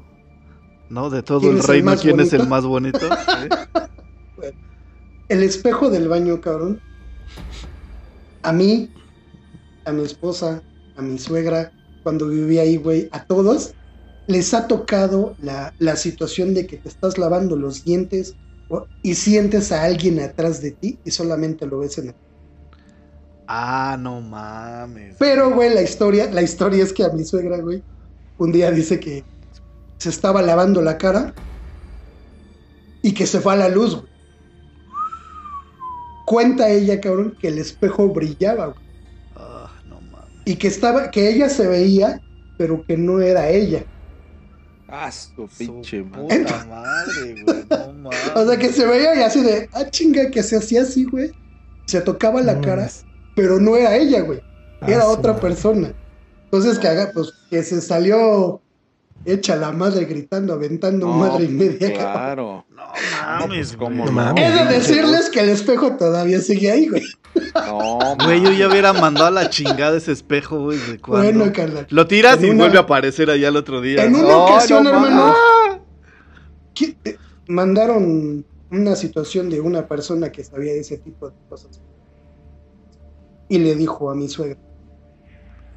¿No? 0.89 1.09
De 1.09 1.21
todo 1.21 1.41
¿Quién 1.41 1.57
el 1.57 1.63
reino, 1.63 1.95
¿quién 1.95 2.19
es 2.19 2.33
el 2.33 2.47
más 2.47 2.63
bonito? 2.65 2.99
El 5.29 5.43
espejo 5.43 5.91
del 5.91 6.07
baño, 6.07 6.41
cabrón. 6.41 6.81
A 8.41 8.51
mí, 8.51 8.89
a 9.85 9.91
mi 9.91 10.01
esposa, 10.03 10.63
a 10.97 11.01
mi 11.03 11.19
suegra, 11.19 11.71
cuando 12.01 12.27
vivía 12.29 12.63
ahí, 12.63 12.77
güey, 12.77 13.09
a 13.11 13.23
todos, 13.25 13.75
les 14.27 14.55
ha 14.55 14.67
tocado 14.67 15.35
la, 15.39 15.75
la 15.77 15.95
situación 15.97 16.55
de 16.55 16.65
que 16.65 16.77
te 16.77 16.89
estás 16.89 17.19
lavando 17.19 17.55
los 17.55 17.83
dientes 17.83 18.33
o- 18.69 18.87
y 19.03 19.13
sientes 19.13 19.71
a 19.71 19.83
alguien 19.83 20.19
atrás 20.19 20.63
de 20.63 20.71
ti 20.71 20.97
y 21.03 21.11
solamente 21.11 21.67
lo 21.67 21.77
ves 21.79 21.99
en 21.99 22.07
el... 22.07 22.15
Ah, 23.51 23.97
no 23.99 24.21
mames. 24.21 25.15
Pero, 25.17 25.49
güey, 25.49 25.73
la 25.73 25.81
historia, 25.81 26.29
la 26.29 26.43
historia 26.43 26.83
es 26.83 26.93
que 26.93 27.03
a 27.03 27.09
mi 27.09 27.25
suegra, 27.25 27.57
güey, 27.57 27.81
un 28.37 28.51
día 28.51 28.69
dice 28.69 28.99
que 28.99 29.23
se 29.97 30.09
estaba 30.09 30.43
lavando 30.43 30.83
la 30.83 30.99
cara 30.99 31.33
y 33.01 33.11
que 33.11 33.25
se 33.25 33.39
fue 33.39 33.53
a 33.53 33.55
la 33.55 33.67
luz, 33.67 33.95
güey. 33.95 34.07
Cuenta 36.27 36.69
ella, 36.69 37.01
cabrón, 37.01 37.35
que 37.41 37.47
el 37.47 37.57
espejo 37.57 38.09
brillaba, 38.09 38.67
güey. 38.67 38.85
Ah, 39.35 39.71
no 39.87 39.99
mames. 39.99 40.29
Y 40.45 40.55
que 40.55 40.67
estaba, 40.67 41.09
que 41.09 41.27
ella 41.27 41.49
se 41.49 41.67
veía, 41.67 42.21
pero 42.55 42.85
que 42.85 42.97
no 42.97 43.19
era 43.19 43.49
ella. 43.49 43.83
Ah, 44.87 45.11
su 45.11 45.47
pinche 45.57 46.03
puta 46.03 46.65
madre, 46.65 47.43
güey. 47.43 47.65
No 47.67 47.93
mames. 47.93 48.31
O 48.35 48.45
sea, 48.45 48.59
que 48.59 48.69
se 48.71 48.85
veía 48.85 49.15
y 49.15 49.23
así 49.23 49.41
de, 49.41 49.67
ah, 49.73 49.89
chinga, 49.89 50.29
que 50.29 50.43
se 50.43 50.55
hacía 50.55 50.83
así, 50.83 51.05
güey. 51.05 51.31
Se 51.87 51.99
tocaba 52.01 52.43
la 52.43 52.53
No 52.53 52.61
cara. 52.61 52.87
Pero 53.39 53.59
no 53.59 53.77
era 53.77 53.95
ella, 53.95 54.21
güey. 54.21 54.41
Era 54.85 54.99
Ah, 54.99 55.05
su 55.05 55.09
otra 55.11 55.31
madre. 55.33 55.47
persona. 55.47 55.93
Entonces 56.45 56.77
que 56.79 56.87
haga, 56.87 57.11
pues, 57.13 57.31
que 57.49 57.63
se 57.63 57.79
salió 57.79 58.61
hecha 59.25 59.55
la 59.55 59.71
madre 59.71 60.05
gritando, 60.05 60.53
aventando 60.53 61.07
No, 61.07 61.13
madre 61.13 61.45
y 61.45 61.49
media. 61.49 61.93
cabrón. 61.93 61.95
Claro. 62.13 62.65
No 62.75 63.47
mames, 63.47 63.75
¿cómo 63.77 64.03
güey. 64.03 64.05
No 64.07 64.11
mames. 64.11 64.43
He 64.43 64.65
de 64.65 64.73
decirles 64.73 65.29
que 65.29 65.39
el 65.41 65.49
espejo 65.49 65.95
todavía 65.97 66.39
sigue 66.41 66.69
ahí, 66.71 66.87
güey. 66.89 67.03
No, 67.53 67.99
Güey, 68.25 68.41
yo 68.41 68.51
ya 68.51 68.67
hubiera 68.67 68.91
mandado 68.91 69.27
a 69.27 69.31
la 69.31 69.49
chingada 69.49 69.95
ese 69.97 70.11
espejo, 70.11 70.59
güey. 70.63 70.77
¿De? 70.79 70.97
Bueno, 71.05 71.51
carnal. 71.53 71.85
Lo 71.89 72.07
tiras 72.07 72.41
y 72.41 72.49
una- 72.49 72.63
vuelve 72.63 72.77
a 72.77 72.81
aparecer 72.81 73.29
allá 73.29 73.47
el 73.49 73.55
otro 73.55 73.79
día. 73.81 74.03
En 74.03 74.15
una 74.15 74.23
No, 74.27 74.45
ocasión, 74.45 74.83
no 74.83 74.89
hermano, 74.89 75.15
mames. 75.27 75.81
¿qué- 76.73 76.97
eh, 77.05 77.17
mandaron 77.47 78.45
una 78.71 78.95
situación 78.95 79.49
de 79.49 79.59
una 79.61 79.87
persona 79.87 80.31
que 80.31 80.43
sabía 80.43 80.73
de 80.73 80.79
ese 80.79 80.97
tipo 80.97 81.29
de 81.29 81.35
cosas. 81.49 81.81
Y 83.49 83.57
le 83.59 83.75
dijo 83.75 84.09
a 84.09 84.15
mi 84.15 84.29
suegra. 84.29 84.59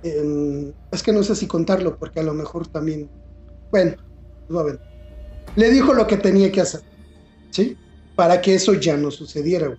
es 0.02 1.02
que 1.02 1.12
no 1.12 1.22
sé 1.22 1.34
si 1.34 1.46
contarlo 1.46 1.98
porque 1.98 2.20
a 2.20 2.22
lo 2.22 2.34
mejor 2.34 2.66
también... 2.68 3.10
Bueno, 3.70 3.96
a 4.50 4.62
ver. 4.62 4.80
Le 5.56 5.70
dijo 5.70 5.94
lo 5.94 6.06
que 6.06 6.16
tenía 6.16 6.52
que 6.52 6.60
hacer. 6.60 6.82
¿Sí? 7.50 7.76
Para 8.14 8.40
que 8.40 8.54
eso 8.54 8.74
ya 8.74 8.96
no 8.96 9.10
sucediera. 9.10 9.76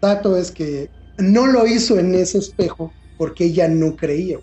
Dato 0.00 0.36
es 0.36 0.50
que 0.50 0.90
no 1.18 1.46
lo 1.46 1.66
hizo 1.66 1.98
en 1.98 2.14
ese 2.14 2.38
espejo 2.38 2.92
porque 3.16 3.44
ella 3.44 3.68
no 3.68 3.96
creía. 3.96 4.38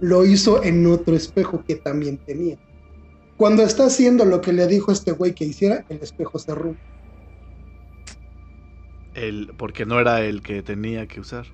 Lo 0.00 0.24
hizo 0.24 0.62
en 0.62 0.86
otro 0.86 1.14
espejo 1.14 1.62
que 1.64 1.76
también 1.76 2.18
tenía. 2.24 2.58
Cuando 3.36 3.62
está 3.62 3.86
haciendo 3.86 4.24
lo 4.24 4.40
que 4.40 4.52
le 4.52 4.66
dijo 4.66 4.92
este 4.92 5.12
güey 5.12 5.34
que 5.34 5.44
hiciera, 5.44 5.84
el 5.88 5.98
espejo 6.02 6.38
se 6.38 6.54
rompe. 6.54 6.89
El, 9.20 9.52
porque 9.58 9.84
no 9.84 10.00
era 10.00 10.22
el 10.22 10.42
que 10.42 10.62
tenía 10.62 11.06
que 11.06 11.20
usar. 11.20 11.46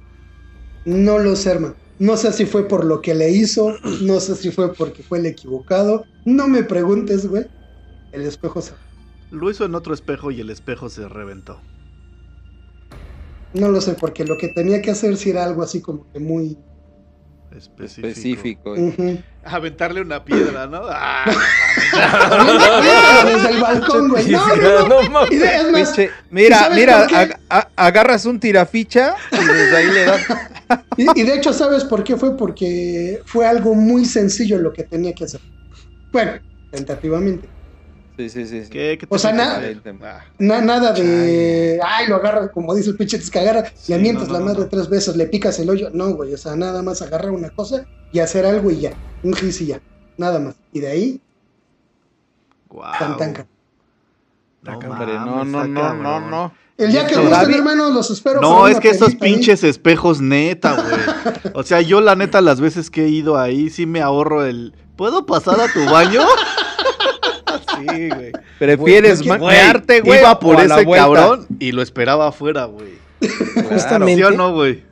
No 0.85 1.19
lo 1.19 1.35
sé, 1.35 1.51
hermano. 1.51 1.75
No 1.99 2.17
sé 2.17 2.33
si 2.33 2.47
fue 2.47 2.69
por 2.69 2.85
lo 2.85 3.01
que 3.01 3.15
le 3.15 3.31
hizo, 3.31 3.75
no 4.03 4.21
sé 4.21 4.37
si 4.37 4.51
fue 4.53 4.73
porque 4.73 5.03
fue 5.03 5.19
el 5.19 5.27
equivocado. 5.27 6.05
No 6.25 6.47
me 6.47 6.63
preguntes, 6.63 7.27
güey. 7.27 7.47
El 8.13 8.23
espejo 8.23 8.61
se 8.61 8.75
Lo 9.31 9.51
hizo 9.51 9.65
en 9.65 9.75
otro 9.75 9.95
espejo 9.95 10.31
y 10.31 10.41
el 10.41 10.51
espejo 10.51 10.89
se 10.89 11.09
reventó. 11.09 11.61
No 13.53 13.69
lo 13.69 13.81
sé, 13.81 13.95
porque 13.95 14.25
lo 14.25 14.37
que 14.37 14.49
tenía 14.49 14.81
que 14.83 14.91
hacer 14.91 15.17
si 15.17 15.31
era 15.31 15.45
algo 15.45 15.63
así 15.63 15.81
como 15.81 16.07
que 16.13 16.21
muy... 16.21 16.57
Específico. 17.57 18.75
Aventarle 19.45 20.01
una 20.01 20.25
piedra, 20.25 20.67
¿no? 20.67 20.83
Ah, 21.99 23.25
Desde 23.25 23.51
el 23.51 23.61
balcón, 23.61 24.09
güey. 24.09 24.29
No, 24.31 24.47
no, 24.57 24.89
no. 24.89 25.03
No 25.03 25.11
mames. 25.11 25.33
Y 25.33 25.37
de- 25.37 25.57
es 25.57 25.71
más, 25.73 25.97
Pinche- 25.97 26.07
¿y 26.07 26.35
Mira, 26.35 26.69
mira, 26.75 27.07
ag- 27.09 27.69
agarras 27.77 28.25
un 28.27 28.41
tiraficha 28.41 29.15
y 29.33 29.37
desde 29.45 29.77
ahí 29.77 29.87
le 29.93 30.05
das. 30.05 30.21
Y, 30.97 31.07
y 31.21 31.23
de 31.23 31.37
hecho, 31.37 31.53
¿sabes 31.53 31.85
por 31.85 32.03
qué 32.03 32.17
fue? 32.17 32.37
Porque 32.37 33.21
fue 33.25 33.47
algo 33.47 33.75
muy 33.77 34.05
sencillo 34.05 34.59
lo 34.59 34.73
que 34.73 34.83
tenía 34.83 35.13
que 35.15 35.23
hacer. 35.25 35.41
Bueno, 36.11 36.33
tentativamente. 36.73 37.49
Sí, 38.17 38.31
sí, 38.31 38.47
sí. 38.47 38.65
sí. 38.65 38.71
¿Qué, 38.71 38.97
qué 38.99 39.07
O 39.11 39.19
sea, 39.19 39.33
na-? 39.33 39.61
Ah, 40.03 40.25
Na- 40.39 40.61
nada 40.63 40.93
de. 40.93 41.79
Ay, 41.85 42.07
lo 42.09 42.17
agarra, 42.17 42.51
como 42.51 42.75
dice 42.75 42.91
el 42.91 42.97
pinche 42.97 43.21
que 43.21 43.39
agarra, 43.39 43.65
Sí, 43.75 43.93
le 43.93 43.99
mientas 43.99 44.29
no, 44.29 44.35
la 44.35 44.41
madre 44.41 44.61
no. 44.61 44.69
tres 44.69 44.89
veces, 44.89 45.17
le 45.17 45.27
picas 45.27 45.59
el 45.59 45.69
hoyo. 45.69 45.91
No, 45.93 46.09
güey, 46.15 46.33
o 46.33 46.39
sea, 46.39 46.57
nada 46.57 46.83
más 46.83 47.03
agarrar 47.03 47.31
una 47.31 47.51
cosa 47.51 47.85
y 48.13 48.21
hacer 48.21 48.47
algo 48.47 48.71
y 48.71 48.81
ya. 48.81 48.93
Un 49.23 49.35
gis 49.35 49.61
y 49.61 49.67
ya. 49.67 49.81
Nada 50.17 50.39
más. 50.39 50.55
Y 50.73 50.81
de 50.81 50.89
ahí, 50.89 51.21
guau. 52.69 52.93
tan 52.99 53.17
tan 53.17 53.33
can. 53.35 53.47
No, 54.63 55.45
no, 55.45 55.45
no, 55.45 55.67
no, 55.67 55.95
no, 55.95 56.21
no. 56.31 56.53
El 56.79 56.93
día 56.93 57.07
que 57.07 57.17
gusten, 57.17 57.55
hermanos, 57.55 57.95
los 57.95 58.11
espero. 58.11 58.41
No, 58.41 58.67
es 58.69 58.81
que 58.81 58.91
esos 58.91 59.09
ahí. 59.11 59.17
pinches 59.17 59.63
espejos, 59.65 60.21
neta, 60.21 60.75
güey. 60.75 61.53
O 61.55 61.63
sea, 61.63 61.81
yo 61.81 62.01
la 62.01 62.17
neta, 62.17 62.41
las 62.41 62.61
veces 62.61 62.91
que 62.91 63.05
he 63.05 63.09
ido 63.09 63.39
ahí, 63.39 63.71
sí 63.71 63.87
me 63.87 64.01
ahorro 64.03 64.45
el 64.45 64.75
¿puedo 64.97 65.25
pasar 65.27 65.61
a 65.61 65.73
tu 65.73 65.85
baño? 65.87 66.21
Sí, 67.79 68.09
güey. 68.09 68.33
Prefieres 68.59 69.23
Güey, 69.23 69.41
mearte, 69.41 70.01
güey. 70.01 70.21
Iba 70.21 70.39
por 70.39 70.61
ese 70.61 70.85
vuelta? 70.85 70.97
cabrón 71.05 71.47
y 71.59 71.73
lo 71.73 71.83
esperaba 71.83 72.29
afuera, 72.29 72.65
güey. 72.65 72.93
Justamente, 73.71 74.17
¿Sí 74.17 74.23
o 74.23 74.31
no, 74.31 74.53
güey? 74.55 74.85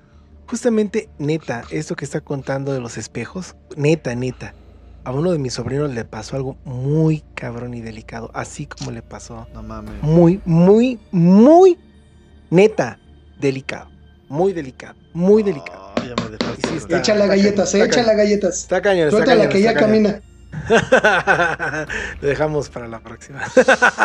justamente, 0.46 1.08
neta, 1.18 1.64
esto 1.70 1.96
que 1.96 2.04
está 2.04 2.20
contando 2.20 2.72
de 2.72 2.80
los 2.80 2.96
espejos, 2.98 3.56
neta, 3.76 4.14
neta. 4.14 4.54
A 5.02 5.10
uno 5.12 5.32
de 5.32 5.38
mis 5.38 5.54
sobrinos 5.54 5.92
le 5.92 6.04
pasó 6.04 6.36
algo 6.36 6.56
muy 6.64 7.22
cabrón 7.34 7.74
y 7.74 7.80
delicado, 7.80 8.30
así 8.34 8.66
como 8.66 8.90
le 8.90 9.02
pasó. 9.02 9.46
No 9.52 9.62
mames. 9.62 9.94
Muy, 10.02 10.40
muy, 10.44 10.98
muy 11.10 11.78
neta, 12.50 12.98
delicado. 13.40 13.88
Muy 14.28 14.52
delicado, 14.52 14.94
muy 15.12 15.42
delicado. 15.42 15.92
Ay, 15.96 16.08
ya 16.08 16.24
me 16.24 16.30
dejaste 16.30 16.68
Sí, 16.68 16.76
está- 16.76 16.98
Échale 16.98 17.26
galletas, 17.26 17.74
eh, 17.74 17.78
está 17.82 18.00
échale 18.00 18.16
galletas. 18.16 18.58
Está 18.60 18.80
cañón, 18.82 19.08
está 19.08 19.16
Suéltala 19.18 19.48
que 19.48 19.60
ya 19.60 19.70
está 19.70 19.80
cañón. 19.80 20.04
camina. 20.04 20.22
Lo 22.20 22.28
dejamos 22.28 22.68
para 22.68 22.88
la 22.88 23.00
próxima. 23.00 23.40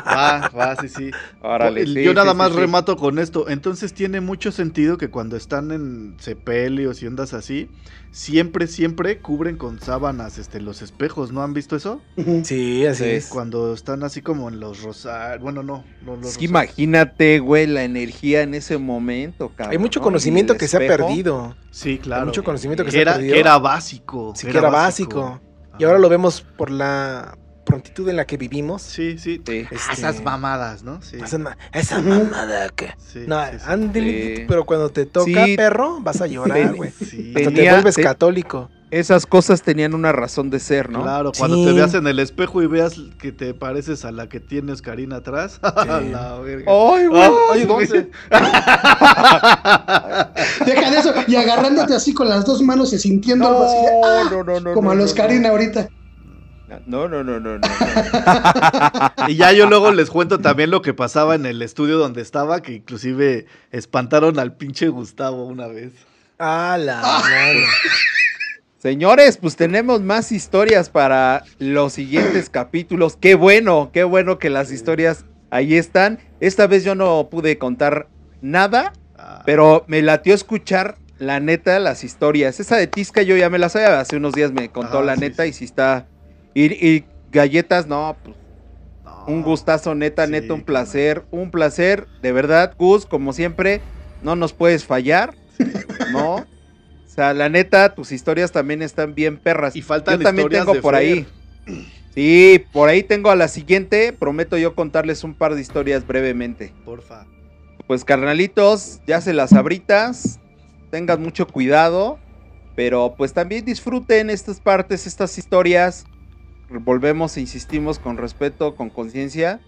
Va, 0.05 0.49
va, 0.49 0.75
sí, 0.77 0.89
sí. 0.89 1.11
Órale, 1.41 1.85
sí, 1.85 2.03
Yo 2.03 2.13
nada 2.13 2.31
sí, 2.31 2.37
más 2.37 2.49
sí, 2.49 2.53
sí. 2.55 2.59
remato 2.59 2.95
con 2.97 3.19
esto. 3.19 3.49
Entonces 3.49 3.93
tiene 3.93 4.21
mucho 4.21 4.51
sentido 4.51 4.97
que 4.97 5.09
cuando 5.09 5.35
están 5.37 5.71
en 5.71 6.15
sepelios 6.19 7.01
y 7.01 7.07
ondas 7.07 7.33
así, 7.33 7.69
siempre, 8.11 8.67
siempre 8.67 9.19
cubren 9.19 9.57
con 9.57 9.79
sábanas 9.79 10.37
este, 10.37 10.59
los 10.61 10.81
espejos. 10.81 11.31
¿No 11.31 11.41
han 11.43 11.53
visto 11.53 11.75
eso? 11.75 12.01
Sí, 12.43 12.85
así 12.85 13.03
Sí. 13.03 13.09
es. 13.11 13.27
Cuando 13.27 13.73
están 13.73 14.03
así 14.03 14.21
como 14.21 14.49
en 14.49 14.59
los 14.59 14.81
rosarios. 14.81 15.41
Bueno, 15.41 15.63
no. 15.63 15.83
no 16.01 16.15
los 16.15 16.19
Sí, 16.19 16.25
rosarios. 16.25 16.43
imagínate, 16.49 17.39
güey, 17.39 17.67
la 17.67 17.83
energía 17.83 18.41
en 18.41 18.53
ese 18.53 18.77
momento, 18.77 19.49
cabrón. 19.55 19.71
Hay 19.71 19.77
mucho 19.77 19.99
¿no? 19.99 20.05
conocimiento 20.05 20.57
que 20.57 20.67
se 20.67 20.77
ha 20.77 20.79
perdido. 20.79 21.55
Sí, 21.71 21.99
claro. 21.99 22.25
mucho 22.25 22.43
conocimiento 22.43 22.83
que 22.83 22.87
Que 22.87 22.91
se 22.93 22.97
ha 22.99 23.01
era, 23.03 23.13
perdido. 23.13 23.33
que 23.33 23.39
era 23.39 23.57
básico. 23.59 24.33
Sí, 24.35 24.47
que 24.47 24.57
era 24.57 24.69
básico. 24.69 25.41
Y 25.79 25.83
ahora 25.85 25.97
lo 25.97 26.09
vemos 26.09 26.41
por 26.57 26.69
la 26.69 27.37
prontitud 27.65 28.09
en 28.09 28.15
la 28.15 28.25
que 28.25 28.35
vivimos. 28.37 28.81
Sí, 28.81 29.17
sí. 29.19 29.41
Sí. 29.45 29.65
Este, 29.71 29.93
Esas 29.93 30.21
mamadas, 30.23 30.83
¿no? 30.83 31.01
Sí. 31.01 31.17
Esa, 31.23 31.37
ma- 31.37 31.57
esa 31.71 31.99
Ujú. 31.99 32.09
mamada 32.09 32.69
que. 32.69 32.93
sí, 32.97 33.23
No, 33.27 33.43
sí, 33.45 33.51
sí. 33.59 33.63
ándale, 33.67 34.35
Sí. 34.37 34.45
pero 34.47 34.65
cuando 34.65 34.89
te 34.89 35.05
toca, 35.05 35.45
Sí. 35.45 35.55
perro, 35.55 35.99
vas 36.01 36.19
a 36.21 36.27
llorar, 36.27 36.75
güey. 36.75 36.91
Sí, 36.91 37.33
Hasta 37.35 37.51
te 37.51 37.69
vuelves 37.69 37.95
te- 37.95 38.01
católico. 38.03 38.69
Esas 38.91 39.25
cosas 39.27 39.61
tenían 39.61 39.93
una 39.93 40.11
razón 40.11 40.49
de 40.49 40.59
ser, 40.59 40.89
¿no? 40.89 41.03
Claro, 41.03 41.31
cuando 41.37 41.57
Sí. 41.57 41.65
te 41.65 41.73
veas 41.73 41.93
en 41.93 42.07
el 42.07 42.17
espejo 42.19 42.63
y 42.63 42.67
veas 42.67 42.95
que 43.19 43.31
te 43.31 43.53
pareces 43.53 44.03
a 44.03 44.11
la 44.11 44.27
que 44.29 44.39
tienes 44.39 44.81
Karina 44.81 45.17
atrás. 45.17 45.59
A 45.63 46.01
la 46.01 46.39
verga. 46.39 46.71
¡Ay, 46.71 47.05
güey! 47.07 47.21
Ah, 47.21 47.31
Oye, 47.51 47.65
¿dónde? 47.65 48.09
Deja 50.65 50.91
de 50.91 50.97
eso 50.97 51.13
y 51.27 51.35
agarrándote 51.35 51.93
así 51.93 52.13
con 52.13 52.29
las 52.29 52.45
dos 52.45 52.61
manos 52.61 52.91
y 52.93 52.99
sintiendo 52.99 53.47
algo 53.47 53.63
así. 53.65 53.75
de, 53.77 54.01
¡ah! 54.03 54.23
no, 54.31 54.43
no, 54.43 54.59
no. 54.59 54.73
como 54.73 54.91
a 54.91 54.95
los 54.95 55.11
no, 55.11 55.17
Karina 55.17 55.49
ahorita. 55.49 55.89
No, 56.85 57.07
no, 57.07 57.23
no, 57.23 57.39
no, 57.39 57.57
no. 57.57 57.67
Y 59.27 59.35
ya 59.35 59.51
yo 59.53 59.67
luego 59.67 59.91
les 59.91 60.09
cuento 60.11 60.37
también 60.39 60.69
lo 60.69 60.81
que 60.83 60.93
pasaba 60.93 61.33
en 61.35 61.45
el 61.47 61.61
estudio 61.63 61.97
donde 61.97 62.21
estaba, 62.21 62.61
que 62.61 62.73
inclusive 62.73 63.47
espantaron 63.71 64.37
al 64.39 64.55
pinche 64.55 64.87
Gustavo 64.87 65.45
una 65.45 65.67
vez. 65.67 65.93
Ah, 66.37 66.77
la 66.79 67.01
madre. 67.01 67.63
Señores, 68.79 69.35
pues 69.35 69.57
tenemos 69.57 70.01
más 70.01 70.31
historias 70.31 70.89
para 70.89 71.43
los 71.59 71.91
siguientes 71.93 72.49
capítulos. 72.51 73.17
Qué 73.19 73.35
bueno, 73.35 73.89
qué 73.93 74.05
bueno 74.05 74.39
que 74.39 74.49
las 74.49 74.71
historias 74.71 75.25
ahí 75.49 75.75
están. 75.75 76.19
Esta 76.39 76.65
vez 76.65 76.85
yo 76.85 76.95
no 76.95 77.27
pude 77.29 77.57
contar 77.57 78.07
nada, 78.41 78.93
Ah, 79.21 79.43
pero 79.45 79.83
me 79.87 80.01
latió 80.01 80.33
escuchar 80.33 80.95
la 81.17 81.41
neta 81.41 81.77
las 81.79 82.05
historias. 82.05 82.61
Esa 82.61 82.77
de 82.77 82.87
Tisca 82.87 83.21
yo 83.21 83.35
ya 83.35 83.49
me 83.49 83.59
la 83.59 83.67
sabía, 83.67 83.99
hace 83.99 84.15
unos 84.15 84.31
días 84.33 84.53
me 84.53 84.69
contó 84.69 84.99
Ah, 84.99 85.03
la 85.03 85.15
sí, 85.15 85.21
neta 85.21 85.43
sí. 85.43 85.49
y 85.49 85.53
si 85.53 85.65
está... 85.65 86.07
Y, 86.53 86.65
y 86.73 87.03
galletas, 87.29 87.85
no, 87.85 88.15
pues 88.23 88.37
un 89.27 89.43
gustazo, 89.43 89.93
neta, 89.93 90.25
Sí, 90.25 90.31
neta, 90.31 90.53
un 90.53 90.63
placer, 90.63 91.23
un 91.31 91.51
placer, 91.51 92.07
de 92.21 92.31
verdad, 92.31 92.73
Gus, 92.79 93.05
como 93.05 93.33
siempre, 93.33 93.81
no 94.23 94.37
nos 94.37 94.53
puedes 94.53 94.85
fallar, 94.85 95.35
¿no? 96.13 96.45
O 97.19 97.21
sea, 97.21 97.33
la 97.33 97.49
neta, 97.49 97.95
tus 97.95 98.13
historias 98.13 98.53
también 98.53 98.81
están 98.81 99.13
bien 99.13 99.37
perras. 99.37 99.75
Y 99.75 99.81
faltan 99.81 100.19
Yo 100.19 100.23
también 100.23 100.45
historias 100.45 100.65
tengo 100.65 100.81
por 100.81 100.95
Fer. 100.95 101.03
ahí. 101.03 101.27
Sí, 102.15 102.63
por 102.71 102.87
ahí 102.87 103.03
tengo 103.03 103.29
a 103.29 103.35
la 103.35 103.49
siguiente, 103.49 104.13
prometo 104.13 104.57
yo 104.57 104.73
contarles 104.73 105.25
un 105.25 105.33
par 105.33 105.53
de 105.53 105.59
historias 105.59 106.07
brevemente. 106.07 106.73
Porfa. 106.85 107.25
Pues 107.87 108.05
carnalitos, 108.05 109.01
ya 109.05 109.19
se 109.19 109.33
las 109.33 109.51
abritas, 109.51 110.39
tengan 110.91 111.21
mucho 111.21 111.45
cuidado, 111.45 112.19
pero 112.77 113.15
pues 113.17 113.33
también 113.33 113.65
disfruten 113.65 114.29
estas 114.29 114.61
partes, 114.61 115.05
estas 115.05 115.37
historias. 115.37 116.05
Volvemos 116.69 117.35
e 117.35 117.41
insistimos 117.41 117.99
con 117.99 118.15
respeto, 118.15 118.75
con 118.75 118.89
conciencia, 118.89 119.59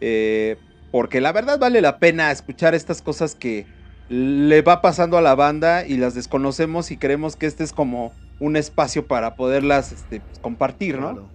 eh, 0.00 0.58
porque 0.92 1.20
la 1.20 1.32
verdad 1.32 1.58
vale 1.58 1.80
la 1.80 1.98
pena 1.98 2.30
escuchar 2.30 2.76
estas 2.76 3.02
cosas 3.02 3.34
que 3.34 3.66
le 4.10 4.60
va 4.62 4.82
pasando 4.82 5.16
a 5.16 5.20
la 5.20 5.36
banda 5.36 5.86
y 5.86 5.96
las 5.96 6.14
desconocemos 6.14 6.90
y 6.90 6.96
creemos 6.96 7.36
que 7.36 7.46
este 7.46 7.62
es 7.62 7.72
como 7.72 8.12
un 8.40 8.56
espacio 8.56 9.06
para 9.06 9.36
poderlas 9.36 9.92
este, 9.92 10.20
pues, 10.20 10.40
compartir, 10.40 10.98
¿no? 10.98 11.12
Claro. 11.12 11.28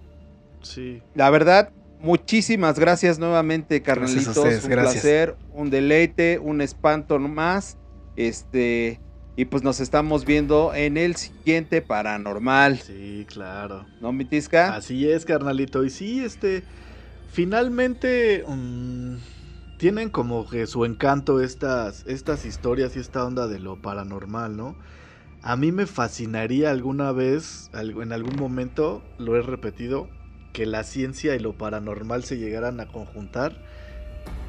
Sí. 0.60 1.00
La 1.14 1.30
verdad, 1.30 1.70
muchísimas 2.00 2.78
gracias 2.78 3.18
nuevamente, 3.18 3.80
Gracias 3.80 3.88
a 3.88 4.00
carnalitos. 4.00 4.36
ustedes, 4.36 4.64
un 4.64 4.70
gracias. 4.70 4.92
placer, 4.92 5.36
un 5.54 5.70
deleite, 5.70 6.38
un 6.38 6.60
espanto 6.60 7.18
más. 7.18 7.78
Este, 8.14 9.00
y 9.36 9.46
pues 9.46 9.62
nos 9.62 9.80
estamos 9.80 10.26
viendo 10.26 10.74
en 10.74 10.98
el 10.98 11.16
siguiente 11.16 11.80
paranormal. 11.80 12.78
Sí, 12.80 13.24
claro. 13.26 13.86
¿No, 14.02 14.12
mi 14.12 14.26
tisca? 14.26 14.74
Así 14.76 15.08
es, 15.08 15.24
carnalito. 15.24 15.82
Y 15.82 15.88
sí, 15.88 16.22
este, 16.22 16.62
finalmente 17.32 18.44
mm, 18.46 19.16
tienen 19.76 20.10
como 20.10 20.48
que 20.48 20.66
su 20.66 20.84
encanto 20.84 21.40
estas, 21.40 22.04
estas 22.06 22.44
historias 22.44 22.96
y 22.96 23.00
esta 23.00 23.24
onda 23.24 23.46
de 23.46 23.58
lo 23.58 23.80
paranormal, 23.80 24.56
¿no? 24.56 24.76
A 25.42 25.56
mí 25.56 25.70
me 25.70 25.86
fascinaría 25.86 26.70
alguna 26.70 27.12
vez, 27.12 27.70
en 27.72 28.12
algún 28.12 28.36
momento, 28.36 29.04
lo 29.18 29.36
he 29.36 29.42
repetido, 29.42 30.08
que 30.52 30.66
la 30.66 30.82
ciencia 30.82 31.36
y 31.36 31.38
lo 31.38 31.56
paranormal 31.56 32.24
se 32.24 32.38
llegaran 32.38 32.80
a 32.80 32.88
conjuntar. 32.88 33.62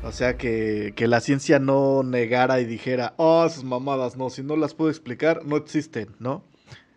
O 0.03 0.11
sea, 0.11 0.37
que, 0.37 0.93
que 0.95 1.07
la 1.07 1.19
ciencia 1.19 1.59
no 1.59 2.01
negara 2.03 2.61
y 2.61 2.65
dijera, 2.65 3.13
oh, 3.17 3.45
esas 3.45 3.63
mamadas, 3.63 4.15
no, 4.15 4.29
si 4.29 4.41
no 4.41 4.55
las 4.55 4.73
puedo 4.73 4.89
explicar, 4.89 5.45
no 5.45 5.57
existen, 5.57 6.15
¿no? 6.19 6.43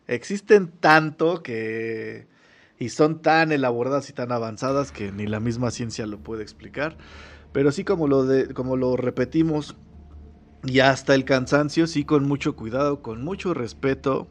Existen 0.07 0.69
tanto 0.69 1.43
que... 1.43 2.27
Y 2.78 2.89
son 2.89 3.20
tan 3.20 3.52
elaboradas 3.52 4.09
y 4.09 4.15
tan 4.15 4.32
avanzadas 4.32 4.93
que 4.93 5.12
ni 5.12 5.27
la 5.27 5.40
misma 5.40 5.70
ciencia 5.70 6.07
lo 6.07 6.19
puede 6.19 6.43
explicar. 6.43 6.97
Pero 7.53 7.73
sí, 7.73 7.85
como 7.85 8.07
lo, 8.07 8.25
de, 8.25 8.53
como 8.55 8.77
lo 8.77 8.97
repetimos, 8.97 9.77
y 10.65 10.81
hasta 10.81 11.15
el 11.15 11.25
cansancio, 11.25 11.87
sí, 11.87 12.05
con 12.05 12.27
mucho 12.27 12.55
cuidado, 12.55 13.03
con 13.03 13.25
mucho 13.25 13.55
respeto. 13.55 14.29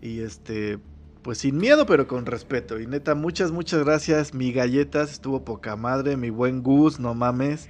Y 0.00 0.20
este, 0.20 0.78
pues 1.22 1.38
sin 1.38 1.58
miedo, 1.58 1.86
pero 1.86 2.08
con 2.08 2.26
respeto. 2.26 2.80
Y 2.80 2.86
neta, 2.86 3.14
muchas, 3.14 3.52
muchas 3.52 3.84
gracias. 3.84 4.34
Mi 4.34 4.52
galletas 4.52 5.12
estuvo 5.12 5.44
poca 5.44 5.76
madre. 5.76 6.16
Mi 6.16 6.30
buen 6.30 6.62
Gus, 6.62 6.98
no 6.98 7.14
mames. 7.14 7.68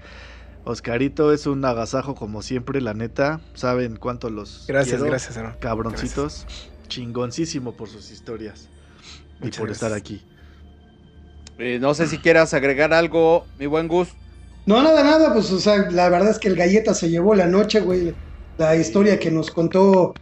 Oscarito 0.65 1.33
es 1.33 1.47
un 1.47 1.65
agasajo 1.65 2.15
como 2.15 2.41
siempre, 2.41 2.81
la 2.81 2.95
neta. 2.95 3.41
Saben 3.55 3.97
cuánto 3.97 4.31
los. 4.31 4.65
Gracias, 4.69 4.97
quiero. 4.97 5.11
gracias, 5.11 5.37
hermano. 5.37 5.57
Cabroncitos. 5.61 6.47
Chingoncísimo 6.87 7.73
por 7.73 7.89
sus 7.89 8.11
historias. 8.11 8.69
y 9.41 9.51
por 9.51 9.67
gracias. 9.67 9.71
estar 9.71 9.93
aquí. 9.93 10.25
Eh, 11.59 11.79
no 11.81 11.95
sé 11.95 12.07
si 12.07 12.19
quieras 12.19 12.55
agregar 12.55 12.95
algo, 12.95 13.47
mi 13.59 13.67
buen 13.67 13.89
Gus. 13.89 14.09
No, 14.67 14.83
nada, 14.83 15.03
nada, 15.03 15.33
pues, 15.33 15.51
o 15.51 15.59
sea, 15.59 15.91
la 15.91 16.09
verdad 16.09 16.31
es 16.31 16.39
que 16.39 16.49
el 16.49 16.57
galleta 16.57 16.95
se 16.95 17.11
llevó 17.11 17.35
la 17.35 17.47
noche, 17.47 17.81
güey. 17.81 18.17
La 18.59 18.77
historia 18.77 19.19
que 19.19 19.31
nos 19.31 19.51
contó 19.51 20.17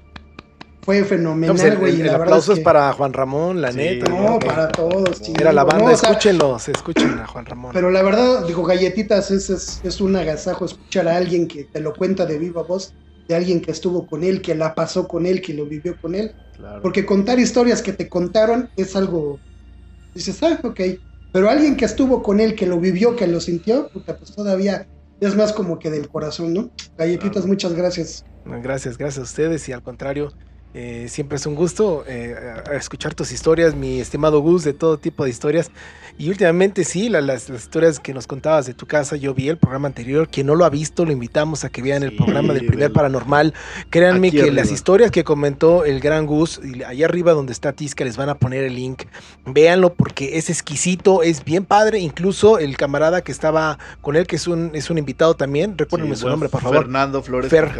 fue 0.83 1.01
No, 1.01 1.07
fenomenal, 1.07 1.57
pues 1.57 1.65
el, 1.73 1.79
güey. 1.79 1.93
el- 1.93 1.99
y 1.99 2.01
el 2.01 2.07
la 2.07 2.13
verdad 2.13 2.27
aplauso 2.27 2.53
es, 2.53 2.59
que- 2.59 2.65
para 2.65 2.93
Juan 2.95 3.13
Ramón, 3.13 3.61
la 3.61 3.71
Sí, 3.71 3.79
neta. 3.79 4.07
No, 4.09 4.39
para 4.39 4.73
todos, 4.73 5.19
sí. 5.19 5.33
Mira 5.33 5.53
la 5.53 5.65
banda, 5.65 5.85
No, 5.85 5.93
o 5.93 5.97
sea, 5.97 6.11
escúchenlos, 6.11 6.69
escuchen 6.69 7.19
a 7.19 7.27
Juan 7.27 7.45
Ramón. 7.45 7.73
Pero 7.75 7.91
la 7.91 8.03
verdad, 8.03 8.47
digo, 8.47 8.65
galletitas 8.65 9.31
es, 9.31 9.51
es, 9.51 9.81
es 9.83 10.01
un 10.01 10.17
agasajo 10.17 10.65
escuchar 10.65 11.09
a 11.09 11.17
alguien 11.17 11.47
que 11.47 11.65
te 11.67 11.81
lo 11.81 11.95
cuenta 11.95 12.25
de 12.25 12.39
viva 12.39 12.63
voz, 12.63 12.95
de 13.29 13.35
alguien 13.37 13.61
que 13.61 13.71
estuvo 13.73 14.07
con 14.07 14.25
él, 14.25 14.41
que 14.41 14.55
la 14.55 14.75
pasó 14.75 15.07
con 15.07 15.27
él, 15.27 15.43
que 15.43 15.53
lo 15.55 15.67
vivió 15.67 15.97
con 16.01 16.15
él. 16.15 16.35
Claro. 16.53 16.81
Porque 16.83 17.05
contar 17.05 17.39
historias 17.39 17.83
que 17.83 17.93
te 17.93 18.09
contaron 18.09 18.71
es 18.75 18.97
algo. 18.97 19.43
Dices, 20.15 20.43
ah, 20.43 20.59
ok. 20.65 20.81
Pero 21.33 21.49
alguien 21.49 21.77
que 21.77 21.85
estuvo 21.85 22.23
con 22.23 22.41
él, 22.41 22.55
que 22.55 22.67
lo 22.67 22.81
vivió, 22.81 23.17
que 23.17 23.27
lo 23.27 23.41
sintió, 23.41 23.89
puta, 23.89 24.17
pues 24.17 24.35
todavía 24.35 24.87
es 25.21 25.37
más 25.37 25.53
como 25.53 25.79
que 25.79 25.91
del 25.91 26.09
corazón, 26.09 26.55
¿no? 26.55 26.71
Galletitas, 26.97 27.47
muchas 27.47 27.75
gracias. 27.75 28.25
Gracias, 28.45 28.97
gracias 28.97 29.19
a 29.19 29.23
ustedes 29.23 29.69
y 29.69 29.73
al 29.73 29.83
contrario, 29.83 30.33
Eh, 30.73 31.09
siempre 31.09 31.35
es 31.35 31.47
un 31.47 31.57
gusto 31.57 32.05
eh, 32.07 32.37
escuchar 32.75 33.13
tus 33.13 33.33
historias, 33.33 33.75
mi 33.75 33.99
estimado 34.01 34.41
Gus, 34.41 34.63
de 34.63 34.73
todo 34.73 34.99
tipo 34.99 35.25
de 35.25 35.31
historias. 35.31 35.69
Y 36.21 36.29
últimamente 36.29 36.85
sí, 36.85 37.09
la- 37.09 37.23
las, 37.23 37.49
las 37.49 37.63
historias 37.63 37.99
que 37.99 38.13
nos 38.13 38.27
contabas 38.27 38.67
de 38.67 38.75
tu 38.75 38.85
casa, 38.87 39.17
yo 39.17 39.33
vi 39.33 39.49
el 39.49 39.57
programa 39.57 39.89
anterior. 39.89 40.29
Quien 40.29 40.47
no 40.49 40.55
lo 40.55 40.67
ha 40.67 40.69
visto, 40.69 41.07
lo 41.07 41.13
invitamos 41.13 41.65
a 41.65 41.71
que 41.71 41.81
vean 41.81 42.03
el 42.03 42.15
programa 42.15 42.53
del 42.53 42.67
primer 42.67 42.93
paranormal. 42.93 43.55
Créanme 43.89 44.29
Aquí 44.29 44.37
que 44.37 44.43
arriba. 44.43 44.57
las 44.57 44.71
historias 44.71 45.11
que 45.11 45.25
comentó 45.25 45.87
el 45.87 45.99
gran 45.99 46.27
Gus, 46.27 46.61
allá 46.87 47.07
arriba 47.07 47.33
donde 47.33 47.53
está 47.55 47.73
Tisca, 47.73 48.05
les 48.05 48.19
van 48.19 48.29
a 48.29 48.35
poner 48.35 48.65
el 48.65 48.75
link. 48.75 49.05
Véanlo 49.47 49.95
porque 49.95 50.37
es 50.37 50.51
exquisito, 50.51 51.23
es 51.23 51.43
bien 51.43 51.65
padre. 51.65 52.01
Incluso 52.01 52.59
el 52.59 52.77
camarada 52.77 53.23
que 53.23 53.33
estaba 53.33 53.79
con 54.03 54.15
él, 54.15 54.27
que 54.27 54.37
es 54.37 54.47
un, 54.47 54.73
es 54.75 54.91
un 54.91 54.99
invitado 54.99 55.35
también, 55.37 55.79
recuérdenme 55.79 56.17
Sí, 56.17 56.21
su 56.21 56.29
nombre, 56.29 56.51
por 56.51 56.61
favor 56.61 56.81
Fernando 56.83 57.23
Flores 57.23 57.51
Fer. 57.51 57.71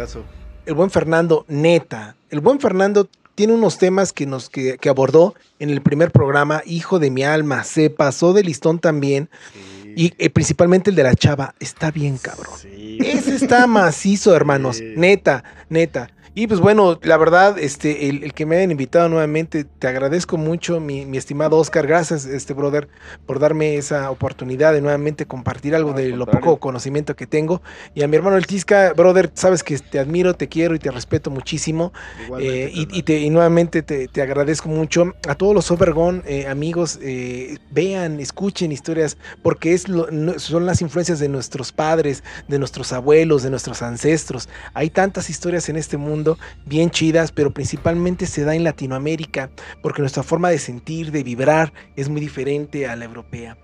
El 0.65 0.73
buen 0.73 0.89
Fernando, 0.89 1.45
neta, 1.47 2.15
el 2.31 2.39
buen 2.39 2.59
Fernando 2.59 3.07
tiene 3.41 3.53
unos 3.55 3.79
temas 3.79 4.13
que 4.13 4.27
nos 4.27 4.51
que, 4.51 4.77
que 4.77 4.87
abordó 4.87 5.33
en 5.57 5.71
el 5.71 5.81
primer 5.81 6.11
programa, 6.11 6.61
Hijo 6.63 6.99
de 6.99 7.09
mi 7.09 7.23
alma, 7.23 7.63
se 7.63 7.89
pasó 7.89 8.33
de 8.33 8.43
listón 8.43 8.77
también 8.77 9.31
Sí. 9.51 9.93
y 9.97 10.13
eh, 10.19 10.29
principalmente 10.29 10.91
el 10.91 10.95
de 10.95 11.01
la 11.01 11.15
chava, 11.15 11.55
está 11.59 11.89
bien 11.89 12.19
cabrón. 12.19 12.53
Sí. 12.61 12.99
Ese 13.01 13.33
está 13.33 13.65
macizo, 13.65 14.35
hermanos, 14.35 14.77
Sí. 14.77 14.93
neta, 14.95 15.43
neta. 15.69 16.11
Y 16.33 16.47
pues 16.47 16.61
bueno, 16.61 16.97
la 17.03 17.17
verdad, 17.17 17.59
este, 17.59 18.07
el, 18.07 18.23
el 18.23 18.33
que 18.33 18.45
me 18.45 18.55
hayan 18.55 18.71
invitado 18.71 19.09
nuevamente, 19.09 19.65
te 19.65 19.87
agradezco 19.87 20.37
mucho, 20.37 20.79
mi, 20.79 21.05
mi 21.05 21.17
estimado 21.17 21.57
Oscar. 21.57 21.85
Gracias, 21.85 22.23
este 22.25 22.53
brother, 22.53 22.87
por 23.25 23.37
darme 23.39 23.75
esa 23.75 24.09
oportunidad 24.09 24.71
de 24.71 24.79
nuevamente 24.79 25.25
compartir 25.25 25.75
algo 25.75 25.91
No, 25.91 25.97
de 25.97 26.07
lo 26.11 26.25
poco 26.27 26.57
conocimiento 26.57 27.17
que 27.17 27.27
tengo. 27.27 27.61
Y 27.93 28.03
a 28.03 28.07
mi 28.07 28.15
hermano 28.15 28.37
el 28.37 28.47
Tisca, 28.47 28.93
brother, 28.93 29.29
sabes 29.35 29.61
que 29.61 29.77
te 29.79 29.99
admiro, 29.99 30.33
te 30.33 30.47
quiero 30.47 30.73
y 30.73 30.79
te 30.79 30.89
respeto 30.89 31.31
muchísimo. 31.31 31.91
Eh, 32.39 32.71
y, 32.73 33.03
te- 33.03 33.19
y 33.19 33.29
nuevamente 33.29 33.83
te, 33.83 34.07
te 34.07 34.21
agradezco 34.21 34.69
mucho. 34.69 35.13
A 35.27 35.35
todos 35.35 35.53
los 35.53 35.69
Overgone, 35.69 36.21
eh, 36.25 36.47
amigos, 36.47 36.97
eh, 37.01 37.57
vean, 37.71 38.21
escuchen 38.21 38.71
historias, 38.71 39.17
porque 39.41 39.73
es 39.73 39.89
lo- 39.89 40.09
no- 40.11 40.39
son 40.39 40.65
las 40.65 40.81
influencias 40.81 41.19
de 41.19 41.27
nuestros 41.27 41.73
padres, 41.73 42.23
de 42.47 42.57
nuestros 42.57 42.93
abuelos, 42.93 43.43
de 43.43 43.49
nuestros 43.49 43.81
ancestros. 43.81 44.47
Hay 44.73 44.91
tantas 44.91 45.29
historias 45.29 45.67
en 45.67 45.75
este 45.75 45.97
mundo 45.97 46.20
bien 46.65 46.89
chidas, 46.89 47.31
pero 47.31 47.51
principalmente 47.51 48.25
se 48.25 48.43
da 48.43 48.55
en 48.55 48.63
Latinoamérica, 48.63 49.49
porque 49.81 50.01
nuestra 50.01 50.23
forma 50.23 50.49
de 50.49 50.59
sentir, 50.59 51.11
de 51.11 51.23
vibrar, 51.23 51.73
es 51.95 52.09
muy 52.09 52.21
diferente 52.21 52.87
a 52.87 52.95
la 52.95 53.05
europea. 53.05 53.57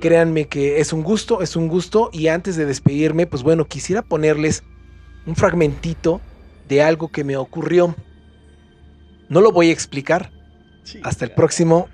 Créanme 0.00 0.46
que 0.46 0.80
es 0.80 0.92
un 0.92 1.02
gusto, 1.02 1.42
es 1.42 1.56
un 1.56 1.68
gusto. 1.68 2.10
Y 2.12 2.28
antes 2.28 2.56
de 2.56 2.66
despedirme, 2.66 3.26
pues 3.26 3.42
bueno, 3.42 3.64
quisiera 3.66 4.02
ponerles 4.02 4.62
un 5.26 5.36
fragmentito 5.36 6.20
de 6.68 6.82
algo 6.82 7.08
que 7.08 7.24
me 7.24 7.36
ocurrió. 7.36 7.94
No 9.28 9.40
lo 9.40 9.52
voy 9.52 9.70
a 9.70 9.72
explicar 9.72 10.30
hasta 11.02 11.24
el 11.24 11.32
próximo 11.32 11.88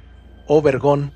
Overgón 0.46 1.12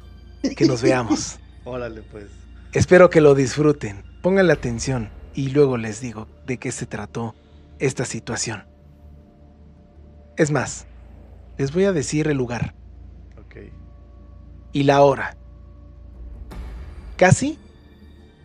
que 0.57 0.67
nos 0.67 0.83
veamos. 0.83 1.39
Órale, 1.65 2.03
pues. 2.03 2.27
Espero 2.73 3.11
que 3.11 3.21
lo 3.21 3.35
disfruten. 3.35 4.05
Pónganle 4.23 4.53
atención 4.53 5.11
y 5.35 5.49
luego 5.49 5.77
les 5.77 6.01
digo 6.01 6.29
de 6.47 6.59
qué 6.59 6.73
se 6.73 6.87
trató 6.87 7.35
esta 7.79 8.05
situación. 8.05 8.65
Es 10.37 10.51
más, 10.51 10.87
les 11.59 11.73
voy 11.73 11.85
a 11.85 11.93
decir 11.93 12.29
el 12.29 12.37
lugar 12.37 12.75
Ok. 13.39 13.57
y 14.73 14.83
la 14.83 15.03
hora. 15.03 15.37
Casi 17.17 17.59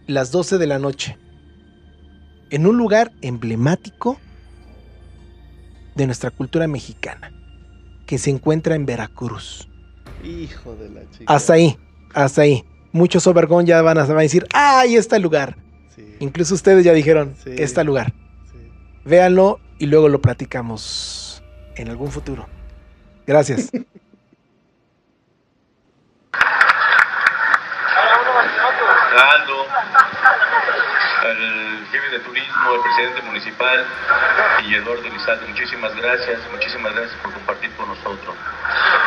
las 0.08 0.32
12 0.32 0.58
de 0.58 0.68
la 0.68 0.80
noche. 0.80 1.18
En 2.50 2.66
un 2.68 2.78
lugar 2.78 3.12
emblemático 3.22 4.20
de 5.96 6.06
nuestra 6.06 6.32
cultura 6.32 6.68
mexicana, 6.68 7.32
que 8.06 8.18
se 8.18 8.30
encuentra 8.30 8.76
en 8.76 8.86
Veracruz. 8.86 9.68
Hijo 10.24 10.76
de 10.76 10.90
la 10.90 11.02
chica. 11.12 11.34
Hasta 11.34 11.54
ahí, 11.54 11.78
hasta 12.14 12.42
ahí. 12.44 12.64
Muchos 12.94 13.26
Overgón 13.28 13.66
ya 13.66 13.82
van 13.82 13.98
a, 13.98 14.06
van 14.06 14.18
a 14.18 14.22
decir, 14.22 14.46
¡ah, 14.54 14.82
ahí 14.82 14.96
está 14.96 15.16
el 15.16 15.22
lugar! 15.24 15.58
Sí, 15.96 16.16
Incluso 16.20 16.54
ustedes 16.54 16.84
ya 16.84 16.94
dijeron, 16.94 17.36
Sí. 17.42 17.52
está 17.58 17.82
el 17.82 17.88
lugar. 17.88 18.14
sí. 18.52 18.58
Véanlo 19.06 19.60
y 19.80 19.86
luego 19.88 20.10
lo 20.10 20.22
platicamos 20.22 21.21
en 21.82 21.90
algún 21.90 22.12
futuro. 22.12 22.48
Gracias. 23.26 23.72
Aldo, 29.12 29.68
al 31.22 31.88
jefe 31.92 32.10
de 32.10 32.20
turismo, 32.20 32.72
al 32.72 32.82
presidente 32.82 33.22
municipal 33.24 33.86
y 34.66 34.76
Eduardo 34.76 35.04
Elizalde, 35.06 35.48
muchísimas 35.48 35.96
gracias, 35.96 36.40
muchísimas 36.52 36.94
gracias 36.96 37.20
por 37.22 37.34
compartir 37.34 37.70
con 37.76 37.88
nosotros. 37.90 38.36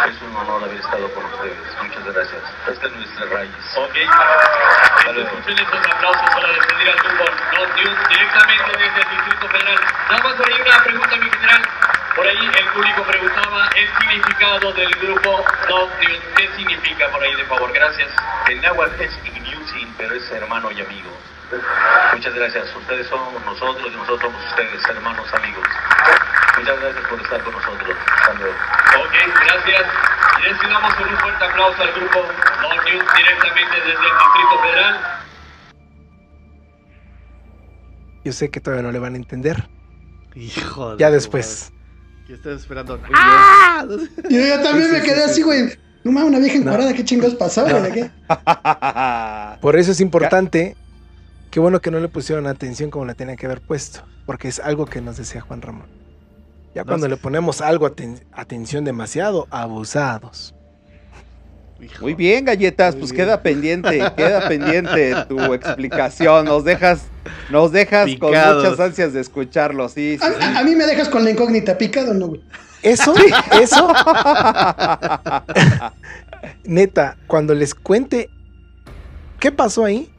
Es 0.09 0.23
un 0.23 0.37
honor 0.37 0.65
haber 0.65 0.79
estado 0.79 1.09
con 1.15 1.25
ustedes. 1.25 1.59
Muchas 1.83 2.05
gracias. 2.05 2.43
Esta 2.69 2.87
es 2.87 2.93
nuestra 2.93 3.27
raíz. 3.27 3.51
Ok. 3.77 3.97
Escuchen 5.17 5.59
estos 5.59 5.87
aplausos 5.93 6.31
para 6.35 6.49
despedir 6.49 6.89
al 6.91 6.99
grupo 6.99 7.25
Not 7.25 7.75
News 7.77 8.09
directamente 8.09 8.79
desde 8.79 9.01
el 9.01 9.09
Distrito 9.11 9.49
Federal. 9.49 9.81
Nada 10.11 10.23
más 10.23 10.35
por 10.35 10.47
ahí 10.47 10.61
una 10.61 10.85
pregunta, 10.85 11.17
mi 11.17 11.31
general. 11.31 11.63
Por 12.15 12.27
ahí 12.27 12.37
el 12.39 12.69
público 12.69 13.03
preguntaba 13.03 13.69
el 13.75 13.89
significado 13.99 14.73
del 14.73 14.91
grupo 14.97 15.45
Not 15.69 15.99
News. 16.01 16.23
¿Qué 16.37 16.49
significa 16.57 17.11
por 17.11 17.21
ahí, 17.21 17.35
de 17.35 17.45
favor? 17.45 17.73
Gracias. 17.73 18.09
En 18.49 18.61
náhuatl 18.61 19.03
es 19.03 19.13
Igniusin, 19.25 19.93
pero 19.99 20.15
es 20.15 20.31
hermano 20.31 20.71
y 20.71 20.81
amigo. 20.81 21.11
Muchas 22.13 22.35
gracias. 22.35 22.75
Ustedes 22.77 23.09
son 23.09 23.21
nosotros 23.45 23.89
y 23.93 23.97
nosotros 23.97 24.21
somos 24.21 24.45
ustedes, 24.47 24.85
hermanos, 24.89 25.27
amigos. 25.35 25.65
Muchas 26.57 26.81
gracias 26.81 27.05
por 27.09 27.21
estar 27.21 27.43
con 27.43 27.53
nosotros. 27.53 27.97
Luego. 28.39 28.55
Ok, 29.05 29.15
gracias. 29.47 29.87
Y 30.39 30.43
les 30.43 30.63
damos 30.63 30.95
con 30.95 31.09
un 31.09 31.19
fuerte 31.19 31.45
aplauso 31.45 31.83
al 31.83 31.93
grupo 31.95 32.19
Not 32.63 32.85
News 32.85 33.05
directamente 33.17 33.77
desde 33.77 33.91
el 33.91 34.19
Distrito 34.19 34.59
Federal. 34.63 35.01
Yo 38.25 38.33
sé 38.33 38.51
que 38.53 38.61
todavía 38.61 38.85
no 38.85 38.93
le 38.93 39.01
van 39.01 39.15
a 39.15 39.17
entender. 39.17 39.69
Hijo 40.37 40.93
de 40.93 41.01
Ya 41.01 41.11
después. 41.11 41.74
¿Qué 42.27 42.35
estás 42.35 42.61
esperando? 42.61 42.99
Yo, 44.31 44.39
yo 44.41 44.61
también 44.63 44.91
me 44.93 45.03
quedé 45.03 45.25
así, 45.25 45.43
güey. 45.43 45.71
No 46.05 46.13
mames, 46.13 46.29
una 46.31 46.39
vieja 46.39 46.55
No. 46.57 46.63
encuadrada, 46.63 46.93
¿qué 46.95 47.05
chingados? 47.05 47.37
¿De 47.39 47.93
qué? 47.93 48.11
Por 49.61 49.77
eso 49.77 49.93
es 49.93 50.01
importante. 50.01 50.77
Qué 51.51 51.61
bueno 51.61 51.81
que 51.81 51.91
no 51.91 52.01
le 52.01 52.09
pusieron 52.09 52.47
atención 52.47 52.91
como 52.91 53.05
le 53.05 53.15
tenía 53.15 53.37
que 53.37 53.47
haber 53.47 53.61
puesto. 53.61 54.01
Porque 54.27 54.49
es 54.49 54.59
algo 54.59 54.87
que 54.87 55.01
nos 55.01 55.17
decía 55.17 55.41
Juan 55.41 55.63
Ramón. 55.63 55.87
Ya 56.75 56.83
No 56.83 56.87
cuando 56.89 57.07
sé. 57.07 57.11
le 57.11 57.17
ponemos 57.17 57.61
algo 57.61 57.87
aten- 57.89 58.23
atención 58.33 58.85
demasiado, 58.85 59.47
abusados. 59.51 60.55
Hijo. 61.85 62.03
Muy 62.03 62.15
bien, 62.15 62.45
galletas, 62.45 62.95
Muy 62.95 63.01
pues 63.01 63.13
bien. 63.13 63.25
queda 63.27 63.43
pendiente, 63.43 64.03
queda 64.17 64.49
pendiente 64.49 65.15
tu 65.29 65.39
explicación. 65.55 66.47
Nos 66.47 66.65
dejas, 66.65 67.07
nos 67.51 67.73
dejas 67.73 68.09
con 68.19 68.31
muchas 68.31 68.81
ansias 68.81 69.13
de 69.13 69.21
escucharlo, 69.21 69.89
sí, 69.89 70.19
sí. 70.21 70.25
A, 70.41 70.45
a- 70.45 70.59
a 70.61 70.65
mí 70.65 70.75
me 70.75 70.87
dejas 70.87 71.09
con 71.09 71.25
la 71.25 71.31
incógnita 71.31 71.77
picado, 71.79 72.15
¿no, 72.15 72.29
güey? 72.29 72.41
Eso, 72.83 73.15
eso. 73.61 73.93
Neta, 76.65 77.17
cuando 77.27 77.55
les 77.55 77.75
cuente 77.75 78.29
qué 79.41 79.51
pasó 79.53 79.85
ahí. 79.85 80.11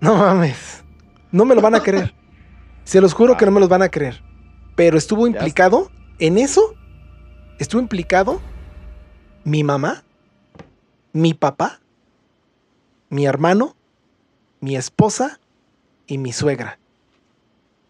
No 0.00 0.16
mames. 0.16 0.82
No 1.32 1.44
me 1.44 1.54
lo 1.54 1.60
van 1.60 1.74
a 1.74 1.80
creer. 1.82 2.14
Se 2.84 3.00
los 3.00 3.12
juro 3.12 3.36
que 3.36 3.44
no 3.44 3.50
me 3.52 3.60
los 3.60 3.68
van 3.68 3.82
a 3.82 3.88
creer. 3.88 4.22
Pero 4.76 4.96
estuvo 4.96 5.26
implicado 5.26 5.90
en 6.18 6.38
eso. 6.38 6.74
Estuvo 7.58 7.80
implicado 7.80 8.40
mi 9.48 9.64
mamá, 9.64 10.04
mi 11.14 11.32
papá, 11.32 11.80
mi 13.08 13.24
hermano, 13.24 13.74
mi 14.60 14.76
esposa 14.76 15.40
y 16.06 16.18
mi 16.18 16.32
suegra. 16.32 16.78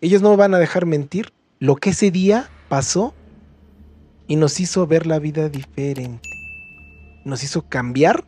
Ellos 0.00 0.22
no 0.22 0.30
me 0.30 0.36
van 0.36 0.54
a 0.54 0.58
dejar 0.58 0.86
mentir 0.86 1.32
lo 1.58 1.74
que 1.74 1.90
ese 1.90 2.12
día 2.12 2.48
pasó 2.68 3.12
y 4.28 4.36
nos 4.36 4.60
hizo 4.60 4.86
ver 4.86 5.08
la 5.08 5.18
vida 5.18 5.48
diferente. 5.48 6.28
Nos 7.24 7.42
hizo 7.42 7.62
cambiar 7.62 8.24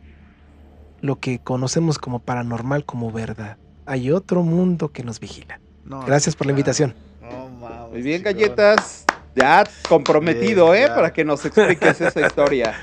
lo 0.99 1.19
que 1.19 1.39
conocemos 1.39 1.97
como 1.99 2.19
paranormal 2.19 2.83
como 2.83 3.13
verdad. 3.13 3.57
Hay 3.85 4.11
otro 4.11 4.43
mundo 4.43 4.89
que 4.89 5.03
nos 5.03 5.21
vigila. 5.21 5.61
No, 5.85 6.01
Gracias 6.05 6.35
por 6.35 6.47
la 6.47 6.51
invitación. 6.51 6.93
No. 7.21 7.87
Muy 7.91 8.01
bien, 8.01 8.23
galletas. 8.23 9.05
Ya 9.35 9.63
comprometido, 9.87 10.71
Bien, 10.71 10.83
¿eh? 10.83 10.87
ya. 10.89 10.95
Para 10.95 11.13
que 11.13 11.23
nos 11.23 11.45
expliques 11.45 12.01
esa 12.01 12.19
historia. 12.27 12.75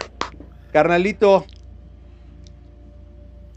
Carnalito, 0.73 1.47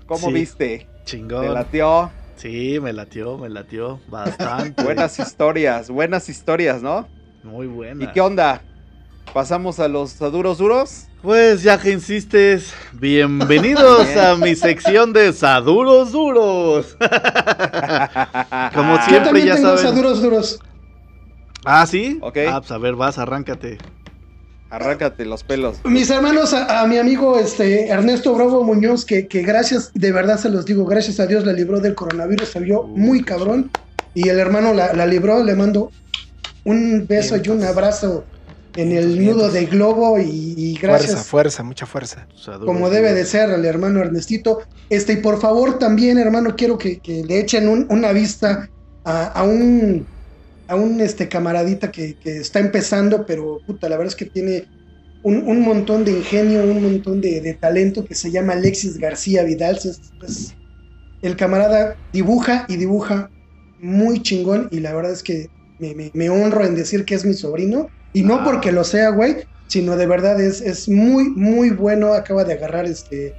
¿cómo 0.05 0.27
Sí. 0.27 0.33
viste? 0.33 0.87
Chingón. 1.05 1.41
¿Te 1.41 1.49
latió? 1.49 2.11
Sí, 2.35 2.79
me 2.81 2.93
latió, 2.93 3.37
me 3.37 3.49
latió. 3.49 3.99
Bastante. 4.07 4.83
Buenas 4.83 5.19
historias, 5.19 5.89
buenas 5.89 6.29
historias, 6.29 6.81
¿no? 6.81 7.07
Muy 7.43 7.67
buena. 7.67 8.03
¿Y 8.03 8.07
qué 8.07 8.21
onda? 8.21 8.63
¿Pasamos 9.33 9.79
a 9.79 9.87
los 9.87 10.17
duros 10.17 10.57
duros? 10.57 11.07
Pues 11.21 11.61
ya 11.63 11.79
que 11.79 11.91
insistes, 11.91 12.73
bienvenidos 12.93 14.07
Bien. 14.13 14.19
a 14.19 14.35
mi 14.35 14.55
sección 14.55 15.13
de 15.13 15.31
Saduros 15.33 16.11
Duros. 16.11 16.97
Como 18.73 18.95
Yo 18.97 19.01
siempre, 19.03 19.25
también 19.25 19.47
ya 19.47 19.55
tengo 19.55 19.77
saben. 19.77 19.95
duros 19.95 20.21
duros. 20.21 20.59
Ah, 21.63 21.85
¿sí? 21.85 22.17
Ok. 22.21 22.37
Ah, 22.49 22.59
pues 22.59 22.71
a 22.71 22.77
ver, 22.79 22.95
vas, 22.95 23.19
arráncate. 23.19 23.77
Arráncate 24.71 25.25
los 25.25 25.43
pelos. 25.43 25.77
Mis 25.83 26.09
hermanos, 26.09 26.53
a, 26.53 26.81
a 26.81 26.87
mi 26.87 26.97
amigo 26.97 27.37
este, 27.37 27.89
Ernesto 27.89 28.33
Bravo 28.33 28.63
Muñoz, 28.63 29.05
que, 29.05 29.27
que 29.27 29.41
gracias, 29.41 29.91
de 29.93 30.11
verdad 30.11 30.39
se 30.39 30.49
los 30.49 30.65
digo, 30.65 30.85
gracias 30.85 31.19
a 31.19 31.27
Dios 31.27 31.45
la 31.45 31.53
libró 31.53 31.79
del 31.81 31.93
coronavirus, 31.93 32.47
se 32.49 32.59
vio 32.61 32.83
muy 32.83 33.21
cabrón. 33.23 33.69
Y 34.13 34.29
el 34.29 34.39
hermano 34.39 34.73
la, 34.73 34.93
la 34.93 35.05
libró, 35.05 35.43
le 35.43 35.55
mando 35.55 35.91
un 36.63 37.05
beso 37.07 37.35
y 37.37 37.47
un 37.49 37.63
abrazo 37.63 38.23
en 38.77 38.93
el 38.93 39.23
nudo 39.25 39.49
de 39.49 39.65
globo 39.65 40.17
y, 40.19 40.53
y 40.57 40.77
gracias. 40.77 41.11
Fuerza, 41.11 41.29
fuerza, 41.29 41.63
mucha 41.63 41.85
fuerza. 41.85 42.27
Como 42.65 42.89
debe 42.89 43.13
de 43.13 43.25
ser 43.25 43.49
al 43.51 43.65
hermano 43.65 43.99
Ernestito. 43.99 44.61
Este, 44.89 45.13
y 45.13 45.17
por 45.17 45.39
favor 45.41 45.79
también, 45.79 46.17
hermano, 46.17 46.55
quiero 46.55 46.77
que, 46.77 46.99
que 46.99 47.23
le 47.25 47.39
echen 47.39 47.67
un- 47.67 47.87
una 47.89 48.13
vista 48.13 48.69
a, 49.03 49.25
a 49.27 49.43
un 49.43 50.05
a 50.71 50.75
un 50.75 51.01
este 51.01 51.27
camaradita 51.27 51.91
que, 51.91 52.15
que 52.15 52.37
está 52.37 52.59
empezando, 52.59 53.25
pero 53.25 53.59
puta, 53.65 53.89
la 53.89 53.97
verdad 53.97 54.13
es 54.13 54.15
que 54.15 54.25
tiene 54.25 54.65
un, 55.23 55.47
un 55.47 55.61
montón 55.61 56.05
de 56.05 56.11
ingenio, 56.11 56.63
un 56.63 56.81
montón 56.81 57.21
de, 57.21 57.41
de 57.41 57.53
talento 57.53 58.05
que 58.05 58.15
se 58.15 58.31
llama 58.31 58.53
Alexis 58.53 58.97
García 58.97 59.43
Vidal. 59.43 59.75
Es- 59.77 60.13
es- 60.25 60.55
el 61.21 61.35
camarada 61.35 61.95
dibuja 62.11 62.65
y 62.67 62.77
dibuja 62.77 63.29
muy 63.79 64.21
chingón 64.23 64.67
y 64.71 64.79
la 64.79 64.93
verdad 64.93 65.11
es 65.11 65.21
que 65.21 65.47
me, 65.79 65.93
me- 65.93 66.11
me 66.13 66.29
honro 66.29 66.65
en 66.65 66.73
decir 66.75 67.05
que 67.05 67.15
es 67.15 67.25
mi 67.25 67.33
sobrino. 67.33 67.89
Y 68.13 68.23
no 68.23 68.35
Ah. 68.35 68.43
porque 68.43 68.71
lo 68.71 68.83
sea, 68.83 69.09
güey, 69.09 69.37
sino 69.67 69.97
de 69.97 70.05
verdad 70.07 70.39
es, 70.41 70.61
es 70.61 70.89
muy, 70.89 71.29
muy 71.29 71.69
bueno. 71.69 72.13
Acaba 72.13 72.43
de 72.43 72.53
agarrar 72.53 72.85
este 72.85 73.33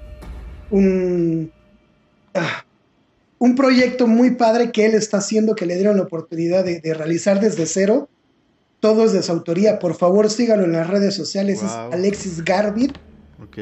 un, 0.71 1.51
ah, 2.35 2.65
un 3.43 3.57
proyecto 3.57 4.07
muy 4.07 4.37
padre 4.37 4.71
que 4.71 4.87
él 4.87 4.95
está 4.95 5.17
haciendo, 5.17 5.57
que 5.57 5.67
le 5.67 5.75
dieron 5.75 5.97
la 5.97 6.05
oportunidad 6.05 6.65
de, 6.65 6.79
de 6.79 6.95
realizar 6.95 7.41
desde 7.41 7.67
cero. 7.67 8.09
Todo 8.79 9.05
es 9.05 9.13
de 9.13 9.21
su 9.21 9.33
autoría. 9.33 9.81
Por 9.81 9.97
favor, 9.97 10.31
sígalo 10.31 10.63
en 10.63 10.71
las 10.71 10.89
redes 10.89 11.17
sociales. 11.17 11.61
Wow. 11.61 11.69
Es 11.69 11.95
Alexis 11.95 12.45
Garbit. 12.45 12.97
Ok. 13.43 13.59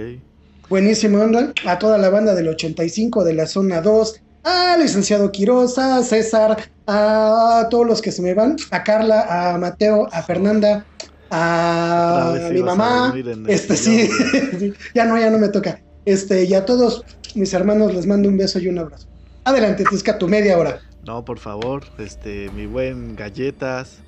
Buenísimo, 0.69 1.23
onda. 1.23 1.55
A 1.65 1.79
toda 1.79 1.97
la 1.97 2.11
banda 2.11 2.35
del 2.35 2.49
85 2.49 3.25
de 3.25 3.33
la 3.33 3.47
zona 3.47 3.81
2. 3.81 4.21
A 4.45 4.77
licenciado 4.77 5.33
Quiroz, 5.33 5.79
a 5.79 6.03
César, 6.03 6.59
a 6.87 7.67
todos 7.71 7.87
los 7.87 8.03
que 8.03 8.13
se 8.13 8.21
me 8.21 8.35
van. 8.35 8.57
A 8.73 8.85
Carla, 8.85 9.55
a 9.55 9.57
Mateo, 9.57 10.09
a 10.13 10.23
Fernanda, 10.23 10.85
a 11.31 12.37
mi 12.53 12.61
a 12.61 12.65
mamá. 12.65 13.15
Este 13.49 13.79
sí, 13.79 14.11
ya 14.95 15.07
no, 15.07 15.19
ya 15.19 15.31
no 15.31 15.39
me 15.39 15.49
toca. 15.49 15.81
Este, 16.05 16.45
y 16.45 16.53
a 16.53 16.67
todos 16.67 17.03
mis 17.35 17.55
hermanos 17.55 17.95
les 17.95 18.07
mando 18.07 18.29
un 18.29 18.37
beso 18.37 18.59
y 18.59 18.69
un 18.69 18.79
abrazo. 18.79 19.09
Adelante, 19.45 19.85
Tisca, 19.85 20.19
tu 20.19 20.29
media 20.29 20.59
hora. 20.59 20.81
No, 21.05 21.25
por 21.25 21.39
favor, 21.39 21.85
este, 21.99 22.51
mi 22.51 22.67
buen 22.67 23.17
galletas. 23.17 24.03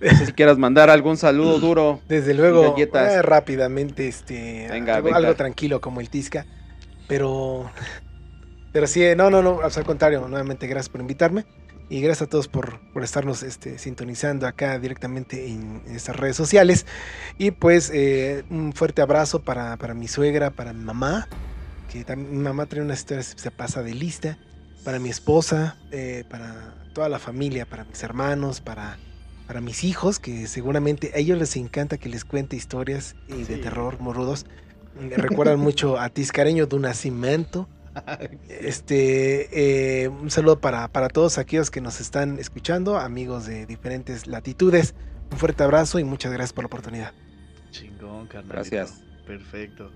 No 0.00 0.10
sé 0.10 0.26
si 0.26 0.32
quieras 0.32 0.58
mandar 0.58 0.90
algún 0.90 1.16
saludo 1.16 1.58
duro. 1.60 2.00
Desde 2.08 2.34
luego, 2.34 2.72
Galletas. 2.72 3.12
eh, 3.12 3.22
rápidamente, 3.22 4.08
este, 4.08 4.66
Venga, 4.70 4.96
algo, 4.96 5.06
venga. 5.06 5.18
algo 5.18 5.34
tranquilo 5.36 5.80
como 5.80 6.00
el 6.00 6.10
Tisca, 6.10 6.46
pero, 7.06 7.70
pero 8.72 8.86
sí, 8.86 9.02
no, 9.16 9.30
no, 9.30 9.42
no, 9.42 9.60
al 9.62 9.84
contrario, 9.84 10.26
nuevamente 10.28 10.66
gracias 10.66 10.88
por 10.88 11.00
invitarme 11.00 11.44
y 11.88 12.00
gracias 12.00 12.26
a 12.26 12.30
todos 12.30 12.48
por, 12.48 12.80
por 12.92 13.04
estarnos 13.04 13.42
este, 13.42 13.78
sintonizando 13.78 14.46
acá 14.46 14.78
directamente 14.78 15.46
en, 15.48 15.82
en 15.86 15.94
estas 15.94 16.16
redes 16.16 16.34
sociales 16.36 16.86
y 17.38 17.50
pues 17.52 17.90
eh, 17.94 18.42
un 18.50 18.72
fuerte 18.72 19.02
abrazo 19.02 19.42
para, 19.42 19.76
para 19.76 19.94
mi 19.94 20.08
suegra, 20.08 20.50
para 20.50 20.72
mi 20.72 20.82
mamá, 20.82 21.28
que 22.02 22.16
mi 22.16 22.38
mamá 22.38 22.66
trae 22.66 22.82
una 22.82 22.94
historia, 22.94 23.22
se 23.22 23.50
pasa 23.50 23.82
de 23.82 23.94
lista, 23.94 24.38
para 24.84 24.98
mi 24.98 25.08
esposa, 25.08 25.76
eh, 25.92 26.24
para 26.28 26.74
toda 26.92 27.08
la 27.08 27.18
familia, 27.18 27.66
para 27.66 27.84
mis 27.84 28.02
hermanos, 28.02 28.60
para 28.60 28.98
para 29.46 29.60
mis 29.60 29.84
hijos, 29.84 30.18
que 30.18 30.46
seguramente 30.46 31.12
a 31.14 31.18
ellos 31.18 31.38
les 31.38 31.56
encanta 31.56 31.98
que 31.98 32.08
les 32.08 32.24
cuente 32.24 32.56
historias 32.56 33.14
eh, 33.28 33.44
de 33.44 33.58
terror 33.58 34.00
morudos. 34.00 34.46
Me 34.98 35.16
recuerdan 35.16 35.58
mucho 35.60 35.98
a 35.98 36.08
Tiscareño 36.08 36.66
de 36.66 36.76
un 36.76 36.82
nacimiento. 36.82 37.68
Este, 38.48 40.02
eh, 40.04 40.08
un 40.08 40.30
saludo 40.30 40.60
para, 40.60 40.88
para 40.88 41.08
todos 41.08 41.38
aquellos 41.38 41.70
que 41.70 41.80
nos 41.80 42.00
están 42.00 42.38
escuchando, 42.38 42.98
amigos 42.98 43.46
de 43.46 43.66
diferentes 43.66 44.26
latitudes. 44.26 44.94
Un 45.30 45.38
fuerte 45.38 45.62
abrazo 45.62 45.98
y 45.98 46.04
muchas 46.04 46.32
gracias 46.32 46.52
por 46.52 46.64
la 46.64 46.66
oportunidad. 46.66 47.12
Chingón, 47.70 48.26
carnal. 48.26 48.52
Gracias. 48.52 49.02
Perfecto. 49.26 49.90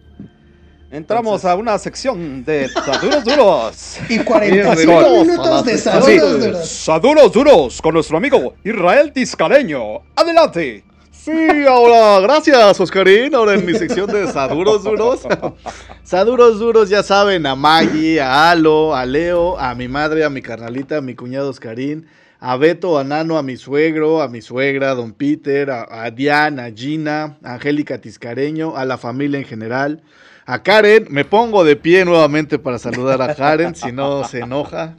Entramos 0.91 1.45
Entonces- 1.45 1.51
a 1.51 1.55
una 1.57 1.79
sección 1.79 2.45
de 2.47 2.69
Saduros 2.69 3.23
Duros. 3.25 3.99
Y 4.09 4.19
45 4.21 4.75
Bienvenidos 4.87 5.27
minutos 5.27 5.65
de 5.67 5.79
saludos, 5.79 6.41
¿verdad? 6.41 6.65
Saduros 6.65 7.33
Duros 7.33 7.83
con 7.83 7.93
nuestro 7.95 8.17
amigo 8.17 8.55
Israel 8.65 9.13
Tiscareño. 9.13 10.01
Adelante. 10.17 10.85
Sí, 11.13 11.31
ahora, 11.69 12.21
gracias, 12.21 12.81
Oscarín. 12.81 13.35
Ahora 13.35 13.53
en 13.53 13.67
mi 13.67 13.75
sección 13.75 14.11
de 14.11 14.29
Saduros 14.33 14.83
Duros. 14.83 15.21
Saduros 16.03 16.59
Duros, 16.59 16.89
ya 16.89 17.03
saben, 17.03 17.45
a 17.45 17.55
Maggie, 17.55 18.19
a 18.19 18.51
Alo, 18.51 18.95
a 18.97 19.05
Leo, 19.05 19.59
a 19.59 19.75
mi 19.75 19.89
madre, 19.89 20.25
a 20.25 20.31
mi 20.31 20.41
carnalita, 20.41 20.97
a 20.99 21.01
mi 21.03 21.15
cuñado 21.15 21.51
Oscarín, 21.51 22.07
a 22.41 22.57
Beto, 22.57 22.99
a 22.99 23.05
Nano, 23.05 23.37
a 23.37 23.43
mi 23.43 23.59
suegro, 23.59 24.23
a 24.23 24.29
mi 24.29 24.41
suegra, 24.41 24.93
a 24.93 24.95
don 24.95 25.13
Peter, 25.13 25.71
a, 25.71 26.05
a 26.05 26.11
Diana, 26.11 26.65
a 26.67 26.71
Gina, 26.73 27.37
a 27.45 27.55
Angélica 27.55 28.01
Tiscareño, 28.01 28.75
a 28.75 28.87
la 28.87 28.97
familia 28.97 29.39
en 29.39 29.45
general. 29.45 30.03
A 30.51 30.63
Karen, 30.63 31.09
me 31.11 31.27
pongo 31.27 31.63
de 31.63 31.77
pie 31.77 32.07
nuevamente 32.07 32.59
para 32.59 32.79
saludar 32.79 33.21
a 33.21 33.35
Karen, 33.35 33.75
si 33.75 33.93
no 33.93 34.25
se 34.25 34.39
enoja. 34.39 34.97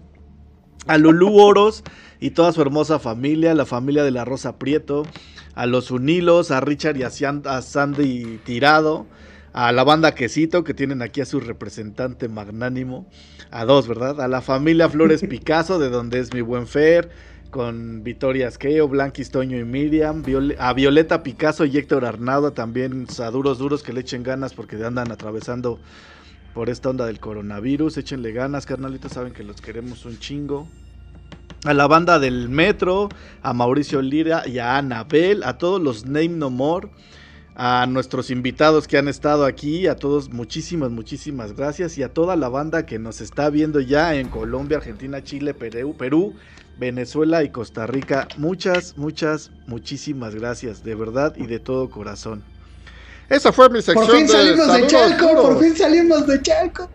A 0.85 0.99
Lulú 0.99 1.39
Oros 1.39 1.83
y 2.19 2.29
toda 2.31 2.51
su 2.51 2.61
hermosa 2.61 2.99
familia, 2.99 3.55
la 3.55 3.65
familia 3.65 4.03
de 4.03 4.11
la 4.11 4.25
Rosa 4.25 4.59
Prieto, 4.59 5.07
a 5.55 5.65
los 5.65 5.89
Unilos, 5.89 6.51
a 6.51 6.61
Richard 6.61 6.97
y 6.97 7.03
a, 7.03 7.09
Sian- 7.09 7.47
a 7.47 7.63
Sandy 7.63 8.39
Tirado, 8.45 9.07
a 9.51 9.71
la 9.71 9.83
banda 9.83 10.13
Quesito, 10.13 10.63
que 10.63 10.75
tienen 10.75 11.01
aquí 11.01 11.21
a 11.21 11.25
su 11.25 11.39
representante 11.39 12.29
magnánimo, 12.29 13.07
a 13.49 13.65
dos, 13.65 13.87
¿verdad? 13.87 14.21
A 14.21 14.27
la 14.27 14.41
familia 14.41 14.87
Flores 14.87 15.21
Picasso, 15.27 15.79
de 15.79 15.89
donde 15.89 16.19
es 16.19 16.31
mi 16.31 16.41
buen 16.41 16.67
Fer, 16.67 17.09
con 17.49 18.03
Victoria 18.03 18.47
Asqueo, 18.47 18.87
Blanquis 18.87 19.31
Toño 19.31 19.57
y 19.57 19.65
Miriam, 19.65 20.23
a 20.59 20.73
Violeta 20.73 21.23
Picasso 21.23 21.65
y 21.65 21.77
Héctor 21.77 22.05
Arnaudo, 22.05 22.53
también 22.53 23.07
a 23.19 23.31
duros 23.31 23.57
duros 23.57 23.83
que 23.83 23.93
le 23.93 24.01
echen 24.01 24.23
ganas 24.23 24.53
porque 24.53 24.83
andan 24.83 25.11
atravesando 25.11 25.79
por 26.53 26.69
esta 26.69 26.89
onda 26.89 27.05
del 27.05 27.19
coronavirus. 27.19 27.97
Échenle 27.97 28.31
ganas, 28.31 28.65
carnalitos, 28.65 29.13
saben 29.13 29.33
que 29.33 29.43
los 29.43 29.61
queremos 29.61 30.05
un 30.05 30.19
chingo. 30.19 30.67
A 31.65 31.73
la 31.73 31.87
banda 31.87 32.19
del 32.19 32.47
Metro, 32.47 33.09
a 33.41 33.53
Mauricio 33.53 34.01
Lira 34.01 34.47
y 34.47 34.59
a 34.59 34.77
Anabel, 34.77 35.43
a 35.43 35.57
todos 35.57 35.81
los 35.81 36.05
Name 36.05 36.29
No 36.29 36.49
More, 36.49 36.89
a 37.55 37.85
nuestros 37.85 38.31
invitados 38.31 38.87
que 38.87 38.97
han 38.97 39.09
estado 39.09 39.45
aquí, 39.45 39.87
a 39.87 39.97
todos 39.97 40.29
muchísimas, 40.29 40.91
muchísimas 40.91 41.53
gracias 41.57 41.97
y 41.97 42.03
a 42.03 42.13
toda 42.13 42.37
la 42.37 42.47
banda 42.47 42.85
que 42.85 42.97
nos 42.97 43.19
está 43.19 43.49
viendo 43.49 43.81
ya 43.81 44.15
en 44.15 44.29
Colombia, 44.29 44.77
Argentina, 44.77 45.21
Chile, 45.21 45.53
Perú, 45.53 45.95
Perú, 45.97 46.35
Venezuela 46.79 47.43
y 47.43 47.49
Costa 47.49 47.85
Rica. 47.85 48.27
Muchas, 48.37 48.97
muchas, 48.97 49.51
muchísimas 49.67 50.33
gracias, 50.33 50.83
de 50.83 50.95
verdad 50.95 51.33
y 51.35 51.45
de 51.45 51.59
todo 51.59 51.89
corazón. 51.89 52.41
Esa 53.29 53.51
fue 53.51 53.69
mi 53.69 53.81
sección 53.81 54.07
Por 54.07 54.15
fin 54.15 54.25
de 54.25 54.31
salimos 54.31 54.57
de 54.67 54.73
saludos 54.73 54.91
Chalco, 54.91 55.27
duros. 55.27 55.45
por 55.45 55.63
fin 55.63 55.75
salimos 55.75 56.27
de 56.27 56.41
Chalco. 56.41 56.89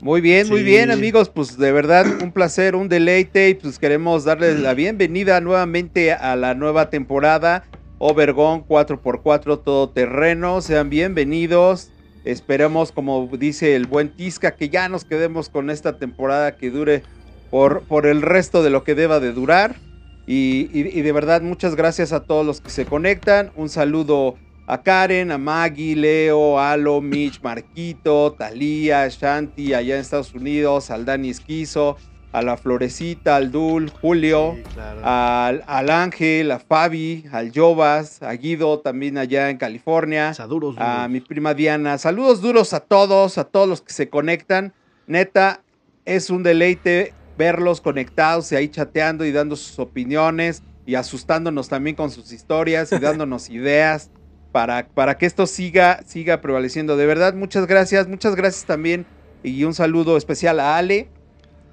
Muy 0.00 0.20
bien, 0.22 0.48
muy 0.48 0.62
bien, 0.62 0.90
amigos. 0.90 1.28
Pues 1.28 1.58
de 1.58 1.70
verdad, 1.72 2.06
un 2.22 2.32
placer, 2.32 2.74
un 2.74 2.88
deleite. 2.88 3.50
y 3.50 3.54
Pues 3.54 3.78
queremos 3.78 4.24
darles 4.24 4.58
la 4.58 4.72
bienvenida 4.74 5.40
nuevamente 5.40 6.12
a 6.12 6.34
la 6.36 6.54
nueva 6.54 6.88
temporada. 6.88 7.64
Obergón 7.98 8.66
4x4 8.66 9.62
todoterreno. 9.62 10.62
Sean 10.62 10.88
bienvenidos. 10.88 11.90
Esperemos, 12.24 12.92
como 12.92 13.28
dice 13.38 13.76
el 13.76 13.86
buen 13.86 14.08
Tisca, 14.08 14.52
que 14.52 14.70
ya 14.70 14.88
nos 14.88 15.04
quedemos 15.04 15.50
con 15.50 15.68
esta 15.70 15.98
temporada 15.98 16.56
que 16.56 16.70
dure 16.70 17.02
por, 17.50 17.82
por 17.86 18.06
el 18.06 18.22
resto 18.22 18.62
de 18.62 18.70
lo 18.70 18.84
que 18.84 18.94
deba 18.94 19.20
de 19.20 19.32
durar. 19.32 19.76
Y, 20.26 20.68
y- 20.72 20.98
y 20.98 21.02
de 21.02 21.12
verdad, 21.12 21.42
muchas 21.42 21.74
gracias 21.74 22.12
a 22.12 22.20
todos 22.20 22.46
los 22.46 22.60
que 22.60 22.70
se 22.70 22.86
conectan. 22.86 23.50
Un 23.56 23.68
saludo 23.68 24.36
a 24.66 24.82
Karen, 24.82 25.32
a 25.32 25.38
Maggie, 25.38 25.96
Leo, 25.96 26.60
Alo, 26.60 27.00
Mitch, 27.00 27.40
Marquito, 27.42 28.32
Talía, 28.38 29.08
Shanti, 29.08 29.74
allá 29.74 29.94
en 29.96 30.00
Estados 30.00 30.32
Unidos, 30.34 30.90
al 30.90 31.04
Dani 31.04 31.30
Esquizo, 31.30 31.96
a 32.32 32.42
la 32.42 32.56
Florecita, 32.56 33.34
al 33.34 33.50
Dul, 33.50 33.90
Julio, 33.90 34.52
Sí, 34.56 34.62
claro. 34.72 35.00
al, 35.02 35.64
al 35.66 35.90
Ángel, 35.90 36.52
a 36.52 36.60
Fabi, 36.60 37.24
al 37.32 37.50
Jovas, 37.52 38.22
a 38.22 38.32
Guido, 38.34 38.78
también 38.78 39.18
allá 39.18 39.50
en 39.50 39.56
California, 39.56 40.32
a 40.80 41.08
mi 41.08 41.20
prima 41.20 41.54
Diana. 41.54 41.98
Saludos 41.98 42.40
duros 42.40 42.72
a 42.72 42.78
todos, 42.78 43.36
a 43.38 43.44
todos 43.44 43.68
los 43.68 43.82
que 43.82 43.92
se 43.92 44.08
conectan. 44.08 44.72
Neta, 45.08 45.64
es 46.04 46.30
un 46.30 46.44
deleite 46.44 47.14
verlos 47.40 47.80
conectados 47.80 48.52
y 48.52 48.56
ahí 48.56 48.68
chateando 48.68 49.24
y 49.24 49.32
dando 49.32 49.56
sus 49.56 49.78
opiniones 49.78 50.62
y 50.84 50.94
asustándonos 50.94 51.68
también 51.70 51.96
con 51.96 52.10
sus 52.10 52.32
historias 52.32 52.92
y 52.92 52.98
dándonos 52.98 53.48
ideas 53.60 54.10
para, 54.52 54.86
para 54.88 55.16
que 55.16 55.24
esto 55.26 55.46
siga, 55.46 56.00
siga 56.06 56.40
prevaleciendo. 56.42 56.96
De 56.98 57.06
verdad, 57.06 57.32
muchas 57.34 57.66
gracias, 57.66 58.08
muchas 58.08 58.34
gracias 58.36 58.64
también 58.66 59.06
y 59.42 59.64
un 59.64 59.72
saludo 59.74 60.16
especial 60.16 60.60
a 60.60 60.76
Ale, 60.76 61.08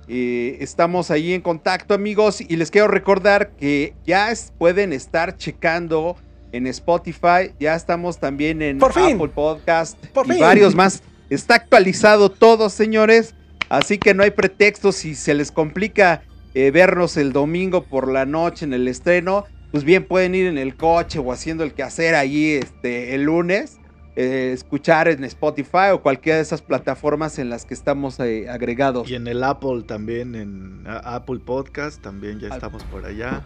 Eh, 0.09 0.59
estamos 0.61 1.11
ahí 1.11 1.33
en 1.33 1.41
contacto, 1.41 1.93
amigos, 1.93 2.39
y 2.39 2.55
les 2.55 2.71
quiero 2.71 2.87
recordar 2.87 3.49
que 3.59 3.93
ya 4.05 4.31
es- 4.31 4.53
pueden 4.57 4.93
estar 4.93 5.35
checando 5.35 6.15
en 6.53 6.65
Spotify, 6.67 7.51
ya 7.59 7.75
estamos 7.75 8.17
también 8.17 8.61
en 8.61 8.77
Por 8.77 8.93
fin. 8.93 9.15
Apple 9.15 9.27
Podcast 9.35 9.97
Por 10.13 10.25
y 10.27 10.31
fin. 10.31 10.39
varios 10.39 10.75
más. 10.75 11.03
Está 11.29 11.55
actualizado 11.55 12.29
todo, 12.31 12.69
señores, 12.69 13.35
así 13.69 13.97
que 13.97 14.13
no 14.13 14.23
hay 14.23 14.31
pretexto 14.31 14.91
si 14.91 15.15
se 15.15 15.33
les 15.33 15.51
complica 15.51 16.21
eh, 16.53 16.71
vernos 16.71 17.17
el 17.17 17.33
domingo 17.33 17.83
por 17.83 18.11
la 18.11 18.25
noche 18.25 18.65
en 18.65 18.73
el 18.73 18.87
estreno, 18.87 19.45
pues 19.71 19.83
bien 19.83 20.05
pueden 20.05 20.33
ir 20.35 20.47
en 20.47 20.57
el 20.57 20.75
coche 20.75 21.19
o 21.19 21.31
haciendo 21.31 21.63
el 21.63 21.73
quehacer 21.73 22.15
ahí 22.15 22.53
este, 22.53 23.13
el 23.15 23.23
lunes, 23.23 23.77
eh, 24.15 24.51
escuchar 24.53 25.07
en 25.07 25.23
Spotify 25.25 25.91
o 25.93 26.01
cualquiera 26.01 26.37
de 26.37 26.41
esas 26.43 26.61
plataformas 26.61 27.37
en 27.37 27.49
las 27.49 27.65
que 27.65 27.73
estamos 27.75 28.19
eh, 28.19 28.49
agregados. 28.49 29.09
Y 29.09 29.15
en 29.15 29.27
el 29.27 29.43
Apple 29.43 29.83
también, 29.85 30.33
en 30.35 30.83
Apple 30.87 31.39
Podcast, 31.45 32.01
también 32.01 32.39
ya 32.39 32.47
Al- 32.47 32.53
estamos 32.53 32.83
por 32.85 33.05
allá. 33.05 33.43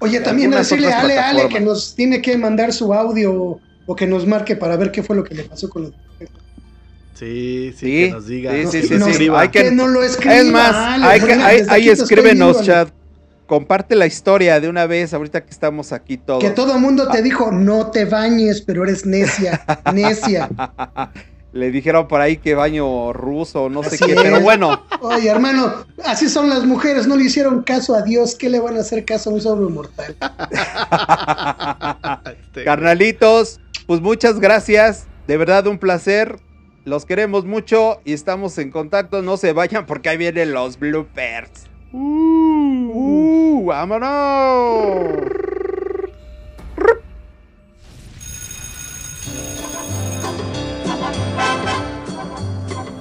Oye, 0.00 0.20
también 0.20 0.50
decirle 0.50 0.92
a 0.92 1.00
Ale, 1.00 1.18
Ale 1.18 1.48
que 1.48 1.60
nos 1.60 1.94
tiene 1.94 2.20
que 2.20 2.36
mandar 2.36 2.70
su 2.74 2.92
audio 2.92 3.32
o, 3.32 3.60
o 3.86 3.96
que 3.96 4.06
nos 4.06 4.26
marque 4.26 4.54
para 4.54 4.76
ver 4.76 4.92
qué 4.92 5.02
fue 5.02 5.16
lo 5.16 5.24
que 5.24 5.34
le 5.34 5.44
pasó 5.44 5.70
con 5.70 5.84
los 5.84 5.92
Sí, 7.18 7.72
sí, 7.76 7.86
Sí, 7.86 8.04
que 8.06 8.10
nos 8.10 8.26
diga. 8.26 8.52
sí, 8.70 8.80
que 8.82 8.86
sí, 9.00 9.12
sí. 9.14 9.28
Hay 9.34 9.48
que- 9.48 9.64
que 9.64 9.70
no 9.70 9.86
lo 9.88 10.02
escriba. 10.02 10.34
Es 10.36 10.44
más, 10.46 10.74
hay 11.02 11.20
que, 11.20 11.26
porque 11.26 11.64
ahí, 11.68 11.88
escríbenos, 11.88 12.62
chat. 12.62 12.88
Comparte 13.46 13.94
la 13.94 14.06
historia 14.06 14.58
de 14.60 14.68
una 14.68 14.86
vez, 14.86 15.14
ahorita 15.14 15.44
que 15.44 15.50
estamos 15.50 15.92
aquí 15.92 16.16
todos. 16.18 16.42
Que 16.42 16.50
todo 16.50 16.74
el 16.74 16.80
mundo 16.80 17.08
te 17.08 17.22
dijo, 17.22 17.52
no 17.52 17.90
te 17.92 18.04
bañes, 18.04 18.60
pero 18.60 18.82
eres 18.84 19.06
necia, 19.06 19.64
necia. 19.94 20.48
Le 21.52 21.70
dijeron 21.70 22.06
por 22.08 22.20
ahí 22.20 22.36
que 22.38 22.54
baño 22.54 23.12
ruso, 23.14 23.70
no 23.70 23.82
sé 23.84 23.96
qué, 23.98 24.12
es. 24.12 24.20
pero 24.20 24.40
bueno, 24.40 24.84
Oye, 25.00 25.28
hermano, 25.30 25.72
así 26.04 26.28
son 26.28 26.50
las 26.50 26.64
mujeres, 26.66 27.06
no 27.06 27.16
le 27.16 27.24
hicieron 27.24 27.62
caso 27.62 27.94
a 27.94 28.02
Dios, 28.02 28.34
¿qué 28.34 28.50
le 28.50 28.58
van 28.60 28.76
a 28.76 28.80
hacer 28.80 29.04
caso 29.06 29.30
a 29.30 29.34
un 29.34 29.40
sobremortal? 29.40 30.16
Este, 32.42 32.64
carnalitos, 32.64 33.60
pues 33.86 34.00
muchas 34.00 34.40
gracias, 34.40 35.06
de 35.26 35.36
verdad 35.36 35.66
un 35.66 35.78
placer. 35.78 36.40
Los 36.86 37.04
queremos 37.04 37.44
mucho 37.44 38.00
y 38.04 38.12
estamos 38.12 38.56
en 38.58 38.70
contacto. 38.70 39.20
No 39.20 39.36
se 39.36 39.52
vayan 39.52 39.86
porque 39.86 40.08
ahí 40.08 40.16
vienen 40.16 40.52
los 40.52 40.78
bloopers. 40.78 41.66
¡Uh! 41.92 43.64
¡Vámonos! 43.66 44.06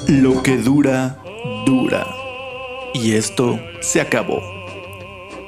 Lo 0.08 0.42
que 0.42 0.58
dura, 0.58 1.20
dura. 1.68 2.08
Y 2.96 3.14
esto 3.14 3.60
se 3.82 4.02
acabó. 4.02 4.42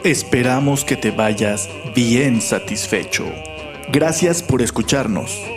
Esperamos 0.03 0.85
que 0.85 0.95
te 0.95 1.09
vayas 1.09 1.67
bien 1.95 2.39
satisfecho. 2.39 3.25
Gracias 3.91 4.43
por 4.43 4.61
escucharnos. 4.61 5.56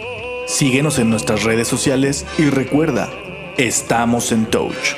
Síguenos 0.50 0.98
en 0.98 1.10
nuestras 1.10 1.44
redes 1.44 1.68
sociales 1.68 2.26
y 2.36 2.50
recuerda, 2.50 3.08
estamos 3.56 4.32
en 4.32 4.46
Touch. 4.46 4.96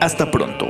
Hasta 0.00 0.30
pronto. 0.30 0.68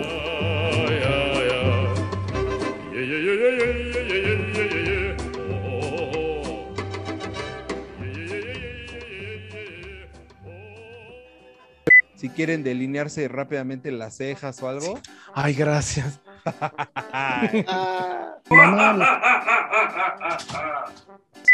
Si 12.16 12.30
quieren 12.30 12.64
delinearse 12.64 13.28
rápidamente 13.28 13.92
las 13.92 14.16
cejas 14.16 14.60
o 14.60 14.68
algo. 14.68 14.98
Ay, 15.34 15.54
gracias. 15.54 16.20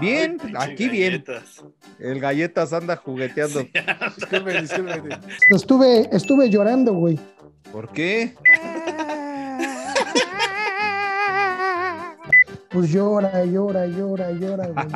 Bien, 0.00 0.38
aquí 0.58 0.88
bien. 0.88 1.24
El 1.98 2.20
galletas 2.20 2.72
anda 2.72 2.96
jugueteando. 2.96 3.60
Disculpe, 4.16 4.60
disculpe. 4.60 5.18
Estuve, 5.50 6.08
estuve 6.12 6.50
llorando, 6.50 6.94
güey. 6.94 7.18
¿Por 7.72 7.90
qué? 7.90 8.34
Pues 12.74 12.90
llora, 12.90 13.44
llora, 13.44 13.86
llora, 13.86 14.32
llora, 14.32 14.66
güey. 14.66 14.86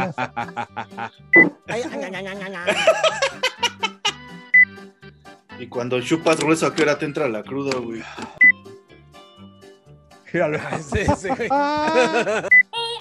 Y 5.61 5.69
cuando 5.69 6.01
chupas 6.01 6.41
grueso, 6.41 6.67
¿a 6.67 6.75
qué 6.75 6.83
hora 6.83 6.99
te 6.99 7.05
entra 7.05 7.29
la 7.29 7.45
cruda, 7.45 7.79
güey? 7.79 8.03
Míralo. 10.33 10.59
Sí, 10.81 11.05
sí, 11.17 11.29
güey. 11.29 11.49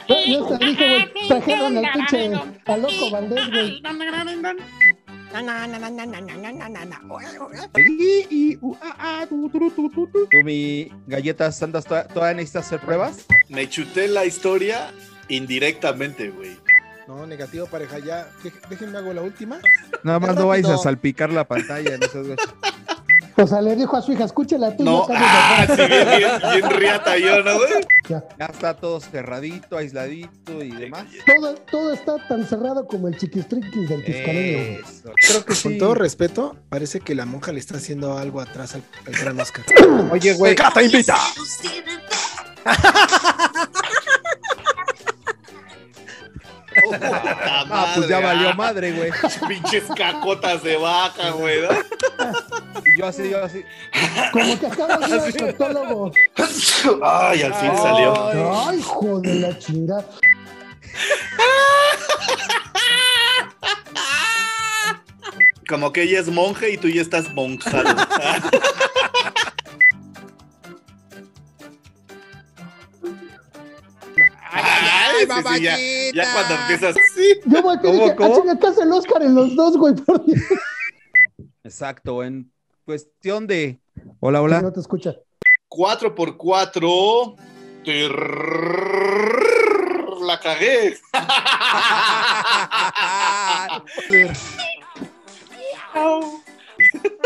Yo, 0.07 0.15
yo 0.25 0.43
hasta 0.53 0.65
dije, 0.65 0.87
güey, 0.89 1.27
trajeron 1.27 1.77
al 1.77 1.91
pinche, 1.91 2.31
al 2.65 2.81
loco 2.81 3.11
Valdés, 3.11 3.49
güey. 3.49 3.81
Tú, 10.31 10.37
mi 10.45 10.89
galletas, 11.05 11.61
andas 11.61 11.85
toda- 11.85 12.07
todavía 12.07 12.35
necesitas 12.35 12.65
hacer 12.67 12.79
pruebas. 12.79 13.25
Me 13.49 13.67
chuté 13.69 14.07
la 14.07 14.25
historia 14.25 14.91
indirectamente, 15.27 16.29
güey. 16.29 16.57
No, 17.07 17.25
negativo, 17.27 17.67
pareja. 17.67 17.99
Ya, 17.99 18.27
déjenme 18.69 18.97
hago 18.97 19.13
la 19.13 19.21
última. 19.21 19.59
Nada 20.03 20.19
más 20.19 20.35
no 20.35 20.47
vais 20.47 20.65
a 20.65 20.77
salpicar 20.77 21.29
la 21.31 21.47
pantalla. 21.47 21.97
No 21.97 22.07
seas. 22.07 22.37
O 23.39 23.45
sea, 23.45 23.61
le 23.61 23.75
dijo 23.75 23.95
a 23.95 24.01
su 24.01 24.11
hija, 24.11 24.23
escúchela 24.23 24.75
tú. 24.75 24.83
No, 24.83 25.07
ya 25.07 25.15
ah, 25.19 25.67
sí, 25.67 25.75
bien, 25.75 26.07
bien, 26.17 26.31
bien 26.53 26.69
riata 26.71 27.17
yo, 27.17 27.43
¿no, 27.43 27.55
güey? 27.57 27.69
Ya. 28.09 28.23
Ya 28.39 28.45
está 28.45 28.73
todo 28.75 28.99
cerradito, 28.99 29.77
aisladito 29.77 30.63
y 30.63 30.71
demás. 30.71 31.05
Todo, 31.25 31.53
todo 31.55 31.93
está 31.93 32.15
tan 32.27 32.47
cerrado 32.47 32.87
como 32.87 33.07
el 33.07 33.17
chiquistriquis 33.17 33.89
del. 33.89 34.03
Eso, 34.03 35.13
creo 35.27 35.45
que 35.45 35.53
Con 35.55 35.77
todo 35.77 35.93
respeto, 35.93 36.55
parece 36.69 36.99
que 36.99 37.13
la 37.13 37.25
monja 37.25 37.51
le 37.51 37.59
está 37.59 37.77
haciendo 37.77 38.17
algo 38.17 38.41
atrás 38.41 38.73
al, 38.73 38.81
al 39.05 39.13
gran 39.13 39.39
Oscar. 39.39 39.65
Oye, 40.11 40.33
güey. 40.33 40.55
¡Cata 40.55 40.81
invita! 40.81 41.17
Ah, 47.69 47.93
pues 47.95 48.07
ya 48.07 48.19
valió 48.19 48.53
madre, 48.53 48.93
güey. 48.93 49.11
Pinches 49.47 49.83
cacotas 49.95 50.63
de 50.63 50.77
vaca, 50.77 51.31
güey, 51.31 51.61
¿no? 51.61 51.69
Yo 52.97 53.05
así, 53.05 53.29
yo 53.29 53.43
así. 53.43 53.63
Como 54.33 54.59
que 54.59 54.65
acaba 54.65 54.97
de 54.97 55.07
ir 55.07 55.21
al 55.21 55.33
proctólogo. 55.33 56.11
Ay, 57.03 57.43
al 57.43 57.53
fin 57.53 57.69
Ay. 57.69 57.77
salió. 57.77 58.67
Ay, 58.67 58.79
hijo 58.79 59.19
de 59.19 59.35
la 59.35 59.59
chingada. 59.59 60.05
Como 65.69 65.93
que 65.93 66.01
ella 66.01 66.21
es 66.21 66.29
monje 66.29 66.71
y 66.71 66.77
tú 66.77 66.87
ya 66.87 67.03
estás 67.03 67.31
monjado. 67.35 67.95
Ay, 74.49 75.25
sí, 75.27 75.55
sí, 75.55 75.61
ya, 75.61 75.77
ya 76.15 76.33
cuando 76.33 76.55
empiezas 76.55 76.95
así. 76.97 77.41
Yo 77.45 77.61
volteé 77.61 77.91
y 77.91 77.93
¿Cómo, 77.93 78.03
dije, 78.05 78.15
cómo? 78.15 78.33
ah, 78.33 78.39
chinga, 78.39 78.59
¿qué 78.59 78.67
hace 78.67 78.81
el 78.81 78.91
Oscar 78.91 79.21
en 79.21 79.35
los 79.35 79.55
dos, 79.55 79.77
güey? 79.77 79.93
Por 79.93 80.25
Dios. 80.25 80.41
Exacto, 81.63 82.23
en 82.23 82.51
cuestión 82.87 83.45
de. 83.45 83.79
Hola, 84.21 84.39
No 84.39 84.45
hola. 84.45 84.71
te 84.71 84.79
escucha. 84.79 85.13
4 85.67 86.15
por 86.15 86.37
4 86.37 87.35
La 90.25 90.39
cagué. 90.39 90.95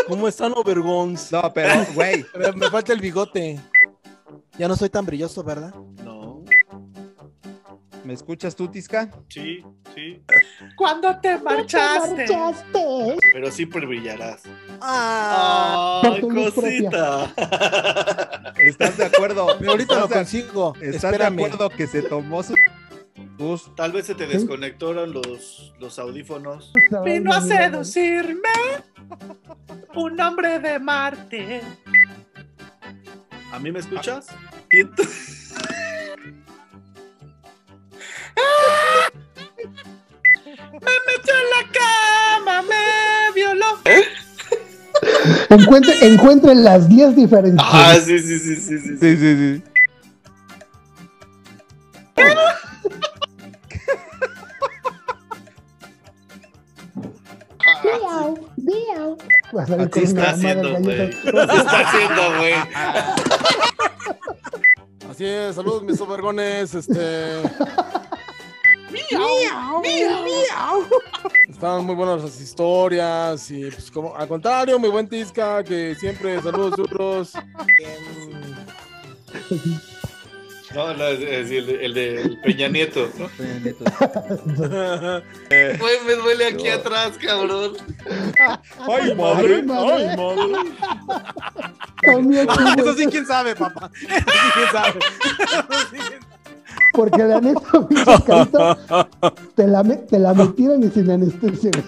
¿Cómo 0.08 0.28
están, 0.28 0.54
Overgons? 0.56 1.32
No, 1.32 1.52
pero, 1.54 1.86
güey. 1.94 2.26
Me 2.56 2.70
falta 2.70 2.94
el 2.94 3.00
bigote. 3.00 3.60
Ya 4.58 4.68
no 4.68 4.76
soy 4.76 4.90
tan 4.90 5.06
brilloso, 5.06 5.44
¿verdad? 5.44 5.74
No, 6.04 6.21
¿Me 8.12 8.16
escuchas 8.16 8.54
tú, 8.58 8.68
Tisca? 8.68 9.10
sí, 9.30 9.64
sí. 9.96 10.22
¿Cuándo 10.76 11.18
te 11.22 11.38
marchaste? 11.40 12.28
marchaste? 12.28 13.16
Pero 13.32 13.50
siempre 13.50 13.86
brillarás. 13.86 14.42
Ah, 14.82 16.02
Ay, 16.04 16.20
cosita. 16.20 17.34
¿Estás 18.60 18.98
de 18.98 19.06
acuerdo? 19.06 19.48
pero 19.60 19.72
ahorita 19.72 19.94
lo 19.96 20.00
¿Estás 20.08 20.10
de- 20.10 20.16
consigo. 20.42 20.74
¿Estás 20.82 21.18
de 21.18 21.24
acuerdo 21.24 21.70
que 21.70 21.88
se 21.88 22.02
tomó 22.02 22.44
su. 22.44 22.54
tus- 23.38 23.74
Tal 23.78 23.94
vez 23.94 24.08
se 24.08 24.16
te 24.16 24.28
desconectaron 24.28 25.14
los, 25.14 25.74
los 25.80 25.98
audífonos. 25.98 26.74
Vino 27.06 27.32
a 27.32 27.40
seducirme 27.40 28.50
un 29.96 30.20
hombre 30.20 30.60
de 30.60 30.80
Marte. 30.80 31.62
¿A 33.54 33.60
mí 33.60 33.72
me 33.72 33.80
escuchas? 33.80 34.28
Y 34.70 34.84
Me 40.74 40.96
metió 41.08 41.34
en 41.34 41.48
la 41.50 41.64
cama, 41.80 42.62
me 42.64 43.34
violó. 43.36 43.80
Encuentre, 45.50 45.94
encuentren 46.08 46.64
las 46.64 46.88
10 46.88 47.16
diferentes. 47.16 47.66
Ah, 47.68 47.96
sí, 48.04 48.20
sí, 48.20 48.40
sí, 48.40 48.56
sí, 48.56 48.80
sí. 48.80 48.98
Sí, 48.98 49.18
sí, 49.18 49.36
sí. 49.36 49.64
Una 59.74 59.84
está 59.84 60.32
haciendo, 60.32 60.80
güey. 60.80 61.02
está 61.02 61.80
haciendo, 61.80 62.38
güey. 62.38 62.54
Así 65.10 65.26
es, 65.26 65.56
saludos 65.56 65.84
mis 65.84 65.98
sobergones, 65.98 66.74
este... 66.74 67.42
Miau, 68.92 69.82
miau, 69.82 70.24
miau. 70.24 70.88
Estaban 71.50 71.86
muy 71.86 71.96
buenas 71.96 72.24
las 72.24 72.40
historias 72.42 73.50
y 73.52 73.70
pues 73.72 73.90
como 73.92 74.16
al 74.16 74.28
contrario, 74.28 74.80
mi 74.80 74.88
buen 74.90 75.08
Tisca, 75.08 75.64
que 75.64 75.96
siempre 75.96 76.42
saludos 76.42 76.76
duros. 76.78 77.34
No, 80.74 80.94
no, 80.94 81.06
es, 81.06 81.20
es 81.20 81.52
el, 81.52 81.66
de- 81.68 81.86
el 81.86 81.94
de 81.94 82.22
el 82.22 82.40
Peña 82.40 82.70
Nieto. 82.70 83.10
eh, 85.50 85.76
Güey, 85.78 86.00
me 86.08 86.14
duele 86.16 86.46
aquí 86.46 86.70
atrás, 86.70 87.18
cabrón. 87.22 87.74
Ay, 88.90 89.14
madre, 89.14 89.56
ay, 89.58 89.64
madre. 89.64 90.72
También 92.02 92.48
tú, 92.48 92.54
güey, 92.62 92.74
Eso 92.78 92.94
sí, 92.94 93.06
quién 93.08 93.26
sabe, 93.26 93.54
papá. 93.54 93.92
Eso 94.02 94.16
sí, 94.18 94.50
quién 94.54 94.68
sabe. 94.72 95.00
Porque 96.94 97.24
la 97.24 97.40
neta, 97.40 97.62
pinche 97.88 98.24
carita, 98.26 98.78
te 99.56 99.68
la, 99.68 99.84
te 99.84 100.20
la 100.20 100.34
metieron 100.34 100.84
y 100.84 100.90
sin 100.90 101.10
anestesia. 101.10 101.72
güey. 101.72 101.86